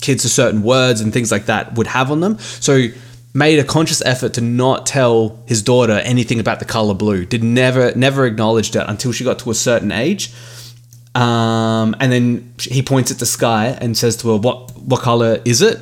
kids 0.00 0.22
to 0.22 0.28
certain 0.28 0.62
words 0.62 1.00
and 1.00 1.12
things 1.12 1.32
like 1.32 1.46
that 1.46 1.74
would 1.74 1.86
have 1.86 2.10
on 2.10 2.20
them. 2.20 2.38
So 2.38 2.88
made 3.34 3.58
a 3.58 3.64
conscious 3.64 4.00
effort 4.04 4.34
to 4.34 4.40
not 4.40 4.86
tell 4.86 5.42
his 5.46 5.62
daughter 5.62 5.94
anything 6.04 6.38
about 6.38 6.60
the 6.60 6.64
color 6.64 6.94
blue. 6.94 7.26
Did 7.26 7.42
never 7.42 7.94
never 7.94 8.26
acknowledged 8.26 8.76
it 8.76 8.84
until 8.86 9.12
she 9.12 9.24
got 9.24 9.40
to 9.40 9.50
a 9.50 9.54
certain 9.54 9.90
age. 9.90 10.32
Um, 11.14 11.94
and 12.00 12.10
then 12.10 12.54
he 12.58 12.82
points 12.82 13.10
at 13.10 13.18
the 13.18 13.26
sky 13.26 13.76
and 13.80 13.96
says 13.96 14.16
to 14.18 14.30
her, 14.30 14.36
"What 14.36 14.76
what 14.76 15.00
color 15.00 15.40
is 15.44 15.62
it?" 15.62 15.78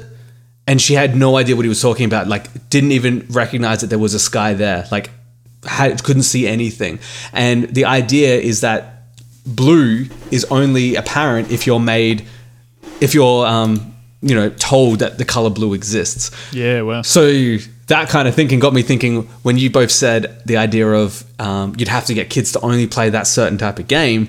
And 0.67 0.81
she 0.81 0.95
had 0.95 1.17
no 1.17 1.37
idea 1.37 1.57
what 1.57 1.65
he 1.65 1.69
was 1.69 1.83
talking 1.83 2.07
about. 2.07 2.29
Like, 2.29 2.69
didn't 2.71 2.93
even 2.93 3.27
recognize 3.31 3.81
that 3.81 3.89
there 3.89 3.99
was 3.99 4.15
a 4.15 4.21
sky 4.21 4.55
there. 4.55 4.87
Like, 4.93 5.11
had, 5.65 6.03
couldn't 6.05 6.23
see 6.23 6.47
anything. 6.47 7.01
And 7.33 7.65
the 7.75 7.85
idea 7.85 8.39
is 8.39 8.61
that 8.61 9.05
blue 9.45 10.07
is 10.31 10.45
only 10.47 10.95
apparent 10.95 11.51
if 11.51 11.67
you're 11.67 11.81
made, 11.81 12.25
if 13.01 13.13
you're, 13.13 13.45
um, 13.45 13.95
you 14.21 14.37
know, 14.37 14.51
told 14.51 15.01
that 15.01 15.19
the 15.19 15.25
color 15.25 15.51
blue 15.51 15.75
exists. 15.75 16.31
yeah, 16.53 16.83
well, 16.83 17.03
So 17.03 17.27
that 17.95 18.09
kind 18.09 18.27
of 18.29 18.35
thinking 18.35 18.59
got 18.59 18.73
me 18.73 18.83
thinking 18.83 19.23
when 19.43 19.57
you 19.59 19.69
both 19.71 19.91
said 19.91 20.21
the 20.47 20.57
idea 20.57 20.87
of 21.03 21.25
um, 21.39 21.75
you'd 21.79 21.89
have 21.99 22.07
to 22.07 22.15
get 22.15 22.31
kids 22.31 22.53
to 22.53 22.61
only 22.61 22.87
play 22.87 23.11
that 23.11 23.27
certain 23.27 23.59
type 23.59 23.79
of 23.79 23.87
game, 23.89 24.23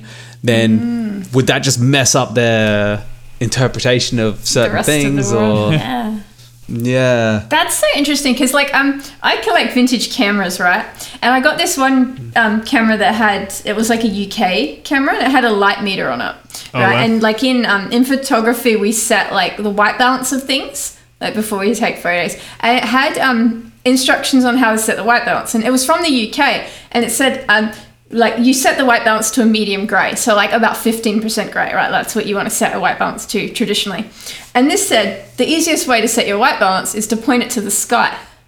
then 0.44 1.26
would 1.34 1.48
that 1.48 1.60
just 1.60 1.80
mess 1.80 2.14
up 2.16 2.34
their 2.34 3.06
interpretation 3.40 4.20
of 4.20 4.42
the 4.42 4.48
certain 4.48 4.74
rest 4.76 4.90
of 4.90 4.94
things? 4.96 5.30
the 5.32 5.36
world. 5.38 5.74
Or 5.74 5.78
Yeah. 5.78 6.20
yeah, 6.68 7.46
That's 7.50 7.76
so 7.76 7.88
interesting 7.96 8.34
because, 8.34 8.54
like, 8.54 8.74
um, 8.74 9.02
I 9.22 9.38
collect 9.38 9.74
vintage 9.74 10.14
cameras, 10.16 10.60
right? 10.60 10.86
And 11.22 11.34
I 11.34 11.40
got 11.40 11.58
this 11.58 11.78
one 11.78 12.32
um, 12.36 12.64
camera 12.64 12.98
that 12.98 13.16
had 13.16 13.54
it 13.66 13.76
was 13.76 13.90
like 13.90 14.04
a 14.04 14.08
UK 14.28 14.84
camera 14.84 15.14
and 15.16 15.24
it 15.28 15.32
had 15.32 15.44
a 15.46 15.52
light 15.52 15.84
meter 15.84 16.10
on 16.10 16.22
it, 16.22 16.36
Oh, 16.74 16.80
right? 16.80 16.94
wow. 16.96 17.04
And 17.04 17.22
like 17.22 17.44
in 17.44 17.66
um, 17.66 17.92
in 17.92 18.04
photography, 18.06 18.76
we 18.76 18.92
set 18.92 19.32
like 19.32 19.58
the 19.58 19.70
white 19.70 19.98
balance 19.98 20.32
of 20.32 20.44
things 20.44 20.98
like 21.24 21.34
before 21.34 21.66
you 21.66 21.74
take 21.74 21.98
photos, 21.98 22.36
and 22.60 22.78
it 22.78 22.84
had 22.84 23.18
um, 23.18 23.72
instructions 23.86 24.46
on 24.46 24.58
how 24.58 24.72
to 24.72 24.78
set 24.78 24.98
the 24.98 25.04
white 25.04 25.26
balance, 25.26 25.56
and 25.56 25.64
it 25.64 25.72
was 25.72 25.86
from 25.86 26.02
the 26.04 26.30
UK, 26.30 26.68
and 26.92 27.04
it 27.06 27.12
said. 27.12 27.46
Um, 27.50 27.72
like 28.10 28.38
you 28.38 28.54
set 28.54 28.78
the 28.78 28.86
white 28.86 29.04
balance 29.04 29.32
to 29.32 29.42
a 29.42 29.46
medium 29.46 29.88
grey, 29.88 30.14
so 30.14 30.36
like 30.36 30.52
about 30.52 30.76
15% 30.76 31.52
grey, 31.52 31.74
right? 31.74 31.90
That's 31.90 32.16
what 32.16 32.28
you 32.28 32.36
want 32.36 32.48
to 32.48 32.54
set 32.54 32.76
a 32.76 32.80
white 32.80 33.00
balance 33.00 33.26
to 33.28 33.50
traditionally. 33.52 34.06
And 34.54 34.70
this 34.70 34.88
said 34.88 35.36
the 35.38 35.48
easiest 35.48 35.88
way 35.88 36.00
to 36.00 36.08
set 36.08 36.28
your 36.28 36.38
white 36.38 36.60
balance 36.60 36.94
is 36.94 37.08
to 37.08 37.18
point 37.18 37.42
it 37.42 37.50
to 37.52 37.62
the 37.62 37.72
sky. 37.72 38.16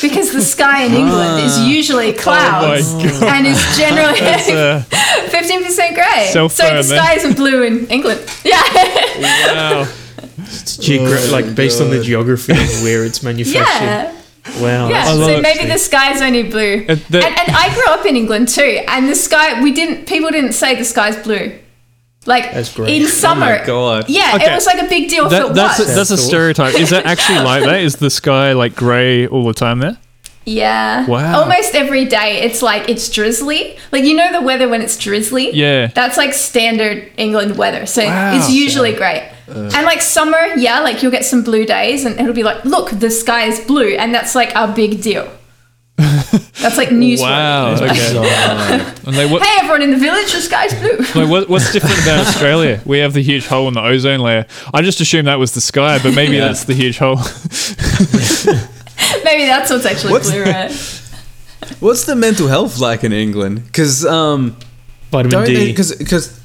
because 0.00 0.32
the 0.32 0.40
sky 0.40 0.84
in 0.84 0.92
England 0.92 1.44
is 1.44 1.60
usually 1.60 2.12
clouds 2.12 2.94
God. 2.94 3.22
and 3.24 3.46
is 3.46 3.60
generally 3.76 4.20
uh, 4.20 4.82
15% 5.28 5.94
grey. 5.94 6.30
So 6.32 6.48
the 6.48 6.82
sky 6.82 7.14
isn't 7.14 7.36
blue 7.36 7.62
in 7.62 7.86
England. 7.88 8.20
Yeah. 8.44 8.62
wow. 9.18 9.92
Geogra- 10.46 11.30
like 11.32 11.54
based 11.54 11.80
on 11.80 11.90
the 11.90 12.02
geography 12.02 12.52
of 12.52 12.82
where 12.82 13.04
it's 13.04 13.22
manufactured. 13.22 13.84
yeah. 13.84 14.12
Wow. 14.60 14.88
Yeah, 14.88 15.04
I 15.06 15.12
love 15.12 15.28
so 15.30 15.36
it. 15.38 15.42
maybe 15.42 15.66
the 15.68 15.78
sky's 15.78 16.20
only 16.20 16.42
blue. 16.42 16.84
Uh, 16.88 16.96
the- 17.10 17.24
and, 17.24 17.38
and 17.38 17.50
I 17.56 17.72
grew 17.74 17.84
up 17.94 18.04
in 18.06 18.16
England 18.16 18.48
too, 18.48 18.80
and 18.88 19.08
the 19.08 19.14
sky 19.14 19.62
we 19.62 19.72
didn't 19.72 20.06
people 20.06 20.30
didn't 20.30 20.52
say 20.52 20.74
the 20.74 20.84
sky's 20.84 21.16
blue. 21.22 21.58
Like 22.24 22.52
That's 22.52 22.72
great. 22.72 23.02
in 23.02 23.08
summer. 23.08 23.58
my 23.58 23.64
God. 23.66 24.08
Yeah, 24.08 24.32
Okay. 24.36 24.50
it 24.50 24.54
was 24.54 24.64
like 24.66 24.80
a 24.80 24.88
big 24.88 25.08
deal 25.10 25.24
if 25.24 25.30
That, 25.30 25.46
it 25.50 25.54
that's 25.54 25.80
a, 25.80 25.84
that's 25.84 26.10
a 26.12 26.16
stereotype. 26.16 26.74
Is 26.76 26.90
that 26.90 27.04
actually 27.06 27.38
like 27.52 27.64
that? 27.64 27.80
Is 27.80 27.96
the 27.96 28.10
sky 28.10 28.52
like 28.52 28.74
grey 28.76 29.26
all 29.26 29.44
the 29.44 29.54
time 29.54 29.78
there? 29.80 29.98
yeah. 30.44 31.06
Wow. 31.06 31.40
Almost 31.42 31.74
every 31.76 32.04
day 32.04 32.42
it's 32.42 32.62
like 32.62 32.88
it's 32.88 33.08
drizzly. 33.08 33.76
Like 33.92 34.04
you 34.04 34.14
know 34.14 34.32
the 34.32 34.40
weather 34.40 34.68
when 34.68 34.82
it's 34.82 34.96
drizzly? 34.96 35.52
Yeah. 35.52 35.86
That's 35.88 36.16
like 36.16 36.32
standard 36.34 37.10
England 37.16 37.56
weather. 37.56 37.86
So 37.86 38.04
Wow. 38.04 38.36
it's 38.36 38.50
usually 38.52 38.92
great. 38.92 39.30
And 39.54 39.84
like 39.86 40.00
summer, 40.02 40.38
yeah, 40.56 40.80
like 40.80 41.02
you'll 41.02 41.12
get 41.12 41.24
some 41.24 41.42
blue 41.42 41.64
days 41.66 42.04
and 42.04 42.18
it'll 42.18 42.34
be 42.34 42.42
like, 42.42 42.64
look, 42.64 42.90
the 42.90 43.10
sky 43.10 43.44
is 43.46 43.60
blue 43.60 43.94
and 43.96 44.14
that's 44.14 44.34
like 44.34 44.52
a 44.54 44.72
big 44.72 45.02
deal. 45.02 45.30
that's 45.96 46.76
like 46.78 46.90
news. 46.90 47.20
Wow. 47.20 47.74
Okay. 47.74 48.18
and 49.06 49.14
they, 49.14 49.26
what, 49.30 49.42
Hey 49.42 49.56
everyone 49.60 49.82
in 49.82 49.90
the 49.90 49.96
village, 49.98 50.32
the 50.32 50.40
sky's 50.40 50.74
blue. 50.74 50.96
like, 51.22 51.30
what, 51.30 51.48
what's 51.48 51.72
different 51.72 51.98
about 52.02 52.26
Australia? 52.26 52.80
We 52.84 52.98
have 52.98 53.12
the 53.12 53.22
huge 53.22 53.46
hole 53.46 53.68
in 53.68 53.74
the 53.74 53.82
ozone 53.82 54.20
layer. 54.20 54.46
I 54.74 54.82
just 54.82 55.00
assumed 55.00 55.28
that 55.28 55.38
was 55.38 55.52
the 55.52 55.60
sky, 55.60 55.98
but 56.02 56.14
maybe 56.14 56.36
Yeah. 56.36 56.46
that's 56.46 56.64
the 56.64 56.74
huge 56.74 56.98
hole. 56.98 57.16
Maybe 59.24 59.44
that's 59.46 59.70
what's 59.70 59.84
actually 59.86 60.12
What's- 60.12 60.30
blue, 60.30 60.42
right? 60.44 60.72
What's 61.80 62.04
the 62.04 62.16
mental 62.16 62.48
health 62.48 62.78
like 62.80 63.04
in 63.04 63.12
England? 63.12 63.64
Because 63.64 64.04
um, 64.04 64.56
Vitamin 65.10 65.30
don't 65.30 65.46
D. 65.46 65.66
because 65.68 65.94
because 65.94 66.38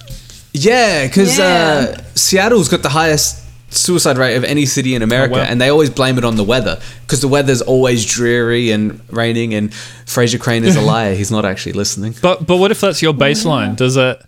yeah, 0.66 1.08
because 1.08 1.38
Yeah. 1.38 1.96
uh, 1.98 2.02
Seattle's 2.16 2.70
got 2.70 2.82
the 2.84 2.90
highest 2.90 3.44
suicide 3.70 4.18
rate 4.18 4.36
of 4.36 4.44
any 4.46 4.66
city 4.66 4.96
in 4.96 5.02
America, 5.02 5.36
wow. 5.36 5.42
and 5.42 5.60
they 5.60 5.70
always 5.70 5.90
blame 5.90 6.18
it 6.18 6.24
on 6.24 6.36
the 6.38 6.44
weather 6.44 6.80
because 7.02 7.22
the 7.22 7.28
weather's 7.28 7.62
always 7.62 8.06
dreary 8.06 8.72
and 8.72 9.02
raining. 9.12 9.54
And 9.54 9.72
Frasier 10.06 10.40
Crane 10.40 10.64
is 10.64 10.76
a 10.76 10.82
liar; 10.94 11.14
he's 11.16 11.32
not 11.32 11.46
actually 11.46 11.74
listening. 11.74 12.16
But 12.22 12.46
but 12.48 12.58
what 12.58 12.72
if 12.72 12.80
that's 12.82 13.02
your 13.02 13.14
baseline? 13.14 13.76
Does 13.76 13.98
it? 13.98 14.22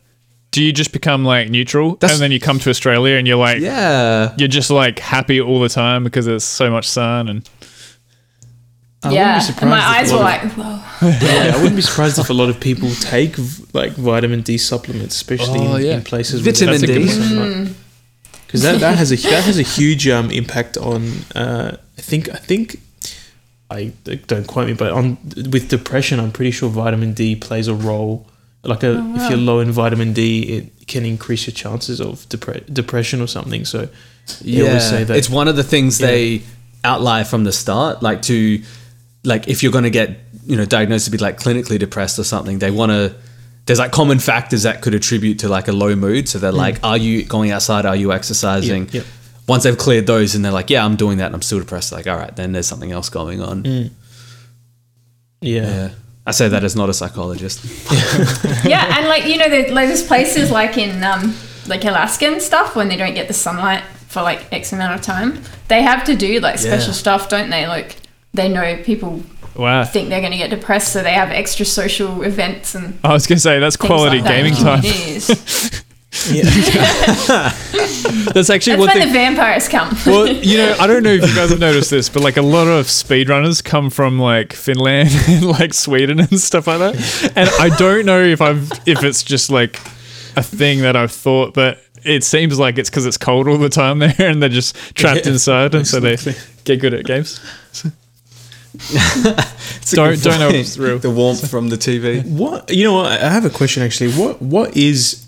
Do 0.51 0.63
you 0.63 0.73
just 0.73 0.91
become 0.91 1.23
like 1.25 1.49
neutral, 1.49 1.95
That's- 1.97 2.13
and 2.17 2.21
then 2.23 2.32
you 2.32 2.39
come 2.39 2.57
to 2.59 2.71
Australia 2.71 3.17
and 3.17 3.27
you're 3.27 3.38
like, 3.38 3.59
Yeah, 3.59 4.34
you're 4.38 4.47
just 4.47 4.71
like 4.71 4.97
happy 4.97 5.39
all 5.39 5.59
the 5.59 5.69
time 5.69 6.03
because 6.03 6.25
there's 6.25 6.43
so 6.43 6.71
much 6.71 6.88
sun 6.89 7.30
and 7.30 7.47
I 9.01 9.07
wouldn't 9.07 9.11
be 9.11 9.15
yeah, 9.15 9.39
surprised 9.39 9.61
and 9.61 9.69
my 9.71 9.81
eyes 9.81 10.11
were 10.11 10.17
lot 10.17 10.23
like, 10.25 10.51
whoa. 10.57 11.07
yeah, 11.25 11.53
I 11.53 11.57
wouldn't 11.57 11.75
be 11.77 11.81
surprised 11.89 12.19
if 12.19 12.29
a 12.29 12.33
lot 12.33 12.49
of 12.49 12.59
people 12.59 12.89
take 12.99 13.37
like 13.73 13.93
vitamin 13.93 14.41
D 14.41 14.57
supplements, 14.57 15.15
especially 15.15 15.59
Oh, 15.61 15.75
in, 15.77 15.85
yeah. 15.85 15.95
in 15.97 16.03
places 16.03 16.41
Vitamin 16.41 16.81
where 16.81 17.63
D. 17.65 17.75
because 18.45 18.61
that, 18.63 18.79
that 18.81 18.97
has 18.97 19.11
a 19.11 19.15
that 19.15 19.43
has 19.45 19.57
a 19.57 19.63
huge 19.63 20.07
um, 20.09 20.29
impact 20.31 20.75
on. 20.77 21.11
Uh, 21.33 21.77
I 21.97 22.01
think 22.01 22.27
I 22.29 22.35
think 22.37 22.79
I 23.71 23.93
don't 24.27 24.47
quote 24.47 24.67
me, 24.67 24.73
but 24.73 24.91
on 24.91 25.17
with 25.49 25.69
depression, 25.69 26.19
I'm 26.19 26.31
pretty 26.33 26.51
sure 26.51 26.69
vitamin 26.69 27.13
D 27.13 27.35
plays 27.35 27.67
a 27.69 27.73
role. 27.73 28.27
Like 28.63 28.83
a, 28.83 28.99
if 29.15 29.29
you're 29.29 29.39
low 29.39 29.61
in 29.61 29.71
vitamin 29.71 30.11
D, 30.11 30.41
it 30.57 30.87
can 30.87 31.05
increase 31.05 31.47
your 31.47 31.53
chances 31.53 32.01
of 32.01 32.27
depre- 32.27 32.65
depression 32.73 33.21
or 33.21 33.27
something. 33.27 33.63
So 33.63 33.87
you 34.41 34.63
yeah. 34.63 34.67
always 34.71 34.89
say 34.89 35.05
that 35.05 35.15
it's 35.15 35.29
one 35.29 35.47
of 35.47 35.55
the 35.55 35.63
things 35.63 36.01
Yeah. 36.01 36.07
they 36.07 36.41
outline 36.83 37.23
from 37.23 37.45
the 37.45 37.53
start, 37.53 38.03
like 38.03 38.21
to 38.23 38.61
like 39.24 39.47
if 39.47 39.61
you're 39.63 39.72
going 39.72 39.84
to 39.84 39.89
get 39.89 40.17
you 40.45 40.55
know 40.55 40.65
diagnosed 40.65 41.05
to 41.05 41.11
be 41.11 41.17
like 41.17 41.39
clinically 41.39 41.78
depressed 41.80 42.17
or 42.20 42.24
something, 42.24 42.59
they 42.59 42.72
want 42.72 42.91
to. 42.91 43.15
There's 43.65 43.78
like 43.80 43.91
common 43.91 44.17
factors 44.17 44.63
that 44.63 44.82
could 44.82 44.95
attribute 44.95 45.39
to 45.39 45.47
like 45.49 45.67
a 45.67 45.72
low 45.72 45.95
mood. 45.95 46.28
So 46.28 46.39
they're 46.39 46.51
like, 46.51 46.84
are 46.84 46.97
you 46.97 47.24
going 47.24 47.51
outside? 47.51 47.86
Are 47.86 47.95
you 47.95 48.11
exercising? 48.11 48.88
Mm. 48.88 48.93
Yeah, 48.95 49.01
yeah. 49.01 49.07
Once 49.47 49.63
they've 49.63 49.78
cleared 49.78 50.07
those 50.07 50.34
and 50.34 50.43
they're 50.43 50.51
like, 50.51 50.72
yeah, 50.72 50.84
I'm 50.84 50.95
doing 50.95 51.20
that 51.20 51.28
and 51.28 51.36
I'm 51.36 51.41
still 51.43 51.59
depressed. 51.59 51.91
Like, 51.91 52.07
all 52.07 52.17
right, 52.17 52.36
then 52.36 52.51
there's 52.51 52.65
something 52.65 52.91
else 52.91 53.09
going 53.09 53.41
on. 53.41 53.63
Mm. 53.63 53.91
yeah. 55.41 55.61
Yeah. 55.61 55.89
I 56.26 56.32
say 56.32 56.47
that 56.47 56.63
as 56.63 56.76
not 56.76 56.89
a 56.89 56.93
psychologist. 56.93 57.63
yeah, 58.65 58.97
and 58.97 59.07
like 59.07 59.26
you 59.26 59.38
know, 59.38 59.49
there- 59.49 59.72
like, 59.74 59.88
there's 59.88 60.05
places 60.05 60.51
like 60.51 60.78
in 60.78 61.03
um, 61.03 61.36
like 61.67 61.84
Alaska 61.86 62.28
and 62.28 62.41
stuff 62.41 62.76
when 62.76 62.88
they 62.88 62.95
don't 62.97 63.15
get 63.15 63.28
the 63.28 63.34
sunlight 63.34 63.84
for 64.07 64.22
like 64.22 64.51
X 64.51 64.72
amount 64.74 64.95
of 64.95 65.01
time, 65.01 65.41
they 65.70 65.82
have 65.82 66.03
to 66.05 66.15
do 66.15 66.39
like 66.39 66.57
special 66.59 66.88
Yeah. 66.89 66.93
stuff, 66.93 67.30
don't 67.30 67.49
they? 67.49 67.67
Like 67.67 67.95
they 68.39 68.49
know 68.49 68.81
people 68.83 69.21
wow. 69.55 69.83
think 69.83 70.09
they're 70.09 70.21
going 70.21 70.31
to 70.31 70.37
get 70.37 70.49
depressed, 70.49 70.93
so 70.93 71.03
they 71.03 71.13
have 71.13 71.29
extra 71.31 71.65
social 71.65 72.23
events 72.23 72.75
and 72.75 72.97
I 73.03 73.13
was 73.13 73.27
gonna 73.27 73.39
say 73.39 73.59
that's 73.59 73.77
quality 73.77 74.19
like 74.21 74.27
gaming 74.27 74.53
in 74.53 74.59
time. 74.63 74.81
communities. 74.81 75.83
That's 78.33 78.49
actually 78.49 78.75
That's 78.75 78.79
one 78.79 78.87
when 78.87 78.89
thing. 78.97 79.07
the 79.07 79.13
vampires 79.13 79.67
come. 79.67 79.95
well, 80.07 80.27
you 80.27 80.57
know, 80.57 80.75
I 80.79 80.87
don't 80.87 81.03
know 81.03 81.11
if 81.11 81.21
you 81.21 81.35
guys 81.35 81.51
have 81.51 81.59
noticed 81.69 81.91
this, 81.91 82.09
but 82.09 82.23
like 82.23 82.37
a 82.37 82.41
lot 82.41 82.67
of 82.67 82.87
speedrunners 82.87 83.63
come 83.63 83.89
from 83.91 84.17
like 84.19 84.53
Finland 84.53 85.09
and 85.27 85.45
like 85.45 85.73
Sweden 85.73 86.19
and 86.19 86.39
stuff 86.39 86.65
like 86.67 86.79
that. 86.79 87.31
And 87.35 87.49
I 87.59 87.75
don't 87.77 88.05
know 88.05 88.21
if 88.23 88.41
I've 88.41 88.71
if 88.87 89.03
it's 89.03 89.23
just 89.23 89.51
like 89.51 89.77
a 90.35 90.43
thing 90.43 90.81
that 90.81 90.95
I've 90.95 91.11
thought, 91.11 91.53
but 91.53 91.79
it 92.03 92.23
seems 92.23 92.57
like 92.57 92.77
it's 92.77 92.89
because 92.89 93.05
it's 93.05 93.17
cold 93.17 93.47
all 93.47 93.57
the 93.57 93.69
time 93.69 93.99
there 93.99 94.15
and 94.17 94.41
they're 94.41 94.49
just 94.49 94.75
trapped 94.95 95.25
Yeah, 95.25 95.33
inside 95.33 95.75
and 95.75 95.87
so 95.87 95.99
they 95.99 96.17
get 96.63 96.79
good 96.81 96.93
at 96.95 97.05
games. 97.05 97.39
It's 98.80 99.91
Don't- 99.91 100.21
don't 100.21 100.39
know 100.39 100.49
if 100.49 100.55
it's 100.55 100.77
real. 100.77 100.99
The 100.99 101.09
warmth 101.09 101.49
from 101.49 101.69
the 101.69 101.77
TV. 101.77 102.23
What 102.25 102.69
you 102.73 102.84
know? 102.84 102.93
What 102.93 103.07
I 103.11 103.30
have 103.30 103.45
a 103.45 103.49
question 103.49 103.84
actually. 103.84 104.11
What 104.13 104.41
what 104.41 104.75
is? 104.77 105.25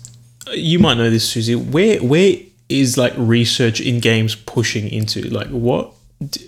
You 0.52 0.78
might 0.78 0.94
know 0.94 1.10
this, 1.10 1.28
Susie. 1.28 1.54
Where 1.54 1.98
where 2.02 2.36
is 2.68 2.96
like 2.96 3.12
research 3.16 3.80
in 3.80 4.00
games 4.00 4.34
pushing 4.34 4.88
into? 4.88 5.22
Like 5.22 5.48
what 5.48 5.92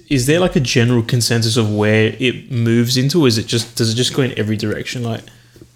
is 0.08 0.26
there 0.26 0.40
like 0.40 0.56
a 0.56 0.60
general 0.60 1.02
consensus 1.02 1.56
of 1.56 1.72
where 1.74 2.14
it 2.18 2.50
moves 2.50 2.96
into? 2.96 3.24
Or 3.24 3.28
is 3.28 3.38
it 3.38 3.46
just 3.46 3.76
does 3.76 3.90
it 3.92 3.96
just 3.96 4.14
go 4.14 4.22
in 4.22 4.36
every 4.38 4.56
direction? 4.56 5.02
Like 5.02 5.22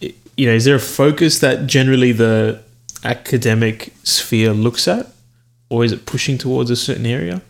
it- 0.01 0.15
you 0.37 0.47
know, 0.47 0.55
is 0.55 0.65
there 0.65 0.77
a 0.77 0.81
focus 0.81 1.41
that 1.41 1.67
generally 1.67 2.13
the 2.13 2.61
academic 3.05 3.93
sphere 4.05 4.53
looks 4.53 4.87
at, 4.87 5.09
or 5.69 5.85
is 5.85 5.91
it 5.93 6.07
pushing 6.07 6.39
towards 6.39 6.71
a 6.71 6.77
certain 6.77 7.07
area? 7.07 7.43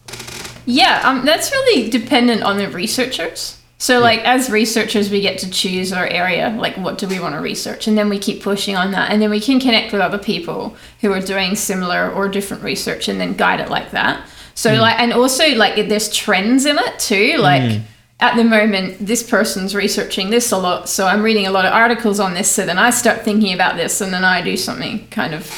Yeah, 0.64 1.00
um, 1.04 1.24
that's 1.24 1.50
really 1.50 1.88
dependent 1.90 2.42
on 2.42 2.56
the 2.58 2.68
researchers. 2.68 3.57
So, 3.80 4.00
like, 4.00 4.20
as 4.24 4.50
researchers, 4.50 5.08
we 5.08 5.20
get 5.20 5.38
to 5.38 5.50
choose 5.50 5.92
our 5.92 6.06
area, 6.06 6.50
like, 6.58 6.76
what 6.76 6.98
do 6.98 7.06
we 7.06 7.20
want 7.20 7.36
to 7.36 7.40
research? 7.40 7.86
And 7.86 7.96
then 7.96 8.08
we 8.08 8.18
keep 8.18 8.42
pushing 8.42 8.74
on 8.74 8.90
that. 8.90 9.12
And 9.12 9.22
then 9.22 9.30
we 9.30 9.40
can 9.40 9.60
connect 9.60 9.92
with 9.92 10.00
other 10.00 10.18
people 10.18 10.76
who 11.00 11.12
are 11.12 11.20
doing 11.20 11.54
similar 11.54 12.10
or 12.10 12.28
different 12.28 12.64
research 12.64 13.06
and 13.06 13.20
then 13.20 13.34
guide 13.34 13.60
it 13.60 13.70
like 13.70 13.92
that. 13.92 14.28
So, 14.56 14.74
hmm. 14.74 14.80
like, 14.80 14.98
and 14.98 15.12
also, 15.12 15.54
like, 15.54 15.88
there's 15.88 16.12
trends 16.12 16.66
in 16.66 16.76
it 16.76 16.98
too. 16.98 17.36
Like, 17.38 17.70
hmm. 17.70 17.82
at 18.18 18.34
the 18.34 18.42
moment, 18.42 18.98
this 18.98 19.22
person's 19.22 19.76
researching 19.76 20.30
this 20.30 20.50
a 20.50 20.58
lot. 20.58 20.88
So, 20.88 21.06
I'm 21.06 21.22
reading 21.22 21.46
a 21.46 21.52
lot 21.52 21.64
of 21.64 21.72
articles 21.72 22.18
on 22.18 22.34
this. 22.34 22.50
So, 22.50 22.66
then 22.66 22.80
I 22.80 22.90
start 22.90 23.22
thinking 23.22 23.54
about 23.54 23.76
this 23.76 24.00
and 24.00 24.12
then 24.12 24.24
I 24.24 24.42
do 24.42 24.56
something 24.56 25.06
kind 25.10 25.34
of 25.34 25.48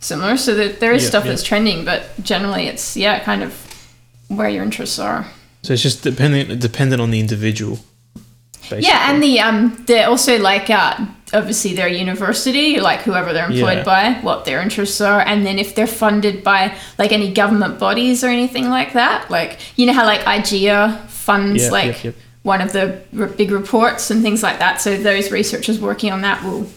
similar. 0.00 0.38
So, 0.38 0.54
that 0.54 0.80
there 0.80 0.94
is 0.94 1.02
Yeah, 1.02 1.08
stuff 1.10 1.24
yeah. 1.26 1.32
that's 1.32 1.42
trending, 1.42 1.84
but 1.84 2.08
generally, 2.22 2.68
it's, 2.68 2.96
yeah, 2.96 3.22
kind 3.22 3.42
of 3.42 3.52
where 4.28 4.48
your 4.48 4.62
interests 4.64 4.98
are. 4.98 5.26
So 5.66 5.72
it's 5.72 5.82
just 5.82 6.04
dependent 6.04 6.60
dependent 6.60 7.02
on 7.02 7.10
the 7.10 7.18
individual. 7.18 7.80
Basically. 8.70 8.82
Yeah, 8.82 9.10
and 9.10 9.20
the 9.20 9.40
um, 9.40 9.84
they're 9.86 10.08
also 10.08 10.38
like 10.38 10.70
uh, 10.70 10.94
obviously 11.32 11.74
their 11.74 11.88
university, 11.88 12.78
like 12.78 13.00
whoever 13.00 13.32
they're 13.32 13.50
employed 13.50 13.78
Yeah. 13.78 13.82
by, 13.84 14.12
what 14.22 14.44
their 14.44 14.60
interests 14.60 15.00
are, 15.00 15.20
and 15.20 15.44
then 15.44 15.58
if 15.58 15.74
they're 15.74 15.88
funded 15.88 16.44
by 16.44 16.76
like 16.98 17.10
any 17.10 17.32
government 17.32 17.80
bodies 17.80 18.22
or 18.22 18.28
anything 18.28 18.68
like 18.68 18.92
that, 18.92 19.28
like 19.28 19.58
you 19.76 19.86
know 19.86 19.92
how 19.92 20.04
like 20.04 20.20
IGEA 20.20 21.00
funds 21.08 21.64
Yeah, 21.64 21.70
like 21.70 21.94
yep, 21.94 22.04
yep. 22.04 22.14
one 22.42 22.60
of 22.60 22.72
the 22.72 23.02
r- 23.18 23.26
big 23.26 23.50
reports 23.50 24.10
and 24.12 24.22
things 24.22 24.40
like 24.42 24.60
that. 24.60 24.80
So 24.80 24.96
those 24.96 25.32
researchers 25.32 25.80
working 25.80 26.12
on 26.12 26.20
that 26.22 26.44
will 26.44 26.68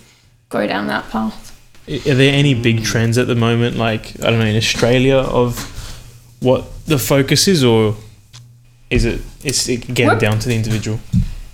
go 0.49 0.65
down 0.65 0.87
that 0.87 1.07
path. 1.11 1.45
Are 1.87 2.15
there 2.15 2.33
any 2.33 2.55
big 2.55 2.83
trends 2.83 3.17
at 3.19 3.27
the 3.27 3.35
moment, 3.35 3.77
like 3.77 4.19
I 4.23 4.29
don't 4.31 4.39
know, 4.39 4.45
in 4.45 4.55
Australia, 4.57 5.17
of 5.17 5.57
what 6.39 6.65
the 6.85 6.97
focus 6.97 7.47
is, 7.47 7.63
or 7.63 7.95
is 8.89 9.05
it? 9.05 9.21
It's 9.43 9.67
again 9.67 10.07
We're- 10.07 10.19
down 10.19 10.39
to 10.39 10.47
the 10.49 10.55
individual. 10.55 10.99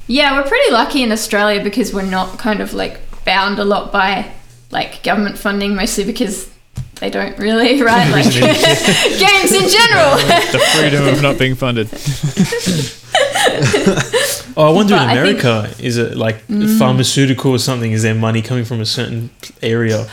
Yeah, 0.07 0.37
we're 0.37 0.47
pretty 0.47 0.71
lucky 0.71 1.01
in 1.01 1.11
Australia 1.11 1.63
because 1.63 1.91
we're 1.93 2.03
not 2.09 2.37
kind 2.37 2.61
of 2.61 2.73
like 2.73 2.99
bound 3.25 3.57
a 3.57 3.63
lot 3.65 3.91
by 3.91 4.31
like 4.71 5.01
government 5.03 5.37
funding, 5.37 5.75
mostly 5.75 6.03
because 6.03 6.47
they 6.99 7.09
don't 7.09 7.37
really, 7.39 7.81
right? 7.91 8.09
Like 8.11 8.25
games 8.33 9.51
in 9.51 9.67
general. 9.69 10.15
The 10.51 10.63
freedom 10.77 11.07
of 11.07 11.21
not 11.21 11.39
being 11.39 11.55
funded. 11.55 11.89
Oh, 14.57 14.69
I 14.69 14.71
wonder 14.71 14.95
But 14.95 15.03
in 15.03 15.09
I 15.09 15.23
think- 15.23 15.43
America, 15.43 15.75
is 15.83 15.97
it 15.97 16.15
like 16.15 16.45
mm. 16.47 16.77
pharmaceutical 16.79 17.51
or 17.51 17.59
something? 17.59 17.91
Is 17.91 18.03
there 18.03 18.15
money 18.15 18.41
coming 18.41 18.63
from 18.65 18.79
a 18.81 18.85
certain 18.85 19.29
area? 19.61 20.07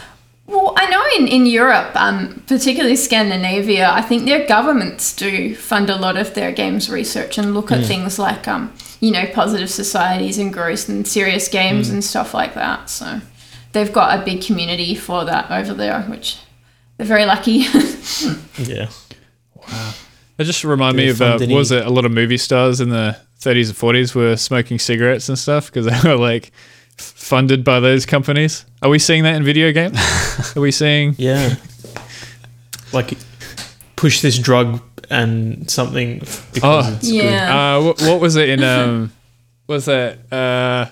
Well, 0.75 0.87
I 0.87 0.91
know 0.91 1.03
in, 1.19 1.29
in 1.29 1.47
Europe, 1.47 1.91
um, 1.95 2.43
particularly 2.47 2.97
Scandinavia, 2.97 3.91
I 3.91 4.01
think 4.03 4.25
their 4.25 4.47
governments 4.47 5.15
do 5.15 5.55
fund 5.55 5.91
a 5.91 5.97
lot 5.97 6.17
of 6.17 6.35
their 6.35 6.53
games 6.53 6.89
research 6.91 7.39
and 7.39 7.55
look 7.55 7.71
at 7.71 7.85
things 7.87 8.19
like, 8.19 8.49
um, 8.49 8.73
you 9.01 9.11
know, 9.11 9.27
positive 9.27 9.71
societies 9.71 10.39
and 10.39 10.53
growth 10.53 10.89
and 10.89 11.07
serious 11.07 11.49
games 11.49 11.89
and 11.91 12.03
stuff 12.05 12.33
like 12.35 12.55
that. 12.55 12.89
So 12.91 13.21
they've 13.73 13.93
got 13.93 14.19
a 14.19 14.25
big 14.25 14.43
community 14.43 14.95
for 14.95 15.25
that 15.25 15.51
over 15.51 15.75
there, 15.75 16.03
which 16.03 16.39
they're 16.97 17.07
very 17.07 17.27
lucky. 17.27 17.65
Yeah. 18.59 18.89
Wow. 19.57 19.93
It 20.39 20.45
just 20.45 20.65
remind 20.65 20.97
me 20.97 21.09
of 21.09 21.21
uh, 21.21 21.39
any- 21.41 21.53
what 21.53 21.59
was 21.59 21.71
it 21.73 21.87
a 21.87 21.91
lot 21.91 22.05
of 22.05 22.13
movie 22.13 22.37
stars 22.39 22.81
in 22.81 22.89
the 22.91 23.17
30s 23.41 23.69
and 23.69 23.77
40s 23.77 24.15
were 24.15 24.37
smoking 24.37 24.79
cigarettes 24.79 25.29
and 25.29 25.39
stuff 25.39 25.67
because 25.67 25.87
they 25.87 26.09
were 26.09 26.17
like 26.17 26.47
f- 26.47 26.53
funded 27.03 27.65
by 27.65 27.81
those 27.81 28.07
companies. 28.07 28.65
Are 28.83 28.89
we 28.91 28.99
seeing 28.99 29.23
that 29.25 29.35
in 29.37 29.45
video 29.45 29.73
games? 29.73 29.97
Are 30.57 30.61
we 30.61 30.71
seeing? 30.71 31.15
Yeah. 31.19 31.55
like 32.93 33.17
push 33.97 34.21
this 34.21 34.39
drug 34.39 34.81
and 35.11 35.71
something 35.71 36.19
because 36.53 36.63
Oh. 36.63 36.95
it's 36.97 37.11
Yeah. 37.11 37.77
Uh, 37.77 37.83
what, 37.83 38.03
what 38.03 38.21
was 38.21 38.37
it 38.37 38.49
in? 38.49 38.63
Um, 38.63 39.13
was 39.67 39.85
that? 39.87 40.19
Uh, 40.33 40.87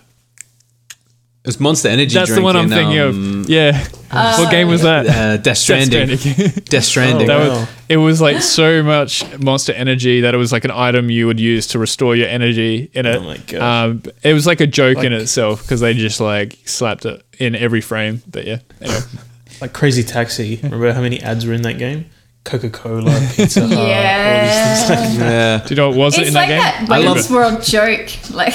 It 1.43 1.47
was 1.47 1.59
Monster 1.59 1.89
Energy. 1.89 2.13
that's 2.13 2.35
the 2.35 2.43
one 2.43 2.55
I'm 2.55 2.65
in, 2.65 2.71
thinking 2.71 2.99
um, 2.99 3.41
of. 3.41 3.49
Yeah. 3.49 3.83
what 4.11 4.51
game 4.51 4.69
was 4.69 4.83
that? 4.83 5.07
Uh, 5.07 5.37
Death 5.39 5.57
Stranding. 5.57 6.09
Death 6.09 6.21
Stranding. 6.21 6.65
Death 6.65 6.85
Stranding. 6.85 7.27
that 7.29 7.39
wow. 7.39 7.61
was, 7.61 7.69
it 7.89 7.97
was 7.97 8.21
like 8.21 8.43
so 8.43 8.83
much 8.83 9.39
monster 9.39 9.73
energy 9.73 10.21
that 10.21 10.35
it 10.35 10.37
was 10.37 10.53
like 10.53 10.67
an 10.67 10.71
item 10.71 11.09
you 11.09 11.27
would 11.27 11.41
use 11.41 11.69
to 11.69 11.79
restore 11.79 12.15
your 12.15 12.29
energy 12.29 12.91
in 12.93 13.07
it. 13.07 13.17
Oh 13.17 13.21
my 13.23 13.39
gosh. 13.39 13.61
Um, 13.63 14.03
it 14.23 14.35
was 14.35 14.47
like 14.47 14.61
a 14.61 14.67
joke 14.67 14.99
in 14.99 15.15
itself 15.15 15.63
because 15.63 15.81
they 15.81 15.95
just 15.95 16.21
like 16.21 16.59
slapped 16.67 17.07
it 17.07 17.25
in 17.39 17.55
every 17.55 17.81
frame. 17.81 18.23
But 18.31 18.45
yeah, 18.45 18.59
anyway. 18.83 19.01
like 19.63 19.73
Crazy 19.73 20.03
Taxi. 20.03 20.61
Remember 20.63 20.93
how 20.93 21.01
many 21.01 21.23
ads 21.23 21.47
were 21.47 21.55
in 21.55 21.63
that 21.63 21.79
game? 21.79 22.05
Coca 22.45 22.69
Cola, 22.69 23.19
Pizza 23.35 23.67
Hut, 23.67 23.79
all 23.79 23.87
Yeah. 23.87 24.75
these 24.75 24.89
things 24.89 25.01
like 25.13 25.19
that. 25.21 25.31
yeah. 25.31 25.67
Do 25.67 25.75
you 25.75 25.77
know 25.77 25.89
what 25.89 25.97
was 25.99 26.19
it 26.19 26.29
in 26.29 26.35
like 26.35 26.49
that 26.51 26.81
game? 26.81 26.89
that 26.89 26.95
I 26.95 26.99
love- 26.99 27.17
Wayne's 27.17 27.31
World 27.31 27.63
joke. 27.63 28.11
Like, 28.31 28.55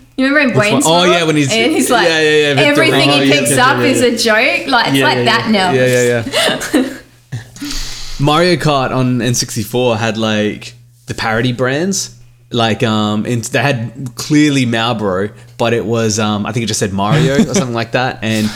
You 0.16 0.26
remember 0.28 0.40
in 0.42 0.48
Which 0.48 0.56
one? 0.56 0.72
Wayne's 0.74 0.86
Oh, 0.86 0.92
World? 1.02 1.08
yeah, 1.08 1.24
when 1.24 1.36
he's- 1.36 1.52
and 1.52 1.72
he's 1.72 1.90
like 1.90 2.08
yeah, 2.08 2.20
yeah, 2.20 2.30
yeah, 2.30 2.54
Victor 2.54 2.70
everything 2.82 3.08
Wayne. 3.08 3.08
he 3.10 3.20
Oh, 3.20 3.22
yeah, 3.34 3.40
picks 3.40 3.56
yeah, 3.56 3.66
up 3.66 3.78
yeah, 3.78 3.84
is 3.86 4.00
a 4.02 4.10
joke. 4.16 4.66
Like 4.68 4.86
it's 4.88 4.96
Yeah, 4.96 5.04
like 5.04 5.16
yeah, 5.18 5.24
that 5.24 5.50
now. 5.50 5.72
Yeah, 5.72 5.86
yeah, 5.86 6.82
yeah. 6.82 6.98
Mario 8.20 8.56
Kart 8.56 8.90
on 8.90 9.18
N64 9.18 9.96
had 9.98 10.16
like 10.16 10.74
the 11.06 11.14
parody 11.14 11.52
brands. 11.52 12.10
Like 12.50 12.84
um, 12.84 13.26
in, 13.26 13.40
they 13.40 13.60
had 13.60 14.12
clearly 14.14 14.64
Marlboro, 14.64 15.30
but 15.58 15.72
it 15.72 15.84
was 15.84 16.20
um, 16.20 16.46
I 16.46 16.52
think 16.52 16.62
it 16.62 16.66
just 16.66 16.78
said 16.78 16.92
Mario 16.92 17.34
or 17.34 17.42
something 17.54 17.74
like 17.74 17.92
that, 17.92 18.20
and 18.22 18.46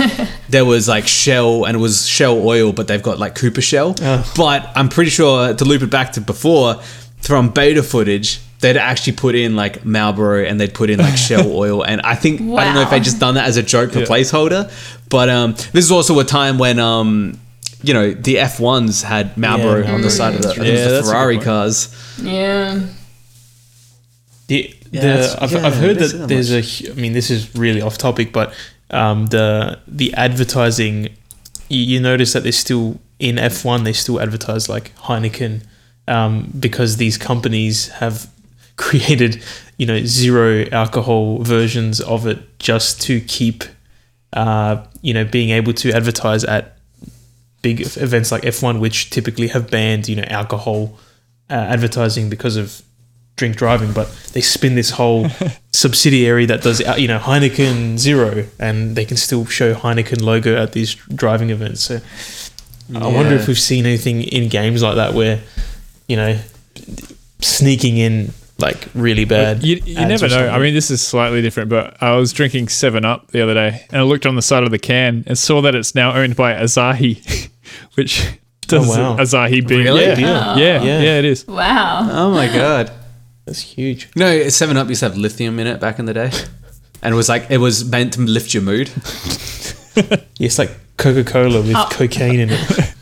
there 0.48 0.64
was 0.64 0.86
like 0.86 1.08
Shell 1.08 1.64
and 1.64 1.76
it 1.76 1.80
was 1.80 2.06
Shell 2.06 2.38
oil, 2.46 2.72
but 2.72 2.86
they've 2.86 3.02
got 3.02 3.18
like 3.18 3.34
Cooper 3.34 3.60
Shell. 3.60 3.96
Oh. 4.00 4.32
But 4.36 4.70
I'm 4.76 4.88
pretty 4.88 5.10
sure 5.10 5.52
to 5.52 5.64
loop 5.64 5.82
it 5.82 5.90
back 5.90 6.12
to 6.12 6.20
before 6.20 6.76
from 7.20 7.48
beta 7.50 7.82
footage, 7.82 8.38
they'd 8.60 8.76
actually 8.76 9.12
put 9.14 9.34
in 9.34 9.54
like 9.56 9.84
Marlboro 9.84 10.44
and 10.44 10.58
they'd 10.60 10.74
put 10.74 10.90
in 10.90 10.98
like 10.98 11.16
Shell 11.16 11.50
oil, 11.64 11.82
and 11.84 12.00
I 12.02 12.14
think 12.14 12.40
I 12.40 12.64
don't 12.64 12.74
know 12.74 12.82
if 12.82 12.90
they 12.90 13.00
just 13.00 13.18
done 13.20 13.34
that 13.34 13.46
as 13.46 13.56
a 13.56 13.62
joke 13.62 13.92
for 13.92 14.00
Yeah. 14.00 14.06
placeholder, 14.06 14.70
but 15.08 15.28
um, 15.28 15.52
this 15.72 15.84
is 15.84 15.92
also 15.92 16.18
a 16.18 16.24
time 16.24 16.58
when 16.58 16.78
um, 16.78 17.38
you 17.82 17.94
know 17.94 18.12
the 18.12 18.36
F1s 18.36 19.02
had 19.02 19.36
Marlboro 19.38 19.82
Yeah, 19.84 19.94
on 19.94 20.00
the 20.02 20.10
side 20.10 20.34
of 20.34 20.42
the, 20.42 20.48
I 20.50 20.54
think 20.54 20.66
it 20.66 20.74
Yeah, 20.74 20.88
the 20.88 20.98
a 21.00 21.02
Ferrari 21.04 21.34
point. 21.36 21.44
cars. 21.44 22.14
Yeah. 22.22 22.80
The, 24.48 24.74
Yeah, 24.90 25.00
the, 25.00 25.06
that's- 25.06 25.34
I've, 25.36 25.52
yeah, 25.52 25.66
I've 25.66 25.74
heard 25.74 25.96
I 25.98 26.00
didn't 26.00 26.08
see 26.08 26.16
that 26.16 26.18
that 26.18 26.28
there's 26.28 26.50
a. 26.52 26.60
hu- 26.62 26.92
I 26.92 26.94
mean, 26.94 27.12
this 27.12 27.30
is 27.30 27.54
really 27.54 27.80
off 27.82 27.98
topic, 27.98 28.32
but 28.32 28.54
um, 28.90 29.26
the 29.26 29.78
the 29.86 30.14
advertising, 30.14 31.10
you, 31.68 31.80
you 31.80 32.00
notice 32.00 32.32
that 32.32 32.42
they're 32.42 32.52
still 32.52 32.98
in 33.18 33.36
F1 33.36 33.84
they 33.84 33.92
still 33.92 34.20
advertise 34.20 34.68
like 34.68 34.94
Heineken, 34.96 35.62
um, 36.06 36.50
because 36.58 36.96
these 36.96 37.18
companies 37.18 37.88
have 37.88 38.30
created 38.78 39.44
you 39.76 39.84
know 39.84 40.02
zero 40.04 40.64
alcohol 40.72 41.42
versions 41.42 42.00
of 42.00 42.26
it 42.26 42.58
just 42.58 43.02
to 43.02 43.20
keep, 43.20 43.64
uh, 44.32 44.82
you 45.02 45.12
know, 45.12 45.24
being 45.24 45.50
able 45.50 45.74
to 45.74 45.92
advertise 45.92 46.44
at 46.44 46.78
big 47.60 47.80
events 47.98 48.32
like 48.32 48.42
F1, 48.42 48.80
which 48.80 49.10
typically 49.10 49.48
have 49.48 49.70
banned 49.70 50.08
you 50.08 50.16
know 50.16 50.24
alcohol 50.28 50.98
uh, 51.50 51.54
advertising 51.54 52.30
because 52.30 52.56
of 52.56 52.82
drink 53.36 53.56
driving, 53.56 53.92
but 53.92 54.10
they 54.32 54.40
spin 54.40 54.74
this 54.74 54.90
whole 54.90 55.26
subsidiary 55.72 56.46
that 56.46 56.62
does 56.62 56.80
uh, 56.80 56.94
you 56.96 57.08
know 57.08 57.18
Heineken 57.18 57.98
Zero, 57.98 58.46
and 58.58 58.96
they 58.96 59.04
can 59.04 59.16
still 59.16 59.44
show 59.44 59.74
Heineken 59.74 60.22
logo 60.22 60.56
at 60.56 60.72
these 60.72 60.94
driving 60.94 61.50
events. 61.50 61.82
So 61.82 62.00
I 62.94 63.06
wonder 63.06 63.34
if 63.34 63.48
we've 63.48 63.58
seen 63.58 63.84
anything 63.86 64.22
in 64.22 64.48
games 64.48 64.82
like 64.82 64.96
that 64.96 65.14
where 65.14 65.40
you 66.06 66.16
know 66.16 66.38
sneaking 67.40 67.98
in 67.98 68.32
like 68.58 68.88
really 68.94 69.24
bad. 69.24 69.62
You, 69.62 69.76
you 69.84 69.96
ads 69.98 70.22
never 70.22 70.28
know. 70.34 70.48
I 70.48 70.58
mean, 70.58 70.74
this 70.74 70.90
is 70.90 71.00
slightly 71.00 71.40
different, 71.42 71.68
but 71.70 71.96
I 72.02 72.16
was 72.16 72.32
drinking 72.32 72.68
Seven 72.68 73.04
Up 73.04 73.28
the 73.30 73.40
other 73.42 73.54
day, 73.54 73.86
and 73.90 74.00
I 74.00 74.04
looked 74.04 74.26
on 74.26 74.34
the 74.34 74.42
side 74.42 74.64
of 74.64 74.70
the 74.70 74.78
can 74.78 75.24
and 75.26 75.38
saw 75.38 75.60
that 75.62 75.74
it's 75.74 75.94
now 75.94 76.14
owned 76.14 76.34
by 76.36 76.52
Asahi, 76.54 77.48
which 77.94 78.26
oh, 78.26 78.34
does 78.62 78.88
wow. 78.88 79.16
Asahi 79.16 79.66
being 79.66 79.84
Really? 79.84 80.02
yeah, 80.02 80.14
Big 80.14 80.24
deal. 80.24 80.28
Ah. 80.34 80.56
yeah, 80.56 80.82
yeah, 80.82 81.00
Yeah. 81.00 81.18
it 81.18 81.24
is. 81.24 81.46
Wow. 81.46 82.08
Oh 82.10 82.30
my 82.32 82.46
god! 82.48 82.90
that's 83.44 83.60
huge. 83.60 84.08
No, 84.16 84.48
Seven 84.48 84.76
Up 84.76 84.88
used 84.88 85.00
to 85.00 85.08
have 85.08 85.16
lithium 85.16 85.58
in 85.60 85.66
it 85.66 85.80
back 85.80 85.98
in 85.98 86.04
the 86.06 86.14
day, 86.14 86.30
and 87.02 87.12
it 87.14 87.16
was 87.16 87.28
like 87.28 87.50
it 87.50 87.58
was 87.58 87.84
meant 87.84 88.14
to 88.14 88.20
lift 88.22 88.54
your 88.54 88.62
mood. 88.62 88.90
Yeah, 89.98 90.46
it's 90.46 90.60
like 90.60 90.70
Coca 90.96 91.24
Cola 91.24 91.60
with 91.60 91.74
Oh. 91.74 91.88
cocaine 91.90 92.38
in 92.38 92.50
it. 92.50 92.70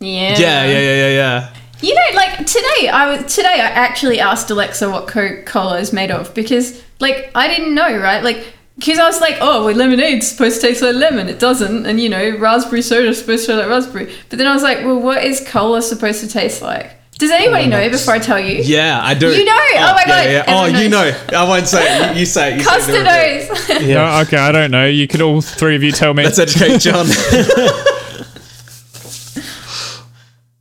Yeah. 0.00 0.38
Yeah, 0.38 0.64
yeah, 0.66 0.66
yeah, 0.66 0.94
yeah, 0.94 1.08
yeah. 1.08 1.54
You 1.80 1.94
know, 1.94 2.16
like 2.16 2.38
today, 2.46 2.88
I 2.88 3.16
was 3.16 3.34
today 3.34 3.48
I 3.48 3.68
actually 3.68 4.20
asked 4.20 4.50
Alexa 4.50 4.88
what 4.90 5.06
Coca 5.06 5.42
Cola 5.42 5.78
is 5.78 5.92
made 5.92 6.10
of 6.10 6.32
because, 6.34 6.82
like, 7.00 7.30
I 7.34 7.48
didn't 7.48 7.74
know, 7.74 7.98
right? 7.98 8.22
Like, 8.22 8.46
because 8.76 8.98
I 8.98 9.04
was 9.06 9.20
like, 9.20 9.36
oh, 9.40 9.66
well, 9.66 9.74
lemonade's 9.74 10.28
supposed 10.28 10.60
to 10.60 10.66
taste 10.66 10.82
like 10.82 10.94
lemon. 10.94 11.28
It 11.28 11.38
doesn't, 11.38 11.86
and 11.86 12.00
you 12.00 12.08
know, 12.08 12.36
raspberry 12.38 12.82
soda's 12.82 13.18
supposed 13.18 13.46
to 13.46 13.52
taste 13.52 13.60
like 13.60 13.68
raspberry. 13.68 14.14
But 14.30 14.38
then 14.38 14.46
I 14.46 14.54
was 14.54 14.62
like, 14.62 14.78
well, 14.78 14.98
what 14.98 15.22
is 15.24 15.46
cola 15.46 15.82
supposed 15.82 16.20
to 16.20 16.28
taste 16.28 16.62
like? 16.62 16.90
Does 17.16 17.30
anybody 17.30 17.68
know 17.68 17.88
before 17.90 18.14
I 18.14 18.18
tell 18.18 18.40
you? 18.40 18.60
Yeah, 18.62 19.00
I 19.00 19.14
do. 19.14 19.28
You 19.28 19.44
know? 19.44 19.52
Oh, 19.52 19.76
oh 19.76 19.94
my 19.94 20.02
yeah, 20.04 20.06
God, 20.06 20.30
Yeah, 20.30 20.44
Oh, 20.48 20.64
everyone 20.64 20.82
you 20.82 20.88
know. 20.88 21.20
I 21.38 21.48
won't 21.48 21.68
say 21.68 21.84
it. 21.86 22.14
You, 22.14 22.20
you 22.20 22.26
say 22.26 22.54
it. 22.54 22.58
You 22.58 22.64
Costa 22.66 22.90
the 22.90 22.98
reveal. 22.98 23.84
knows. 23.84 23.88
No, 23.88 24.20
okay, 24.22 24.36
I 24.36 24.50
don't 24.50 24.72
know. 24.72 24.86
You 24.86 25.06
could 25.06 25.20
all 25.20 25.40
three 25.40 25.76
of 25.76 25.82
you 25.84 25.92
tell 25.92 26.12
me. 26.12 26.24
Let's 26.24 26.40
educate 26.40 26.78
John. 26.80 27.06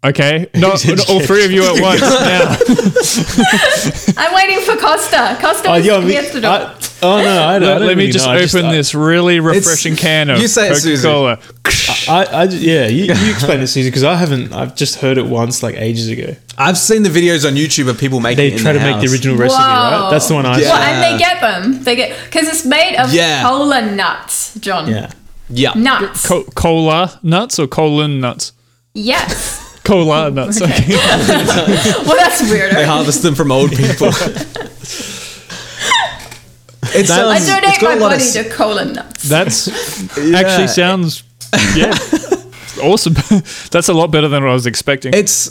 okay, 0.04 0.48
not, 0.56 0.86
not 0.86 1.10
all 1.10 1.22
three 1.22 1.46
of 1.46 1.52
you 1.52 1.64
at 1.64 1.82
once 1.82 2.02
now. 2.12 2.58
I'm 4.18 4.34
waiting 4.36 4.60
for 4.66 4.76
Costa. 4.78 5.38
Costa, 5.42 5.70
Oh, 5.70 5.74
was 5.78 5.86
yeah, 5.86 5.96
I 5.96 6.00
mean, 6.00 6.08
he 6.10 6.16
has 6.16 6.32
to. 6.32 6.48
I- 6.48 6.76
oh 7.02 7.22
no, 7.22 7.44
I 7.48 7.60
don't, 7.60 7.70
Let, 7.70 7.82
let 7.82 7.98
me 7.98 8.04
really 8.04 8.12
just 8.12 8.26
know. 8.26 8.34
Open 8.36 8.66
I- 8.70 8.76
this 8.76 8.96
really 8.96 9.40
refreshing 9.40 9.96
can 9.96 10.30
of 10.30 10.40
you 10.40 10.48
say 10.48 10.70
it, 10.72 10.84
Coca-Cola. 10.84 11.40
I, 12.08 12.26
I 12.26 12.44
yeah, 12.46 12.88
you, 12.88 13.06
you 13.14 13.32
explain 13.32 13.60
it, 13.62 13.68
Susie, 13.68 13.90
because 13.90 14.04
I 14.04 14.16
haven't. 14.16 14.54
I've 14.54 14.76
just 14.76 14.96
heard 14.96 15.18
it 15.18 15.26
once, 15.26 15.64
like 15.64 15.76
ages 15.76 16.08
ago. 16.10 16.36
I've 16.58 16.78
seen 16.78 17.04
the 17.04 17.10
videos 17.10 17.48
on 17.48 17.54
YouTube 17.56 17.90
of 17.90 17.98
people 17.98 18.20
making 18.20 18.38
They 18.38 18.48
it 18.48 18.54
in 18.54 18.60
try 18.60 18.74
to 18.74 18.80
their 18.80 18.94
make 18.94 19.04
the 19.06 19.12
original 19.12 19.38
recipe, 19.38 19.62
right? 19.62 20.10
That's 20.12 20.28
the 20.28 20.34
one 20.36 20.46
I 20.46 20.60
Yeah. 20.60 20.68
saw. 20.68 20.74
Well, 20.76 20.84
and 20.84 21.04
they 21.04 21.18
get 21.18 21.42
them. 21.42 21.84
They 21.84 21.96
get 21.96 22.18
because 22.26 22.48
it's 22.48 22.66
made 22.66 22.96
of 22.98 23.14
Yeah. 23.14 23.44
cola 23.44 23.82
nuts, 23.92 24.54
John. 24.60 24.88
Yeah. 24.90 25.12
Yeah. 25.50 25.74
Nuts. 25.76 26.28
Co- 26.28 26.44
cola 26.56 27.20
nuts 27.24 27.60
or 27.60 27.68
colon 27.68 28.20
nuts? 28.22 28.52
yes. 28.94 29.60
Cola 29.84 30.30
nuts. 30.32 30.62
Okay. 30.62 30.84
Well, 32.06 32.16
that's 32.18 32.42
weird. 32.50 32.76
They 32.76 32.86
harvest 32.86 33.22
them 33.24 33.36
from 33.36 33.52
old 33.52 33.72
people. 33.72 34.12
It 36.96 37.10
I 37.10 37.16
sounds, 37.16 37.38
it's 37.40 37.48
donate 37.48 37.80
got 37.82 37.84
my 37.84 37.94
a 37.94 38.00
lot 38.00 38.12
of 38.12 38.20
body 38.20 38.24
s- 38.24 38.34
to 38.34 38.44
cola 38.50 38.86
nuts. 38.86 39.24
That's 39.24 39.68
Yeah. 40.18 40.38
actually 40.38 40.68
sounds 40.68 41.24
yeah 41.76 41.98
awesome. 42.84 43.14
That's 43.72 43.88
a 43.90 43.94
lot 43.94 44.12
better 44.12 44.28
than 44.28 44.44
what 44.44 44.50
I 44.50 44.54
was 44.54 44.66
expecting. 44.68 45.14
It's 45.14 45.50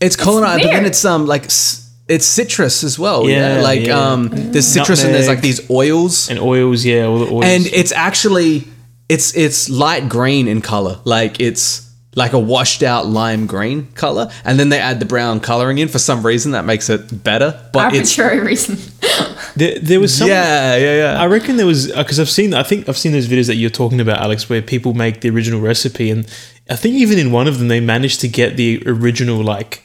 it's 0.00 0.16
colonized, 0.16 0.62
but 0.62 0.68
then 0.68 0.82
weird. 0.82 0.86
it's 0.86 1.04
um 1.04 1.26
like 1.26 1.44
s- 1.44 1.88
it's 2.08 2.26
citrus 2.26 2.82
as 2.84 2.98
well. 2.98 3.28
Yeah, 3.28 3.56
Yeah, 3.56 3.62
like 3.62 3.86
yeah. 3.86 3.98
um 4.12 4.28
there's 4.32 4.66
citrus 4.66 5.02
and 5.04 5.14
there's 5.14 5.28
like 5.28 5.40
these 5.40 5.70
oils, 5.70 6.28
And 6.28 6.38
oils, 6.40 6.84
yeah, 6.84 7.04
all 7.06 7.20
the 7.20 7.32
oils. 7.32 7.44
and 7.44 7.66
it's 7.66 7.92
actually 7.92 8.64
it's 9.08 9.34
it's 9.36 9.70
light 9.70 10.08
green 10.08 10.48
in 10.48 10.60
color, 10.60 10.98
like 11.04 11.40
it's 11.40 11.88
like 12.14 12.32
a 12.34 12.38
washed 12.38 12.82
out 12.82 13.06
lime 13.06 13.46
green 13.46 13.86
color, 13.92 14.30
and 14.44 14.58
then 14.60 14.68
they 14.68 14.78
add 14.78 15.00
the 15.00 15.06
brown 15.06 15.40
coloring 15.40 15.78
in 15.78 15.88
for 15.88 15.98
some 15.98 16.24
reason 16.24 16.52
that 16.52 16.64
makes 16.64 16.90
it 16.90 17.22
better. 17.24 17.58
But 17.72 17.94
it's 17.94 18.18
Arbitrary 18.18 18.46
reason. 18.46 18.76
there, 19.56 19.78
there 19.78 20.00
was 20.00 20.16
some. 20.16 20.28
yeah, 20.28 20.76
yeah, 20.76 20.96
yeah. 21.14 21.22
I 21.22 21.26
reckon 21.26 21.56
there 21.56 21.66
was 21.66 21.86
because 21.90 22.20
I've 22.20 22.28
seen. 22.30 22.52
I 22.54 22.62
think 22.62 22.88
I've 22.88 22.98
seen 22.98 23.12
those 23.12 23.28
videos 23.28 23.46
that 23.46 23.56
you're 23.56 23.70
talking 23.70 24.00
about, 24.00 24.18
Alex, 24.20 24.48
where 24.50 24.60
people 24.60 24.92
make 24.94 25.22
the 25.22 25.30
original 25.30 25.60
recipe, 25.60 26.10
and 26.10 26.26
I 26.68 26.76
think 26.76 26.94
even 26.96 27.18
in 27.18 27.32
one 27.32 27.48
of 27.48 27.58
them 27.58 27.68
they 27.68 27.80
managed 27.80 28.20
to 28.20 28.28
get 28.28 28.56
the 28.56 28.82
original 28.86 29.42
like 29.42 29.82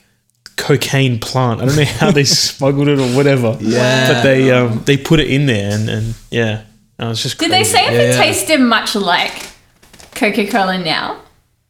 cocaine 0.58 1.20
plant. 1.20 1.62
I 1.62 1.66
don't 1.66 1.76
know 1.78 1.84
how 1.86 2.12
they 2.12 2.24
smuggled 2.26 2.88
it 2.90 3.00
or 3.00 3.16
whatever. 3.16 3.58
Yeah. 3.62 4.12
but 4.14 4.24
they 4.24 4.52
um 4.52 4.84
they 4.86 4.98
put 4.98 5.22
it 5.22 5.30
in 5.30 5.46
there, 5.46 5.74
and 5.74 5.90
and 5.90 6.14
yeah, 6.30 6.64
I 7.00 7.08
was 7.08 7.24
just. 7.24 7.38
Did 7.40 7.52
they 7.52 7.64
say 7.64 7.86
if 7.86 7.94
Yeah, 7.94 8.00
it 8.02 8.10
yeah. 8.16 8.22
tasted 8.22 8.60
much 8.60 8.96
like 8.96 9.48
Coca 10.14 10.46
Cola 10.48 10.78
now? 10.78 11.22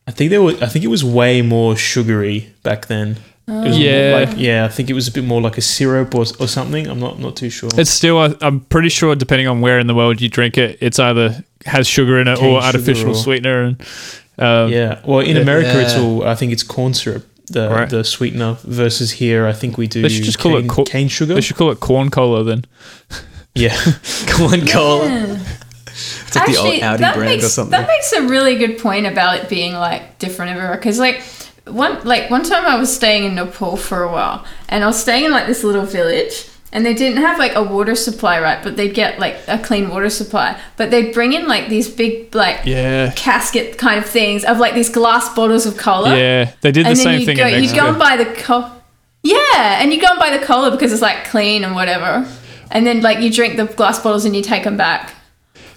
I 0.08 0.12
think 0.12 0.30
there 0.30 0.42
was. 0.42 0.62
I 0.62 0.68
think 0.68 0.86
it 0.86 0.90
was 0.90 1.04
way 1.04 1.42
more 1.42 1.76
sugary 1.76 2.50
back 2.64 2.88
then. 2.88 3.18
It 3.50 3.68
was 3.70 3.78
Yeah. 3.80 4.26
like, 4.28 4.38
yeah. 4.38 4.66
I 4.66 4.68
think 4.68 4.90
it 4.90 4.94
was 4.94 5.08
a 5.08 5.12
bit 5.12 5.24
more 5.24 5.42
like 5.42 5.58
a 5.58 5.62
syrup 5.62 6.14
or, 6.16 6.26
or 6.40 6.48
something. 6.48 6.88
I'm 6.88 7.00
not 7.00 7.20
not 7.20 7.36
too 7.38 7.50
sure. 7.50 7.70
It's 7.78 7.90
still, 7.92 8.18
I- 8.20 8.36
I'm 8.42 8.60
pretty 8.62 8.90
sure, 8.90 9.16
depending 9.16 9.48
on 9.48 9.62
where 9.62 9.80
in 9.80 9.88
the 9.88 9.96
world 9.96 10.20
you 10.20 10.28
drink 10.30 10.58
it, 10.58 10.78
it's 10.82 11.00
either 11.00 11.44
has 11.66 11.88
sugar 11.88 12.20
in 12.20 12.28
it 12.28 12.40
Cane 12.40 12.56
or 12.56 12.62
artificial 12.62 13.12
or- 13.12 13.16
sweetener. 13.16 13.64
And 13.64 13.82
um, 14.38 14.72
yeah. 14.72 15.00
Well, 15.06 15.20
in 15.22 15.36
Yeah. 15.38 15.42
America, 15.44 15.80
it's 15.82 15.96
all. 15.96 16.24
I 16.26 16.36
think 16.36 16.52
it's 16.52 16.64
corn 16.64 16.94
syrup. 16.94 17.26
The 17.50 17.70
Right. 17.70 17.90
the 17.90 18.04
sweetener 18.04 18.58
versus 18.66 19.12
here, 19.12 19.48
I 19.48 19.54
think 19.54 19.78
we 19.78 19.88
do. 19.88 20.02
They 20.02 20.10
should 20.10 20.26
just 20.26 20.40
call 20.40 20.58
it 20.58 20.62
cane, 20.64 20.68
co- 20.70 20.84
cane 20.84 21.08
sugar. 21.08 21.34
they 21.34 21.40
should 21.42 21.56
call 21.56 21.72
it 21.72 21.80
corn 21.80 22.10
cola 22.10 22.44
then. 22.44 22.66
yeah. 23.56 23.76
corn 24.32 24.68
cola. 24.68 25.08
Yeah. 25.08 25.38
It's 26.28 26.36
like 26.36 26.48
the 26.48 26.58
old 26.58 26.68
Audi 26.82 27.02
that 27.02 27.16
brand 27.16 27.32
makes, 27.32 27.46
or 27.46 27.50
something. 27.50 27.72
That 27.72 27.88
makes 27.88 28.12
a 28.14 28.24
really 28.28 28.56
good 28.58 28.78
point 28.80 29.06
about 29.06 29.38
it 29.40 29.50
being 29.50 29.74
like 29.74 30.20
different 30.20 30.52
everywhere. 30.52 30.76
Because 30.78 31.00
like 31.00 31.24
one 31.66 32.04
like 32.06 32.30
one 32.30 32.44
time 32.44 32.66
I 32.66 32.78
was 32.80 32.94
staying 32.94 33.24
in 33.26 33.36
Nepal 33.36 33.78
for 33.78 34.04
a 34.04 34.12
while, 34.12 34.46
and 34.70 34.84
I 34.84 34.88
was 34.88 35.00
staying 35.02 35.26
in 35.26 35.32
like 35.32 35.48
this 35.48 35.64
little 35.64 35.86
village, 35.86 36.48
and 36.72 36.86
they 36.86 36.94
didn't 36.94 37.22
have 37.22 37.40
like 37.40 37.56
a 37.56 37.64
water 37.64 37.96
supply, 37.96 38.40
right? 38.40 38.64
But 38.64 38.78
they'd 38.78 38.94
get 38.94 39.20
like 39.20 39.36
a 39.48 39.58
clean 39.60 39.90
water 39.90 40.10
supply, 40.10 40.60
but 40.78 40.92
they'd 40.92 41.14
bring 41.14 41.34
in 41.34 41.48
like 41.48 41.68
these 41.70 41.90
big 41.90 42.34
like 42.36 42.62
Yeah. 42.66 43.12
casket 43.16 43.78
kind 43.78 43.98
of 43.98 44.06
things 44.06 44.44
of 44.46 44.60
like 44.60 44.76
these 44.76 44.90
glass 44.90 45.34
bottles 45.36 45.66
of 45.66 45.78
cola. 45.78 46.16
Yeah, 46.18 46.52
they 46.62 46.72
did 46.72 46.86
the 46.86 46.90
and 46.90 46.98
then 46.98 47.04
same 47.04 47.20
you 47.22 47.26
thing 47.26 47.38
go, 47.38 47.48
you 47.48 47.74
go 47.76 47.88
and 47.88 47.98
buy 48.00 48.16
the 48.18 48.26
co- 48.26 48.72
yeah, 49.24 49.82
and 49.82 49.92
you 49.92 50.00
go 50.00 50.08
and 50.10 50.20
buy 50.20 50.38
the 50.38 50.46
cola 50.46 50.72
because 50.72 50.94
it's 50.94 51.02
like 51.02 51.26
clean 51.26 51.64
and 51.66 51.76
whatever, 51.76 52.26
and 52.72 52.88
then 52.88 53.02
like 53.02 53.20
you 53.20 53.30
drink 53.32 53.58
the 53.58 53.66
glass 53.66 54.00
bottles 54.02 54.24
and 54.24 54.34
you 54.36 54.42
take 54.42 54.64
them 54.64 54.78
back, 54.78 55.14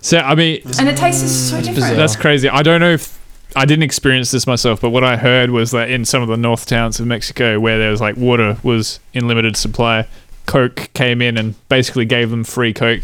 so 0.00 0.18
I 0.18 0.34
mean, 0.34 0.62
and 0.78 0.88
it 0.88 0.96
tastes 0.96 1.50
so 1.50 1.60
different. 1.60 1.96
that's 1.96 2.16
crazy. 2.16 2.48
I 2.48 2.62
don't 2.62 2.80
know 2.80 2.92
if 2.92 3.18
I 3.56 3.64
didn't 3.64 3.82
experience 3.82 4.30
this 4.30 4.46
myself, 4.46 4.80
but 4.80 4.90
what 4.90 5.04
I 5.04 5.16
heard 5.16 5.50
was 5.50 5.72
that 5.72 5.90
in 5.90 6.04
some 6.04 6.22
of 6.22 6.28
the 6.28 6.36
north 6.36 6.66
towns 6.66 7.00
of 7.00 7.06
Mexico, 7.06 7.58
where 7.58 7.78
there 7.78 7.90
was 7.90 8.00
like 8.00 8.16
water 8.16 8.58
was 8.62 9.00
in 9.12 9.26
limited 9.26 9.56
supply, 9.56 10.06
Coke 10.46 10.90
came 10.94 11.20
in 11.20 11.36
and 11.36 11.54
basically 11.68 12.04
gave 12.04 12.30
them 12.30 12.44
free 12.44 12.72
Coke. 12.72 13.02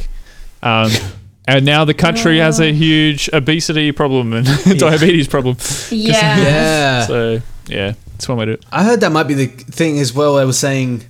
Um, 0.63 0.91
and 1.49 1.65
now 1.65 1.85
the 1.85 1.95
country 1.95 2.39
has 2.39 2.61
a 2.61 2.73
huge 2.73 3.29
obesity 3.33 3.93
problem 3.93 4.33
and 4.33 4.47
diabetes 4.79 5.29
problem. 5.29 5.57
Yeah. 5.91 6.39
Yeah. 6.39 7.07
So 7.07 7.43
yeah, 7.67 7.95
it's 8.15 8.29
one 8.29 8.39
way 8.39 8.47
to. 8.47 8.59
I 8.71 8.85
heard 8.85 9.01
that 9.01 9.13
might 9.13 9.25
be 9.25 9.35
the 9.35 9.47
thing 9.47 9.99
as 9.99 10.15
well. 10.15 10.39
I 10.39 10.45
was 10.45 10.59
saying, 10.59 11.05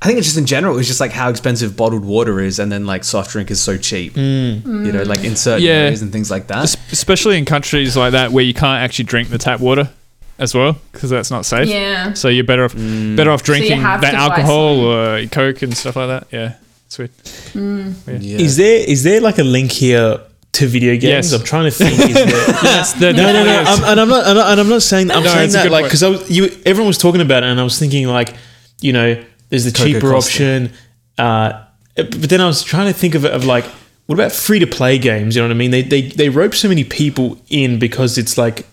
I 0.00 0.06
think 0.06 0.18
it's 0.18 0.28
just 0.28 0.38
in 0.38 0.46
general, 0.46 0.78
it's 0.78 0.86
just 0.86 1.00
like 1.00 1.10
how 1.10 1.28
expensive 1.28 1.76
bottled 1.76 2.04
water 2.04 2.38
is, 2.40 2.58
and 2.60 2.70
then 2.70 2.86
like 2.86 3.02
soft 3.02 3.32
drink 3.32 3.50
is 3.50 3.60
so 3.60 3.76
cheap. 3.76 4.16
You 4.16 4.60
know, 4.62 5.02
like 5.02 5.24
in 5.24 5.34
certain 5.34 5.64
Yeah. 5.64 5.72
areas 5.72 6.02
and 6.02 6.12
things 6.12 6.30
like 6.30 6.46
that. 6.48 6.72
Especially 6.92 7.36
in 7.36 7.44
countries 7.44 7.96
like 7.96 8.12
that 8.12 8.30
where 8.30 8.44
you 8.44 8.54
can't 8.54 8.82
actually 8.82 9.06
drink 9.06 9.28
the 9.30 9.38
tap 9.38 9.58
water 9.60 9.90
as 10.38 10.54
well 10.54 10.76
because 10.92 11.10
that's 11.10 11.32
not 11.32 11.44
safe. 11.44 11.68
Yeah. 11.68 12.12
So 12.12 12.28
you're 12.28 12.44
better 12.44 12.64
off 12.64 12.74
Mm. 12.74 13.16
better 13.16 13.32
off 13.32 13.42
drinking 13.42 13.80
have 13.80 14.00
that 14.02 14.14
alcohol 14.14 14.78
or 14.80 15.26
Coke 15.26 15.62
and 15.62 15.76
stuff 15.76 15.96
like 15.96 16.06
that. 16.08 16.26
Yeah, 16.30 16.52
sweet. 16.88 17.10
Yeah. 17.56 18.38
Is 18.38 18.56
there 18.56 18.78
is 18.88 19.02
there 19.02 19.20
like 19.20 19.38
a 19.38 19.44
link 19.44 19.72
here 19.72 20.20
to 20.52 20.66
video 20.68 20.92
games? 20.92 21.02
Yes. 21.02 21.32
I'm 21.32 21.42
trying 21.44 21.64
to 21.64 21.70
think. 21.72 21.98
Is 21.98 22.14
there, 22.14 22.24
That's 22.62 22.92
the, 22.92 23.12
no, 23.12 23.32
no, 23.32 23.44
no. 23.44 23.64
I'm, 23.66 23.84
and 23.84 24.00
I'm 24.00 24.08
not. 24.08 24.26
And 24.28 24.60
I'm 24.60 24.68
not 24.68 24.82
saying. 24.82 25.08
That 25.08 25.16
I'm 25.16 25.24
No, 25.24 25.30
saying 25.32 25.44
it's 25.46 25.54
a 25.54 25.58
that 25.58 25.62
good 25.64 25.72
like 25.72 25.90
point. 25.90 26.00
because 26.00 26.30
You. 26.30 26.50
Everyone 26.64 26.86
was 26.86 26.98
talking 26.98 27.20
about 27.20 27.42
it, 27.42 27.46
and 27.46 27.58
I 27.58 27.64
was 27.64 27.76
thinking 27.78 28.06
like, 28.06 28.34
you 28.80 28.92
know, 28.92 29.20
there's 29.50 29.64
the 29.64 29.72
Coca 29.72 29.84
cheaper 29.92 30.10
Costa. 30.12 30.28
option. 30.32 30.72
Uh, 31.16 31.64
but 31.96 32.28
then 32.30 32.40
I 32.40 32.46
was 32.46 32.62
trying 32.62 32.86
to 32.86 32.98
think 32.98 33.14
of 33.14 33.24
it 33.24 33.32
of 33.32 33.44
like, 33.44 33.64
what 34.06 34.14
about 34.14 34.32
free 34.32 34.58
to 34.60 34.66
play 34.66 34.98
games? 34.98 35.34
You 35.36 35.42
know 35.42 35.48
what 35.48 35.54
I 35.54 35.58
mean? 35.58 35.70
They 35.70 35.82
they 35.82 36.02
they 36.02 36.28
rope 36.28 36.54
so 36.54 36.68
many 36.68 36.84
people 36.84 37.38
in 37.48 37.78
because 37.78 38.18
it's 38.18 38.38
like 38.38 38.66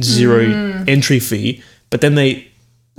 zero 0.00 0.44
Mm. 0.44 0.88
entry 0.88 1.20
fee, 1.20 1.62
but 1.90 2.00
then 2.00 2.14
they. 2.14 2.44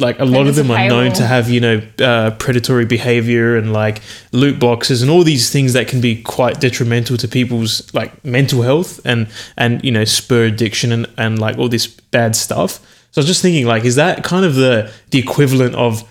Like 0.02 0.18
a 0.20 0.24
lot 0.24 0.48
of 0.48 0.56
them 0.56 0.72
are 0.72 0.88
known 0.88 1.12
to 1.16 1.28
have, 1.28 1.50
you 1.50 1.60
know, 1.60 1.82
uh, 2.00 2.32
predatory 2.40 2.86
behavior 2.86 3.58
and 3.58 3.74
like 3.74 4.02
loot 4.32 4.58
boxes 4.58 5.02
and 5.02 5.12
all 5.12 5.26
these 5.26 5.50
things 5.52 5.74
that 5.74 5.90
can 5.90 6.00
be 6.00 6.22
quite 6.22 6.62
detrimental 6.62 7.18
to 7.18 7.28
people's 7.28 7.94
like 7.94 8.24
mental 8.24 8.62
health 8.62 9.02
and 9.04 9.28
and 9.58 9.84
you 9.84 9.92
know 9.92 10.06
spur 10.06 10.46
addiction 10.46 10.94
and, 10.94 11.06
and 11.18 11.38
like 11.40 11.58
all 11.58 11.68
this 11.68 11.86
bad 11.86 12.38
stuff. 12.38 12.80
So 13.12 13.20
I 13.20 13.24
was 13.24 13.26
just 13.26 13.42
thinking, 13.42 13.66
like, 13.66 13.84
is 13.84 13.96
that 13.96 14.24
kind 14.24 14.46
of 14.46 14.56
the 14.56 14.90
the 15.12 15.20
equivalent 15.20 15.76
of, 15.76 16.08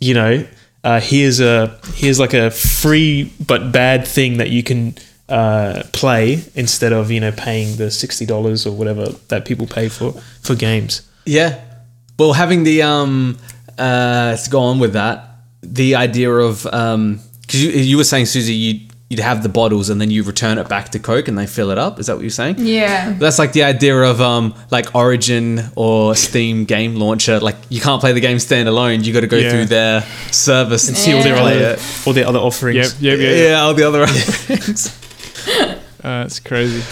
you 0.00 0.14
know, 0.14 0.46
uh, 0.84 1.00
here's 1.00 1.40
a 1.40 1.78
here's 1.94 2.20
like 2.20 2.34
a 2.34 2.50
free 2.50 3.32
but 3.44 3.72
bad 3.72 4.06
thing 4.06 4.38
that 4.38 4.50
you 4.50 4.62
can 4.62 4.94
uh, 5.28 5.82
play 5.92 6.42
instead 6.54 6.92
of 6.92 7.10
you 7.10 7.20
know 7.20 7.32
paying 7.32 7.76
the 7.76 7.90
sixty 7.90 8.24
dollars 8.24 8.66
or 8.66 8.74
whatever 8.76 9.06
that 9.28 9.44
people 9.44 9.66
pay 9.66 9.88
for 9.88 10.12
for 10.42 10.54
games. 10.54 11.02
Yeah. 11.24 11.60
Well, 12.18 12.32
having 12.32 12.64
the 12.64 12.82
um 12.82 13.38
uh 13.78 14.36
to 14.36 14.50
go 14.50 14.60
on 14.60 14.78
with 14.78 14.94
that, 14.94 15.24
the 15.62 15.96
idea 15.96 16.30
of 16.32 16.66
um 16.66 17.20
because 17.42 17.62
you 17.62 17.70
you 17.70 17.96
were 17.96 18.04
saying 18.04 18.26
Susie 18.26 18.54
you 18.54 18.87
you'd 19.10 19.20
have 19.20 19.42
the 19.42 19.48
bottles 19.48 19.88
and 19.88 20.00
then 20.00 20.10
you 20.10 20.22
return 20.22 20.58
it 20.58 20.68
back 20.68 20.90
to 20.90 20.98
Coke 20.98 21.28
and 21.28 21.38
they 21.38 21.46
fill 21.46 21.70
it 21.70 21.78
up. 21.78 21.98
Is 21.98 22.06
that 22.08 22.14
what 22.16 22.20
you're 22.22 22.30
saying? 22.30 22.56
Yeah. 22.58 23.12
That's 23.12 23.38
like 23.38 23.52
the 23.52 23.62
idea 23.64 23.96
of 23.96 24.20
um 24.20 24.54
like 24.70 24.94
Origin 24.94 25.62
or 25.76 26.14
Steam 26.14 26.64
game 26.66 26.96
launcher. 26.96 27.40
Like 27.40 27.56
you 27.70 27.80
can't 27.80 28.00
play 28.00 28.12
the 28.12 28.20
game 28.20 28.36
standalone. 28.36 29.04
You 29.04 29.12
got 29.14 29.20
to 29.20 29.26
go 29.26 29.38
Yeah. 29.38 29.50
through 29.50 29.64
their 29.66 30.02
service 30.30 30.88
and 30.88 30.96
See 30.96 31.14
all 31.14 31.22
their 31.22 31.36
other 31.36 31.78
all 32.06 32.12
their 32.12 32.26
other 32.26 32.38
offerings. 32.38 33.00
Yep, 33.00 33.18
yep, 33.18 33.18
Yeah, 33.18 33.30
yep. 33.36 33.58
all 33.60 33.74
the 33.74 33.84
other 33.88 34.06
things. 34.08 34.94
Uh, 36.04 36.24
it's 36.26 36.40
crazy. 36.40 36.82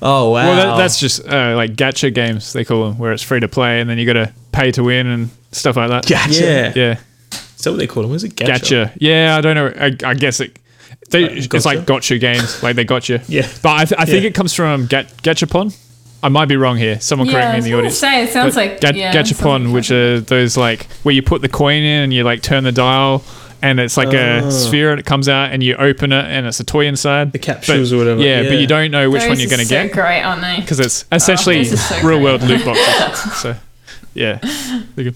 Oh 0.00 0.30
wow. 0.30 0.46
Well, 0.46 0.56
that, 0.56 0.76
that's 0.76 0.98
just 1.00 1.26
uh, 1.26 1.54
like 1.56 1.72
gacha 1.74 2.14
games 2.14 2.52
they 2.52 2.64
call 2.64 2.84
them, 2.88 2.98
where 2.98 3.12
it's 3.12 3.22
free 3.22 3.40
to 3.40 3.48
play 3.48 3.80
and 3.80 3.88
then 3.88 3.98
you 3.98 4.06
got 4.06 4.12
to 4.14 4.32
pay 4.52 4.70
to 4.72 4.84
win 4.84 5.06
and 5.06 5.30
stuff 5.52 5.76
like 5.76 5.88
that. 5.90 6.06
Gotcha. 6.06 6.40
Yeah. 6.44 6.72
Yeah, 6.76 6.98
Is 7.32 7.64
that 7.64 7.70
what 7.70 7.78
they 7.78 7.86
call 7.86 8.02
them? 8.02 8.12
Was 8.12 8.22
it 8.24 8.36
gacha? 8.36 8.46
gotcha. 8.46 8.92
Yeah, 8.96 9.36
I 9.36 9.40
don't 9.40 9.54
know. 9.56 9.72
I, 9.76 10.10
I 10.10 10.14
guess 10.14 10.40
it. 10.40 10.58
They, 11.10 11.24
it's 11.24 11.46
gotcha? 11.46 11.66
like 11.68 11.86
gotcha 11.86 12.18
games, 12.18 12.62
like 12.62 12.76
they 12.76 12.84
gotcha. 12.84 13.22
Yeah. 13.28 13.46
but 13.62 13.70
I, 13.70 13.84
th- 13.84 14.00
I 14.00 14.04
think 14.04 14.22
Yeah. 14.22 14.28
it 14.30 14.34
comes 14.34 14.52
from 14.54 14.86
Gat- 14.86 15.16
Gachapon. 15.22 15.76
I 16.22 16.28
might 16.30 16.46
be 16.46 16.56
wrong 16.56 16.76
here. 16.78 16.98
Someone 17.00 17.28
Yeah, 17.28 17.34
correct 17.34 17.52
me 17.52 17.58
in 17.58 17.64
the 17.64 17.70
gonna 17.70 17.78
audience. 17.82 17.98
say, 17.98 18.24
it 18.24 18.30
sounds 18.30 18.54
But 18.54 18.60
like- 18.60 18.80
Ga- 18.80 18.92
yeah, 18.98 19.12
Gachapon, 19.12 19.36
something 19.36 19.72
which 19.72 19.90
are 19.90 20.20
those 20.20 20.56
like 20.56 20.86
where 21.02 21.14
you 21.14 21.22
put 21.22 21.42
the 21.42 21.48
coin 21.50 21.82
in 21.82 22.04
and 22.04 22.14
you 22.14 22.24
like 22.24 22.40
turn 22.42 22.64
the 22.64 22.72
dial, 22.72 23.22
and 23.62 23.78
it's 23.78 23.96
like 23.96 24.08
Oh. 24.08 24.48
a 24.48 24.50
sphere 24.50 24.90
and 24.90 24.98
it 25.00 25.06
comes 25.06 25.28
out 25.28 25.52
and 25.52 25.62
you 25.62 25.74
open 25.76 26.12
it 26.12 26.24
and 26.24 26.46
it's 26.46 26.60
a 26.60 26.64
toy 26.64 26.86
inside. 26.86 27.32
The 27.32 27.38
capsules 27.38 27.90
But- 27.90 27.96
or 27.96 27.98
whatever. 27.98 28.22
Yeah, 28.22 28.42
but 28.44 28.58
you 28.58 28.66
don't 28.66 28.90
know 28.90 29.08
which 29.10 29.20
Those 29.22 29.28
one 29.28 29.38
you're 29.40 29.48
going 29.50 29.60
to 29.60 29.66
so 29.66 29.82
get 29.84 29.92
great, 29.92 30.22
aren't 30.22 30.40
they? 30.42 30.60
because 30.60 30.80
it's 30.80 31.04
essentially 31.12 31.58
this 31.58 31.72
is 31.72 31.84
so 31.84 31.96
real 31.96 32.18
great. 32.18 32.22
world 32.22 32.42
loot 32.42 32.64
boxes. 32.64 33.32
so, 33.42 33.54
yeah. 34.14 34.38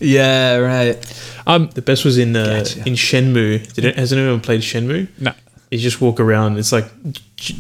Yeah. 0.00 0.56
Right. 0.56 1.24
Um, 1.46 1.70
The 1.74 1.82
best 1.82 2.04
was 2.04 2.18
in 2.18 2.36
uh, 2.36 2.58
Gotcha. 2.64 2.80
in 2.80 2.94
Shenmue. 2.94 3.72
Did 3.72 3.84
it, 3.86 3.96
has 3.96 4.12
anyone 4.12 4.40
played 4.40 4.60
Shenmue? 4.60 5.08
no. 5.18 5.32
You 5.70 5.78
just 5.78 6.00
walk 6.00 6.18
around. 6.18 6.58
It's 6.58 6.72
like 6.72 6.86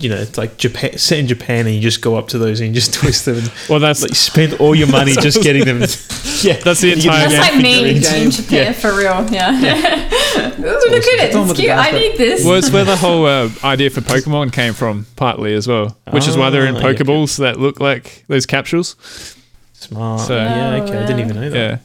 you 0.00 0.08
know, 0.08 0.16
it's 0.16 0.36
like 0.38 0.56
Japan, 0.56 0.96
set 0.98 1.18
in 1.18 1.26
Japan, 1.28 1.66
and 1.66 1.74
you 1.74 1.80
just 1.80 2.00
go 2.00 2.16
up 2.16 2.28
to 2.28 2.38
those 2.38 2.60
and 2.60 2.70
you 2.70 2.74
just 2.74 2.94
twist 3.00 3.26
them. 3.26 3.36
And, 3.38 3.52
Well, 3.68 3.80
that's 3.80 4.00
like, 4.02 4.10
you 4.10 4.14
spend 4.16 4.54
all 4.54 4.74
your 4.74 4.88
money 4.88 5.12
just 5.20 5.42
getting 5.42 5.64
them. 5.64 5.78
yeah, 6.42 6.56
that's 6.64 6.80
the 6.80 6.92
entire 6.94 7.28
That's 7.28 7.32
game. 7.32 7.40
like 7.40 7.56
me 7.62 7.74
figurines. 7.94 8.12
in 8.12 8.30
Japan 8.30 8.64
Yeah. 8.66 8.72
for 8.72 8.90
real. 8.96 9.26
Yeah. 9.30 10.08
Ooh, 10.58 10.62
look 10.62 11.04
at 11.04 11.30
it. 11.30 11.34
It's 11.36 11.52
cute. 11.60 11.70
I 11.70 11.90
need 11.92 12.16
this. 12.16 12.44
Well, 12.44 12.54
it's 12.54 12.70
where 12.70 12.84
the 12.84 12.96
whole 12.96 13.26
uh, 13.26 13.50
idea 13.62 13.90
for 13.90 14.00
Pokemon 14.00 14.52
came 14.52 14.72
from, 14.74 15.06
partly 15.16 15.54
as 15.54 15.68
well, 15.68 15.96
which 16.10 16.26
is 16.26 16.36
why 16.36 16.50
they're 16.50 16.66
in 16.66 16.76
Ah, 16.76 16.80
yeah. 16.80 16.92
Pokeballs 16.94 17.38
that 17.38 17.58
look 17.60 17.78
like 17.78 18.24
those 18.28 18.46
capsules. 18.46 18.96
smart. 19.74 20.20
So- 20.22 20.34
yeah, 20.36 20.82
okay, 20.82 20.96
I 20.98 21.06
didn't 21.06 21.20
even 21.20 21.36
know 21.36 21.50
that. 21.50 21.56
Yeah. 21.56 21.78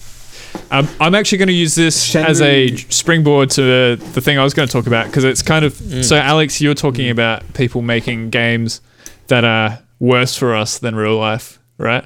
Um, 0.72 0.88
I'm 1.00 1.16
actually 1.16 1.38
going 1.38 1.48
to 1.48 1.54
use 1.54 1.76
this 1.76 2.16
as 2.16 2.42
a 2.42 2.76
springboard 2.76 3.52
to 3.52 3.96
the 3.96 4.22
thing 4.22 4.40
I 4.40 4.44
was 4.44 4.54
going 4.54 4.68
to 4.68 4.72
talk 4.72 4.88
about 4.88 5.08
because 5.08 5.24
it's 5.24 5.42
kind 5.42 5.66
of. 5.66 5.74
Mm. 5.74 6.04
So, 6.04 6.16
Alex, 6.16 6.62
you're 6.62 6.74
talking 6.74 7.10
about 7.10 7.54
people 7.54 7.82
making 7.82 8.30
games 8.30 8.82
that 9.28 9.46
are 9.46 9.80
worse 10.00 10.36
for 10.36 10.56
us 10.56 10.80
than 10.80 10.96
real 10.96 11.18
life, 11.18 11.60
right? 11.78 12.06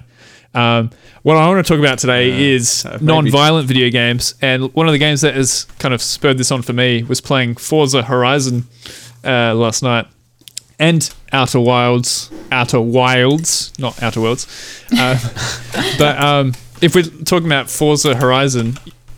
Um, 0.53 0.91
what 1.23 1.37
I 1.37 1.47
want 1.47 1.65
to 1.65 1.71
talk 1.71 1.79
about 1.79 1.99
today 1.99 2.51
is 2.53 2.85
maybe. 2.85 3.05
non-violent 3.05 3.67
video 3.67 3.89
games, 3.89 4.33
and 4.41 4.73
one 4.73 4.87
of 4.87 4.93
the 4.93 4.97
games 4.97 5.21
that 5.21 5.35
has 5.35 5.65
kind 5.77 5.93
of 5.93 6.01
spurred 6.01 6.37
this 6.37 6.51
on 6.51 6.61
for 6.61 6.73
me 6.73 7.03
was 7.03 7.21
playing 7.21 7.55
Forza 7.55 8.03
Horizon 8.03 8.65
uh, 9.23 9.53
last 9.53 9.83
night, 9.83 10.07
and 10.79 11.13
Outer 11.31 11.59
Wilds, 11.59 12.31
Outer 12.51 12.81
Wilds, 12.81 13.73
not 13.77 14.01
Outer 14.01 14.21
Worlds. 14.21 14.47
Uh, 14.97 15.19
but 15.99 16.17
um, 16.19 16.53
if 16.81 16.95
we're 16.95 17.03
talking 17.03 17.47
about 17.47 17.69
Forza 17.69 18.15
Horizon, 18.15 18.77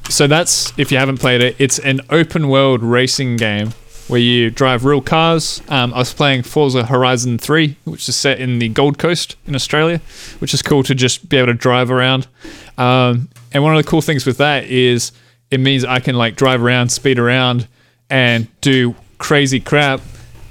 so 0.10 0.28
that's 0.28 0.78
if 0.78 0.92
you 0.92 0.98
haven't 0.98 1.20
played 1.20 1.42
it, 1.42 1.56
it's 1.60 1.80
an 1.80 2.02
open 2.10 2.50
world 2.50 2.82
racing 2.84 3.38
game 3.38 3.74
where 4.08 4.20
you 4.20 4.50
drive 4.50 4.86
real 4.86 5.02
cars. 5.02 5.62
Um, 5.70 5.94
I 5.94 6.00
was 6.00 6.14
playing 6.14 6.42
Forza 6.44 6.86
Horizon 6.86 7.38
3, 7.38 7.76
which 7.86 8.10
is 8.10 8.16
set 8.16 8.40
in 8.40 8.58
the 8.58 8.70
Gold 8.70 8.98
Coast 8.98 9.36
in 9.46 9.54
Australia, 9.54 10.02
which 10.40 10.54
is 10.54 10.64
cool 10.64 10.82
to 10.84 10.96
just 10.96 11.30
be 11.30 11.38
able 11.38 11.48
to 11.48 11.54
drive 11.54 11.92
around. 11.92 12.28
Um, 12.78 13.30
and 13.52 13.64
one 13.64 13.76
of 13.76 13.84
the 13.84 13.90
cool 13.90 14.02
things 14.02 14.26
with 14.26 14.38
that 14.38 14.64
is 14.66 15.12
it 15.52 15.60
means 15.60 15.86
I 15.86 16.00
can 16.00 16.16
like 16.16 16.36
drive 16.36 16.64
around, 16.64 16.90
speed 16.90 17.20
around, 17.20 17.68
and 18.10 18.48
do 18.62 18.96
crazy 19.20 19.60
crap 19.60 20.02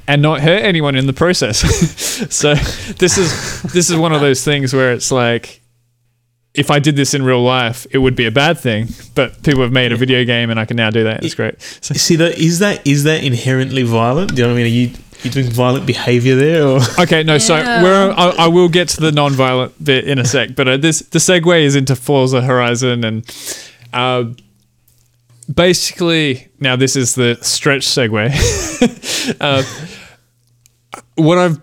and 0.06 0.22
not 0.22 0.40
hurt 0.40 0.62
anyone 0.62 0.94
in 0.94 1.06
the 1.06 1.12
process. 1.12 1.58
so 2.34 2.54
this 2.54 3.18
is 3.18 3.62
this 3.62 3.90
is 3.90 3.96
one 3.96 4.12
of 4.12 4.20
those 4.20 4.44
things 4.44 4.72
where 4.72 4.92
it's 4.92 5.10
like 5.10 5.60
if 6.58 6.70
I 6.70 6.78
did 6.78 6.96
this 6.96 7.14
in 7.14 7.22
real 7.22 7.42
life, 7.42 7.86
it 7.90 7.98
would 7.98 8.16
be 8.16 8.26
a 8.26 8.30
bad 8.30 8.58
thing. 8.58 8.88
But 9.14 9.42
people 9.42 9.62
have 9.62 9.72
made 9.72 9.92
a 9.92 9.96
video 9.96 10.24
game, 10.24 10.50
and 10.50 10.58
I 10.58 10.64
can 10.64 10.76
now 10.76 10.90
do 10.90 11.04
that. 11.04 11.24
It's 11.24 11.34
great. 11.34 11.60
So, 11.80 11.94
See 11.94 12.16
that 12.16 12.38
is 12.38 12.58
that 12.58 12.86
is 12.86 13.04
that 13.04 13.22
inherently 13.24 13.82
violent? 13.84 14.34
Do 14.34 14.42
you 14.42 14.48
know 14.48 14.54
what 14.54 14.60
I 14.60 14.62
mean? 14.64 14.66
Are 14.66 14.76
you 14.76 14.90
you 15.24 15.30
doing 15.30 15.50
violent 15.50 15.86
behavior 15.86 16.36
there, 16.36 16.64
or 16.64 16.80
okay, 17.00 17.22
no. 17.22 17.38
So 17.38 17.56
Yeah. 17.56 17.82
where 17.82 18.10
I, 18.12 18.28
I 18.30 18.46
will 18.48 18.68
get 18.68 18.88
to 18.90 19.00
the 19.00 19.12
non-violent 19.12 19.82
bit 19.82 20.06
in 20.06 20.18
a 20.18 20.24
sec, 20.24 20.54
but 20.54 20.68
uh, 20.68 20.76
this 20.76 21.00
the 21.00 21.18
segue 21.18 21.62
is 21.62 21.74
into 21.76 21.96
Forza 21.96 22.40
Horizon, 22.40 23.04
and 23.04 23.24
uh, 23.92 24.24
basically 25.52 26.48
now 26.60 26.76
this 26.76 26.96
is 26.96 27.14
the 27.14 27.38
stretch 27.42 27.82
segue. 27.86 29.36
uh, 29.40 29.62
what 31.16 31.38
I've 31.38 31.60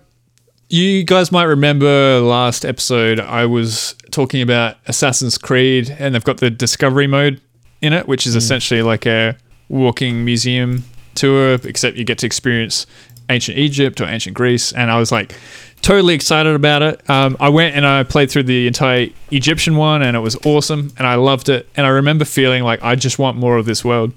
you 0.68 1.04
guys 1.04 1.30
might 1.30 1.44
remember 1.44 2.20
last 2.20 2.64
episode 2.64 3.20
I 3.20 3.46
was 3.46 3.94
talking 4.16 4.40
about 4.40 4.78
Assassin's 4.86 5.36
Creed 5.36 5.94
and 5.98 6.14
they've 6.14 6.24
got 6.24 6.38
the 6.38 6.48
discovery 6.48 7.06
mode 7.06 7.38
in 7.82 7.92
it, 7.92 8.08
which 8.08 8.26
is 8.26 8.34
essentially 8.34 8.80
like 8.80 9.04
a 9.04 9.36
walking 9.68 10.24
museum 10.24 10.84
tour, 11.14 11.58
except 11.64 11.98
you 11.98 12.04
get 12.04 12.16
to 12.18 12.26
experience 12.26 12.86
ancient 13.28 13.58
Egypt 13.58 14.00
or 14.00 14.06
ancient 14.06 14.34
Greece. 14.34 14.72
And 14.72 14.90
I 14.90 14.98
was 14.98 15.12
like 15.12 15.34
totally 15.82 16.14
excited 16.14 16.54
about 16.54 16.80
it. 16.80 17.10
Um, 17.10 17.36
I 17.40 17.50
went 17.50 17.76
and 17.76 17.86
I 17.86 18.04
played 18.04 18.30
through 18.30 18.44
the 18.44 18.66
entire 18.66 19.08
Egyptian 19.30 19.76
one 19.76 20.00
and 20.00 20.16
it 20.16 20.20
was 20.20 20.34
awesome 20.46 20.94
and 20.96 21.06
I 21.06 21.16
loved 21.16 21.50
it. 21.50 21.68
And 21.76 21.86
I 21.86 21.90
remember 21.90 22.24
feeling 22.24 22.62
like 22.62 22.82
I 22.82 22.94
just 22.94 23.18
want 23.18 23.36
more 23.36 23.58
of 23.58 23.66
this 23.66 23.84
world. 23.84 24.14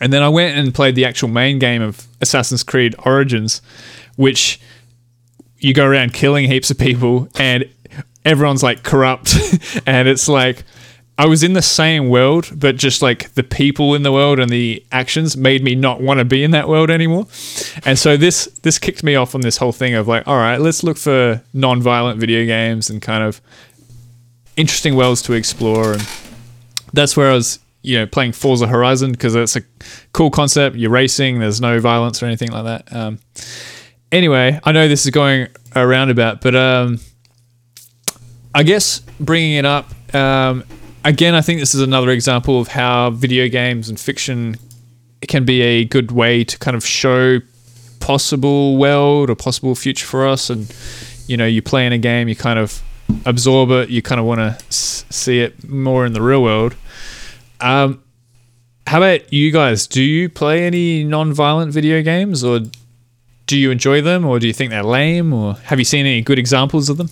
And 0.00 0.10
then 0.10 0.22
I 0.22 0.30
went 0.30 0.56
and 0.56 0.74
played 0.74 0.94
the 0.94 1.04
actual 1.04 1.28
main 1.28 1.58
game 1.58 1.82
of 1.82 2.06
Assassin's 2.22 2.62
Creed 2.62 2.94
Origins, 3.04 3.60
which 4.16 4.58
you 5.58 5.74
go 5.74 5.84
around 5.84 6.14
killing 6.14 6.46
heaps 6.46 6.70
of 6.70 6.78
people 6.78 7.28
and 7.38 7.68
everyone's 8.28 8.62
like 8.62 8.82
corrupt 8.82 9.34
and 9.86 10.06
it's 10.06 10.28
like 10.28 10.64
I 11.16 11.26
was 11.26 11.42
in 11.42 11.54
the 11.54 11.62
same 11.62 12.10
world, 12.10 12.48
but 12.54 12.76
just 12.76 13.02
like 13.02 13.32
the 13.34 13.42
people 13.42 13.96
in 13.96 14.04
the 14.04 14.12
world 14.12 14.38
and 14.38 14.48
the 14.48 14.84
actions 14.92 15.36
made 15.36 15.64
me 15.64 15.74
not 15.74 16.00
want 16.00 16.18
to 16.18 16.24
be 16.24 16.44
in 16.44 16.52
that 16.52 16.68
world 16.68 16.90
anymore. 16.90 17.26
And 17.84 17.98
so 17.98 18.16
this 18.16 18.46
this 18.62 18.78
kicked 18.78 19.02
me 19.02 19.16
off 19.16 19.34
on 19.34 19.40
this 19.40 19.56
whole 19.56 19.72
thing 19.72 19.94
of 19.94 20.06
like, 20.06 20.28
all 20.28 20.36
right, 20.36 20.60
let's 20.60 20.84
look 20.84 20.96
for 20.96 21.42
non-violent 21.52 22.20
video 22.20 22.44
games 22.46 22.88
and 22.88 23.02
kind 23.02 23.24
of 23.24 23.40
interesting 24.56 24.94
worlds 24.94 25.22
to 25.22 25.32
explore. 25.32 25.94
And 25.94 26.08
that's 26.92 27.16
where 27.16 27.32
I 27.32 27.34
was, 27.34 27.58
you 27.82 27.98
know, 27.98 28.06
playing 28.06 28.30
Forza 28.30 28.68
Horizon 28.68 29.10
because 29.10 29.34
it's 29.34 29.56
a 29.56 29.62
cool 30.12 30.30
concept. 30.30 30.76
You're 30.76 30.92
racing. 30.92 31.40
There's 31.40 31.60
no 31.60 31.80
violence 31.80 32.22
or 32.22 32.26
anything 32.26 32.52
like 32.52 32.64
that. 32.64 32.94
Um, 32.94 33.18
anyway, 34.12 34.60
I 34.62 34.70
know 34.70 34.86
this 34.86 35.04
is 35.04 35.10
going 35.10 35.48
a 35.74 35.84
roundabout, 35.84 36.42
but 36.42 36.54
um, 36.54 37.00
I 38.54 38.62
guess 38.62 39.00
bringing 39.20 39.54
it 39.54 39.64
up 39.64 39.92
um, 40.14 40.64
again, 41.04 41.34
I 41.34 41.40
think 41.40 41.60
this 41.60 41.74
is 41.74 41.80
another 41.80 42.10
example 42.10 42.60
of 42.60 42.68
how 42.68 43.10
video 43.10 43.48
games 43.48 43.88
and 43.88 43.98
fiction 43.98 44.56
can 45.26 45.44
be 45.44 45.60
a 45.62 45.84
good 45.84 46.12
way 46.12 46.44
to 46.44 46.58
kind 46.58 46.76
of 46.76 46.84
show 46.84 47.40
possible 48.00 48.76
world 48.76 49.30
or 49.30 49.34
possible 49.34 49.74
future 49.74 50.06
for 50.06 50.26
us. 50.26 50.50
And 50.50 50.72
you 51.26 51.36
know, 51.36 51.46
you 51.46 51.62
play 51.62 51.86
in 51.86 51.92
a 51.92 51.98
game, 51.98 52.28
you 52.28 52.36
kind 52.36 52.58
of 52.58 52.82
absorb 53.26 53.70
it, 53.70 53.90
you 53.90 54.02
kind 54.02 54.20
of 54.20 54.26
want 54.26 54.38
to 54.40 54.64
s- 54.68 55.04
see 55.10 55.40
it 55.40 55.68
more 55.68 56.06
in 56.06 56.12
the 56.12 56.22
real 56.22 56.42
world. 56.42 56.74
Um, 57.60 58.02
how 58.86 58.98
about 58.98 59.32
you 59.32 59.50
guys? 59.52 59.86
Do 59.86 60.02
you 60.02 60.28
play 60.28 60.66
any 60.66 61.04
non-violent 61.04 61.72
video 61.72 62.00
games, 62.02 62.42
or 62.42 62.60
do 63.46 63.58
you 63.58 63.70
enjoy 63.70 64.00
them, 64.00 64.24
or 64.24 64.38
do 64.38 64.46
you 64.46 64.52
think 64.54 64.70
they're 64.70 64.82
lame, 64.82 65.32
or 65.32 65.54
have 65.54 65.78
you 65.78 65.84
seen 65.84 66.06
any 66.06 66.22
good 66.22 66.38
examples 66.38 66.88
of 66.88 66.96
them? 66.96 67.10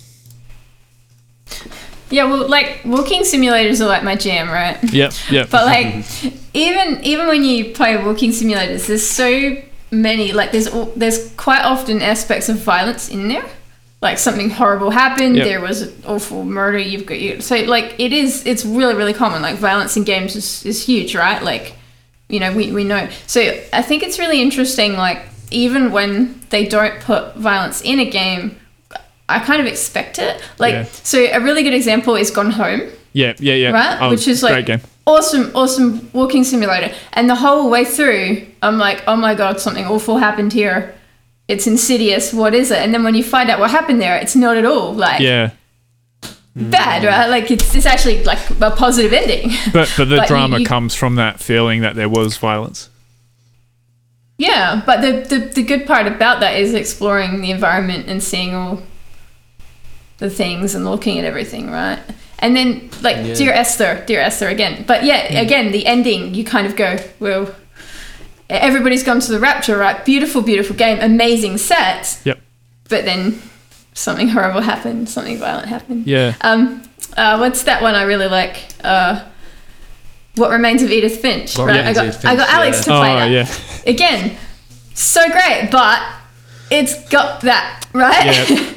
Yeah, 2.09 2.25
well, 2.25 2.47
like 2.47 2.81
walking 2.85 3.23
simulators 3.23 3.81
are 3.81 3.87
like 3.87 4.03
my 4.03 4.15
jam, 4.15 4.49
right? 4.49 4.77
Yep, 4.93 5.13
yep. 5.29 5.49
But 5.49 5.65
like, 5.65 6.05
even 6.53 7.03
even 7.03 7.27
when 7.27 7.43
you 7.43 7.73
play 7.73 8.01
walking 8.01 8.31
simulators, 8.31 8.87
there's 8.87 9.05
so 9.05 9.57
many. 9.91 10.31
Like, 10.31 10.51
there's 10.51 10.69
there's 10.95 11.33
quite 11.33 11.63
often 11.63 12.01
aspects 12.01 12.47
of 12.49 12.59
violence 12.59 13.09
in 13.09 13.27
there. 13.27 13.45
Like 14.01 14.19
something 14.19 14.49
horrible 14.51 14.91
happened. 14.91 15.35
Yep. 15.35 15.45
There 15.45 15.59
was 15.59 15.81
an 15.81 16.03
awful 16.05 16.45
murder. 16.45 16.77
You've 16.77 17.05
got 17.05 17.19
you. 17.19 17.41
So 17.41 17.57
like, 17.63 17.95
it 17.99 18.13
is. 18.13 18.45
It's 18.45 18.63
really 18.63 18.93
really 18.95 19.13
common. 19.13 19.41
Like 19.41 19.57
violence 19.57 19.97
in 19.97 20.03
games 20.03 20.35
is, 20.35 20.65
is 20.65 20.85
huge, 20.85 21.13
right? 21.15 21.43
Like, 21.43 21.75
you 22.29 22.39
know, 22.39 22.53
we 22.53 22.71
we 22.71 22.83
know. 22.85 23.09
So 23.25 23.41
I 23.73 23.81
think 23.81 24.03
it's 24.03 24.17
really 24.17 24.41
interesting. 24.41 24.93
Like, 24.93 25.23
even 25.51 25.91
when 25.91 26.39
they 26.51 26.65
don't 26.65 27.01
put 27.01 27.35
violence 27.35 27.81
in 27.81 27.99
a 27.99 28.09
game. 28.09 28.57
I 29.29 29.39
kind 29.39 29.59
of 29.61 29.67
expect 29.67 30.19
it. 30.19 30.41
Like, 30.57 30.73
Yeah. 30.73 30.83
so 31.03 31.19
a 31.19 31.39
really 31.39 31.63
good 31.63 31.73
example 31.73 32.15
is 32.15 32.31
Gone 32.31 32.51
Home 32.51 32.81
yeah, 33.13 33.33
yeah, 33.39 33.55
yeah. 33.55 33.71
right? 33.71 33.97
Oh, 34.01 34.09
Which 34.11 34.27
is 34.27 34.41
like 34.43 34.53
great 34.53 34.65
game. 34.67 34.81
awesome, 35.05 35.51
awesome 35.55 36.09
walking 36.13 36.43
simulator. 36.43 36.93
And 37.13 37.29
the 37.29 37.35
whole 37.35 37.69
way 37.69 37.83
through, 37.83 38.45
I'm 38.61 38.77
like, 38.77 39.03
oh 39.07 39.15
my 39.15 39.33
god, 39.35 39.59
something 39.59 39.85
awful 39.85 40.17
happened 40.19 40.53
here. 40.53 40.93
It's 41.47 41.65
insidious. 41.67 42.31
What 42.33 42.53
is 42.53 42.71
it? 42.71 42.77
And 42.79 42.93
then 42.93 43.03
when 43.03 43.15
you 43.15 43.23
find 43.23 43.49
out 43.49 43.59
what 43.59 43.71
happened 43.71 44.01
there, 44.01 44.15
it's 44.17 44.35
not 44.35 44.55
at 44.57 44.65
all 44.65 44.93
like 44.93 45.19
Yeah, 45.21 45.51
bad, 46.55 47.03
right? 47.05 47.27
Like 47.27 47.49
it's 47.51 47.73
it's 47.75 47.85
actually 47.85 48.23
like 48.23 48.39
a 48.61 48.71
positive 48.71 49.13
ending. 49.13 49.49
but 49.73 49.91
but 49.97 50.09
the 50.09 50.17
But 50.17 50.27
drama 50.27 50.59
you- 50.59 50.65
comes 50.65 50.93
from 50.95 51.15
that 51.15 51.39
feeling 51.39 51.81
that 51.81 51.95
there 51.95 52.09
was 52.09 52.37
violence. 52.37 52.89
yeah, 54.37 54.81
but 54.85 55.01
the, 55.01 55.11
the 55.37 55.45
the 55.47 55.63
good 55.63 55.85
part 55.87 56.05
about 56.07 56.39
that 56.41 56.55
is 56.57 56.73
exploring 56.73 57.41
the 57.41 57.49
environment 57.51 58.07
and 58.07 58.21
seeing 58.21 58.53
all 58.53 58.81
the 60.17 60.29
things 60.29 60.75
and 60.75 60.85
looking 60.85 61.19
at 61.19 61.25
everything, 61.25 61.69
right? 61.71 61.99
And 62.39 62.55
then 62.55 62.89
like 63.01 63.17
Yeah. 63.17 63.33
dear 63.33 63.53
Esther, 63.53 64.03
dear 64.05 64.21
Esther 64.21 64.47
again. 64.47 64.83
But 64.87 65.03
yeah, 65.03 65.39
again, 65.39 65.71
the 65.71 65.85
ending, 65.85 66.33
you 66.33 66.43
kind 66.43 66.67
of 66.67 66.75
go, 66.75 66.97
well, 67.19 67.53
everybody's 68.49 69.03
gone 69.03 69.19
to 69.19 69.31
the 69.31 69.39
rapture, 69.39 69.77
right? 69.77 70.03
Beautiful, 70.05 70.41
beautiful 70.41 70.75
game, 70.75 70.99
amazing 71.01 71.57
set. 71.57 72.19
Yep. 72.23 72.39
But 72.89 73.05
then 73.05 73.41
something 73.93 74.29
horrible 74.29 74.61
happened, 74.61 75.09
something 75.09 75.37
violent 75.37 75.67
happened. 75.67 76.07
Yeah. 76.07 76.35
Um, 76.41 76.83
uh, 77.15 77.37
what's 77.37 77.63
that 77.63 77.81
one 77.81 77.95
I 77.95 78.03
really 78.03 78.27
like? 78.27 78.63
Uh, 78.83 79.23
what 80.35 80.51
remains 80.51 80.83
of 80.83 80.91
Edith 80.91 81.19
Finch? 81.19 81.57
What 81.57 81.67
right? 81.67 81.85
I 81.85 81.93
got 81.93 82.05
Edith 82.05 82.25
I 82.25 82.35
got 82.35 82.49
Alex 82.49 82.77
yeah. 82.77 82.83
to 82.83 82.99
play 82.99 83.11
Oh 83.11 83.19
that 83.19 83.31
yeah. 83.31 83.91
again. 83.91 84.37
So 84.93 85.27
great, 85.29 85.69
but 85.71 86.01
it's 86.69 87.07
got 87.09 87.41
that 87.41 87.85
right. 87.93 88.49
Yeah. 88.49 88.73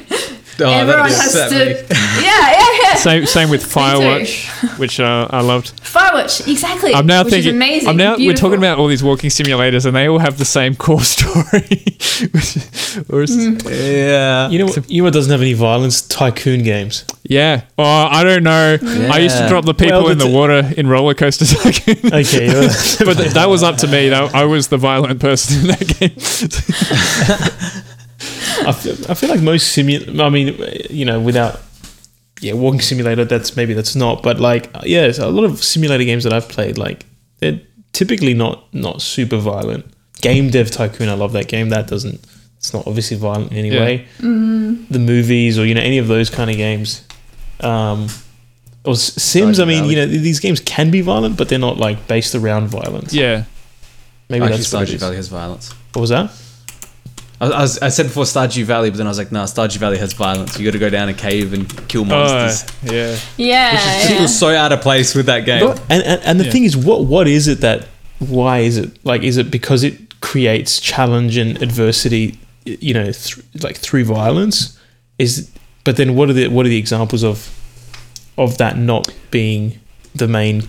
Oh, 0.61 0.69
that 0.69 0.79
Everyone 0.81 1.09
has 1.09 1.35
upset 1.35 1.49
to. 1.87 1.95
Yeah, 2.21 2.51
yeah, 2.51 2.67
yeah. 2.83 2.95
Same 2.95 3.25
same 3.25 3.49
with. 3.49 3.63
Firewatch, 3.71 4.77
which 4.77 4.99
uh, 4.99 5.27
I 5.29 5.41
loved. 5.41 5.81
Firewatch, 5.81 6.47
exactly. 6.47 6.93
I'm 6.93 7.05
now 7.05 7.23
which 7.23 7.33
thinking. 7.33 7.49
is 7.49 7.55
amazing. 7.55 7.89
I'm 7.89 7.97
now 7.97 8.17
we're 8.17 8.33
talking 8.33 8.57
about 8.57 8.77
all 8.79 8.87
these 8.87 9.03
walking 9.03 9.29
simulators, 9.29 9.85
and 9.85 9.95
they 9.95 10.07
all 10.09 10.19
have 10.19 10.37
the 10.37 10.45
same 10.45 10.75
core 10.75 11.01
story. 11.15 11.85
Which- 12.31 12.57
or 13.09 13.21
is- 13.23 13.31
Mm-hmm. 13.31 13.67
Yeah. 13.69 14.49
You 14.49 14.59
know, 14.59 14.65
what, 14.65 14.89
you 14.91 15.01
know 15.01 15.05
what 15.05 15.13
doesn't 15.13 15.31
have 15.31 15.41
any 15.41 15.53
violence? 15.53 16.01
Tycoon 16.01 16.61
games. 16.63 17.05
Yeah. 17.23 17.61
Oh, 17.77 17.83
I 17.83 18.23
don't 18.23 18.43
know. 18.43 18.77
I 19.11 19.19
used 19.19 19.37
to 19.37 19.47
drop 19.47 19.63
the 19.65 19.73
people 19.73 20.03
Well, 20.03 20.09
in 20.11 20.17
the 20.17 20.25
but- 20.25 20.33
water 20.33 20.71
in 20.77 20.87
roller 20.87 21.13
coasters. 21.13 21.55
Okay, 21.65 21.95
well, 22.03 22.67
but 23.05 23.17
th- 23.17 23.31
that 23.33 23.47
was 23.49 23.63
up 23.63 23.77
to 23.77 23.87
me. 23.87 24.09
That 24.09 24.35
I 24.35 24.43
was 24.43 24.67
the 24.67 24.77
violent 24.77 25.19
person 25.21 25.61
in 25.61 25.67
that 25.67 25.87
game. 25.99 26.11
I 28.67 28.71
feel, 28.71 28.93
I 29.09 29.13
feel 29.15 29.29
like 29.29 29.41
most 29.41 29.75
simu. 29.75 30.19
I 30.19 30.29
mean, 30.29 30.55
you 30.89 31.05
know, 31.05 31.19
without 31.19 31.59
yeah, 32.41 32.53
walking 32.53 32.81
simulator. 32.81 33.25
That's 33.25 33.55
maybe 33.55 33.73
that's 33.73 33.95
not. 33.95 34.23
But 34.23 34.39
like, 34.39 34.69
yeah, 34.83 35.03
it's 35.05 35.19
a 35.19 35.27
lot 35.29 35.43
of 35.45 35.63
simulator 35.63 36.03
games 36.03 36.23
that 36.23 36.33
I've 36.33 36.49
played. 36.49 36.77
Like, 36.77 37.05
they're 37.39 37.59
typically 37.93 38.33
not 38.33 38.63
not 38.73 39.01
super 39.01 39.37
violent. 39.37 39.85
Game 40.21 40.49
Dev 40.49 40.69
Tycoon. 40.71 41.09
I 41.09 41.13
love 41.13 41.33
that 41.33 41.47
game. 41.47 41.69
That 41.69 41.87
doesn't. 41.87 42.19
It's 42.57 42.73
not 42.73 42.85
obviously 42.85 43.17
violent 43.17 43.51
in 43.51 43.57
any 43.57 43.69
Yeah. 43.69 43.79
way. 43.79 44.07
The 44.19 44.99
movies 44.99 45.57
or 45.57 45.65
you 45.65 45.73
know 45.73 45.81
any 45.81 45.97
of 45.97 46.07
those 46.07 46.29
kind 46.29 46.49
of 46.51 46.57
games. 46.57 47.01
Um, 47.59 48.07
or 48.83 48.93
S- 48.93 49.21
Sims. 49.21 49.59
I 49.59 49.65
mean, 49.65 49.85
you 49.85 49.95
know, 49.95 50.05
these 50.05 50.39
games 50.39 50.59
can 50.59 50.89
be 50.91 51.01
violent, 51.01 51.37
but 51.37 51.49
they're 51.49 51.59
not 51.59 51.77
like 51.77 52.07
based 52.07 52.33
around 52.35 52.67
violence. 52.69 53.13
yeah. 53.13 53.43
maybe 54.29 54.45
Actually, 54.45 54.57
that's 54.57 54.73
what 54.73 54.89
it 54.89 54.95
Stardew. 54.95 54.99
Valley 54.99 55.15
has 55.17 55.27
violence. 55.27 55.71
What 55.93 56.01
was 56.01 56.09
that? 56.11 56.31
I, 57.41 57.47
I, 57.47 57.61
was, 57.61 57.79
I 57.79 57.89
said 57.89 58.05
before 58.05 58.23
Stardew 58.25 58.63
Valley, 58.65 58.89
but 58.91 58.97
then 58.97 59.07
I 59.07 59.09
was 59.09 59.17
like, 59.17 59.31
no, 59.31 59.43
Stardew 59.43 59.77
Valley 59.77 59.97
has 59.97 60.13
violence. 60.13 60.57
You 60.59 60.63
got 60.65 60.71
to 60.73 60.79
go 60.79 60.89
down 60.89 61.09
a 61.09 61.13
cave 61.13 61.53
and 61.53 61.67
kill 61.89 62.03
Oh, 62.03 62.05
monsters. 62.05 62.71
yeah. 62.83 63.17
Yeah, 63.35 63.71
Which 63.73 63.81
yeah. 63.81 64.07
feels 64.17 64.37
so 64.39 64.49
out 64.55 64.71
of 64.71 64.81
place 64.81 65.15
with 65.15 65.25
that 65.25 65.41
game. 65.45 65.67
And 65.89 66.03
and, 66.03 66.21
and 66.23 66.39
the 66.39 66.45
Yeah. 66.45 66.51
thing 66.51 66.63
is, 66.63 66.77
what 66.77 67.05
what 67.05 67.27
is 67.27 67.47
it 67.47 67.61
that? 67.61 67.87
Why 68.19 68.59
is 68.59 68.77
it 68.77 69.03
like? 69.03 69.23
Is 69.23 69.37
it 69.37 69.49
because 69.51 69.83
it 69.83 70.21
creates 70.21 70.79
challenge 70.79 71.35
and 71.35 71.61
adversity? 71.61 72.37
You 72.65 72.93
know, 72.93 73.05
th- 73.11 73.39
like 73.63 73.77
through 73.77 74.05
violence. 74.05 74.77
Is 75.17 75.49
but 75.83 75.97
then 75.97 76.15
what 76.15 76.29
are 76.29 76.33
the 76.33 76.47
what 76.49 76.65
are 76.65 76.69
the 76.69 76.77
examples 76.77 77.23
of 77.23 77.49
of 78.37 78.57
that 78.59 78.77
not 78.77 79.11
being 79.31 79.79
the 80.13 80.27
main 80.27 80.63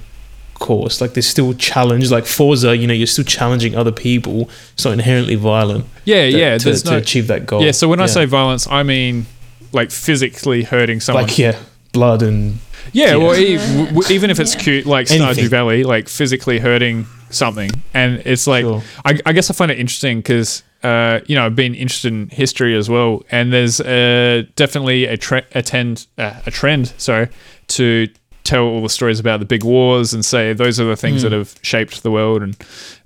course? 0.68 1.00
Like 1.02 1.12
there's 1.14 1.28
still 1.28 1.52
challenge. 1.54 2.10
Like 2.10 2.26
Forza, 2.26 2.76
you 2.76 2.86
know, 2.86 2.94
you're 2.94 3.06
still 3.16 3.24
challenging 3.38 3.74
other 3.76 3.92
people. 3.92 4.48
It's 4.74 4.84
not 4.84 4.94
inherently 4.94 5.34
violent. 5.36 5.84
Yeah, 6.04 6.22
to- 6.30 6.38
yeah. 6.38 6.58
to, 6.58 6.64
There's 6.64 6.82
to 6.84 6.90
no. 6.92 6.96
achieve 6.98 7.26
that 7.26 7.46
goal. 7.46 7.62
Yeah. 7.62 7.72
So 7.72 7.88
when 7.88 8.00
I 8.00 8.06
say 8.06 8.24
violence, 8.26 8.66
I 8.66 8.82
mean 8.82 9.26
like 9.72 9.90
physically 9.90 10.62
hurting 10.62 11.00
someone. 11.00 11.24
like 11.24 11.38
yeah, 11.38 11.56
blood 11.92 12.22
and 12.22 12.58
Yeah, 12.92 13.10
Yeah. 13.10 13.16
well, 13.16 13.34
e- 13.38 13.56
w- 13.58 13.86
w- 13.94 14.14
even 14.14 14.28
if 14.30 14.38
it's 14.40 14.54
Yeah. 14.54 14.60
cute, 14.60 14.86
like 14.86 15.10
Anything. 15.10 15.44
Stardew 15.46 15.48
Valley, 15.48 15.84
like 15.84 16.08
physically 16.08 16.58
hurting 16.58 17.06
something, 17.30 17.70
and 17.94 18.20
it's 18.26 18.46
like, 18.46 18.64
Sure. 18.64 18.82
I, 19.04 19.18
I 19.24 19.32
guess 19.32 19.48
I 19.50 19.54
find 19.54 19.70
it 19.70 19.78
interesting 19.78 20.18
because, 20.18 20.62
uh, 20.82 21.20
you 21.26 21.34
know, 21.36 21.46
I've 21.46 21.54
been 21.56 21.74
interested 21.74 22.12
in 22.12 22.28
history 22.28 22.76
as 22.76 22.88
well, 22.90 23.22
and 23.30 23.52
there's 23.52 23.80
uh, 23.80 24.42
definitely 24.56 25.06
a, 25.06 25.16
tre- 25.16 25.46
a, 25.54 25.62
tend, 25.62 26.06
uh, 26.18 26.34
a 26.44 26.50
trend, 26.50 26.92
sorry, 26.98 27.28
to 27.68 28.08
tell 28.44 28.64
all 28.64 28.82
the 28.82 28.88
stories 28.88 29.20
about 29.20 29.38
the 29.40 29.46
big 29.46 29.64
wars 29.64 30.12
and 30.12 30.24
say 30.24 30.52
those 30.52 30.80
are 30.80 30.84
the 30.84 30.96
things 30.96 31.22
Hmm. 31.22 31.30
that 31.30 31.36
have 31.38 31.54
shaped 31.62 32.02
the 32.02 32.10
world, 32.10 32.42
and 32.42 32.56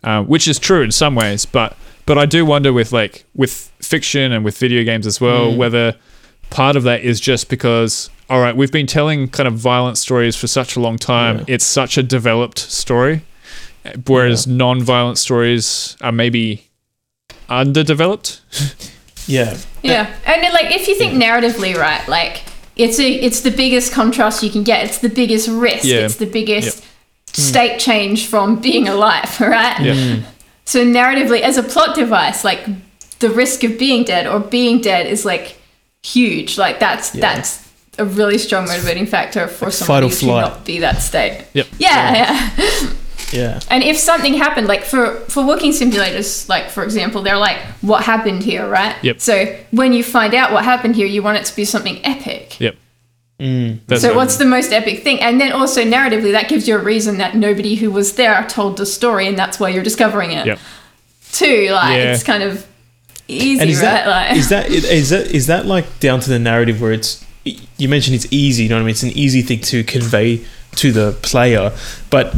uh, 0.04 0.22
which 0.22 0.48
is 0.48 0.58
true 0.58 0.82
in 0.82 0.90
some 0.92 1.14
ways, 1.14 1.44
but 1.46 1.76
but 2.06 2.16
I 2.18 2.26
do 2.26 2.44
wonder 2.46 2.72
with 2.72 2.92
like 2.92 3.24
with 3.34 3.70
fiction 3.80 4.32
and 4.32 4.44
with 4.44 4.56
video 4.58 4.84
games 4.84 5.06
as 5.06 5.20
well 5.20 5.52
Mm. 5.52 5.56
whether 5.56 5.94
part 6.50 6.76
of 6.76 6.84
that 6.84 7.00
is 7.02 7.20
just 7.20 7.48
because 7.48 8.08
all 8.30 8.40
right 8.40 8.56
we've 8.56 8.70
been 8.72 8.86
telling 8.86 9.28
kind 9.28 9.46
of 9.48 9.54
violent 9.54 9.98
stories 9.98 10.36
for 10.36 10.46
such 10.46 10.76
a 10.76 10.80
long 10.80 10.96
time 10.98 11.38
Yeah. 11.38 11.54
it's 11.54 11.64
such 11.64 11.98
a 11.98 12.02
developed 12.04 12.58
story 12.58 13.22
whereas 14.06 14.46
non-violent 14.46 15.18
stories 15.18 15.96
are 16.00 16.12
maybe 16.12 16.68
underdeveloped 17.48 18.40
yeah, 19.26 19.56
Yeah, 19.82 20.08
and 20.24 20.42
like 20.54 20.70
if 20.74 20.88
you 20.88 20.94
think 20.96 21.14
narratively, 21.14 21.76
right? 21.76 22.06
Like 22.08 22.42
it's 22.76 23.00
a 23.00 23.10
it's 23.10 23.40
the 23.40 23.50
biggest 23.50 23.92
contrast 23.92 24.42
you 24.42 24.50
can 24.50 24.62
get. 24.62 24.84
It's 24.84 24.98
the 24.98 25.08
biggest 25.08 25.48
risk. 25.48 25.84
Yeah. 25.84 26.00
It's 26.00 26.16
the 26.16 26.26
biggest 26.26 26.84
hmm. 26.84 27.42
state 27.42 27.78
change 27.78 28.26
from 28.26 28.60
being 28.60 28.88
alive, 28.88 29.40
right? 29.40 29.80
yeah 29.80 30.16
hmm. 30.16 30.22
So 30.66 30.84
narratively, 30.84 31.42
as 31.42 31.56
a 31.56 31.62
plot 31.62 31.94
device, 31.94 32.42
like 32.44 32.66
the 33.20 33.30
risk 33.30 33.62
of 33.62 33.78
being 33.78 34.02
dead 34.04 34.26
or 34.26 34.40
being 34.40 34.80
dead 34.80 35.06
is 35.06 35.24
like 35.24 35.58
huge. 36.02 36.58
Like 36.58 36.80
that's 36.80 37.10
that's 37.10 37.66
a 37.98 38.04
really 38.04 38.36
strong 38.36 38.66
motivating 38.66 39.06
factor 39.06 39.46
for 39.46 39.66
fight 39.66 39.74
someone 39.74 40.04
or 40.04 40.10
to 40.10 40.26
not 40.26 40.64
be 40.64 40.80
that 40.80 41.00
state. 41.02 41.46
Yep. 41.54 41.66
Yeah, 41.78 42.14
yeah. 42.14 42.50
Yeah. 42.58 42.90
And 43.32 43.82
if 43.82 43.96
something 43.96 44.34
happened, 44.34 44.66
like 44.68 44.84
for 44.84 45.16
for 45.28 45.44
working 45.46 45.72
simulators, 45.72 46.48
like 46.48 46.70
for 46.70 46.84
example, 46.84 47.22
they're 47.22 47.36
like, 47.38 47.58
what 47.80 48.04
happened 48.04 48.42
here, 48.42 48.68
right? 48.68 48.96
Yep. 49.02 49.20
So 49.20 49.56
when 49.70 49.92
you 49.92 50.02
find 50.04 50.34
out 50.34 50.52
what 50.52 50.64
happened 50.64 50.96
here, 50.96 51.06
you 51.06 51.22
want 51.22 51.38
it 51.38 51.44
to 51.46 51.56
be 51.56 51.64
something 51.64 52.04
epic. 52.04 52.60
Yep. 52.60 52.76
Mm. 53.40 53.98
So 53.98 54.08
right. 54.08 54.16
what's 54.16 54.36
the 54.36 54.46
most 54.46 54.72
epic 54.72 55.02
thing? 55.02 55.20
And 55.20 55.40
then 55.40 55.52
also 55.52 55.82
narratively, 55.82 56.32
that 56.32 56.48
gives 56.48 56.66
you 56.66 56.76
a 56.76 56.82
reason 56.82 57.18
that 57.18 57.36
nobody 57.36 57.74
who 57.74 57.90
was 57.90 58.14
there 58.14 58.46
told 58.48 58.78
the 58.78 58.86
story, 58.86 59.26
and 59.26 59.38
that's 59.38 59.60
why 59.60 59.68
you're 59.68 59.84
discovering 59.84 60.32
it. 60.32 60.46
Yep. 60.46 60.58
Too 61.32 61.68
like 61.70 61.96
Yeah. 61.96 62.14
it's 62.14 62.22
kind 62.22 62.42
of 62.42 62.66
easy, 63.28 63.60
And 63.60 63.68
is 63.70 63.76
right? 63.82 63.82
that 63.82 64.06
like 64.08 64.36
is 64.38 64.48
that 64.48 64.70
is 64.70 65.10
that 65.10 65.26
is 65.26 65.46
that 65.48 65.66
like 65.66 66.00
down 66.00 66.20
to 66.20 66.30
the 66.30 66.38
narrative 66.38 66.80
where 66.80 66.92
it's 66.92 67.24
you 67.76 67.88
mentioned 67.88 68.14
it's 68.16 68.26
easy, 68.30 68.64
you 68.64 68.68
know 68.68 68.76
what 68.76 68.80
I 68.80 68.84
mean? 68.84 68.90
It's 68.90 69.02
an 69.02 69.10
easy 69.10 69.42
thing 69.42 69.60
to 69.60 69.84
convey 69.84 70.44
to 70.76 70.92
the 70.92 71.12
player, 71.22 71.72
but 72.10 72.34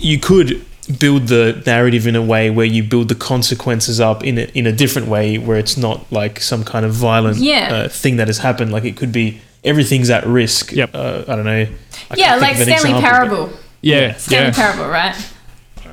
you 0.00 0.18
could 0.18 0.64
build 0.98 1.28
the 1.28 1.62
narrative 1.66 2.06
in 2.06 2.16
a 2.16 2.22
way 2.22 2.50
where 2.50 2.66
you 2.66 2.82
build 2.82 3.08
the 3.08 3.14
consequences 3.14 4.00
up 4.00 4.24
in 4.24 4.38
a, 4.38 4.42
in 4.54 4.66
a 4.66 4.72
different 4.72 5.06
way 5.08 5.38
where 5.38 5.56
it's 5.56 5.76
not 5.76 6.10
like 6.10 6.40
some 6.40 6.64
kind 6.64 6.84
of 6.84 6.92
violent 6.92 7.36
Yeah. 7.38 7.72
uh, 7.72 7.88
thing 7.88 8.16
that 8.16 8.26
has 8.26 8.38
happened 8.38 8.72
like 8.72 8.84
it 8.84 8.96
could 8.96 9.12
be 9.12 9.40
everything's 9.62 10.10
at 10.10 10.26
risk 10.26 10.72
Yep. 10.72 10.90
uh, 10.94 11.22
i 11.28 11.36
don't 11.36 11.44
know 11.44 11.66
I 12.10 12.14
yeah, 12.16 12.34
like 12.36 12.56
Stanley 12.56 12.72
example, 12.72 13.00
Parable. 13.02 13.52
yeah, 13.82 14.14
Stanley 14.16 14.46
yeah. 14.48 14.52
Parable, 14.52 14.88
right? 14.90 15.14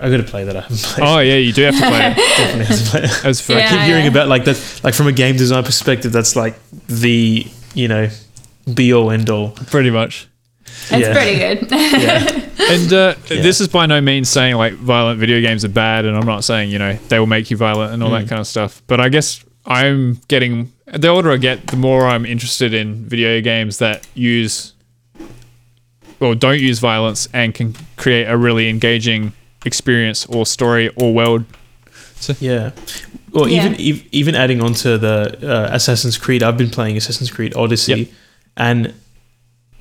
i 0.01 0.09
gotta 0.09 0.23
play 0.23 0.43
that 0.45 0.55
i 0.57 0.61
haven't 0.61 0.77
played 0.79 1.07
Oh 1.07 1.19
yeah, 1.19 1.35
you 1.35 1.51
do 1.53 1.61
have 1.63 1.75
to 1.75 1.81
play 1.81 2.11
it. 2.11 2.15
definitely 2.37 2.65
have 2.65 2.77
to 2.85 2.89
play 2.91 3.01
it. 3.03 3.25
As 3.25 3.41
for 3.41 3.53
I 3.53 3.57
Yeah. 3.59 3.69
keep 3.69 3.79
hearing 3.81 4.07
about 4.07 4.27
like 4.29 4.45
that, 4.45 4.81
like 4.83 4.93
from 4.95 5.07
a 5.07 5.11
game 5.11 5.35
design 5.37 5.63
perspective, 5.63 6.11
that's 6.11 6.35
like 6.35 6.55
the 6.87 7.45
you 7.75 7.87
know 7.87 8.09
be 8.73 8.93
all 8.93 9.11
end 9.11 9.29
all. 9.29 9.51
pretty 9.67 9.89
much. 9.91 10.27
It's 10.65 10.91
Yeah. 10.91 11.13
pretty 11.13 11.37
good. 11.37 11.71
Yeah, 11.71 12.36
And 12.59 12.91
uh, 12.93 13.15
Yeah. 13.29 13.41
this 13.41 13.61
is 13.61 13.67
by 13.67 13.85
no 13.85 14.01
means 14.01 14.29
saying 14.29 14.55
like 14.55 14.73
violent 14.73 15.19
video 15.19 15.41
games 15.41 15.63
are 15.65 15.69
bad, 15.69 16.05
and 16.05 16.17
I'm 16.17 16.25
not 16.25 16.43
saying 16.43 16.69
you 16.71 16.79
know 16.79 16.93
they 17.09 17.19
will 17.19 17.27
make 17.27 17.51
you 17.51 17.57
violent 17.57 17.93
and 17.93 18.03
all 18.03 18.11
that 18.11 18.27
kind 18.27 18.39
of 18.39 18.47
stuff. 18.47 18.81
But 18.87 18.99
I 18.99 19.09
guess 19.09 19.43
I'm 19.65 20.15
getting 20.27 20.71
the 20.85 21.07
older 21.09 21.31
I 21.31 21.37
get, 21.37 21.67
the 21.67 21.75
more 21.77 22.05
I'm 22.07 22.25
interested 22.25 22.73
in 22.73 23.05
video 23.05 23.41
games 23.41 23.77
that 23.79 24.07
use 24.15 24.73
or 26.19 26.33
don't 26.35 26.59
use 26.59 26.79
violence 26.79 27.27
and 27.33 27.53
can 27.53 27.75
create 27.95 28.25
a 28.25 28.35
really 28.37 28.69
engaging 28.69 29.33
experience 29.65 30.25
or 30.25 30.45
story 30.45 30.89
or 30.95 31.13
world. 31.13 31.45
yeah. 32.39 32.71
Well, 33.31 33.47
Yeah. 33.47 33.67
even 33.67 33.73
ev- 33.73 34.03
even 34.11 34.35
adding 34.35 34.61
on 34.61 34.73
to 34.75 34.97
the 34.97 35.37
uh, 35.47 35.69
Assassin's 35.75 36.17
Creed, 36.17 36.41
I've 36.41 36.57
been 36.57 36.69
playing 36.71 36.97
Assassin's 36.97 37.29
Creed 37.29 37.55
Odyssey, 37.55 37.93
Yep. 37.93 38.07
and 38.55 38.93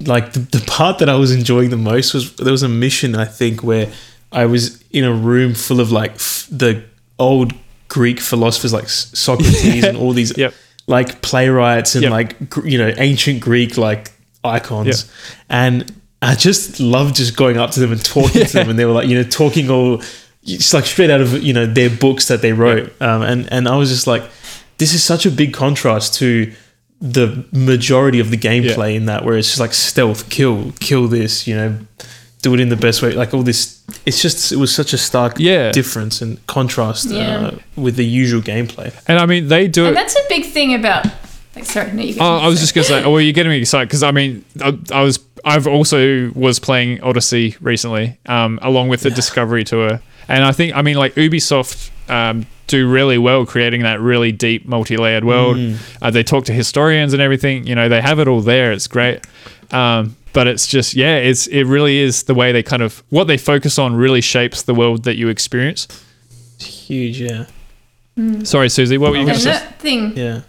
like 0.01 0.33
the, 0.35 0.41
the 0.41 0.63
part 0.67 0.99
that 0.99 1.09
I 1.09 1.15
was 1.17 1.33
enjoying 1.33 1.71
the 1.71 1.77
most 1.77 2.13
was 2.15 2.35
there 2.37 2.53
was 2.53 2.63
a 2.63 2.69
mission 2.69 3.15
I 3.15 3.25
think 3.25 3.63
where 3.63 3.91
I 4.33 4.47
was 4.47 4.83
in 4.91 5.05
a 5.05 5.13
room 5.13 5.55
full 5.55 5.81
of 5.81 5.91
like 5.93 6.13
f- 6.17 6.47
the 6.51 6.85
old 7.19 7.53
Greek 7.89 8.21
philosophers 8.21 8.73
like 8.73 8.89
Socrates 8.89 9.85
and 9.89 9.97
all 9.97 10.13
these 10.13 10.37
Yep. 10.37 10.53
like 10.87 11.23
playwrights 11.23 11.95
and 11.95 12.03
Yep. 12.03 12.11
like 12.13 12.51
gr- 12.51 12.67
you 12.67 12.79
know 12.79 12.93
ancient 12.99 13.41
Greek 13.41 13.77
like 13.79 14.13
icons, 14.45 15.11
and 15.49 15.93
I 16.23 16.35
just 16.35 16.79
loved 16.81 17.17
just 17.17 17.37
going 17.37 17.57
up 17.57 17.71
to 17.73 17.81
them 17.81 17.93
and 17.93 18.05
talking 18.05 18.45
to 18.45 18.53
them, 18.59 18.69
and 18.71 18.79
they 18.79 18.85
were 18.85 18.93
like 18.93 19.09
you 19.09 19.17
know 19.17 19.23
talking 19.29 19.71
all 19.71 20.03
it's 20.45 20.73
like 20.75 20.85
straight 20.87 21.11
out 21.11 21.21
of 21.21 21.43
you 21.43 21.53
know 21.53 21.67
their 21.67 21.91
books 21.91 22.29
that 22.29 22.43
they 22.43 22.53
wrote, 22.53 22.93
um, 23.01 23.23
and 23.23 23.51
and 23.53 23.67
I 23.69 23.77
was 23.77 23.89
just 23.91 24.07
like, 24.07 24.23
this 24.79 24.93
is 24.95 25.03
such 25.03 25.27
a 25.27 25.31
big 25.31 25.53
contrast 25.55 26.15
to 26.15 26.53
the 27.01 27.45
majority 27.53 28.21
of 28.21 28.31
the 28.31 28.37
gameplay 28.39 28.95
in 28.95 29.07
that 29.07 29.25
where 29.25 29.37
it's 29.37 29.49
just 29.49 29.61
like 29.61 29.75
stealth, 29.75 30.31
kill, 30.31 30.73
kill 30.81 31.09
this, 31.09 31.47
you 31.47 31.55
know, 31.55 31.79
do 32.43 32.55
it 32.55 32.61
in 32.61 32.69
the 32.69 32.77
best 32.77 33.03
way, 33.03 33.13
like 33.13 33.35
all 33.35 33.43
this. 33.43 33.83
It's 34.07 34.23
just 34.23 34.53
it 34.53 34.57
was 34.57 34.75
such 34.75 34.93
a 34.93 34.99
stark 34.99 35.35
Yeah. 35.39 35.73
difference 35.73 36.23
and 36.23 36.45
contrast 36.47 37.07
Yeah. 37.11 37.39
uh, 37.49 37.59
with 37.77 37.97
the 37.97 38.05
usual 38.05 38.41
gameplay. 38.41 38.95
And 39.09 39.19
I 39.19 39.27
mean, 39.27 39.49
they 39.49 39.69
do 39.69 39.87
it. 39.87 39.95
that's 39.95 40.17
a 40.17 40.23
big 40.29 40.45
thing 40.47 40.75
about. 40.75 41.07
Like, 41.55 41.65
sorry, 41.65 41.93
no, 41.93 42.03
you. 42.03 42.17
Oh, 42.21 42.37
I 42.39 42.49
was 42.49 42.61
just 42.61 42.75
gonna 42.75 42.85
say. 42.85 43.03
Oh, 43.03 43.13
well, 43.13 43.21
you're 43.21 43.33
getting 43.33 43.51
me 43.51 43.59
excited 43.59 43.89
because 43.89 44.03
I 44.03 44.11
mean, 44.11 44.45
I, 44.63 44.79
I 44.93 45.03
was, 45.03 45.19
I've 45.45 45.67
also 45.67 46.31
was 46.35 46.59
playing 46.59 47.01
Odyssey 47.03 47.57
recently, 47.61 48.19
um, 48.27 48.59
along 48.63 48.89
with 48.89 49.01
the 49.01 49.11
Discovery 49.11 49.65
Tour, 49.65 50.01
and 50.29 50.45
I 50.45 50.53
think, 50.53 50.75
I 50.77 50.83
mean, 50.83 50.97
like 50.97 51.15
Ubisoft 51.15 51.91
um, 52.09 52.47
do 52.67 52.89
really 52.91 53.19
well 53.19 53.47
creating 53.47 53.83
that 53.83 54.01
really 54.01 54.33
deep, 54.33 54.67
multi-layered 54.67 55.25
world. 55.25 55.57
Uh, 56.03 56.11
they 56.11 56.23
talk 56.23 56.45
to 56.47 56.53
historians 56.53 57.13
and 57.13 57.23
everything. 57.23 57.67
You 57.67 57.75
know, 57.75 57.89
they 57.89 58.01
have 58.01 58.19
it 58.19 58.29
all 58.29 58.41
there. 58.41 58.73
It's 58.73 58.87
great. 58.87 59.27
Um, 59.71 60.17
but 60.33 60.47
it's 60.47 60.67
just, 60.67 60.95
yeah, 60.95 61.17
it's 61.17 61.47
it 61.47 61.65
really 61.65 61.99
is 61.99 62.25
the 62.25 62.35
way 62.35 62.53
they 62.53 62.63
kind 62.63 62.83
of 62.83 63.03
what 63.09 63.25
they 63.25 63.39
focus 63.39 63.79
on 63.79 63.95
really 63.97 64.21
shapes 64.21 64.63
the 64.63 64.75
world 64.75 65.05
that 65.05 65.17
you 65.17 65.29
experience. 65.29 65.87
It's 66.57 66.67
Huge, 66.67 67.21
yeah, 67.21 67.47
Sorry, 68.45 68.69
Susie, 68.69 68.99
what 68.99 69.11
were 69.11 69.17
you 69.19 69.25
going 69.25 69.39
to 69.39 69.43
say? 69.43 69.67
thing. 69.79 70.17
yeah. 70.17 70.43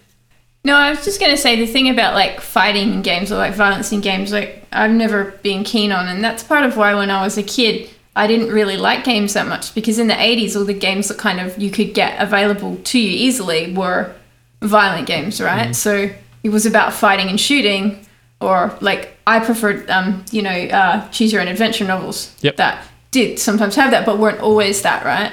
No, 0.64 0.76
I 0.76 0.90
was 0.90 1.06
just 1.06 1.22
gonna 1.22 1.38
say 1.38 1.56
the 1.56 1.66
thing 1.66 1.88
about 1.88 2.14
like 2.14 2.42
fighting 2.42 2.92
in 2.92 3.02
games 3.02 3.32
or 3.32 3.36
like 3.38 3.54
violence 3.54 3.94
in 3.94 4.02
games, 4.02 4.34
like 4.34 4.66
I've 4.74 4.92
never 4.92 5.32
been 5.42 5.64
keen 5.64 5.94
on, 5.94 6.10
and 6.10 6.22
that's 6.22 6.44
part 6.44 6.66
of 6.66 6.76
why 6.76 6.94
when 6.94 7.10
I 7.10 7.24
was 7.24 7.38
a 7.38 7.44
kid, 7.44 7.90
I 8.18 8.28
didn't 8.28 8.50
really 8.52 8.78
like 8.78 9.04
games 9.04 9.34
that 9.34 9.48
much 9.48 9.74
because 9.76 10.00
in 10.00 10.08
the 10.08 10.14
'80s, 10.16 10.56
all 10.56 10.66
the 10.66 10.74
games 10.74 11.08
that 11.10 11.18
kind 11.18 11.40
of 11.40 11.58
you 11.58 11.70
could 11.72 11.94
get 11.94 12.22
available 12.22 12.76
to 12.84 13.00
you 13.00 13.10
easily 13.12 13.74
were 13.74 14.14
violent 14.62 15.08
games, 15.08 15.40
right? 15.42 15.76
So 15.76 16.10
it 16.44 16.50
was 16.50 16.66
about 16.66 16.94
fighting 16.94 17.30
and 17.30 17.40
shooting, 17.40 18.06
or 18.42 18.76
like 18.82 19.18
I 19.28 19.40
preferred, 19.40 19.90
um, 19.90 20.24
you 20.32 20.42
know, 20.42 20.50
uh, 20.52 21.08
choose 21.10 21.32
your 21.32 21.42
own 21.42 21.48
adventure 21.48 21.86
novels 21.86 22.34
Yep. 22.42 22.56
that 22.58 22.84
did 23.12 23.40
sometimes 23.40 23.76
have 23.76 23.92
that, 23.92 24.06
but 24.06 24.18
weren't 24.20 24.40
always 24.42 24.82
that, 24.82 25.06
right? 25.06 25.32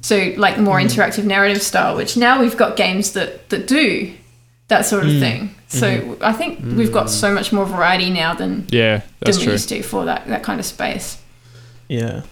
So 0.00 0.32
like 0.36 0.58
more 0.58 0.78
interactive 0.78 1.24
narrative 1.24 1.62
style, 1.62 1.96
which 1.96 2.16
now 2.16 2.40
we've 2.40 2.56
got 2.56 2.76
games 2.76 3.12
that 3.12 3.48
that 3.50 3.66
do 3.66 4.12
that 4.68 4.84
sort 4.86 5.04
of 5.06 5.12
thing. 5.18 5.54
So 5.68 6.16
I 6.20 6.32
think 6.32 6.60
we've 6.76 6.92
got 6.92 7.10
so 7.10 7.32
much 7.32 7.52
more 7.52 7.64
variety 7.66 8.10
now 8.10 8.34
than 8.34 8.66
Yeah, 8.70 9.02
that's 9.20 9.36
than 9.36 9.40
we 9.42 9.44
true. 9.44 9.52
used 9.52 9.68
to 9.70 9.82
for 9.82 10.04
that 10.06 10.26
that 10.28 10.42
kind 10.42 10.60
of 10.60 10.66
space. 10.66 11.18
Yeah. 11.88 12.22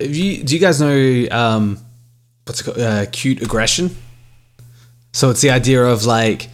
Have 0.00 0.14
you, 0.14 0.44
do 0.44 0.54
you 0.54 0.60
guys 0.60 0.80
know 0.80 1.26
um, 1.30 1.78
what's 2.44 2.60
it 2.60 2.64
called? 2.64 2.78
Uh, 2.78 3.06
cute 3.10 3.42
aggression? 3.42 3.96
So 5.12 5.30
it's 5.30 5.40
the 5.40 5.50
idea 5.50 5.82
of 5.84 6.04
like, 6.04 6.48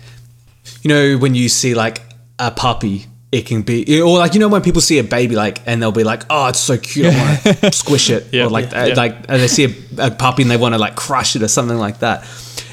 you 0.82 0.88
know, 0.88 1.18
when 1.18 1.34
you 1.34 1.48
see 1.48 1.74
like 1.74 2.00
a 2.38 2.50
puppy, 2.50 3.06
it 3.30 3.46
can 3.46 3.62
be, 3.62 4.00
or 4.00 4.16
like 4.18 4.32
you 4.34 4.40
know 4.40 4.48
when 4.48 4.62
people 4.62 4.80
see 4.80 4.98
a 5.00 5.04
baby 5.04 5.34
like, 5.34 5.60
and 5.66 5.82
they'll 5.82 5.90
be 5.92 6.04
like, 6.04 6.22
oh, 6.30 6.46
it's 6.46 6.60
so 6.60 6.78
cute, 6.78 7.06
I 7.12 7.40
want 7.44 7.60
to 7.60 7.72
squish 7.84 8.08
it, 8.08 8.28
Yeah. 8.32 8.44
or 8.44 8.48
like 8.48 8.70
Yeah. 8.70 8.82
uh, 8.82 8.86
Yeah. 8.86 8.94
like 8.94 9.16
and 9.28 9.42
they 9.42 9.48
see 9.48 9.64
a, 9.98 10.06
a 10.06 10.10
puppy 10.12 10.42
and 10.42 10.50
they 10.50 10.56
want 10.56 10.74
to 10.74 10.78
like 10.78 10.94
crush 10.94 11.34
it 11.36 11.42
or 11.42 11.48
something 11.48 11.76
like 11.76 11.98
that. 11.98 12.22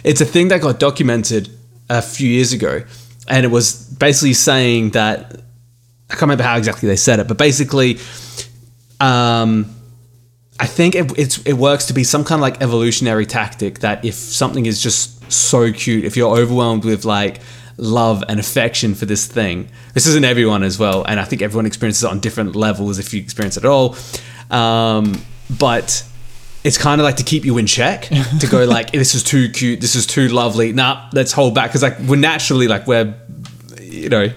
It's 0.03 0.21
a 0.21 0.25
thing 0.25 0.49
that 0.49 0.61
got 0.61 0.79
documented 0.79 1.49
a 1.89 2.01
few 2.01 2.29
years 2.29 2.53
ago, 2.53 2.83
and 3.27 3.43
it 3.43 3.49
was 3.49 3.73
basically 3.73 4.33
saying 4.33 4.91
that 4.91 5.31
I 6.09 6.13
can't 6.13 6.21
remember 6.21 6.43
how 6.43 6.57
exactly 6.57 6.87
they 6.87 6.95
said 6.95 7.19
it, 7.19 7.27
but 7.27 7.37
basically, 7.37 7.97
um, 9.01 9.75
I 10.59 10.67
think 10.67 10.93
it, 10.93 11.47
it 11.47 11.53
works 11.53 11.85
to 11.87 11.93
be 11.93 12.03
some 12.03 12.23
kind 12.23 12.39
of 12.39 12.41
like 12.41 12.61
evolutionary 12.61 13.25
tactic 13.25 13.79
that 13.79 14.05
if 14.05 14.13
something 14.13 14.67
is 14.67 14.79
just 14.79 15.31
so 15.31 15.71
cute, 15.73 16.05
if 16.05 16.15
you're 16.15 16.37
overwhelmed 16.37 16.85
with 16.85 17.03
like 17.03 17.39
love 17.77 18.23
and 18.29 18.39
affection 18.39 18.93
for 18.93 19.07
this 19.07 19.25
thing, 19.25 19.69
this 19.95 20.05
isn't 20.05 20.23
everyone 20.23 20.61
as 20.61 20.77
well, 20.77 21.03
and 21.03 21.19
I 21.19 21.23
think 21.23 21.41
everyone 21.41 21.65
experiences 21.65 22.03
it 22.03 22.11
on 22.11 22.19
different 22.19 22.55
levels 22.55 22.99
if 22.99 23.11
you 23.11 23.19
experience 23.19 23.57
it 23.57 23.65
at 23.65 23.69
all. 23.69 23.95
Um, 24.51 25.19
but 25.59 26.05
it's 26.63 26.77
kind 26.77 27.01
of 27.01 27.05
like 27.05 27.15
to 27.15 27.23
keep 27.23 27.43
you 27.43 27.57
in 27.57 27.65
check 27.65 28.03
to 28.03 28.47
go 28.47 28.65
like 28.65 28.91
this 28.91 29.15
is 29.15 29.23
too 29.23 29.49
cute, 29.49 29.81
this 29.81 29.95
is 29.95 30.05
too 30.05 30.27
lovely. 30.27 30.73
Nah, 30.73 31.09
let's 31.11 31.31
hold 31.31 31.55
back 31.55 31.69
because 31.71 31.81
like 31.81 31.97
we're 32.01 32.17
naturally 32.17 32.67
like 32.67 32.85
we're 32.85 33.15
you 33.79 34.09
know 34.09 34.29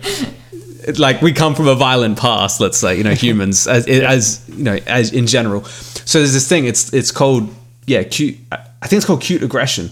like 0.99 1.23
we 1.23 1.33
come 1.33 1.55
from 1.55 1.69
a 1.69 1.75
violent 1.75 2.19
past 2.19 2.61
let's 2.61 2.77
say 2.79 2.97
you 2.97 3.05
know 3.05 3.15
humans 3.15 3.67
as, 3.67 3.87
as 3.87 4.45
you 4.49 4.65
know 4.65 4.79
as 4.87 5.13
in 5.13 5.27
general. 5.27 5.65
So 5.65 6.19
there's 6.19 6.33
this 6.35 6.49
thing 6.49 6.67
it's 6.67 6.93
it's 6.93 7.11
called 7.11 7.49
yeah 7.87 8.03
cute 8.03 8.37
i 8.53 8.87
think 8.87 8.99
it's 8.99 9.07
called 9.07 9.21
cute 9.23 9.43
aggression. 9.43 9.91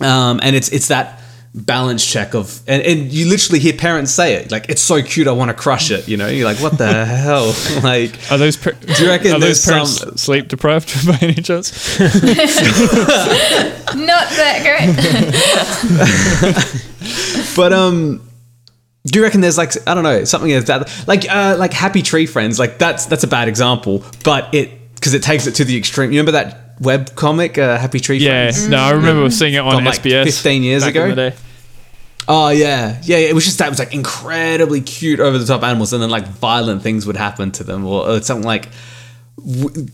Um 0.00 0.40
and 0.42 0.54
it's 0.56 0.68
it's 0.70 0.88
that 0.88 1.20
balance 1.56 2.04
check 2.04 2.34
of 2.34 2.60
and, 2.66 2.82
and 2.82 3.12
you 3.12 3.26
literally 3.28 3.60
hear 3.60 3.72
parents 3.72 4.10
say 4.10 4.34
it 4.34 4.50
like 4.50 4.68
it's 4.68 4.82
so 4.82 5.00
cute 5.00 5.28
i 5.28 5.30
want 5.30 5.48
to 5.50 5.54
crush 5.54 5.92
it 5.92 6.08
you 6.08 6.16
know? 6.16 6.26
You're 6.26 6.46
like 6.46 6.58
what 6.58 6.76
the 6.78 7.04
hell? 7.24 7.54
Like 7.84 8.18
Are 8.32 8.38
those 8.38 8.56
par- 8.56 8.72
do 8.72 9.02
you 9.04 9.08
reckon 9.08 9.32
are 9.34 9.38
those 9.38 9.64
parents 9.64 9.98
some 9.98 10.16
sleep 10.16 10.48
deprived 10.48 10.92
by 11.06 11.16
any 11.20 11.34
chance? 11.34 11.96
Not 13.94 14.26
that 14.34 14.62
great. 14.64 14.90
But 17.56 17.72
um, 17.72 18.20
do 19.06 19.18
you 19.18 19.22
reckon 19.24 19.40
there's 19.40 19.58
like 19.58 19.72
I 19.86 19.94
don't 19.94 20.02
know 20.04 20.24
something 20.24 20.52
like 20.54 20.64
that 20.66 21.04
like 21.06 21.30
uh 21.30 21.56
like 21.58 21.72
Happy 21.72 22.02
Tree 22.02 22.26
Friends 22.26 22.58
like 22.58 22.78
that's 22.78 23.06
that's 23.06 23.24
a 23.24 23.28
bad 23.28 23.48
example, 23.48 24.02
but 24.24 24.54
it 24.54 24.70
because 24.94 25.14
it 25.14 25.22
takes 25.22 25.46
it 25.46 25.56
to 25.56 25.64
the 25.64 25.76
extreme. 25.76 26.10
You 26.12 26.20
remember 26.20 26.32
that 26.32 26.80
web 26.80 27.14
comic 27.14 27.58
uh, 27.58 27.78
Happy 27.78 28.00
Tree 28.00 28.16
Yeah, 28.16 28.50
Friends? 28.50 28.64
Yeah, 28.64 28.70
no, 28.70 28.78
I 28.78 28.90
remember 28.92 29.28
seeing 29.30 29.54
it 29.54 29.58
on 29.58 29.74
From, 29.76 29.84
like, 29.84 30.00
SBS 30.02 30.24
15 30.24 30.62
years 30.62 30.84
ago? 30.86 31.04
in 31.04 31.10
the 31.10 31.16
day. 31.30 31.36
Oh 32.26 32.48
yeah, 32.48 33.00
yeah. 33.04 33.18
It 33.18 33.34
was 33.34 33.44
just 33.44 33.58
that 33.58 33.66
it 33.66 33.70
was 33.70 33.78
like 33.78 33.92
incredibly 33.92 34.80
cute, 34.80 35.20
over 35.20 35.36
the 35.36 35.44
top 35.44 35.62
animals, 35.62 35.92
and 35.92 36.02
then 36.02 36.08
like 36.08 36.26
violent 36.26 36.82
things 36.82 37.06
would 37.06 37.16
happen 37.16 37.50
to 37.52 37.64
them, 37.64 37.84
or, 37.84 38.08
or 38.08 38.20
something 38.22 38.46
like 38.46 38.68
w- 39.36 39.86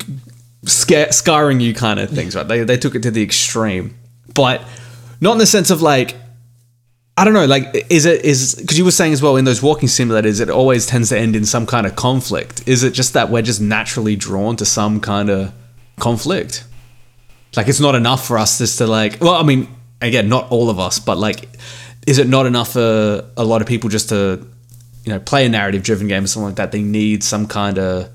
scare, 0.64 1.10
scarring 1.10 1.58
you 1.58 1.74
kind 1.74 1.98
of 1.98 2.10
things. 2.10 2.36
Right? 2.36 2.46
They 2.46 2.62
they 2.62 2.76
took 2.76 2.94
it 2.94 3.02
to 3.02 3.10
the 3.10 3.22
extreme, 3.22 3.96
but 4.32 4.62
not 5.20 5.32
in 5.32 5.38
the 5.38 5.46
sense 5.46 5.70
of 5.70 5.82
like 5.82 6.14
I 7.20 7.24
don't 7.24 7.34
know. 7.34 7.44
Like, 7.44 7.86
is 7.90 8.06
it 8.06 8.24
is 8.24 8.54
because 8.54 8.78
you 8.78 8.84
were 8.86 8.90
saying 8.90 9.12
as 9.12 9.20
well 9.20 9.36
in 9.36 9.44
those 9.44 9.62
walking 9.62 9.90
simulators, 9.90 10.40
it 10.40 10.48
always 10.48 10.86
tends 10.86 11.10
to 11.10 11.18
end 11.18 11.36
in 11.36 11.44
some 11.44 11.66
kind 11.66 11.86
of 11.86 11.94
conflict. 11.94 12.66
Is 12.66 12.82
it 12.82 12.94
just 12.94 13.12
that 13.12 13.28
we're 13.28 13.42
just 13.42 13.60
naturally 13.60 14.16
drawn 14.16 14.56
to 14.56 14.64
some 14.64 15.00
kind 15.00 15.28
of 15.28 15.52
conflict? 15.98 16.64
Like, 17.54 17.68
it's 17.68 17.78
not 17.78 17.94
enough 17.94 18.26
for 18.26 18.38
us 18.38 18.56
just 18.56 18.78
to 18.78 18.86
like. 18.86 19.20
Well, 19.20 19.34
I 19.34 19.42
mean, 19.42 19.68
again, 20.00 20.30
not 20.30 20.50
all 20.50 20.70
of 20.70 20.78
us, 20.78 20.98
but 20.98 21.18
like, 21.18 21.46
is 22.06 22.16
it 22.16 22.26
not 22.26 22.46
enough 22.46 22.72
for 22.72 23.28
a 23.36 23.44
lot 23.44 23.60
of 23.60 23.68
people 23.68 23.90
just 23.90 24.08
to, 24.08 24.46
you 25.04 25.12
know, 25.12 25.20
play 25.20 25.44
a 25.44 25.50
narrative-driven 25.50 26.08
game 26.08 26.24
or 26.24 26.26
something 26.26 26.46
like 26.46 26.56
that? 26.56 26.72
They 26.72 26.80
need 26.80 27.22
some 27.22 27.46
kind 27.46 27.76
of 27.76 28.08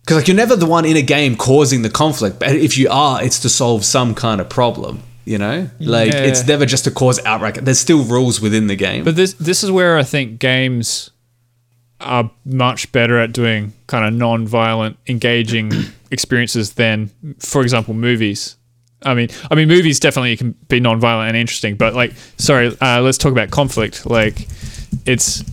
because 0.00 0.16
like 0.16 0.28
you're 0.28 0.36
never 0.36 0.56
the 0.56 0.64
one 0.64 0.86
in 0.86 0.96
a 0.96 1.02
game 1.02 1.36
causing 1.36 1.82
the 1.82 1.90
conflict, 1.90 2.38
but 2.38 2.56
if 2.56 2.78
you 2.78 2.88
are, 2.88 3.22
it's 3.22 3.38
to 3.40 3.50
solve 3.50 3.84
some 3.84 4.14
kind 4.14 4.40
of 4.40 4.48
problem. 4.48 5.02
You 5.30 5.38
know, 5.38 5.70
like 5.78 6.12
Yeah. 6.12 6.24
it's 6.24 6.44
never 6.44 6.66
just 6.66 6.82
to 6.86 6.90
cause 6.90 7.20
outright. 7.24 7.54
There's 7.64 7.78
still 7.78 8.02
rules 8.02 8.40
within 8.40 8.66
the 8.66 8.74
game. 8.74 9.04
But 9.04 9.14
this 9.14 9.32
this 9.34 9.62
is 9.62 9.70
where 9.70 9.96
I 9.96 10.02
think 10.02 10.40
games 10.40 11.10
are 12.00 12.32
much 12.44 12.90
better 12.90 13.16
at 13.20 13.30
doing 13.32 13.72
kind 13.86 14.04
of 14.06 14.12
non-violent, 14.12 14.96
engaging 15.06 15.70
experiences 16.10 16.72
than, 16.72 17.10
for 17.38 17.62
example, 17.62 17.94
movies. 17.94 18.56
I 19.04 19.14
mean, 19.14 19.28
I 19.50 19.54
mean, 19.54 19.68
movies 19.68 20.00
definitely 20.00 20.36
can 20.36 20.56
be 20.68 20.80
non-violent 20.80 21.28
and 21.28 21.36
interesting, 21.36 21.76
but 21.76 21.94
like, 21.94 22.12
sorry, 22.36 22.76
uh, 22.80 23.00
let's 23.00 23.16
talk 23.18 23.30
about 23.30 23.50
conflict. 23.52 24.06
Like, 24.06 24.48
it's 25.06 25.44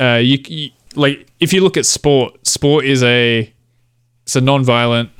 uh, 0.00 0.18
you, 0.20 0.38
you 0.48 0.70
like 0.96 1.28
if 1.38 1.52
you 1.52 1.60
look 1.62 1.76
at 1.76 1.86
sport, 1.86 2.44
sport 2.48 2.84
is 2.84 3.04
a 3.04 3.52
it's 4.24 4.34
a 4.34 4.40
non-violent. 4.40 5.10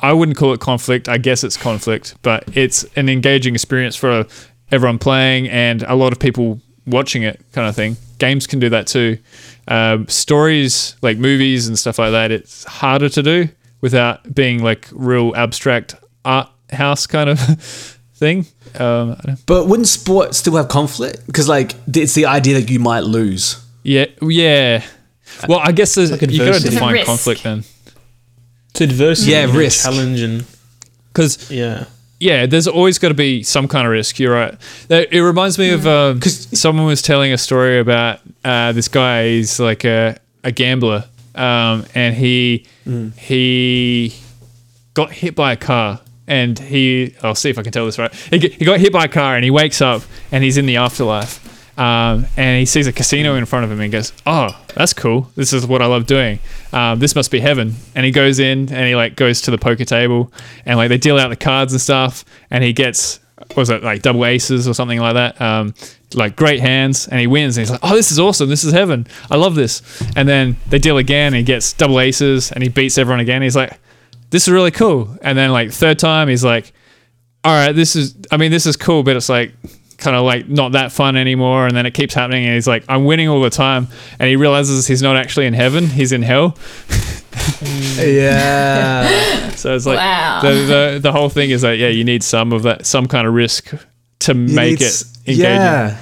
I 0.00 0.10
I 0.10 0.12
wouldn't 0.12 0.36
call 0.36 0.52
it 0.52 0.60
conflict. 0.60 1.08
I 1.08 1.18
guess 1.18 1.44
it's 1.44 1.56
conflict, 1.56 2.14
but 2.22 2.44
it's 2.56 2.84
an 2.96 3.08
engaging 3.08 3.54
experience 3.54 3.96
for 3.96 4.26
everyone 4.72 4.98
playing 4.98 5.48
and 5.48 5.82
a 5.82 5.94
lot 5.94 6.12
of 6.12 6.18
people 6.18 6.60
watching 6.86 7.22
it, 7.22 7.40
kind 7.52 7.68
of 7.68 7.74
thing. 7.76 7.96
Games 8.18 8.46
can 8.46 8.58
do 8.58 8.68
that 8.70 8.86
too. 8.86 9.18
Um, 9.68 10.06
stories 10.08 10.96
like 11.02 11.16
movies 11.18 11.68
and 11.68 11.78
stuff 11.78 11.98
like 11.98 12.10
that, 12.12 12.30
it's 12.30 12.64
harder 12.64 13.08
to 13.10 13.22
do 13.22 13.48
without 13.80 14.34
being 14.34 14.62
like 14.62 14.88
real 14.92 15.32
abstract 15.36 15.94
art 16.24 16.48
house 16.72 17.06
kind 17.06 17.30
of 17.30 17.38
thing. 18.14 18.46
Um, 18.78 19.16
But 19.46 19.66
wouldn't 19.66 19.88
sport 19.88 20.34
still 20.34 20.56
have 20.56 20.68
conflict? 20.68 21.26
Because 21.26 21.48
like 21.48 21.74
it's 21.94 22.14
the 22.14 22.26
idea 22.26 22.60
that 22.60 22.68
you 22.70 22.78
might 22.78 23.04
lose. 23.04 23.64
yeah, 23.82 24.06
yeah. 24.22 24.82
Well, 25.48 25.60
I 25.60 25.72
guess 25.72 25.94
there's, 25.94 26.10
Like 26.10 26.22
you 26.22 26.38
got 26.38 26.60
to 26.60 26.70
define 26.70 27.04
conflict 27.04 27.44
then, 27.44 27.64
It's 28.70 28.80
adversity, 28.80 29.32
Yeah, 29.32 29.44
and 29.44 29.54
risk. 29.54 29.82
challenge, 29.84 30.20
and 30.20 30.44
because 31.12 31.50
yeah. 31.50 31.84
yeah, 32.20 32.46
there's 32.46 32.68
always 32.68 32.98
got 32.98 33.08
to 33.08 33.14
be 33.14 33.42
some 33.42 33.66
kind 33.68 33.86
of 33.86 33.92
risk. 33.92 34.18
You're 34.18 34.34
right. 34.34 34.54
It 34.88 35.20
reminds 35.20 35.58
me 35.58 35.70
of 35.70 35.86
um, 35.86 36.20
'Cause- 36.20 36.48
someone 36.58 36.86
was 36.86 37.02
telling 37.02 37.32
a 37.32 37.38
story 37.38 37.78
about 37.80 38.20
uh, 38.44 38.72
this 38.72 38.88
guy. 38.88 39.28
He's 39.28 39.58
like 39.60 39.84
a, 39.84 40.16
a 40.44 40.52
gambler, 40.52 41.04
um, 41.34 41.84
and 41.94 42.14
he 42.14 42.66
he 43.30 44.14
got 44.94 45.12
hit 45.12 45.34
by 45.34 45.52
a 45.52 45.56
car. 45.56 46.00
And 46.26 46.56
he, 46.60 47.16
I'll 47.24 47.34
see 47.34 47.50
if 47.50 47.58
I 47.58 47.62
can 47.64 47.72
tell 47.72 47.86
this 47.86 47.98
right. 47.98 48.14
He, 48.14 48.38
he 48.38 48.64
got 48.64 48.78
hit 48.78 48.92
by 48.92 49.06
a 49.06 49.08
car, 49.08 49.34
and 49.34 49.42
he 49.42 49.50
wakes 49.50 49.80
up, 49.82 50.02
and 50.30 50.44
he's 50.44 50.56
in 50.58 50.66
the 50.66 50.76
afterlife. 50.76 51.40
Um, 51.80 52.26
and 52.36 52.60
he 52.60 52.66
sees 52.66 52.86
a 52.86 52.92
casino 52.92 53.36
in 53.36 53.46
front 53.46 53.64
of 53.64 53.72
him 53.72 53.80
and 53.80 53.90
goes, 53.90 54.12
"Oh, 54.26 54.50
that's 54.74 54.92
cool. 54.92 55.30
This 55.34 55.54
is 55.54 55.66
what 55.66 55.80
I 55.80 55.86
love 55.86 56.04
doing. 56.04 56.38
Um, 56.74 56.98
this 56.98 57.14
must 57.14 57.30
be 57.30 57.40
heaven." 57.40 57.74
And 57.94 58.04
he 58.04 58.12
goes 58.12 58.38
in 58.38 58.70
and 58.70 58.86
he 58.86 58.94
like 58.94 59.16
goes 59.16 59.40
to 59.42 59.50
the 59.50 59.56
poker 59.56 59.86
table 59.86 60.30
and 60.66 60.76
like 60.76 60.90
they 60.90 60.98
deal 60.98 61.18
out 61.18 61.28
the 61.28 61.36
cards 61.36 61.72
and 61.72 61.80
stuff. 61.80 62.24
And 62.50 62.62
he 62.62 62.74
gets 62.74 63.18
was 63.56 63.70
it 63.70 63.82
like 63.82 64.02
double 64.02 64.26
aces 64.26 64.68
or 64.68 64.74
something 64.74 65.00
like 65.00 65.14
that? 65.14 65.40
Um, 65.40 65.74
like 66.12 66.36
great 66.36 66.60
hands, 66.60 67.08
and 67.08 67.18
he 67.18 67.26
wins. 67.26 67.56
And 67.56 67.62
he's 67.62 67.70
like, 67.70 67.80
"Oh, 67.82 67.94
this 67.94 68.12
is 68.12 68.18
awesome. 68.18 68.50
This 68.50 68.62
is 68.62 68.74
heaven. 68.74 69.06
I 69.30 69.36
love 69.36 69.54
this." 69.54 69.80
And 70.16 70.28
then 70.28 70.58
they 70.68 70.78
deal 70.78 70.98
again, 70.98 71.28
and 71.28 71.36
he 71.36 71.42
gets 71.42 71.72
double 71.72 71.98
aces, 71.98 72.52
and 72.52 72.62
he 72.62 72.68
beats 72.68 72.98
everyone 72.98 73.20
again. 73.20 73.40
He's 73.40 73.56
like, 73.56 73.80
"This 74.28 74.46
is 74.46 74.52
really 74.52 74.70
cool." 74.70 75.16
And 75.22 75.38
then 75.38 75.50
like 75.50 75.72
third 75.72 75.98
time, 75.98 76.28
he's 76.28 76.44
like, 76.44 76.74
all 77.42 77.52
right, 77.52 77.72
this 77.72 77.96
is, 77.96 78.16
I 78.30 78.36
mean, 78.36 78.50
this 78.50 78.66
is 78.66 78.76
cool, 78.76 79.02
but 79.02 79.16
it's 79.16 79.28
like 79.28 79.54
kind 80.00 80.16
of 80.16 80.24
like 80.24 80.48
not 80.48 80.72
that 80.72 80.90
fun 80.92 81.16
anymore. 81.16 81.66
And 81.66 81.76
then 81.76 81.86
it 81.86 81.94
keeps 81.94 82.14
happening. 82.14 82.44
And 82.46 82.54
he's 82.54 82.66
like, 82.66 82.84
I'm 82.88 83.04
winning 83.04 83.28
all 83.28 83.40
the 83.40 83.50
time. 83.50 83.88
And 84.18 84.28
he 84.28 84.36
realizes 84.36 84.86
he's 84.86 85.02
not 85.02 85.16
actually 85.16 85.46
in 85.46 85.54
heaven, 85.54 85.86
he's 85.86 86.12
in 86.12 86.22
hell. 86.22 86.56
Yeah. 87.98 89.50
So 89.50 89.74
it's 89.74 89.86
like 89.86 89.98
Wow. 89.98 90.40
the, 90.42 90.48
the, 90.52 90.98
the 91.02 91.12
whole 91.12 91.28
thing 91.28 91.50
is 91.50 91.62
that, 91.62 91.78
yeah, 91.78 91.88
you 91.88 92.04
need 92.04 92.22
some 92.22 92.52
of 92.52 92.62
that, 92.64 92.86
some 92.86 93.06
kind 93.06 93.26
of 93.26 93.34
risk 93.34 93.72
to 94.20 94.34
make 94.34 94.80
it 94.80 95.02
engaging. 95.26 95.44
Yeah. 95.44 95.96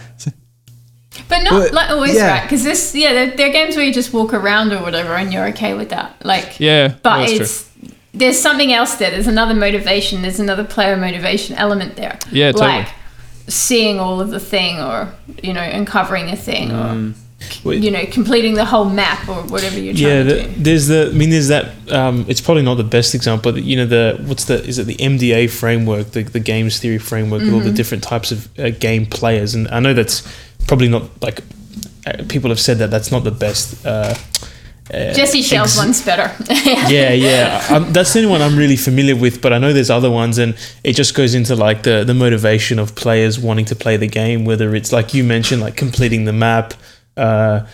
But 1.28 1.42
not 1.42 1.50
But- 1.50 1.72
like 1.74 1.90
always 1.90 2.14
yeah. 2.14 2.30
right 2.38 2.42
because 2.44 2.62
this 2.64 2.94
yeah 2.94 3.12
they're, 3.12 3.36
they're 3.36 3.52
games 3.52 3.74
where 3.76 3.84
you 3.84 3.92
just 3.92 4.12
walk 4.14 4.32
around 4.32 4.72
or 4.72 4.80
whatever 4.82 5.14
and 5.14 5.32
you're 5.32 5.48
okay 5.48 5.74
with 5.74 5.88
that 5.90 6.24
like 6.24 6.58
Yeah. 6.60 6.94
but 7.02 7.18
that's 7.18 7.32
true. 7.32 7.40
it's 7.42 7.70
there's 8.14 8.38
something 8.38 8.72
else 8.72 8.94
there 8.96 9.10
there's 9.10 9.26
another 9.26 9.52
motivation 9.54 10.22
there's 10.22 10.38
another 10.40 10.62
player 10.64 10.96
motivation 10.96 11.56
element 11.56 11.96
there 11.96 12.18
Yeah, 12.30 12.52
totally. 12.52 12.70
like 12.70 12.88
seeing 13.48 13.98
all 13.98 14.20
of 14.20 14.30
the 14.30 14.40
thing 14.40 14.78
or 14.80 15.12
you 15.42 15.52
know 15.52 15.62
uncovering 15.62 16.28
a 16.30 16.36
thing 16.36 16.70
or 16.72 17.14
you 17.72 17.90
know 17.90 18.04
completing 18.06 18.54
the 18.54 18.64
whole 18.64 18.84
map 18.84 19.28
or 19.28 19.42
whatever 19.44 19.78
you're 19.78 19.94
Yeah, 19.94 20.22
trying 20.22 20.26
the, 20.26 20.34
to 20.34 20.42
do 20.42 20.48
Yeah, 20.48 20.54
there's 20.58 20.86
the. 20.88 21.10
I 21.12 21.16
mean, 21.16 21.30
there's 21.30 21.48
that. 21.48 21.66
Um, 21.92 22.24
it's 22.28 22.40
probably 22.40 22.62
not 22.64 22.74
the 22.76 22.84
best 22.84 23.14
example, 23.14 23.52
but 23.52 23.62
you 23.62 23.76
know, 23.76 23.86
the 23.86 24.18
what's 24.26 24.44
the 24.46 24.62
is 24.64 24.78
it 24.78 24.84
the 24.86 24.96
MDA 24.96 25.48
framework, 25.50 26.10
the, 26.10 26.22
the 26.24 26.40
games 26.40 26.78
theory 26.80 26.98
framework, 26.98 27.42
with 27.42 27.52
all 27.52 27.60
Mm-hmm. 27.60 27.68
the 27.68 27.74
different 27.74 28.02
types 28.04 28.32
of 28.32 28.48
uh, 28.58 28.70
game 28.70 29.06
players, 29.06 29.54
and 29.54 29.68
I 29.68 29.78
know 29.80 29.94
that's 29.94 30.22
probably 30.66 30.88
not 30.88 31.04
like 31.22 31.40
uh, 32.06 32.24
people 32.28 32.50
have 32.50 32.60
said 32.60 32.78
that 32.78 32.90
that's 32.90 33.10
not 33.12 33.22
the 33.24 33.30
best. 33.30 33.86
Uh, 33.86 34.14
uh, 34.92 35.12
Jesse 35.12 35.42
Schell's 35.42 35.76
ex- 35.76 35.78
one's 35.78 36.02
better 36.02 36.34
yeah, 36.88 37.12
yeah. 37.12 37.66
Um, 37.70 37.92
that's 37.92 38.12
the 38.12 38.20
only 38.20 38.30
one 38.30 38.42
I'm 38.42 38.56
really 38.56 38.76
familiar 38.76 39.16
with, 39.16 39.42
but 39.42 39.52
I 39.52 39.58
know 39.58 39.72
there's 39.72 39.90
other 39.90 40.10
ones, 40.10 40.38
and 40.38 40.56
it 40.84 40.94
just 40.94 41.14
goes 41.14 41.34
into 41.34 41.54
like 41.54 41.82
the 41.82 42.04
the 42.04 42.14
motivation 42.14 42.78
of 42.78 42.94
players 42.94 43.38
wanting 43.38 43.64
to 43.66 43.76
play 43.76 43.96
the 43.96 44.06
game, 44.06 44.44
whether 44.44 44.74
it's 44.74 44.92
like 44.92 45.14
you 45.14 45.24
mentioned, 45.24 45.60
like 45.60 45.76
completing 45.76 46.24
the 46.24 46.32
map, 46.32 46.74
uh, 47.16 47.66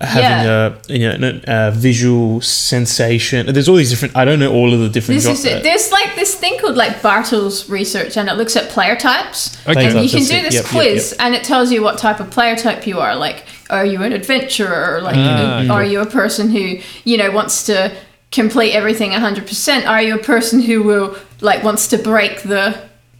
having 0.00 0.48
a 0.48 0.76
you 0.88 1.16
know 1.18 1.40
a 1.46 1.70
visual 1.70 2.40
sensation. 2.40 3.46
There's 3.52 3.68
all 3.68 3.76
these 3.76 3.90
different. 3.90 4.16
I 4.16 4.24
don't 4.24 4.40
know 4.40 4.52
all 4.52 4.74
of 4.74 4.80
the 4.80 4.88
different. 4.88 5.22
This 5.22 5.38
is 5.40 5.44
it. 5.44 5.62
There's 5.62 5.92
like 5.92 6.14
this 6.16 6.34
thing 6.34 6.58
called 6.58 6.76
like 6.76 6.96
Bartles 7.00 7.68
research, 7.70 8.16
and 8.16 8.28
it 8.28 8.34
looks 8.34 8.56
at 8.56 8.68
player 8.70 8.96
types. 8.96 9.56
Okay. 9.68 9.86
And 9.86 10.02
you 10.04 10.10
can 10.10 10.20
do 10.26 10.42
this 10.42 10.54
Yep, 10.54 10.64
yep, 10.64 10.72
quiz, 10.72 11.14
and 11.18 11.34
it 11.34 11.44
tells 11.44 11.70
you 11.70 11.82
what 11.82 11.98
type 11.98 12.18
of 12.20 12.30
player 12.30 12.56
type 12.56 12.86
you 12.86 12.98
are. 12.98 13.14
Like, 13.14 13.44
are 13.70 13.86
you 13.86 14.02
an 14.02 14.12
adventurer? 14.12 15.00
Like, 15.00 15.14
Ah, 15.16 15.68
are 15.70 15.84
you 15.84 16.00
a 16.00 16.06
person 16.06 16.50
who 16.50 16.78
you 17.04 17.16
know 17.16 17.30
wants 17.30 17.64
to 17.66 17.92
complete 18.32 18.72
everything 18.72 19.12
100%? 19.12 19.86
Are 19.86 20.02
you 20.02 20.16
a 20.16 20.22
person 20.22 20.60
who 20.60 20.82
will 20.82 21.16
like 21.40 21.62
wants 21.62 21.86
to 21.88 21.98
break 21.98 22.42
the 22.42 22.76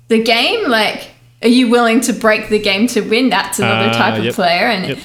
the 0.09 0.21
game? 0.23 0.69
Like, 0.69 1.13
are 1.43 1.49
you 1.49 1.69
willing 1.71 2.01
to 2.03 2.13
break 2.13 2.49
the 2.49 2.59
game 2.59 2.89
to 2.89 3.01
win? 3.03 3.29
That's 3.31 3.61
another 3.61 3.91
Ah, 3.91 3.99
type 3.99 4.19
of 4.19 4.25
yep. 4.25 4.35
player, 4.35 4.67
and. 4.67 4.99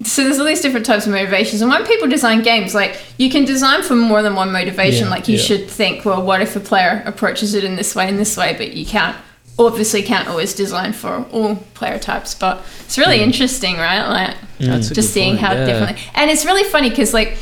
Yep. 0.00 0.06
So 0.08 0.24
there's 0.24 0.38
all 0.38 0.46
these 0.46 0.60
different 0.62 0.86
types 0.86 1.06
of 1.06 1.12
motivations, 1.12 1.60
and 1.62 1.70
when 1.70 1.84
people 1.86 2.08
design 2.08 2.42
games, 2.42 2.74
like 2.74 3.00
you 3.18 3.30
can 3.30 3.44
design 3.44 3.82
for 3.82 3.94
more 3.94 4.22
than 4.22 4.34
one 4.34 4.50
motivation. 4.50 5.04
Yeah, 5.04 5.10
like 5.10 5.28
you 5.28 5.36
yeah. 5.36 5.42
should 5.42 5.68
think, 5.70 6.04
well, 6.04 6.22
what 6.22 6.40
if 6.40 6.56
a 6.56 6.60
player 6.60 7.02
approaches 7.06 7.54
it 7.54 7.64
in 7.64 7.76
this 7.76 7.94
way 7.94 8.08
and 8.08 8.18
this 8.18 8.36
way, 8.36 8.54
but 8.56 8.72
you 8.72 8.86
can't 8.86 9.16
obviously 9.58 10.02
can't 10.02 10.26
always 10.26 10.54
design 10.54 10.92
for 10.94 11.22
all 11.32 11.56
player 11.74 11.98
types. 11.98 12.34
But 12.34 12.62
it's 12.80 12.96
really 12.96 13.18
Mm. 13.18 13.24
interesting, 13.24 13.76
right? 13.76 14.06
Like 14.08 14.36
That's 14.58 14.90
a 14.90 14.94
just 14.94 15.10
good 15.10 15.14
seeing 15.14 15.32
point, 15.36 15.40
how 15.46 15.52
yeah. 15.52 15.66
differently, 15.66 16.02
and 16.14 16.30
it's 16.30 16.44
really 16.46 16.64
funny 16.64 16.88
because 16.90 17.12
like 17.12 17.36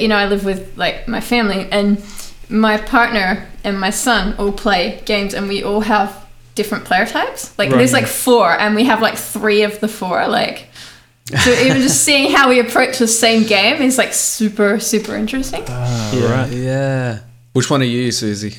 you 0.00 0.06
know 0.08 0.16
I 0.16 0.26
live 0.26 0.44
with 0.44 0.76
like 0.76 1.08
my 1.08 1.20
family 1.20 1.66
and 1.72 2.00
my 2.48 2.76
partner 2.76 3.48
and 3.64 3.80
my 3.80 3.90
son 3.90 4.34
all 4.38 4.52
play 4.52 5.02
games, 5.06 5.34
and 5.34 5.48
we 5.48 5.64
all 5.64 5.80
have 5.80 6.24
different 6.54 6.84
player 6.84 7.04
types. 7.04 7.52
Like 7.58 7.70
Right. 7.70 7.78
there's 7.78 7.92
like 7.92 8.06
four, 8.06 8.52
and 8.58 8.76
we 8.76 8.84
have 8.84 9.02
like 9.02 9.16
three 9.16 9.62
of 9.64 9.80
the 9.80 9.88
four. 9.88 10.26
Like 10.28 10.68
so 11.42 11.50
even 11.50 11.82
just 11.82 12.04
seeing 12.04 12.30
how 12.32 12.48
we 12.48 12.60
approach 12.60 12.98
the 12.98 13.08
same 13.08 13.44
game 13.44 13.82
is 13.82 13.98
like 13.98 14.12
super 14.14 14.78
super 14.80 15.14
interesting. 15.16 15.62
yeah. 15.66 16.46
Yeah. 16.46 17.18
Which 17.52 17.70
one 17.70 17.80
are 17.82 17.84
you, 17.86 18.12
Susie? 18.12 18.58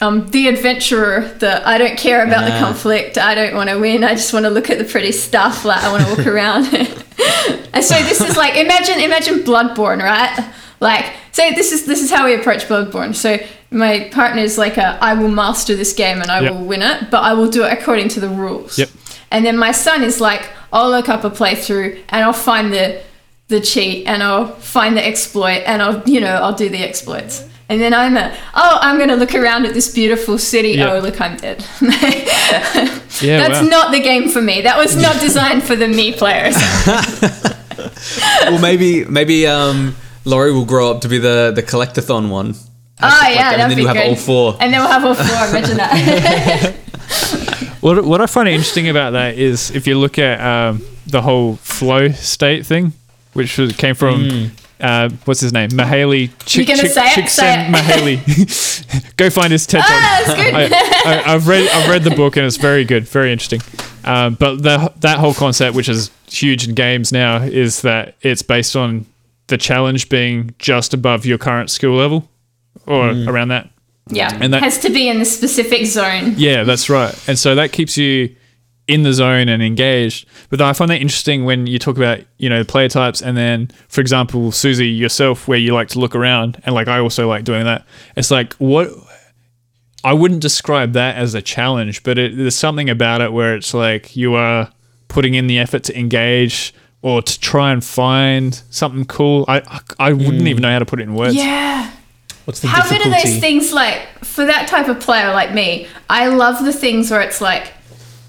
Um, 0.00 0.28
the 0.28 0.48
adventurer, 0.48 1.34
the 1.38 1.66
I 1.66 1.78
don't 1.78 1.96
care 1.98 2.22
about 2.24 2.44
the 2.44 2.54
Ah. 2.54 2.60
conflict. 2.60 3.16
I 3.16 3.34
don't 3.34 3.54
want 3.56 3.70
to 3.70 3.78
win. 3.78 4.04
I 4.04 4.14
just 4.14 4.32
want 4.32 4.44
to 4.44 4.50
look 4.50 4.68
at 4.70 4.78
the 4.78 4.84
pretty 4.84 5.10
stuff. 5.12 5.64
Like 5.64 5.82
I 5.82 5.90
want 5.90 6.04
to 6.04 6.10
walk 6.16 6.26
around. 6.34 6.66
and 7.72 7.82
so 7.84 7.94
this 8.02 8.20
is 8.20 8.36
like 8.36 8.56
imagine 8.56 9.00
imagine 9.00 9.38
Bloodborne, 9.40 10.02
right? 10.02 10.52
Like 10.80 11.06
so 11.32 11.50
this 11.52 11.72
is 11.72 11.86
this 11.86 12.02
is 12.02 12.10
how 12.10 12.26
we 12.26 12.34
approach 12.34 12.64
Bloodborne. 12.68 13.14
So 13.14 13.38
my 13.70 14.08
partner 14.12 14.42
is 14.42 14.58
like 14.58 14.76
a 14.76 14.98
I 15.02 15.14
will 15.14 15.28
master 15.30 15.74
this 15.74 15.92
game 15.94 16.20
and 16.20 16.30
I 16.30 16.40
Yep. 16.40 16.52
will 16.52 16.64
win 16.66 16.82
it, 16.82 17.10
but 17.10 17.22
I 17.22 17.32
will 17.32 17.48
do 17.50 17.64
it 17.64 17.72
according 17.72 18.08
to 18.10 18.20
the 18.20 18.28
rules. 18.28 18.78
Yep. 18.78 18.90
And 19.30 19.44
then 19.46 19.56
my 19.58 19.72
son 19.72 20.04
is 20.04 20.20
like, 20.20 20.48
I'll 20.72 20.90
look 20.90 21.08
up 21.08 21.24
a 21.24 21.30
playthrough 21.30 22.00
and 22.08 22.24
I'll 22.24 22.32
find 22.32 22.72
the 22.72 23.02
the 23.48 23.60
cheat 23.60 24.06
and 24.08 24.22
I'll 24.22 24.48
find 24.48 24.96
the 24.96 25.06
exploit 25.06 25.62
and 25.66 25.80
I'll 25.82 26.02
you 26.06 26.20
know 26.20 26.34
I'll 26.36 26.54
do 26.54 26.68
the 26.68 26.82
exploits. 26.82 27.48
And 27.68 27.80
then 27.80 27.92
I'm 27.94 28.16
a 28.16 28.36
oh 28.54 28.78
I'm 28.80 28.98
gonna 28.98 29.16
look 29.16 29.34
around 29.34 29.66
at 29.66 29.74
this 29.74 29.92
beautiful 29.92 30.38
city. 30.38 30.70
Yeah. 30.72 30.92
Oh 30.94 30.98
look 31.00 31.20
I'm 31.20 31.36
dead. 31.36 31.64
Yeah, 33.22 33.38
That's 33.48 33.62
wow. 33.62 33.68
not 33.68 33.92
the 33.92 34.00
game 34.00 34.28
for 34.28 34.42
me. 34.42 34.60
That 34.60 34.76
was 34.76 34.94
not 34.94 35.18
designed 35.20 35.62
for 35.62 35.74
the 35.74 35.88
me 35.88 36.12
players. 36.12 36.54
well, 38.44 38.60
maybe 38.60 39.04
maybe 39.06 39.46
um, 39.46 39.96
Laurie 40.26 40.52
will 40.52 40.66
grow 40.66 40.90
up 40.90 41.00
to 41.00 41.08
be 41.08 41.18
the 41.18 41.50
the 41.54 41.62
collectathon 41.62 42.28
one. 42.28 42.54
Oh 43.02 43.06
like 43.08 43.34
yeah, 43.34 43.52
that, 43.52 43.56
that'd 43.56 43.60
and 43.60 43.70
then 43.70 43.76
be 43.76 43.82
you 43.82 43.88
have 43.88 43.96
good. 43.96 44.08
all 44.08 44.16
four. 44.16 44.56
And 44.60 44.72
then 44.72 44.80
we'll 44.80 44.90
have 44.90 45.04
all 45.04 45.14
four. 45.14 45.46
Imagine 45.48 45.76
that. 45.78 46.76
What, 47.86 48.04
what 48.04 48.20
I 48.20 48.26
find 48.26 48.48
interesting 48.48 48.88
about 48.88 49.12
that 49.12 49.38
is 49.38 49.70
if 49.70 49.86
you 49.86 49.96
look 49.96 50.18
at 50.18 50.40
um, 50.40 50.84
the 51.06 51.22
whole 51.22 51.54
flow 51.54 52.08
state 52.08 52.66
thing, 52.66 52.92
which 53.32 53.58
was, 53.58 53.76
came 53.76 53.94
from 53.94 54.50
uh, 54.80 55.08
what's 55.24 55.38
his 55.38 55.52
name, 55.52 55.70
Mihaly 55.70 56.32
Chick, 56.46 56.66
gonna 56.66 56.82
Chick, 56.82 57.28
say 57.28 57.54
it? 57.54 57.72
Mihaly. 57.72 59.14
Go 59.16 59.30
find 59.30 59.52
his 59.52 59.68
TED 59.68 59.82
Talk. 59.82 59.88
that's 59.88 60.34
good. 60.34 60.54
I, 60.72 61.12
I, 61.12 61.34
I've 61.34 61.46
read 61.46 61.68
I've 61.68 61.88
read 61.88 62.02
the 62.02 62.10
book 62.10 62.36
and 62.36 62.44
it's 62.44 62.56
very 62.56 62.84
good, 62.84 63.06
very 63.06 63.30
interesting. 63.30 63.60
Um, 64.04 64.34
but 64.34 64.64
the, 64.64 64.92
that 64.96 65.18
whole 65.18 65.34
concept, 65.34 65.76
which 65.76 65.88
is 65.88 66.10
huge 66.26 66.66
in 66.66 66.74
games 66.74 67.12
now, 67.12 67.36
is 67.36 67.82
that 67.82 68.16
it's 68.20 68.42
based 68.42 68.74
on 68.74 69.06
the 69.46 69.56
challenge 69.56 70.08
being 70.08 70.56
just 70.58 70.92
above 70.92 71.24
your 71.24 71.38
current 71.38 71.70
skill 71.70 71.92
level, 71.92 72.28
or 72.84 73.10
around 73.28 73.46
that. 73.50 73.70
Yeah, 74.10 74.36
And 74.40 74.52
that- 74.54 74.62
has 74.62 74.78
to 74.78 74.90
be 74.90 75.08
in 75.08 75.18
the 75.18 75.24
specific 75.24 75.86
zone. 75.86 76.34
Yeah, 76.36 76.64
that's 76.64 76.88
right. 76.88 77.14
And 77.28 77.38
so 77.38 77.54
that 77.54 77.72
keeps 77.72 77.96
you 77.96 78.34
in 78.86 79.02
the 79.02 79.12
zone 79.12 79.48
and 79.48 79.62
engaged. 79.62 80.28
But 80.48 80.60
I 80.60 80.72
find 80.72 80.90
that 80.90 81.00
interesting 81.00 81.44
when 81.44 81.66
you 81.66 81.78
talk 81.78 81.96
about, 81.96 82.20
you 82.38 82.48
know, 82.48 82.62
player 82.62 82.88
types 82.88 83.20
and 83.20 83.36
then, 83.36 83.70
for 83.88 84.00
example, 84.00 84.52
Susie, 84.52 84.88
yourself, 84.88 85.48
where 85.48 85.58
you 85.58 85.74
like 85.74 85.88
to 85.88 85.98
look 85.98 86.14
around 86.14 86.62
and 86.64 86.74
like 86.74 86.88
I 86.88 86.98
also 86.98 87.28
like 87.28 87.44
doing 87.44 87.64
that. 87.64 87.84
It's 88.16 88.30
like 88.30 88.54
what 88.54 88.90
I 90.04 90.12
wouldn't 90.12 90.40
describe 90.40 90.92
that 90.92 91.16
as 91.16 91.34
a 91.34 91.42
challenge, 91.42 92.04
but 92.04 92.16
it, 92.16 92.36
there's 92.36 92.54
something 92.54 92.88
about 92.88 93.20
it 93.20 93.32
where 93.32 93.56
it's 93.56 93.74
like 93.74 94.14
you 94.14 94.34
are 94.34 94.70
putting 95.08 95.34
in 95.34 95.48
the 95.48 95.58
effort 95.58 95.82
to 95.84 95.98
engage 95.98 96.72
or 97.02 97.22
to 97.22 97.40
try 97.40 97.72
and 97.72 97.84
find 97.84 98.62
something 98.70 99.04
cool. 99.04 99.44
I 99.48 99.58
I, 99.66 99.80
I 99.98 100.12
wouldn't 100.12 100.42
mm. 100.42 100.48
even 100.48 100.62
know 100.62 100.70
how 100.70 100.78
to 100.78 100.86
put 100.86 101.00
it 101.00 101.04
in 101.04 101.14
words. 101.14 101.34
Yeah. 101.34 101.90
What's 102.46 102.60
the 102.60 102.68
How 102.68 102.88
good 102.88 103.04
are 103.04 103.10
those 103.10 103.38
things 103.40 103.72
like 103.72 104.06
for 104.24 104.46
that 104.46 104.68
type 104.68 104.86
of 104.86 105.00
player 105.00 105.32
like 105.32 105.52
me? 105.52 105.88
I 106.08 106.28
love 106.28 106.64
the 106.64 106.72
things 106.72 107.10
where 107.10 107.20
it's 107.20 107.40
like 107.40 107.72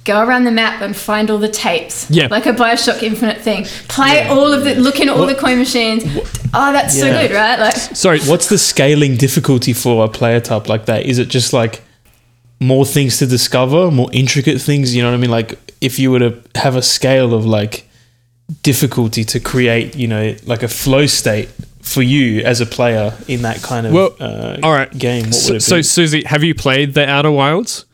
go 0.05 0.25
around 0.25 0.45
the 0.45 0.51
map 0.51 0.81
and 0.81 0.95
find 0.95 1.29
all 1.29 1.37
the 1.37 1.49
tapes. 1.49 2.09
Yeah. 2.09 2.27
Like 2.27 2.47
a 2.47 2.51
Bioshock 2.51 3.03
Infinite 3.03 3.41
thing. 3.41 3.65
Play 3.87 4.27
all 4.27 4.51
of 4.51 4.63
the 4.63 4.73
look 4.73 4.99
in 4.99 5.07
all 5.07 5.27
the 5.27 5.35
coin 5.35 5.59
machines. 5.59 6.03
Oh, 6.51 6.71
that's 6.73 6.97
so 6.97 7.11
good, 7.11 7.31
right? 7.31 7.59
Like 7.59 7.75
Sorry, 7.75 8.19
What's 8.21 8.49
the 8.49 8.57
scaling 8.57 9.17
difficulty 9.17 9.73
for 9.73 10.03
a 10.03 10.07
player 10.07 10.39
type 10.39 10.67
like 10.67 10.87
that? 10.87 11.05
Is 11.05 11.19
it 11.19 11.27
just 11.27 11.53
like 11.53 11.83
more 12.59 12.87
things 12.87 13.19
to 13.19 13.27
discover, 13.27 13.91
more 13.91 14.09
intricate 14.11 14.59
things? 14.59 14.95
You 14.95 15.03
know 15.03 15.11
what 15.11 15.17
I 15.17 15.21
mean? 15.21 15.29
Like 15.29 15.59
if 15.79 15.99
you 15.99 16.09
were 16.09 16.19
to 16.19 16.41
have 16.55 16.75
a 16.75 16.81
scale 16.81 17.35
of 17.35 17.45
like 17.45 17.87
difficulty 18.63 19.23
to 19.25 19.39
create, 19.39 19.95
you 19.95 20.07
know, 20.07 20.35
like 20.45 20.63
a 20.63 20.67
flow 20.67 21.05
state 21.05 21.49
for 21.87 22.01
you 22.01 22.41
as 22.41 22.61
a 22.61 22.65
player 22.65 23.13
in 23.27 23.41
that 23.43 23.61
kind 23.61 23.87
of 23.87 23.93
Well, 23.93 24.15
uh, 24.19 24.57
all 24.63 24.71
right. 24.71 24.91
game, 24.97 25.25
what 25.25 25.33
so, 25.35 25.53
would 25.53 25.57
it 25.57 25.61
so 25.61 25.75
be? 25.77 25.83
Susie, 25.83 26.23
have 26.25 26.43
you 26.43 26.53
played 26.53 26.93
the 26.93 27.07
Outer 27.09 27.31
Wilds? 27.31 27.85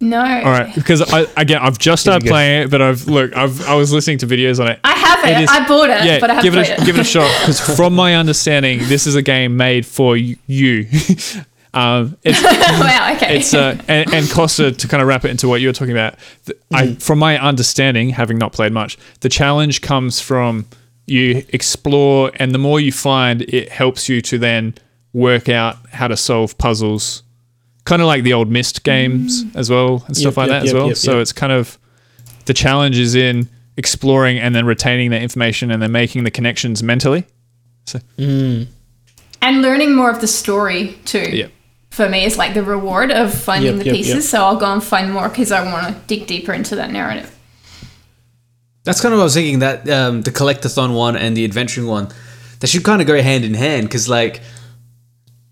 no. 0.00 0.20
All 0.20 0.44
right, 0.52 0.72
because 0.74 1.02
I 1.12 1.26
again 1.36 1.58
I've 1.60 1.78
just 1.78 2.02
started 2.04 2.26
playing 2.28 2.62
it, 2.64 2.70
but 2.70 2.80
I've 2.80 3.06
look 3.08 3.36
I've 3.36 3.66
I 3.66 3.74
was 3.74 3.92
listening 3.92 4.18
to 4.18 4.26
videos 4.26 4.60
on 4.60 4.68
it. 4.68 4.78
I 4.84 4.92
have 4.92 5.24
it. 5.24 5.30
It 5.38 5.42
is- 5.44 5.50
I 5.50 5.66
bought 5.66 5.90
it, 5.90 6.04
yeah, 6.04 6.20
but 6.20 6.30
I 6.30 6.34
haven't 6.34 6.52
give 6.52 6.60
it 6.60 6.68
a, 6.68 6.72
it. 6.82 6.86
give 6.86 6.96
it 6.98 7.00
a 7.00 7.04
shot 7.04 7.30
because 7.40 7.60
from 7.76 7.94
my 7.94 8.14
understanding, 8.14 8.78
this 8.84 9.06
is 9.06 9.14
a 9.16 9.22
game 9.22 9.56
made 9.56 9.84
for 9.84 10.16
you. 10.16 10.86
um, 11.74 12.16
it's 12.22 12.40
wow, 12.42 13.12
okay. 13.16 13.38
it's 13.38 13.52
uh, 13.54 13.76
and, 13.88 14.12
and 14.14 14.30
Costa 14.30 14.70
to 14.70 14.88
kind 14.88 15.02
of 15.02 15.08
wrap 15.08 15.24
it 15.24 15.30
into 15.32 15.48
what 15.48 15.60
you 15.60 15.68
were 15.68 15.72
talking 15.72 15.92
about. 15.92 16.14
th- 16.46 16.58
I 16.72 16.94
from 16.94 17.18
my 17.18 17.36
understanding, 17.38 18.10
having 18.10 18.38
not 18.38 18.52
played 18.52 18.72
much, 18.72 18.98
the 19.20 19.28
challenge 19.28 19.80
comes 19.82 20.20
from 20.20 20.66
you 21.08 21.44
explore, 21.50 22.30
and 22.36 22.52
the 22.52 22.58
more 22.58 22.80
you 22.80 22.92
find, 22.92 23.42
it 23.42 23.70
helps 23.70 24.08
you 24.08 24.20
to 24.22 24.38
then 24.38 24.74
work 25.12 25.48
out 25.48 25.76
how 25.90 26.08
to 26.08 26.16
solve 26.16 26.56
puzzles. 26.58 27.22
Kind 27.84 28.02
of 28.02 28.06
like 28.06 28.22
the 28.22 28.34
old 28.34 28.50
Myst 28.50 28.84
games 28.84 29.44
mm. 29.44 29.56
as 29.56 29.70
well, 29.70 30.04
and 30.06 30.16
stuff 30.16 30.32
Yep, 30.32 30.36
like 30.36 30.48
yep, 30.48 30.60
that 30.62 30.66
as 30.68 30.74
well. 30.74 30.88
yep, 30.88 30.96
so 30.96 31.12
yep. 31.12 31.22
it's 31.22 31.32
kind 31.32 31.52
of 31.52 31.78
the 32.44 32.54
challenge 32.54 32.98
is 32.98 33.14
in 33.14 33.48
exploring 33.76 34.38
and 34.38 34.54
then 34.54 34.66
retaining 34.66 35.10
that 35.10 35.22
information 35.22 35.70
and 35.70 35.80
then 35.82 35.92
making 35.92 36.24
the 36.24 36.30
connections 36.30 36.82
mentally. 36.82 37.24
So 37.86 38.00
mm. 38.18 38.66
and 39.40 39.62
learning 39.62 39.94
more 39.94 40.10
of 40.10 40.20
the 40.20 40.26
story 40.26 40.98
too. 41.06 41.30
yeah, 41.30 41.46
For 41.90 42.08
me, 42.08 42.24
is 42.24 42.36
like 42.36 42.52
the 42.54 42.62
reward 42.62 43.10
of 43.10 43.32
finding 43.32 43.76
Yep, 43.76 43.78
the 43.78 43.84
yep, 43.86 43.94
pieces. 43.94 44.14
yep. 44.14 44.22
So 44.24 44.44
I'll 44.44 44.56
go 44.56 44.70
and 44.72 44.84
find 44.84 45.12
more 45.12 45.28
because 45.28 45.50
I 45.52 45.64
want 45.72 45.86
to 45.86 46.00
dig 46.06 46.26
deeper 46.26 46.52
into 46.52 46.76
that 46.76 46.90
narrative. 46.90 47.34
That's 48.88 49.00
kind 49.02 49.12
of 49.12 49.18
what 49.18 49.24
I 49.24 49.30
was 49.30 49.34
thinking. 49.34 49.58
That 49.60 49.88
um, 49.90 50.22
the 50.22 50.30
collectathon 50.30 50.94
one 50.94 51.14
and 51.16 51.36
the 51.36 51.44
adventuring 51.44 51.86
one, 51.86 52.08
they 52.60 52.66
should 52.66 52.84
kind 52.84 53.00
of 53.02 53.06
go 53.06 53.20
hand 53.22 53.44
in 53.44 53.54
hand 53.54 53.86
because 53.88 54.08
like. 54.08 54.40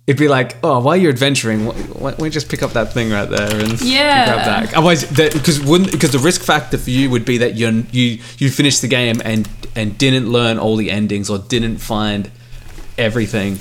It'd 0.08 0.20
be 0.20 0.28
like, 0.28 0.56
oh, 0.62 0.78
while 0.78 0.96
you're 0.96 1.10
adventuring, 1.10 1.66
why, 1.66 2.12
don't 2.12 2.22
you 2.22 2.30
just 2.30 2.48
pick 2.48 2.62
up 2.62 2.74
that 2.74 2.92
thing 2.92 3.10
right 3.10 3.28
there 3.28 3.58
and 3.60 3.80
Yeah. 3.82 4.26
grab 4.26 4.46
that? 4.46 4.74
Otherwise, 4.74 5.04
because 5.04 5.58
wouldn't 5.60 5.90
because 5.90 6.12
the 6.12 6.20
risk 6.20 6.42
factor 6.44 6.78
for 6.78 6.90
you 6.90 7.10
would 7.10 7.24
be 7.24 7.38
that 7.38 7.56
you 7.56 7.84
you 7.90 8.20
you 8.38 8.48
finished 8.50 8.82
the 8.82 8.86
game 8.88 9.20
and 9.24 9.48
and 9.74 9.98
didn't 9.98 10.30
learn 10.30 10.58
all 10.58 10.76
the 10.76 10.92
endings 10.92 11.28
or 11.28 11.38
didn't 11.38 11.78
find 11.78 12.30
everything. 12.96 13.58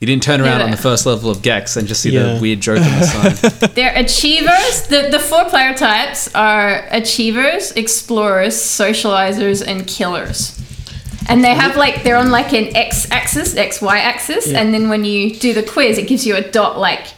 You 0.00 0.06
didn't 0.06 0.22
turn 0.22 0.40
around 0.40 0.60
Yeah. 0.60 0.66
on 0.66 0.70
the 0.70 0.76
first 0.76 1.06
level 1.06 1.28
of 1.30 1.42
Gex 1.42 1.76
and 1.76 1.88
just 1.88 2.00
see 2.02 2.10
Yeah. 2.10 2.34
the 2.34 2.40
weird 2.40 2.60
joke 2.60 2.78
on 2.80 2.98
the 3.00 3.06
side. 3.06 3.60
They're 3.74 3.96
achievers. 3.96 4.82
The, 4.88 5.08
the 5.10 5.18
four 5.18 5.44
player 5.46 5.74
types 5.74 6.32
are 6.34 6.86
achievers, 6.90 7.72
explorers, 7.72 8.54
socializers, 8.54 9.66
and 9.66 9.86
killers. 9.88 10.60
And 11.28 11.42
they 11.44 11.52
have 11.52 11.76
like, 11.76 12.04
they're 12.04 12.16
on 12.16 12.30
like 12.30 12.52
an 12.54 12.74
x 12.76 13.10
axis, 13.10 13.56
x 13.56 13.82
y 13.82 13.98
axis. 13.98 14.52
And 14.52 14.72
then 14.72 14.88
when 14.88 15.04
you 15.04 15.34
do 15.34 15.52
the 15.52 15.62
quiz, 15.64 15.98
it 15.98 16.06
gives 16.06 16.24
you 16.26 16.36
a 16.36 16.42
dot 16.42 16.78
like 16.78 17.08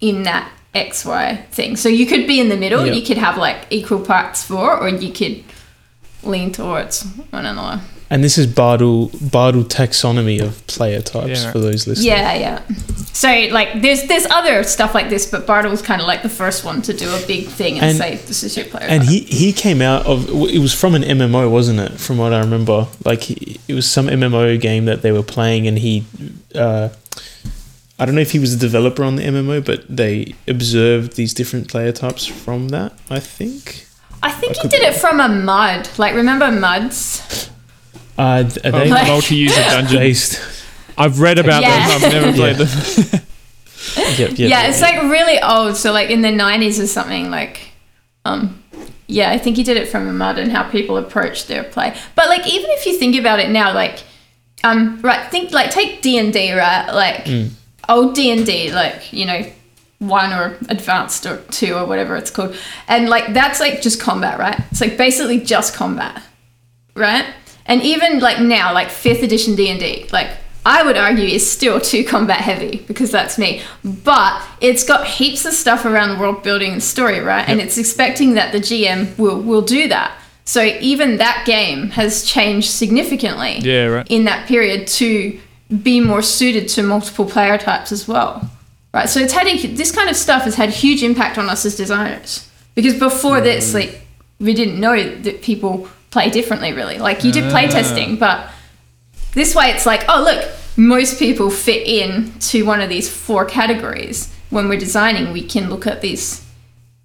in 0.00 0.22
that 0.24 0.50
x 0.74 1.04
y 1.04 1.36
thing. 1.52 1.76
So 1.76 1.88
you 1.90 2.06
could 2.06 2.26
be 2.26 2.40
in 2.40 2.48
the 2.48 2.56
middle. 2.56 2.86
Yeah. 2.86 2.94
You 2.94 3.02
could 3.06 3.18
have 3.18 3.36
like 3.36 3.66
equal 3.70 4.00
parts 4.00 4.42
four, 4.44 4.76
or 4.78 4.88
you 4.88 5.12
could 5.12 5.44
lean 6.22 6.52
towards 6.52 7.02
one 7.30 7.44
another. 7.46 7.82
And 8.12 8.24
this 8.24 8.36
is 8.38 8.46
Bartle 8.48 9.10
Bartle 9.20 9.62
taxonomy 9.62 10.40
of 10.42 10.66
player 10.66 11.00
types 11.00 11.44
Yeah. 11.44 11.52
for 11.52 11.60
those 11.60 11.86
listeners. 11.86 12.04
Yeah, 12.04 12.34
yeah. 12.34 12.62
So 13.12 13.28
like, 13.52 13.82
there's 13.82 14.02
there's 14.08 14.26
other 14.26 14.64
stuff 14.64 14.94
like 14.94 15.10
this, 15.10 15.30
but 15.30 15.46
Bartle's 15.46 15.80
kind 15.80 16.00
of 16.00 16.08
like 16.08 16.22
the 16.22 16.28
first 16.28 16.64
one 16.64 16.82
to 16.82 16.92
do 16.92 17.08
a 17.14 17.24
big 17.26 17.46
thing 17.46 17.74
and, 17.74 17.84
And- 17.90 17.98
say 17.98 18.16
this 18.16 18.42
is 18.42 18.56
your 18.56 18.66
player. 18.66 18.86
And 18.88 19.02
type." 19.02 19.10
he, 19.12 19.20
he 19.20 19.52
came 19.52 19.80
out 19.80 20.06
of 20.06 20.28
it 20.28 20.58
was 20.58 20.74
from 20.74 20.94
an 20.96 21.02
MMO, 21.02 21.48
wasn't 21.50 21.78
it? 21.78 22.00
From 22.00 22.18
what 22.18 22.32
I 22.32 22.40
remember, 22.40 22.88
like 23.04 23.22
he, 23.22 23.60
it 23.68 23.74
was 23.74 23.88
some 23.88 24.06
MMO 24.08 24.60
game 24.60 24.86
that 24.86 25.02
they 25.02 25.12
were 25.12 25.22
playing, 25.22 25.68
and 25.68 25.78
he, 25.78 26.04
uh, 26.56 26.88
I 27.98 28.06
don't 28.06 28.16
know 28.16 28.22
if 28.22 28.32
he 28.32 28.40
was 28.40 28.52
a 28.54 28.58
developer 28.58 29.04
on 29.04 29.14
the 29.16 29.22
MMO, 29.22 29.64
but 29.64 29.84
they 29.88 30.34
observed 30.48 31.14
these 31.14 31.32
different 31.32 31.68
player 31.68 31.92
types 31.92 32.26
from 32.26 32.70
that. 32.70 32.92
I 33.08 33.20
think. 33.20 33.86
I 34.20 34.32
think 34.32 34.56
he 34.56 34.66
did 34.68 34.80
be- 34.80 34.86
it 34.86 34.94
from 34.96 35.20
a 35.20 35.28
MUD. 35.28 35.90
Like, 35.96 36.14
remember 36.16 36.50
MUDs? 36.50 37.48
Uh, 38.18 38.44
are 38.64 38.70
they 38.70 38.90
Like- 38.90 39.06
multi-user 39.06 39.54
dungeon. 39.70 39.98
based? 39.98 40.40
I've 40.98 41.20
read 41.20 41.38
about 41.38 41.62
Yeah. 41.62 41.88
them. 41.88 42.04
I've 42.04 42.12
never 42.12 42.32
played 42.32 42.58
Yeah. 42.58 42.64
them. 42.64 43.20
Yep, 44.18 44.18
yep, 44.18 44.38
yeah, 44.38 44.66
it's 44.68 44.82
like 44.82 45.00
really 45.04 45.40
old. 45.40 45.74
So 45.76 45.90
like 45.92 46.10
in 46.10 46.20
the 46.20 46.30
nineties 46.30 46.78
or 46.78 46.86
something. 46.86 47.30
Like, 47.30 47.72
um, 48.26 48.62
yeah, 49.06 49.30
I 49.30 49.38
think 49.38 49.56
he 49.56 49.62
did 49.62 49.78
it 49.78 49.88
from 49.88 50.06
a 50.06 50.12
MUD 50.12 50.38
and 50.38 50.52
how 50.52 50.64
people 50.64 50.98
approach 50.98 51.46
their 51.46 51.64
play. 51.64 51.96
But 52.14 52.28
like, 52.28 52.46
even 52.46 52.68
if 52.72 52.84
you 52.84 52.98
think 52.98 53.16
about 53.16 53.40
it 53.40 53.48
now, 53.50 53.72
like, 53.72 54.00
um, 54.64 55.00
right, 55.00 55.30
think 55.30 55.52
like 55.52 55.70
take 55.70 56.02
D 56.02 56.18
and 56.18 56.30
D, 56.32 56.52
right? 56.52 56.90
Like 56.92 57.26
old 57.88 58.14
D 58.14 58.30
and 58.30 58.44
D, 58.44 58.70
like 58.70 59.10
you 59.14 59.24
know, 59.24 59.46
one 59.98 60.30
or 60.32 60.58
advanced 60.68 61.24
or 61.24 61.38
two 61.50 61.74
or 61.74 61.86
whatever 61.86 62.16
it's 62.16 62.30
called, 62.30 62.54
and 62.86 63.08
like 63.08 63.32
that's 63.32 63.60
like 63.60 63.80
just 63.80 63.98
combat, 63.98 64.38
right? 64.38 64.60
It's 64.70 64.82
like 64.82 64.98
basically 64.98 65.40
just 65.40 65.74
combat, 65.74 66.22
right? 66.94 67.24
And 67.66 67.82
even 67.82 68.20
like 68.20 68.40
now, 68.40 68.72
like 68.72 68.90
fifth 68.90 69.22
edition 69.22 69.54
D 69.54 69.68
and 69.68 69.80
D, 69.80 70.08
like 70.12 70.30
I 70.64 70.82
would 70.82 70.96
argue 70.96 71.24
is 71.24 71.48
still 71.50 71.80
too 71.92 72.04
combat 72.04 72.40
heavy 72.40 72.84
because 72.86 73.10
that's 73.10 73.38
me. 73.38 73.62
But 73.84 74.42
it's 74.60 74.84
got 74.84 75.06
heaps 75.06 75.44
of 75.44 75.52
stuff 75.52 75.84
around 75.84 76.18
world 76.18 76.42
building 76.42 76.72
and 76.72 76.82
story, 76.82 77.20
right? 77.20 77.48
And 77.48 77.60
it's 77.60 77.78
expecting 77.78 78.34
that 78.34 78.52
the 78.52 78.58
GM 78.58 79.16
will 79.18 79.40
will 79.40 79.62
do 79.62 79.88
that. 79.88 80.16
So 80.44 80.62
even 80.80 81.18
that 81.18 81.44
game 81.46 81.90
has 81.90 82.24
changed 82.24 82.70
significantly 82.70 83.58
Yeah, 83.60 83.86
right. 83.86 84.06
in 84.10 84.24
that 84.24 84.48
period 84.48 84.88
to 84.88 85.38
be 85.82 86.00
more 86.00 86.22
suited 86.22 86.68
to 86.70 86.82
multiple 86.82 87.24
player 87.24 87.56
types 87.56 87.92
as 87.92 88.08
well. 88.08 88.50
Right? 88.92 89.08
So 89.08 89.20
it's 89.20 89.32
had 89.32 89.46
a, 89.46 89.66
this 89.68 89.92
kind 89.92 90.10
of 90.10 90.16
stuff 90.16 90.42
has 90.42 90.56
had 90.56 90.70
huge 90.70 91.04
impact 91.04 91.38
on 91.38 91.48
us 91.48 91.64
as 91.64 91.76
designers. 91.76 92.50
Because 92.74 92.98
before 92.98 93.40
this, 93.40 93.70
mm. 93.70 93.74
like 93.74 94.02
we 94.40 94.52
didn't 94.52 94.80
know 94.80 95.20
that 95.20 95.42
people 95.42 95.88
play 96.10 96.30
differently. 96.30 96.72
Really, 96.72 96.98
like 96.98 97.24
you 97.24 97.32
did 97.32 97.50
play 97.50 97.68
testing, 97.68 98.16
but 98.16 98.50
this 99.34 99.54
way 99.54 99.70
it's 99.70 99.86
like, 99.86 100.04
oh 100.08 100.22
look, 100.22 100.52
most 100.76 101.18
people 101.18 101.50
fit 101.50 101.86
in 101.86 102.32
to 102.40 102.64
one 102.64 102.80
of 102.80 102.88
these 102.88 103.08
four 103.08 103.44
categories. 103.44 104.32
When 104.50 104.68
we're 104.68 104.78
designing, 104.78 105.32
we 105.32 105.42
can 105.42 105.70
look 105.70 105.86
at 105.86 106.00
these 106.00 106.44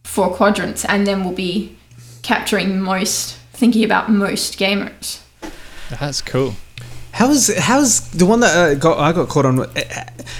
four 0.03 0.33
quadrants, 0.33 0.85
and 0.85 1.05
then 1.05 1.23
we'll 1.23 1.35
be 1.35 1.75
capturing 2.23 2.79
most, 2.79 3.37
thinking 3.53 3.83
about 3.83 4.09
most 4.09 4.57
gamers. 4.57 5.21
That's 5.99 6.21
cool. 6.21 6.55
How 7.11 7.29
is 7.29 7.55
how's 7.57 8.09
the 8.11 8.25
one 8.25 8.39
that 8.41 8.55
uh, 8.57 8.73
got 8.75 8.97
I 8.97 9.13
got 9.13 9.29
caught 9.29 9.45
on? 9.45 9.59
uh, 9.59 9.67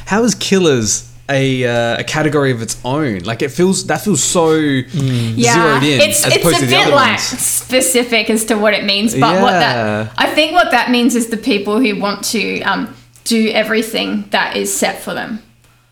How 0.08 0.24
is 0.24 0.36
Killers 0.36 1.12
a 1.30 1.66
uh, 1.66 2.00
a 2.00 2.04
category 2.04 2.52
of 2.52 2.62
its 2.62 2.78
own? 2.86 3.20
Like 3.20 3.42
it 3.42 3.50
feels 3.50 3.88
that 3.88 4.02
feels 4.02 4.24
so 4.24 4.52
zeroed 4.60 5.84
in 5.84 6.02
It's 6.02 6.26
as 6.26 6.34
it's 6.34 6.44
opposed 6.44 6.58
a 6.58 6.60
to 6.62 6.66
the 6.66 6.72
bit 6.72 6.90
like 6.94 7.10
ones. 7.12 7.22
specific 7.22 8.30
as 8.30 8.46
to 8.46 8.56
what 8.56 8.74
it 8.74 8.84
means, 8.86 9.14
but 9.14 9.42
what 9.42 9.52
that 9.52 10.12
I 10.18 10.28
think 10.34 10.54
what 10.54 10.72
that 10.72 10.92
means 10.92 11.16
is 11.16 11.28
the 11.28 11.38
people 11.38 11.80
who 11.80 12.00
want 12.00 12.24
to 12.26 12.62
um, 12.62 12.96
do 13.24 13.50
everything 13.50 14.26
that 14.32 14.56
is 14.56 14.74
set 14.74 15.02
for 15.02 15.14
them. 15.14 15.42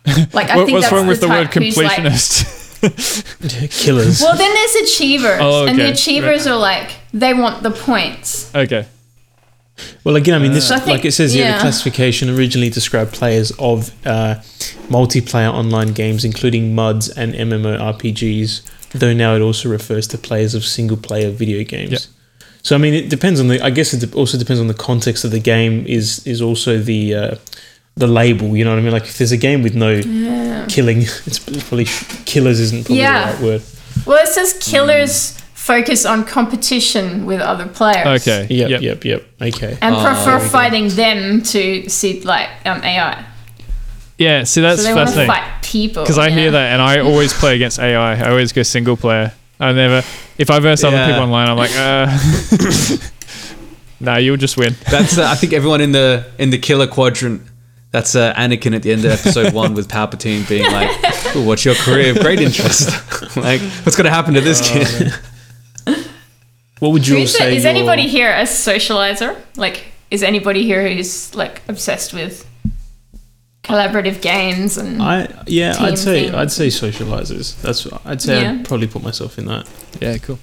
Like 0.32 0.50
I 0.50 0.56
What, 0.56 0.66
think 0.66 0.74
what's 0.76 0.84
that's 0.86 0.92
wrong 0.92 1.06
with 1.06 1.20
the 1.20 1.28
word 1.28 1.50
type 1.50 1.62
who's 1.62 1.76
like- 1.78 1.96
Killers. 3.70 4.20
well, 4.20 4.36
then 4.36 4.52
there's 4.52 4.74
achievers, 4.90 5.38
Oh, 5.40 5.66
and 5.66 5.78
the 5.78 5.84
okay. 5.84 5.92
achievers 5.92 6.46
are 6.46 6.56
like 6.58 6.90
they 7.14 7.32
want 7.32 7.62
the 7.62 7.70
points. 7.70 8.54
okay. 8.54 8.86
Well, 10.04 10.16
again, 10.16 10.34
I 10.34 10.38
mean, 10.38 10.52
this 10.52 10.68
So 10.68 10.76
I 10.76 10.78
think- 10.78 10.96
like 10.98 11.04
it 11.04 11.12
says 11.12 11.32
here, 11.32 11.44
yeah. 11.46 11.54
the 11.56 11.60
classification 11.60 12.30
originally 12.30 12.70
described 12.70 13.12
players 13.12 13.50
of 13.58 13.90
uh, 14.06 14.36
multiplayer 14.88 15.52
online 15.52 15.92
games, 15.92 16.24
including 16.24 16.74
MUDs 16.74 17.08
and 17.08 17.34
MMORPGs. 17.34 18.62
Though 18.92 19.12
now 19.12 19.34
it 19.34 19.40
also 19.40 19.68
refers 19.68 20.06
to 20.08 20.18
players 20.18 20.54
of 20.54 20.64
single-player 20.64 21.30
video 21.30 21.64
games. 21.64 21.90
Yep. 21.92 22.00
So 22.62 22.74
I 22.76 22.78
mean, 22.78 22.94
it 22.94 23.10
depends 23.10 23.40
on 23.40 23.48
the. 23.48 23.60
I 23.60 23.70
guess 23.70 23.92
it 23.92 24.14
also 24.14 24.38
depends 24.38 24.60
on 24.60 24.68
the 24.68 24.74
context 24.74 25.24
of 25.24 25.32
the 25.32 25.40
game. 25.40 25.84
Is 25.86 26.24
is 26.26 26.40
also 26.40 26.78
the 26.78 27.14
uh, 27.14 27.34
the 27.96 28.06
label? 28.06 28.56
You 28.56 28.64
know 28.64 28.70
what 28.70 28.78
I 28.78 28.82
mean? 28.82 28.92
Like 28.92 29.02
if 29.04 29.18
there's 29.18 29.32
a 29.32 29.36
game 29.36 29.62
with 29.62 29.74
no 29.74 30.00
killing, 30.68 30.98
it's 31.26 31.38
probably 31.40 31.86
killers 32.24 32.60
isn't 32.60 32.84
probably 32.86 33.00
Yeah. 33.02 33.32
the 33.32 33.32
right 33.34 33.42
word. 33.44 33.62
Well, 34.06 34.22
it 34.22 34.28
says 34.28 34.54
killers 34.60 35.36
focus 35.64 36.04
on 36.04 36.24
competition 36.24 37.24
with 37.24 37.40
other 37.40 37.66
players. 37.66 38.20
Okay. 38.28 38.46
Yep, 38.50 38.82
yep, 38.82 39.04
yep. 39.04 39.24
Okay. 39.40 39.78
And 39.80 39.94
Oh, 39.94 40.02
prefer 40.04 40.24
there 40.24 40.38
we 40.38 40.44
go. 40.44 40.48
fighting 40.50 40.88
them 40.88 41.42
to 41.42 41.88
see 41.88 42.20
like 42.20 42.48
um, 42.66 42.82
AI. 42.82 43.24
Yeah. 44.18 44.44
See, 44.44 44.60
that's 44.60 44.82
so 44.82 44.88
they 44.88 44.94
want 44.94 45.08
to 45.08 45.14
fascinating. 45.14 45.34
fight 45.34 45.62
people. 45.62 46.02
Because 46.02 46.18
I 46.18 46.28
you 46.28 46.38
hear 46.38 46.50
that, 46.50 46.72
and 46.72 46.82
I 46.82 47.00
always 47.00 47.32
play 47.32 47.54
against 47.56 47.78
AI. 47.78 48.14
I 48.14 48.28
always 48.30 48.52
go 48.52 48.62
single 48.62 48.96
player. 48.96 49.32
I 49.58 49.72
never. 49.72 50.02
If 50.36 50.50
I 50.50 50.58
verse 50.60 50.84
other 50.84 50.96
Yeah. 50.96 51.06
people 51.06 51.22
online, 51.22 51.48
I'm 51.48 51.56
like, 51.56 51.74
uh, 51.74 52.98
nah, 54.00 54.16
you'll 54.16 54.36
just 54.36 54.56
win. 54.56 54.74
That's 54.90 55.16
uh, 55.18 55.26
I 55.30 55.34
think 55.34 55.52
everyone 55.52 55.80
in 55.80 55.92
the 55.92 56.26
in 56.38 56.50
the 56.50 56.58
killer 56.58 56.86
quadrant. 56.86 57.42
That's 57.90 58.16
uh, 58.16 58.34
Anakin 58.34 58.74
at 58.74 58.82
the 58.82 58.90
end 58.92 59.04
of 59.04 59.12
episode 59.12 59.54
one 59.54 59.72
with 59.74 59.88
Palpatine 59.88 60.46
being 60.48 60.70
like, 60.72 60.90
"What's 61.46 61.64
your 61.64 61.76
career 61.76 62.10
of 62.10 62.18
great 62.18 62.40
interest? 62.40 62.88
like, 63.36 63.60
what's 63.84 63.96
going 63.96 64.04
to 64.06 64.10
happen 64.10 64.34
to 64.34 64.40
this 64.40 64.60
kid?" 64.68 65.12
What 66.84 66.92
would 66.92 67.08
you 67.08 67.16
all 67.16 67.22
Is, 67.22 67.34
say? 67.34 67.56
is 67.56 67.64
anybody 67.64 68.06
here 68.08 68.30
a 68.30 68.42
socializer? 68.42 69.40
Like, 69.56 69.86
is 70.10 70.22
anybody 70.22 70.64
here 70.64 70.86
who's 70.86 71.34
like 71.34 71.62
obsessed 71.66 72.12
with 72.12 72.46
collaborative 73.62 74.20
games 74.20 74.76
and? 74.76 75.02
I 75.02 75.28
yeah, 75.46 75.76
I'd 75.80 75.96
say 75.96 76.24
things. 76.24 76.34
I'd 76.34 76.52
say 76.52 76.66
socializers. 76.66 77.58
That's 77.62 77.90
I'd 78.04 78.20
say 78.20 78.42
Yeah. 78.42 78.50
I'd 78.50 78.66
probably 78.68 78.86
put 78.86 79.02
myself 79.02 79.38
in 79.38 79.46
that. 79.46 79.66
Yeah, 79.98 80.18
cool. 80.18 80.38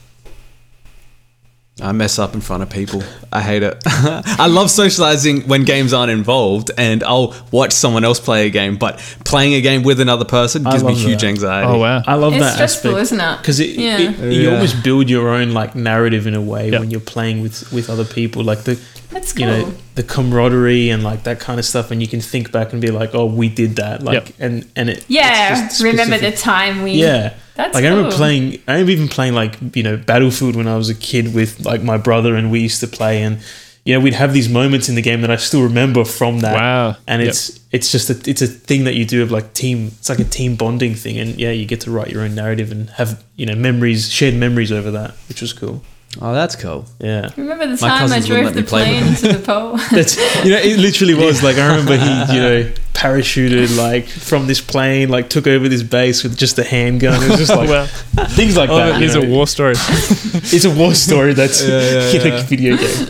I 1.81 1.91
mess 1.93 2.19
up 2.19 2.33
in 2.33 2.41
front 2.41 2.63
of 2.63 2.69
people. 2.69 3.01
I 3.33 3.41
hate 3.41 3.63
it. 3.63 3.81
I 3.85 4.47
love 4.47 4.69
socializing 4.69 5.47
when 5.47 5.63
games 5.65 5.93
aren't 5.93 6.11
involved, 6.11 6.69
and 6.77 7.03
I'll 7.03 7.33
watch 7.51 7.71
someone 7.71 8.03
else 8.03 8.19
play 8.19 8.45
a 8.47 8.49
game. 8.49 8.77
But 8.77 8.97
playing 9.25 9.53
a 9.53 9.61
game 9.61 9.83
with 9.83 9.99
another 9.99 10.25
person 10.25 10.63
gives 10.63 10.83
me 10.83 10.93
huge 10.93 11.21
that. 11.21 11.27
anxiety. 11.27 11.67
Oh 11.67 11.79
wow. 11.79 12.01
I 12.05 12.15
love 12.15 12.33
that. 12.33 12.37
it's 12.37 12.45
that 12.45 12.53
stressful, 12.69 12.91
aspect 12.91 13.01
isn't 13.01 13.19
it? 13.21 13.37
because 13.37 13.59
it, 13.59 13.69
Yeah. 13.71 13.97
it- 13.99 14.19
you 14.33 14.41
Yeah. 14.43 14.53
almost 14.53 14.83
build 14.83 15.09
your 15.09 15.29
own 15.29 15.51
like 15.53 15.75
narrative 15.75 16.27
in 16.27 16.35
a 16.35 16.41
way 16.41 16.69
Yep. 16.71 16.79
when 16.79 16.91
you're 16.91 16.99
playing 16.99 17.41
with 17.41 17.71
with 17.71 17.89
other 17.89 18.05
people, 18.05 18.43
like 18.43 18.63
the 18.63 18.79
That's 19.11 19.33
cool. 19.33 19.41
you 19.41 19.45
know 19.47 19.73
the 19.95 20.03
camaraderie 20.03 20.89
and 20.89 21.03
like 21.03 21.23
that 21.23 21.39
kind 21.39 21.59
of 21.59 21.65
stuff, 21.65 21.91
and 21.91 22.01
you 22.01 22.07
can 22.07 22.21
think 22.21 22.51
back 22.51 22.71
and 22.73 22.81
be 22.81 22.91
like, 22.91 23.13
oh, 23.13 23.25
we 23.25 23.49
did 23.49 23.75
that, 23.75 24.01
like 24.03 24.27
Yep. 24.29 24.35
and 24.39 24.71
and 24.75 24.89
it 24.89 25.05
yeah, 25.07 25.51
it's 25.65 25.77
just 25.79 25.83
remember 25.83 26.17
the 26.17 26.31
time 26.31 26.81
we? 26.83 26.91
yeah. 26.93 27.33
that's 27.55 27.73
like 27.75 27.83
I 27.85 27.89
remember 27.89 28.15
playing. 28.15 28.61
I 28.67 28.73
remember 28.73 28.91
even 28.91 29.07
playing 29.09 29.33
like 29.33 29.57
you 29.75 29.83
know 29.83 29.97
Battlefield 29.97 30.55
when 30.55 30.67
I 30.67 30.77
was 30.77 30.89
a 30.89 30.95
kid 30.95 31.33
with 31.35 31.59
like 31.65 31.83
my 31.83 31.97
brother, 31.97 32.35
and 32.35 32.51
we 32.51 32.61
used 32.61 32.79
to 32.79 32.87
play, 32.87 33.21
and 33.21 33.39
you 33.83 33.93
know 33.93 33.99
we'd 33.99 34.13
have 34.13 34.31
these 34.31 34.47
moments 34.47 34.87
in 34.89 34.95
the 34.95 35.01
game 35.01 35.21
that 35.21 35.31
I 35.31 35.35
still 35.35 35.63
remember 35.63 36.05
from 36.05 36.39
that. 36.39 36.55
Wow. 36.55 36.95
And 37.07 37.21
Yep. 37.21 37.29
it's 37.29 37.59
it's 37.71 37.91
just 37.91 38.09
a 38.09 38.29
it's 38.29 38.41
a 38.41 38.47
thing 38.47 38.85
that 38.85 38.95
you 38.95 39.05
do 39.05 39.21
of 39.23 39.29
like 39.31 39.53
team. 39.53 39.87
It's 39.99 40.07
like 40.09 40.19
a 40.19 40.23
team 40.23 40.55
bonding 40.55 40.95
thing, 40.95 41.19
and 41.19 41.35
yeah, 41.37 41.51
you 41.51 41.65
get 41.65 41.81
to 41.81 41.91
write 41.91 42.09
your 42.11 42.21
own 42.23 42.33
narrative 42.35 42.71
and 42.71 42.89
have 42.91 43.21
you 43.35 43.45
know 43.45 43.55
memories, 43.55 44.09
shared 44.09 44.35
memories 44.35 44.71
over 44.71 44.89
that, 44.91 45.11
which 45.27 45.41
was 45.41 45.51
cool. 45.51 45.83
Oh, 46.19 46.33
that's 46.33 46.57
cool. 46.57 46.85
Yeah, 46.99 47.29
Remember 47.37 47.65
the 47.67 47.77
My 47.81 47.87
time 47.87 47.91
I 47.91 47.99
cousins 47.99 48.27
wouldn't 48.29 48.53
drove 48.53 48.55
the 48.55 48.63
plane 48.63 49.05
with 49.05 49.23
into 49.23 49.37
the 49.37 49.45
pole? 49.45 49.77
that's 49.91 50.17
you 50.43 50.51
know 50.51 50.57
it 50.57 50.77
literally 50.77 51.13
was 51.13 51.41
like 51.41 51.57
I 51.57 51.67
remember 51.67 51.95
he 51.95 52.33
you 52.35 52.41
know 52.41 52.71
parachuted 52.93 53.77
like 53.77 54.07
from 54.07 54.47
this 54.47 54.59
plane, 54.59 55.07
like 55.09 55.29
took 55.29 55.47
over 55.47 55.69
this 55.69 55.83
base 55.83 56.23
with 56.23 56.37
just 56.37 56.59
a 56.59 56.63
handgun. 56.63 57.23
It 57.23 57.29
was 57.29 57.39
just 57.39 57.55
like 57.55 57.69
Well, 57.69 57.87
things 58.27 58.57
like 58.57 58.69
oh, 58.69 58.75
that. 58.77 58.93
you 58.95 58.99
here's 58.99 59.15
know. 59.15 59.21
a 59.21 59.29
war 59.29 59.47
story. 59.47 59.75
It's 59.77 60.65
a 60.65 60.75
war 60.75 60.93
story 60.93 61.33
that's 61.33 61.61
Yeah, 61.63 61.79
yeah, 61.79 62.11
in 62.11 62.27
yeah. 62.27 62.39
a 62.39 62.43
video 62.43 62.75
game. 62.77 63.07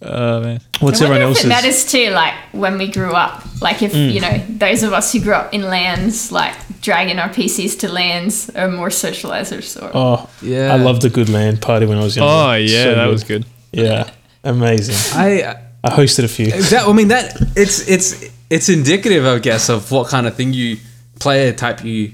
Oh 0.00 0.40
man. 0.40 0.60
What's 0.80 1.00
I 1.02 1.04
wonder 1.08 1.14
everyone 1.14 1.22
if 1.22 1.22
it 1.22 1.44
else's? 1.44 1.46
matters 1.46 1.84
too, 1.90 2.10
like 2.10 2.34
when 2.52 2.78
we 2.78 2.88
grew 2.88 3.10
up. 3.12 3.42
Like 3.60 3.82
if 3.82 3.92
Mm. 3.92 4.12
you 4.12 4.20
know 4.20 4.38
those 4.48 4.82
of 4.84 4.92
us 4.92 5.12
who 5.12 5.20
grew 5.20 5.32
up 5.34 5.52
in 5.52 5.62
LANs, 5.62 6.30
like 6.30 6.54
dragging 6.80 7.18
our 7.18 7.28
PCs 7.28 7.76
to 7.80 7.88
LANs, 7.88 8.48
are 8.50 8.68
more 8.68 8.90
socializers. 8.90 9.76
Or 9.82 9.90
Oh, 9.94 10.30
Yeah, 10.40 10.72
I 10.72 10.76
loved 10.76 11.04
a 11.04 11.10
good 11.10 11.28
LAN 11.28 11.56
party 11.56 11.86
when 11.86 11.98
I 11.98 12.04
was 12.04 12.16
younger. 12.16 12.32
Oh 12.32 12.54
yeah, 12.54 12.84
So 12.84 12.94
that 12.94 13.06
was 13.06 13.24
good. 13.24 13.44
Yeah, 13.72 14.08
amazing. 14.44 14.94
I 15.18 15.56
I 15.82 15.90
hosted 15.90 16.24
a 16.24 16.28
few. 16.28 16.46
that. 16.50 16.86
I 16.86 16.92
mean 16.92 17.08
that 17.08 17.36
it's 17.56 17.88
it's 17.88 18.24
it's 18.50 18.68
indicative, 18.68 19.26
I 19.26 19.38
guess, 19.40 19.68
of 19.68 19.90
what 19.90 20.08
kind 20.08 20.26
of 20.28 20.34
thing 20.36 20.52
you 20.52 20.76
player 21.18 21.52
type 21.52 21.84
you 21.84 22.12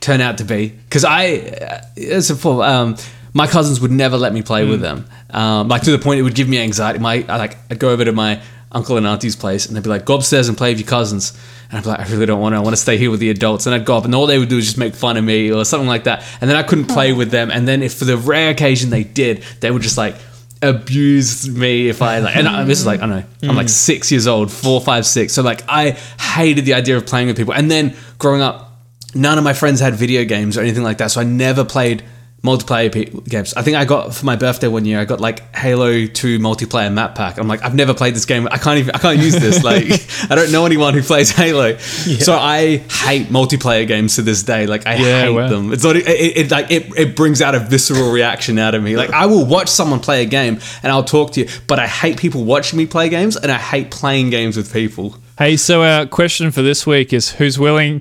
turn 0.00 0.20
out 0.20 0.38
to 0.38 0.44
be. 0.44 0.68
Because 0.68 1.04
I, 1.04 1.36
uh, 1.36 1.80
as 2.10 2.30
a 2.30 2.36
full, 2.36 2.62
um, 2.62 2.96
my 3.32 3.46
cousins 3.46 3.80
would 3.80 3.90
never 3.90 4.16
let 4.16 4.32
me 4.32 4.42
play 4.42 4.64
with 4.64 4.80
mm. 4.80 4.82
them. 4.82 5.06
Um, 5.30 5.68
like 5.68 5.82
to 5.82 5.92
the 5.92 5.98
point 5.98 6.20
it 6.20 6.22
would 6.22 6.34
give 6.34 6.48
me 6.48 6.58
anxiety. 6.58 6.98
My 6.98 7.24
I, 7.28 7.36
like 7.36 7.56
I'd 7.70 7.78
go 7.78 7.90
over 7.90 8.04
to 8.04 8.12
my 8.12 8.42
uncle 8.72 8.96
and 8.96 9.06
auntie's 9.06 9.34
place 9.36 9.66
and 9.66 9.76
they'd 9.76 9.82
be 9.82 9.90
like, 9.90 10.04
"Go 10.04 10.16
upstairs 10.16 10.48
and 10.48 10.56
play 10.56 10.70
with 10.72 10.80
your 10.80 10.88
cousins." 10.88 11.38
And 11.70 11.78
I'd 11.78 11.84
be 11.84 11.90
like, 11.90 12.00
"I 12.00 12.10
really 12.10 12.26
don't 12.26 12.40
want 12.40 12.54
to. 12.54 12.56
I 12.56 12.60
want 12.60 12.74
to 12.74 12.80
stay 12.80 12.96
here 12.96 13.10
with 13.10 13.20
the 13.20 13.30
adults." 13.30 13.66
And 13.66 13.74
I'd 13.74 13.84
go 13.84 13.96
up, 13.96 14.04
and 14.04 14.14
all 14.14 14.26
they 14.26 14.38
would 14.38 14.48
do 14.48 14.58
is 14.58 14.66
just 14.66 14.78
make 14.78 14.94
fun 14.94 15.16
of 15.16 15.24
me 15.24 15.52
or 15.52 15.64
something 15.64 15.88
like 15.88 16.04
that. 16.04 16.24
And 16.40 16.50
then 16.50 16.56
I 16.56 16.62
couldn't 16.62 16.84
hmm. 16.84 16.94
play 16.94 17.12
with 17.12 17.30
them. 17.30 17.50
And 17.50 17.66
then 17.66 17.82
if 17.82 17.94
for 17.94 18.04
the 18.04 18.16
rare 18.16 18.50
occasion 18.50 18.90
they 18.90 19.04
did, 19.04 19.44
they 19.60 19.70
would 19.70 19.82
just 19.82 19.98
like 19.98 20.16
abuse 20.62 21.48
me 21.48 21.88
if 21.88 22.02
I 22.02 22.18
like. 22.18 22.36
And 22.36 22.48
I, 22.48 22.64
this 22.64 22.80
is 22.80 22.86
like 22.86 23.00
I 23.00 23.06
don't 23.06 23.20
know. 23.20 23.48
I'm 23.48 23.56
like 23.56 23.66
hmm. 23.66 23.68
six 23.68 24.10
years 24.10 24.26
old, 24.26 24.50
four, 24.50 24.80
five, 24.80 25.06
six. 25.06 25.32
So 25.32 25.42
like 25.42 25.62
I 25.68 25.92
hated 26.18 26.64
the 26.64 26.74
idea 26.74 26.96
of 26.96 27.06
playing 27.06 27.28
with 27.28 27.36
people. 27.36 27.54
And 27.54 27.70
then 27.70 27.96
growing 28.18 28.42
up, 28.42 28.70
none 29.14 29.38
of 29.38 29.44
my 29.44 29.52
friends 29.52 29.80
had 29.80 29.94
video 29.94 30.24
games 30.24 30.56
or 30.56 30.60
anything 30.60 30.82
like 30.82 30.98
that, 30.98 31.10
so 31.10 31.20
I 31.20 31.24
never 31.24 31.64
played 31.64 32.04
multiplayer 32.42 32.90
pe- 32.90 33.04
games. 33.28 33.52
I 33.54 33.62
think 33.62 33.76
I 33.76 33.84
got 33.84 34.14
for 34.14 34.24
my 34.24 34.34
birthday 34.36 34.66
one 34.68 34.84
year, 34.86 34.98
I 34.98 35.04
got 35.04 35.20
like 35.20 35.54
Halo 35.54 36.06
2 36.06 36.38
multiplayer 36.38 36.92
map 36.92 37.14
pack. 37.14 37.38
I'm 37.38 37.48
like, 37.48 37.62
I've 37.62 37.74
never 37.74 37.92
played 37.92 38.14
this 38.14 38.24
game. 38.24 38.48
I 38.50 38.56
can't 38.56 38.78
even, 38.78 38.94
I 38.94 38.98
can't 38.98 39.18
use 39.18 39.34
this. 39.38 39.60
Like, 39.70 39.84
I 40.30 40.34
don't 40.34 40.50
know 40.52 40.64
anyone 40.64 40.94
who 40.94 41.02
plays 41.02 41.30
Halo. 41.30 41.76
So 41.76 42.34
I 42.34 42.78
hate 42.78 43.26
multiplayer 43.26 43.86
games 43.86 44.16
to 44.16 44.22
this 44.22 44.42
day. 44.42 44.66
Like, 44.66 44.86
I 44.86 44.94
Yeah, 44.94 45.22
hate 45.26 45.30
wow. 45.34 45.48
them. 45.48 45.72
It's 45.72 45.84
not, 45.84 45.96
it, 45.96 46.06
it, 46.08 46.36
it 46.38 46.50
like, 46.50 46.70
it, 46.70 46.86
it 46.98 47.14
brings 47.14 47.42
out 47.42 47.54
a 47.54 47.58
visceral 47.60 48.10
reaction 48.10 48.58
out 48.58 48.74
of 48.74 48.82
me. 48.82 48.96
Like, 48.96 49.10
I 49.10 49.26
will 49.26 49.44
watch 49.44 49.68
someone 49.68 50.00
play 50.00 50.22
a 50.22 50.26
game 50.26 50.60
and 50.82 50.90
I'll 50.90 51.04
talk 51.04 51.32
to 51.32 51.40
you, 51.40 51.48
but 51.66 51.78
I 51.78 51.86
hate 51.86 52.16
people 52.18 52.44
watching 52.44 52.78
me 52.78 52.86
play 52.86 53.10
games 53.10 53.36
and 53.36 53.52
I 53.52 53.58
hate 53.58 53.90
playing 53.90 54.30
games 54.30 54.56
with 54.56 54.72
people. 54.72 55.16
Hey, 55.40 55.56
so 55.56 55.82
our 55.82 56.04
question 56.04 56.50
for 56.50 56.60
this 56.60 56.86
week 56.86 57.14
is 57.14 57.30
who's 57.30 57.58
willing, 57.58 57.92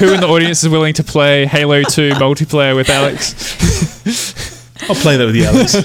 who 0.00 0.12
in 0.14 0.20
the 0.20 0.26
audience 0.28 0.64
is 0.64 0.68
willing 0.68 0.94
to 0.94 1.04
play 1.04 1.46
Halo 1.46 1.84
2 1.84 2.10
multiplayer 2.14 2.74
with 2.74 2.90
Alex? 2.90 3.54
I'll 4.90 4.96
play 4.96 5.16
that 5.16 5.24
with 5.24 5.36
you, 5.36 5.44
Alex. 5.44 5.76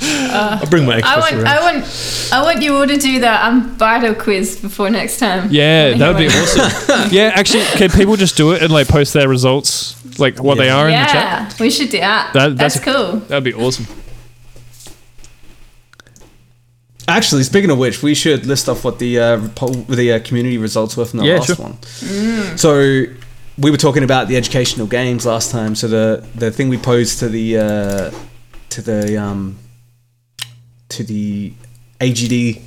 I'll 0.32 0.70
bring 0.70 0.86
my 0.86 1.00
I 1.04 1.18
want, 1.18 1.34
around. 1.34 1.46
I 1.48 1.60
want, 1.60 2.30
I 2.32 2.42
want 2.44 2.62
you 2.62 2.76
all 2.76 2.86
to 2.86 2.96
do 2.96 3.18
the 3.18 3.44
um 3.44 3.76
Bido 3.76 4.16
quiz 4.16 4.60
before 4.60 4.88
next 4.88 5.18
time. 5.18 5.48
Yeah, 5.50 5.94
that 5.94 6.08
would 6.14 6.18
be 6.18 6.28
awesome. 6.28 7.10
Yeah, 7.12 7.32
actually, 7.34 7.64
can 7.64 7.90
people 7.90 8.14
just 8.14 8.36
do 8.36 8.52
it 8.52 8.62
and 8.62 8.72
like 8.72 8.86
post 8.86 9.14
their 9.14 9.28
results, 9.28 9.96
like 10.20 10.40
what 10.40 10.58
they 10.58 10.66
Yeah. 10.66 10.76
are 10.78 10.88
in 10.88 10.92
the 10.92 11.06
chat? 11.06 11.14
Yeah, 11.14 11.52
we 11.58 11.70
should 11.70 11.88
do 11.90 11.98
that. 11.98 12.32
That- 12.34 12.56
that's 12.56 12.74
that's, 12.76 12.86
a- 12.86 12.92
cool. 12.92 13.16
That'd 13.26 13.42
be 13.42 13.54
awesome. 13.54 13.86
Actually, 17.08 17.42
speaking 17.42 17.70
of 17.70 17.78
which, 17.78 18.02
we 18.02 18.14
should 18.14 18.46
list 18.46 18.68
off 18.68 18.84
what 18.84 18.98
the 18.98 19.18
uh, 19.18 19.48
poll, 19.56 19.70
the 19.70 20.12
uh, 20.12 20.18
community 20.20 20.58
results 20.58 20.96
were 20.96 21.06
from 21.06 21.20
the 21.20 21.26
Yeah, 21.26 21.36
last 21.38 21.46
sure. 21.46 21.56
one. 21.56 22.56
So, 22.58 23.04
we 23.58 23.70
were 23.70 23.76
talking 23.76 24.04
about 24.04 24.28
the 24.28 24.36
educational 24.36 24.86
games 24.86 25.26
last 25.26 25.50
time. 25.50 25.74
So 25.74 25.88
the 25.88 26.24
the 26.34 26.50
thing 26.50 26.68
we 26.68 26.78
posed 26.78 27.18
to 27.20 27.28
the 27.28 27.58
uh, 27.58 28.10
to 28.70 28.82
the 28.82 29.16
um, 29.20 29.58
to 30.90 31.02
the 31.02 31.52
AGD 32.00 32.62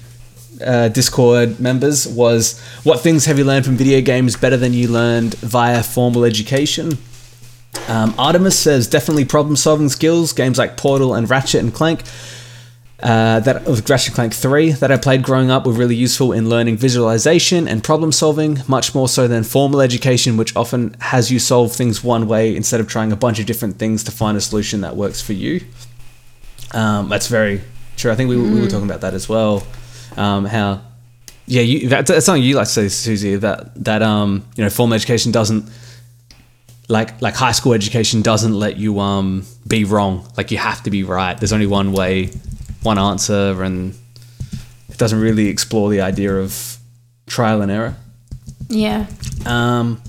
uh, 0.66 0.90
Discord 0.90 1.60
members 1.60 2.08
was 2.08 2.60
what 2.84 3.00
things 3.00 3.26
have 3.26 3.38
you 3.38 3.46
learned 3.46 3.66
from 3.66 3.78
video 3.78 4.02
games 4.02 4.36
better 4.36 4.58
than 4.58 4.74
you 4.74 4.88
learned 4.90 5.36
via 5.36 5.82
formal 5.82 6.26
education? 6.26 6.98
Um, 7.88 8.14
Artemis 8.18 8.60
says 8.60 8.88
definitely 8.88 9.26
problem 9.26 9.56
solving 9.56 9.88
skills. 9.90 10.34
Games 10.34 10.58
like 10.58 10.76
Portal 10.76 11.14
and 11.16 11.30
Ratchet 11.30 11.62
and 11.62 11.74
Clank. 11.74 12.02
Uh, 13.02 13.40
that 13.40 13.66
with 13.66 13.90
Ratchet 13.90 14.10
and 14.10 14.16
Clank 14.16 14.34
3 14.34 14.74
that 14.74 14.92
I 14.92 14.98
played 14.98 15.24
growing 15.24 15.50
up 15.50 15.66
were 15.66 15.74
really 15.74 15.96
useful 15.96 16.32
in 16.34 16.50
learning 16.50 16.78
visualization 16.78 17.68
and 17.68 17.84
problem 17.84 18.12
solving, 18.12 18.60
much 18.68 18.94
more 18.94 19.10
so 19.10 19.28
than 19.28 19.44
formal 19.44 19.82
education, 19.82 20.38
which 20.38 20.56
often 20.56 20.96
has 21.00 21.32
you 21.32 21.40
solve 21.40 21.74
things 21.74 22.04
one 22.04 22.28
way 22.28 22.56
instead 22.56 22.80
of 22.80 22.88
trying 22.88 23.12
a 23.12 23.16
bunch 23.16 23.40
of 23.40 23.48
different 23.48 23.80
things 23.80 24.04
to 24.04 24.12
find 24.12 24.38
a 24.38 24.42
solution 24.42 24.82
that 24.82 24.96
works 24.96 25.20
for 25.20 25.34
you. 25.34 25.62
Um, 26.74 27.10
that's 27.10 27.28
very 27.28 27.62
true. 27.98 28.12
I 28.12 28.16
think 28.16 28.30
we, 28.30 28.38
we 28.38 28.62
were 28.62 28.68
talking 28.68 28.86
about 28.86 29.02
that 29.02 29.16
as 29.16 29.28
well. 29.28 29.64
Um, 30.16 30.46
how, 30.46 30.82
yeah, 31.48 31.62
you, 31.62 31.90
that, 31.90 32.06
that's 32.06 32.26
something 32.26 32.44
you 32.44 32.56
like 32.56 32.68
to 32.68 32.72
say, 32.72 32.88
Susie. 32.90 33.36
That 33.36 33.84
that 33.84 34.02
um, 34.02 34.46
you 34.56 34.64
know, 34.64 34.70
formal 34.70 34.94
education 34.94 35.32
doesn't 35.32 35.70
like 36.88 37.22
like 37.22 37.36
high 37.36 37.52
school 37.52 37.74
education 37.74 38.22
doesn't 38.22 38.54
let 38.54 38.78
you 38.78 39.00
um 39.00 39.46
be 39.68 39.86
wrong. 39.86 40.28
Like 40.38 40.52
you 40.52 40.58
have 40.58 40.84
to 40.84 40.92
be 40.92 41.04
right. 41.04 41.38
There's 41.38 41.54
only 41.54 41.68
one 41.68 41.92
way, 41.94 42.30
one 42.84 42.98
answer, 42.98 43.64
and 43.64 43.94
it 44.90 44.98
doesn't 44.98 45.20
really 45.20 45.48
explore 45.48 45.90
the 45.90 46.02
idea 46.02 46.36
of 46.38 46.78
trial 47.28 47.62
and 47.62 47.72
error. 47.72 47.96
Yeah. 48.70 49.06
Um, 49.46 50.02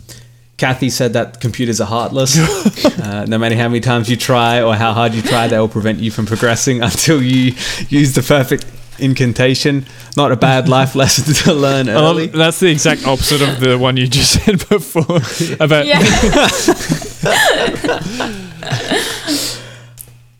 Kathy 0.57 0.91
said 0.91 1.15
that 1.15 1.41
computers 1.41 1.81
are 1.81 1.87
heartless. 1.87 2.37
uh, 3.01 3.25
no 3.27 3.37
matter 3.39 3.57
how 3.57 3.69
many 3.69 3.81
times 3.81 4.09
you 4.09 4.17
try 4.17 4.63
or 4.63 4.75
how 4.77 4.93
hard 4.93 5.13
you 5.15 5.23
try, 5.23 5.49
they 5.49 5.59
will 5.59 5.69
prevent 5.69 5.99
you 5.99 6.11
from 6.11 6.27
progressing 6.27 6.83
until 6.89 7.21
you 7.23 7.55
use 7.89 8.15
the 8.15 8.23
perfect 8.23 8.65
incantation. 8.99 9.85
Not 10.17 10.31
a 10.31 10.37
bad 10.37 10.69
life 10.69 10.95
lesson 10.95 11.35
to 11.47 11.53
learn 11.55 11.89
I 11.89 11.95
love- 11.95 12.17
early. 12.17 12.27
that's 12.29 12.61
the 12.61 12.71
exact 12.71 13.07
opposite 13.07 13.43
of 13.43 13.59
the 13.59 13.77
one 13.87 13.97
you 13.97 14.07
just 14.07 14.45
said 14.45 14.69
before 14.69 15.21
about 15.59 15.87
Yeah. 15.87 15.99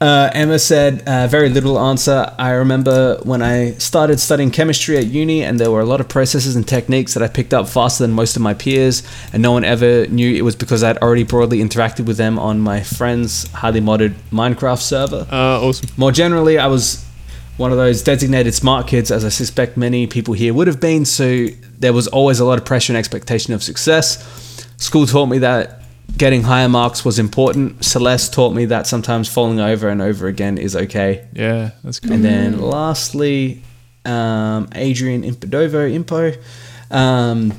Uh, 0.03 0.29
Emma 0.35 0.59
said, 0.59 1.01
uh, 1.07 1.29
very 1.29 1.49
little 1.49 1.79
answer. 1.79 2.35
I 2.37 2.51
remember 2.51 3.21
when 3.23 3.41
I 3.41 3.75
started 3.75 4.19
studying 4.19 4.51
chemistry 4.51 4.99
at 4.99 5.07
uni, 5.07 5.45
and 5.45 5.61
there 5.61 5.71
were 5.71 5.81
a 5.81 5.85
lot 5.85 6.01
of 6.01 6.09
processes 6.09 6.57
and 6.57 6.67
techniques 6.67 7.15
that 7.15 7.23
I 7.23 7.29
picked 7.29 7.55
up 7.55 7.69
faster 7.69 8.03
than 8.03 8.11
most 8.11 8.35
of 8.35 8.43
my 8.43 8.53
peers, 8.53 9.05
and 9.33 9.41
no 9.41 9.53
one 9.53 9.63
ever 9.63 10.09
knew 10.09 10.35
it 10.35 10.43
was 10.43 10.57
because 10.57 10.83
I'd 10.83 10.99
already 10.99 11.23
broadly 11.23 11.59
interacted 11.59 12.05
with 12.07 12.17
them 12.17 12.37
on 12.37 12.59
my 12.59 12.83
friend's 12.83 13.47
highly 13.53 13.81
modded 13.81 14.15
Minecraft 14.33 14.81
server. 14.81 15.25
uh, 15.31 15.61
awesome. 15.61 15.89
More 15.97 16.11
generally, 16.11 16.59
I 16.59 16.67
was 16.67 17.07
one 17.57 17.71
of 17.71 17.79
those 17.79 18.03
designated 18.03 18.55
smart 18.55 18.89
kids, 18.89 19.13
as 19.13 19.25
I 19.25 19.29
suspect 19.29 19.77
many 19.77 20.09
people 20.09 20.35
here 20.35 20.53
would 20.53 20.67
have 20.67 20.81
been, 20.81 21.05
so 21.05 21.47
there 21.79 21.93
was 21.93 22.09
always 22.09 22.41
a 22.41 22.45
lot 22.45 22.59
of 22.59 22.65
pressure 22.65 22.93
and 22.93 22.99
expectation 22.99 23.55
of 23.55 23.63
success. 23.63 24.67
School 24.79 25.07
taught 25.07 25.27
me 25.27 25.39
that 25.39 25.82
getting 26.17 26.43
higher 26.43 26.69
marks 26.69 27.05
was 27.05 27.19
important. 27.19 27.85
Celeste 27.85 28.33
taught 28.33 28.55
me 28.55 28.65
that 28.67 28.87
sometimes 28.87 29.29
falling 29.29 29.61
over 29.61 29.89
and 29.89 30.01
over 30.03 30.27
again 30.29 30.59
is 30.59 30.77
okay. 30.77 31.27
Yeah, 31.33 31.71
that's 31.83 32.01
cool. 32.01 32.13
And 32.13 32.25
then 32.25 32.61
lastly, 32.61 33.63
um, 34.05 34.69
Adrian 34.75 35.23
Impodovo, 35.23 35.91
Impo, 36.05 36.37
um, 36.95 37.53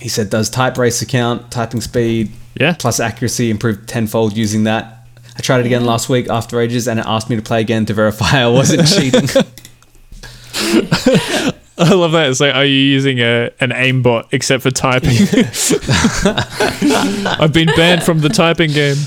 he 0.00 0.08
said, 0.08 0.30
does 0.30 0.50
TypeRacer 0.50 1.08
count, 1.08 1.50
typing 1.50 1.80
speed, 1.80 2.30
Yeah. 2.58 2.74
plus 2.78 3.00
accuracy 3.00 3.50
improved 3.50 3.88
tenfold 3.88 4.36
using 4.36 4.64
that. 4.64 4.94
I 5.36 5.40
tried 5.40 5.60
it 5.60 5.66
again 5.66 5.84
last 5.84 6.08
week 6.08 6.28
after 6.28 6.60
ages 6.60 6.88
and 6.88 6.98
it 7.00 7.06
asked 7.06 7.30
me 7.30 7.36
to 7.36 7.42
play 7.42 7.60
again 7.60 7.86
to 7.86 7.94
verify 7.94 8.42
I 8.42 8.48
wasn't 8.48 8.86
cheating. 8.88 9.28
I 11.80 11.94
love 11.94 12.12
that. 12.12 12.28
It's 12.30 12.40
like, 12.40 12.54
are 12.54 12.64
you 12.64 12.74
using 12.74 13.20
a 13.20 13.50
an 13.60 13.70
aimbot 13.70 14.28
except 14.32 14.62
for 14.64 14.70
typing? 14.70 15.10
I've 17.40 17.52
been 17.52 17.68
banned 17.76 18.02
from 18.02 18.20
the 18.20 18.28
typing 18.28 18.72
game. 18.72 18.96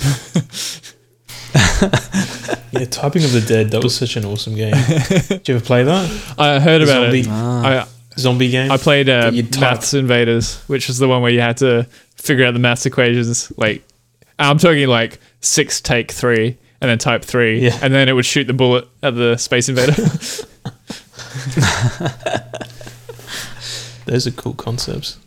Yeah, 2.73 2.85
Typing 2.85 3.25
of 3.25 3.33
the 3.33 3.41
Dead. 3.41 3.71
That 3.71 3.83
was 3.83 3.93
such 3.95 4.15
an 4.15 4.23
awesome 4.23 4.55
game. 4.55 4.73
Did 5.27 5.47
you 5.49 5.55
ever 5.55 5.65
play 5.65 5.83
that? 5.83 6.35
I 6.39 6.57
heard 6.61 6.81
about 6.81 7.03
Zombie. 7.03 7.19
it. 7.21 7.27
I 7.27 7.85
Zombie 8.17 8.49
game. 8.49 8.71
I 8.71 8.77
played 8.77 9.09
uh, 9.09 9.25
That 9.25 9.33
you'd 9.33 9.51
type. 9.51 9.61
Maths 9.61 9.93
Invaders, 9.93 10.61
which 10.67 10.89
is 10.89 10.97
the 10.97 11.09
one 11.09 11.21
where 11.21 11.31
you 11.31 11.41
had 11.41 11.57
to 11.57 11.83
figure 12.15 12.45
out 12.45 12.53
the 12.53 12.59
maths 12.61 12.85
equations. 12.85 13.51
Like, 13.57 13.83
I'm 14.39 14.57
talking 14.57 14.87
like 14.87 15.19
six 15.41 15.81
take 15.81 16.13
three, 16.13 16.57
and 16.79 16.89
then 16.89 16.97
type 16.97 17.25
three, 17.25 17.59
Yeah. 17.65 17.77
and 17.81 17.93
then 17.93 18.07
it 18.07 18.13
would 18.13 18.25
shoot 18.25 18.45
the 18.45 18.53
bullet 18.53 18.87
at 19.03 19.15
the 19.15 19.35
Space 19.35 19.67
Invader. 19.67 19.93
Those 24.05 24.27
are 24.27 24.31
cool 24.31 24.53
concepts. 24.53 25.17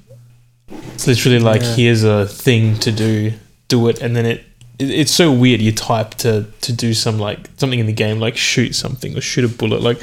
It's 0.95 1.07
literally 1.07 1.39
like 1.41 1.63
Yeah. 1.63 1.75
here's 1.77 2.05
a 2.05 2.27
thing 2.27 2.79
to 2.81 2.91
do, 2.93 3.33
do 3.69 3.89
it, 3.89 4.01
and 4.01 4.15
then 4.17 4.27
it, 4.27 4.45
it. 4.79 4.91
It's 4.91 5.13
so 5.13 5.31
weird. 5.33 5.61
You 5.61 5.73
type 5.73 6.15
to 6.19 6.47
to 6.63 6.73
do 6.73 6.95
some 6.95 7.19
like 7.19 7.49
something 7.57 7.79
in 7.79 7.87
the 7.87 7.93
game, 7.93 8.19
like 8.19 8.37
shoot 8.37 8.75
something 8.75 9.17
or 9.17 9.21
shoot 9.21 9.45
a 9.45 9.49
bullet. 9.49 9.81
Like, 9.83 10.01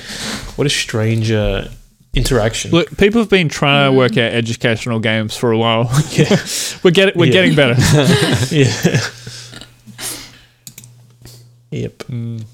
what 0.56 0.66
a 0.68 0.70
strange 0.70 1.32
uh, 1.32 1.68
interaction. 2.14 2.72
Look, 2.72 2.96
people 2.98 3.20
have 3.22 3.30
been 3.30 3.50
trying 3.50 3.92
to 3.92 3.98
work 3.98 4.14
out 4.18 4.32
educational 4.34 5.00
games 5.00 5.36
for 5.36 5.52
a 5.52 5.58
while. 5.58 5.90
yeah, 6.12 6.38
we're 6.84 6.92
getting 6.92 7.18
we're 7.20 7.26
Yeah. 7.26 7.32
getting 7.34 7.56
better. 7.56 7.76
yeah. 8.56 9.00
Yep. 11.72 12.04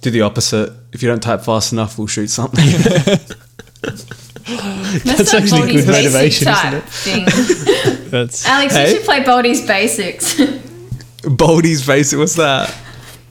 Do 0.01 0.11
the 0.11 0.21
opposite. 0.21 0.71
If 0.93 1.01
you 1.03 1.09
don't 1.09 1.21
type 1.21 1.41
fast 1.41 1.71
enough, 1.73 1.97
we'll 1.97 2.07
shoot 2.07 2.27
something. 2.29 2.63
That's, 4.47 5.33
actually 5.33 5.59
Baldi's 5.61 5.85
good 5.85 5.91
motivation, 5.91 6.47
isn't 6.47 6.73
it? 6.73 6.83
thing. 6.85 7.25
That's 8.09 8.45
Alex, 8.47 8.73
Hey? 8.75 8.89
you 8.91 8.95
should 8.97 9.05
play 9.05 9.21
Baldi's 9.23 9.65
Basics. 9.67 10.35
Baldi's 11.23 11.85
Basics, 11.85 12.17
What's 12.17 12.35
that? 12.35 12.73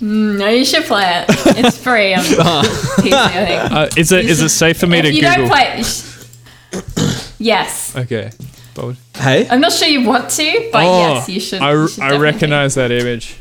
no, 0.01 0.49
you 0.49 0.65
should 0.67 0.85
play 0.85 1.05
it. 1.27 1.57
It's 1.57 1.79
free 1.79 2.13
on 2.13 2.21
PC, 2.25 3.13
I 3.13 3.47
think. 3.47 3.73
uh, 3.73 3.89
is 3.97 4.13
it 4.13 4.27
is 4.27 4.43
it 4.43 4.51
safe 4.51 4.79
for 4.79 4.87
me 4.87 5.01
to 5.01 5.09
If 5.09 5.15
you 5.15 5.23
Google? 5.23 5.37
don't 5.37 5.49
play, 5.49 5.83
sh- 5.83 7.35
yes. 7.39 7.97
okay. 7.97 8.31
Bold. 8.75 8.97
Hey, 9.15 9.49
I'm 9.49 9.63
not 9.63 9.73
sure 9.73 9.89
you 9.89 10.05
want 10.07 10.29
to, 10.33 10.69
but 10.71 10.85
Oh, 10.85 10.99
yes, 11.15 11.29
you 11.31 11.41
should. 11.41 11.63
I, 11.63 11.73
you 11.73 11.89
should 11.89 12.03
I 12.03 12.19
recognize 12.19 12.75
that 12.75 12.91
image. 12.91 13.37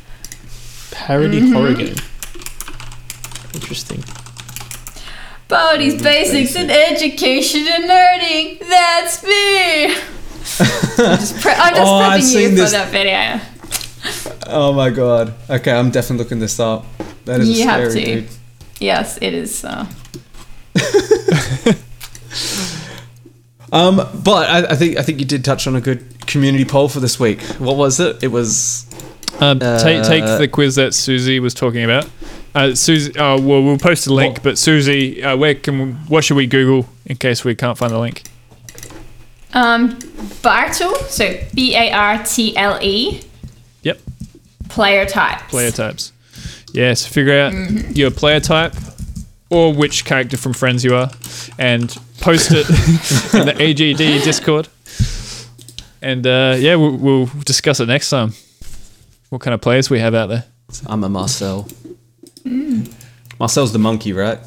Parody 0.91 1.41
Mm-hmm. 1.41 1.53
horror 1.53 1.73
game. 1.73 1.95
Interesting. 3.53 4.01
Baldi's 5.47 6.01
Basics 6.01 6.55
in 6.55 6.69
Education 6.69 7.65
and 7.67 7.85
Learning. 7.87 8.57
That's 8.67 9.23
me. 9.23 9.85
I'm 10.97 11.19
just, 11.19 11.39
pre- 11.41 11.51
I'm 11.51 11.75
just 11.75 11.81
Oh, 11.87 11.95
I've 11.97 12.19
prepping 12.19 12.23
seen 12.23 12.41
you 12.41 12.49
for 12.49 12.55
this. 12.55 12.71
that 12.71 12.91
video. 12.91 13.41
oh 14.47 14.73
my 14.73 14.89
god. 14.89 15.33
Okay, 15.49 15.71
I'm 15.71 15.91
definitely 15.91 16.23
looking 16.23 16.39
this 16.39 16.59
up. 16.59 16.85
That 17.25 17.41
is 17.41 17.59
You 17.59 17.65
have 17.67 17.91
to. 17.91 18.05
dude. 18.05 18.27
Yes, 18.79 19.17
it 19.21 19.33
is. 19.33 19.63
Uh, 19.65 19.85
Um, 23.71 23.97
but 24.23 24.47
I, 24.49 24.71
I 24.71 24.75
think 24.75 24.97
I 24.97 25.01
think 25.01 25.19
you 25.19 25.25
did 25.25 25.43
touch 25.43 25.67
on 25.67 25.75
a 25.75 25.81
good 25.81 26.25
community 26.27 26.63
poll 26.63 26.87
for 26.87 27.01
this 27.01 27.19
week. 27.19 27.41
What 27.59 27.75
was 27.75 27.99
it? 27.99 28.23
It 28.23 28.27
was 28.29 28.85
Um, 29.41 29.59
take 29.59 30.03
take 30.03 30.23
Uh, 30.23 30.37
the 30.37 30.47
quiz 30.47 30.75
that 30.75 30.93
Susie 30.93 31.39
was 31.41 31.53
talking 31.53 31.83
about. 31.83 32.07
Uh, 32.55 32.73
Susie, 32.73 33.11
uh, 33.19 33.37
well, 33.39 33.61
we'll 33.61 33.77
post 33.77 34.07
a 34.07 34.13
link. 34.13 34.35
What- 34.37 34.43
But 34.43 34.57
Susie, 34.57 35.21
uh, 35.21 35.35
where 35.35 35.53
can 35.55 35.77
we, 35.79 35.85
what 36.07 36.23
should 36.23 36.37
we 36.37 36.47
Google 36.47 36.87
in 37.05 37.17
case 37.17 37.43
we 37.43 37.53
can't 37.53 37.77
find 37.77 37.91
the 37.91 37.99
link? 37.99 38.23
um, 39.53 39.97
Bartle, 40.41 40.95
so 41.07 41.37
B 41.53 41.75
A 41.75 41.91
R 41.91 42.23
T 42.23 42.55
L 42.57 42.77
E. 42.81 43.21
Yep. 43.83 43.99
Player 44.69 45.05
types. 45.05 45.43
Player 45.49 45.71
types. 45.71 46.11
Yeah, 46.73 46.93
so 46.93 47.09
figure 47.09 47.39
out 47.39 47.53
Mm-hmm. 47.53 47.91
your 47.93 48.11
player 48.11 48.39
type 48.39 48.73
or 49.49 49.73
which 49.73 50.03
character 50.05 50.35
from 50.37 50.53
Friends 50.53 50.83
you 50.83 50.95
are, 50.95 51.09
and 51.59 51.95
post 52.19 52.49
it 52.51 52.67
in 53.39 53.45
the 53.45 53.53
AGD 53.57 54.23
Discord. 54.23 54.67
And 56.01 56.25
uh, 56.27 56.55
yeah, 56.57 56.75
we'll, 56.75 56.97
we'll 56.97 57.25
discuss 57.45 57.79
it 57.79 57.85
next 57.87 58.09
time. 58.09 58.33
What 59.29 59.41
kind 59.41 59.53
of 59.53 59.61
players 59.61 59.89
we 59.89 59.99
have 59.99 60.13
out 60.15 60.27
there 60.27 60.45
I'm 60.87 61.03
a 61.03 61.09
Marcel. 61.09 61.67
Mm. 62.45 62.91
Marcel's 63.39 63.73
the 63.73 63.79
monkey, 63.79 64.13
right? 64.13 64.39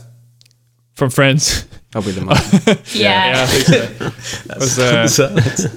from 0.94 1.10
Friends? 1.10 1.64
I'll 1.94 2.02
be 2.02 2.10
the 2.10 2.22
monkey. 2.22 2.98
Yeah. 2.98 3.34
I 3.36 3.46
think 3.46 4.20
so. 4.20 4.48
Was, 4.58 5.20
uh, 5.20 5.68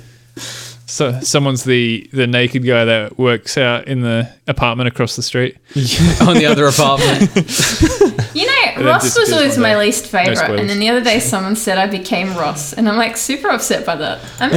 So 0.88 1.20
someone's 1.22 1.64
the 1.64 2.10
the 2.12 2.28
naked 2.28 2.66
guy 2.66 2.84
that 2.86 3.18
works 3.18 3.58
out 3.58 3.88
in 3.88 4.02
the 4.02 4.28
apartment 4.48 4.88
across 4.90 5.16
the 5.16 5.22
street. 5.24 5.56
on 6.22 6.36
the 6.36 6.46
other 6.50 6.66
apartment. 6.68 7.32
You 8.34 8.46
know, 8.46 8.76
then 8.78 8.86
Ross 8.86 9.20
was 9.20 9.32
always 9.34 9.58
my 9.58 9.72
day. 9.74 9.80
least 9.80 10.08
favorite, 10.08 10.38
spoilers. 10.38 10.62
and 10.62 10.70
then 10.70 10.80
the 10.80 10.88
other 10.88 11.04
day 11.04 11.20
someone 11.20 11.56
said 11.58 11.78
I 11.78 11.86
became 11.88 12.30
Ross, 12.38 12.72
and 12.72 12.88
I'm 12.88 12.96
like 12.96 13.18
super 13.18 13.50
upset 13.50 13.86
by 13.86 13.98
that. 13.98 14.20
I'm 14.40 14.52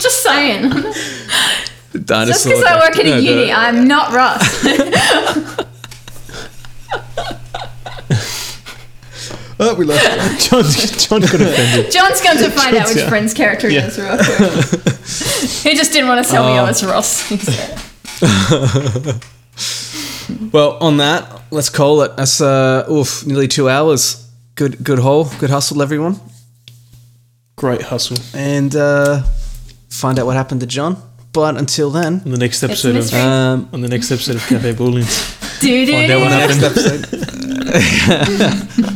just 0.00 0.22
saying. 0.24 0.68
Just 0.72 2.06
Dinosaur. 2.06 2.52
because 2.52 2.64
I 2.64 2.76
work 2.80 2.98
at 2.98 3.06
a 3.06 3.08
Yeah, 3.08 3.16
uni, 3.18 3.44
the- 3.46 3.52
I'm 3.52 3.86
not 3.86 4.12
Ross. 4.12 4.42
Oh, 9.60 9.74
we 9.74 9.84
lost. 9.84 10.48
John, 10.50 10.62
John 10.98 11.20
got 11.20 11.34
offended. 11.40 11.90
John's 11.92 12.20
going 12.20 12.38
to 12.38 12.50
find 12.50 12.76
out 12.76 12.88
which 12.88 12.98
Yeah. 12.98 13.08
friend's 13.08 13.34
character 13.34 13.68
he 13.68 13.74
Yeah. 13.76 13.86
is 13.88 13.98
real 13.98 14.16
quick. 14.16 14.96
he 15.64 15.74
just 15.76 15.92
didn't 15.92 16.08
want 16.08 16.24
to 16.24 16.30
tell 16.30 16.44
me 16.44 16.52
I 16.52 16.58
Uh, 16.58 16.66
was 16.66 16.84
Ross. 16.84 17.24
Well, 20.52 20.76
on 20.80 20.98
that, 20.98 21.40
let's 21.50 21.70
call 21.70 22.02
it. 22.02 22.16
That's 22.16 22.40
uh, 22.40 22.86
oof, 22.90 23.26
nearly 23.26 23.48
two 23.48 23.68
hours. 23.68 24.26
Good, 24.54 24.84
good 24.84 24.98
haul, 24.98 25.24
good 25.38 25.50
hustle, 25.50 25.80
everyone, 25.82 26.20
Great 27.56 27.82
hustle. 27.82 28.18
and 28.34 28.74
uh, 28.76 29.22
find 29.88 30.18
out 30.18 30.26
what 30.26 30.36
happened 30.36 30.60
to 30.60 30.66
John. 30.66 30.96
But 31.32 31.56
until 31.56 31.90
then, 31.90 32.20
On 32.24 32.30
the 32.30 32.38
next 32.38 32.62
episode 32.62 32.90
of 32.90 32.94
mystery. 32.96 33.20
um, 33.20 33.68
on 33.72 33.80
the 33.80 33.88
next 33.88 34.10
episode 34.12 34.36
of 34.36 34.46
Cafe 34.46 34.74
Booleans. 34.74 35.60
Do 35.60 35.86
do 35.86 35.92
Find 35.92 36.12
out 36.12 36.20
what 36.20 36.28
do. 36.28 36.34
happened. 36.34 36.60
next 36.60 38.38
episode. 38.78 38.94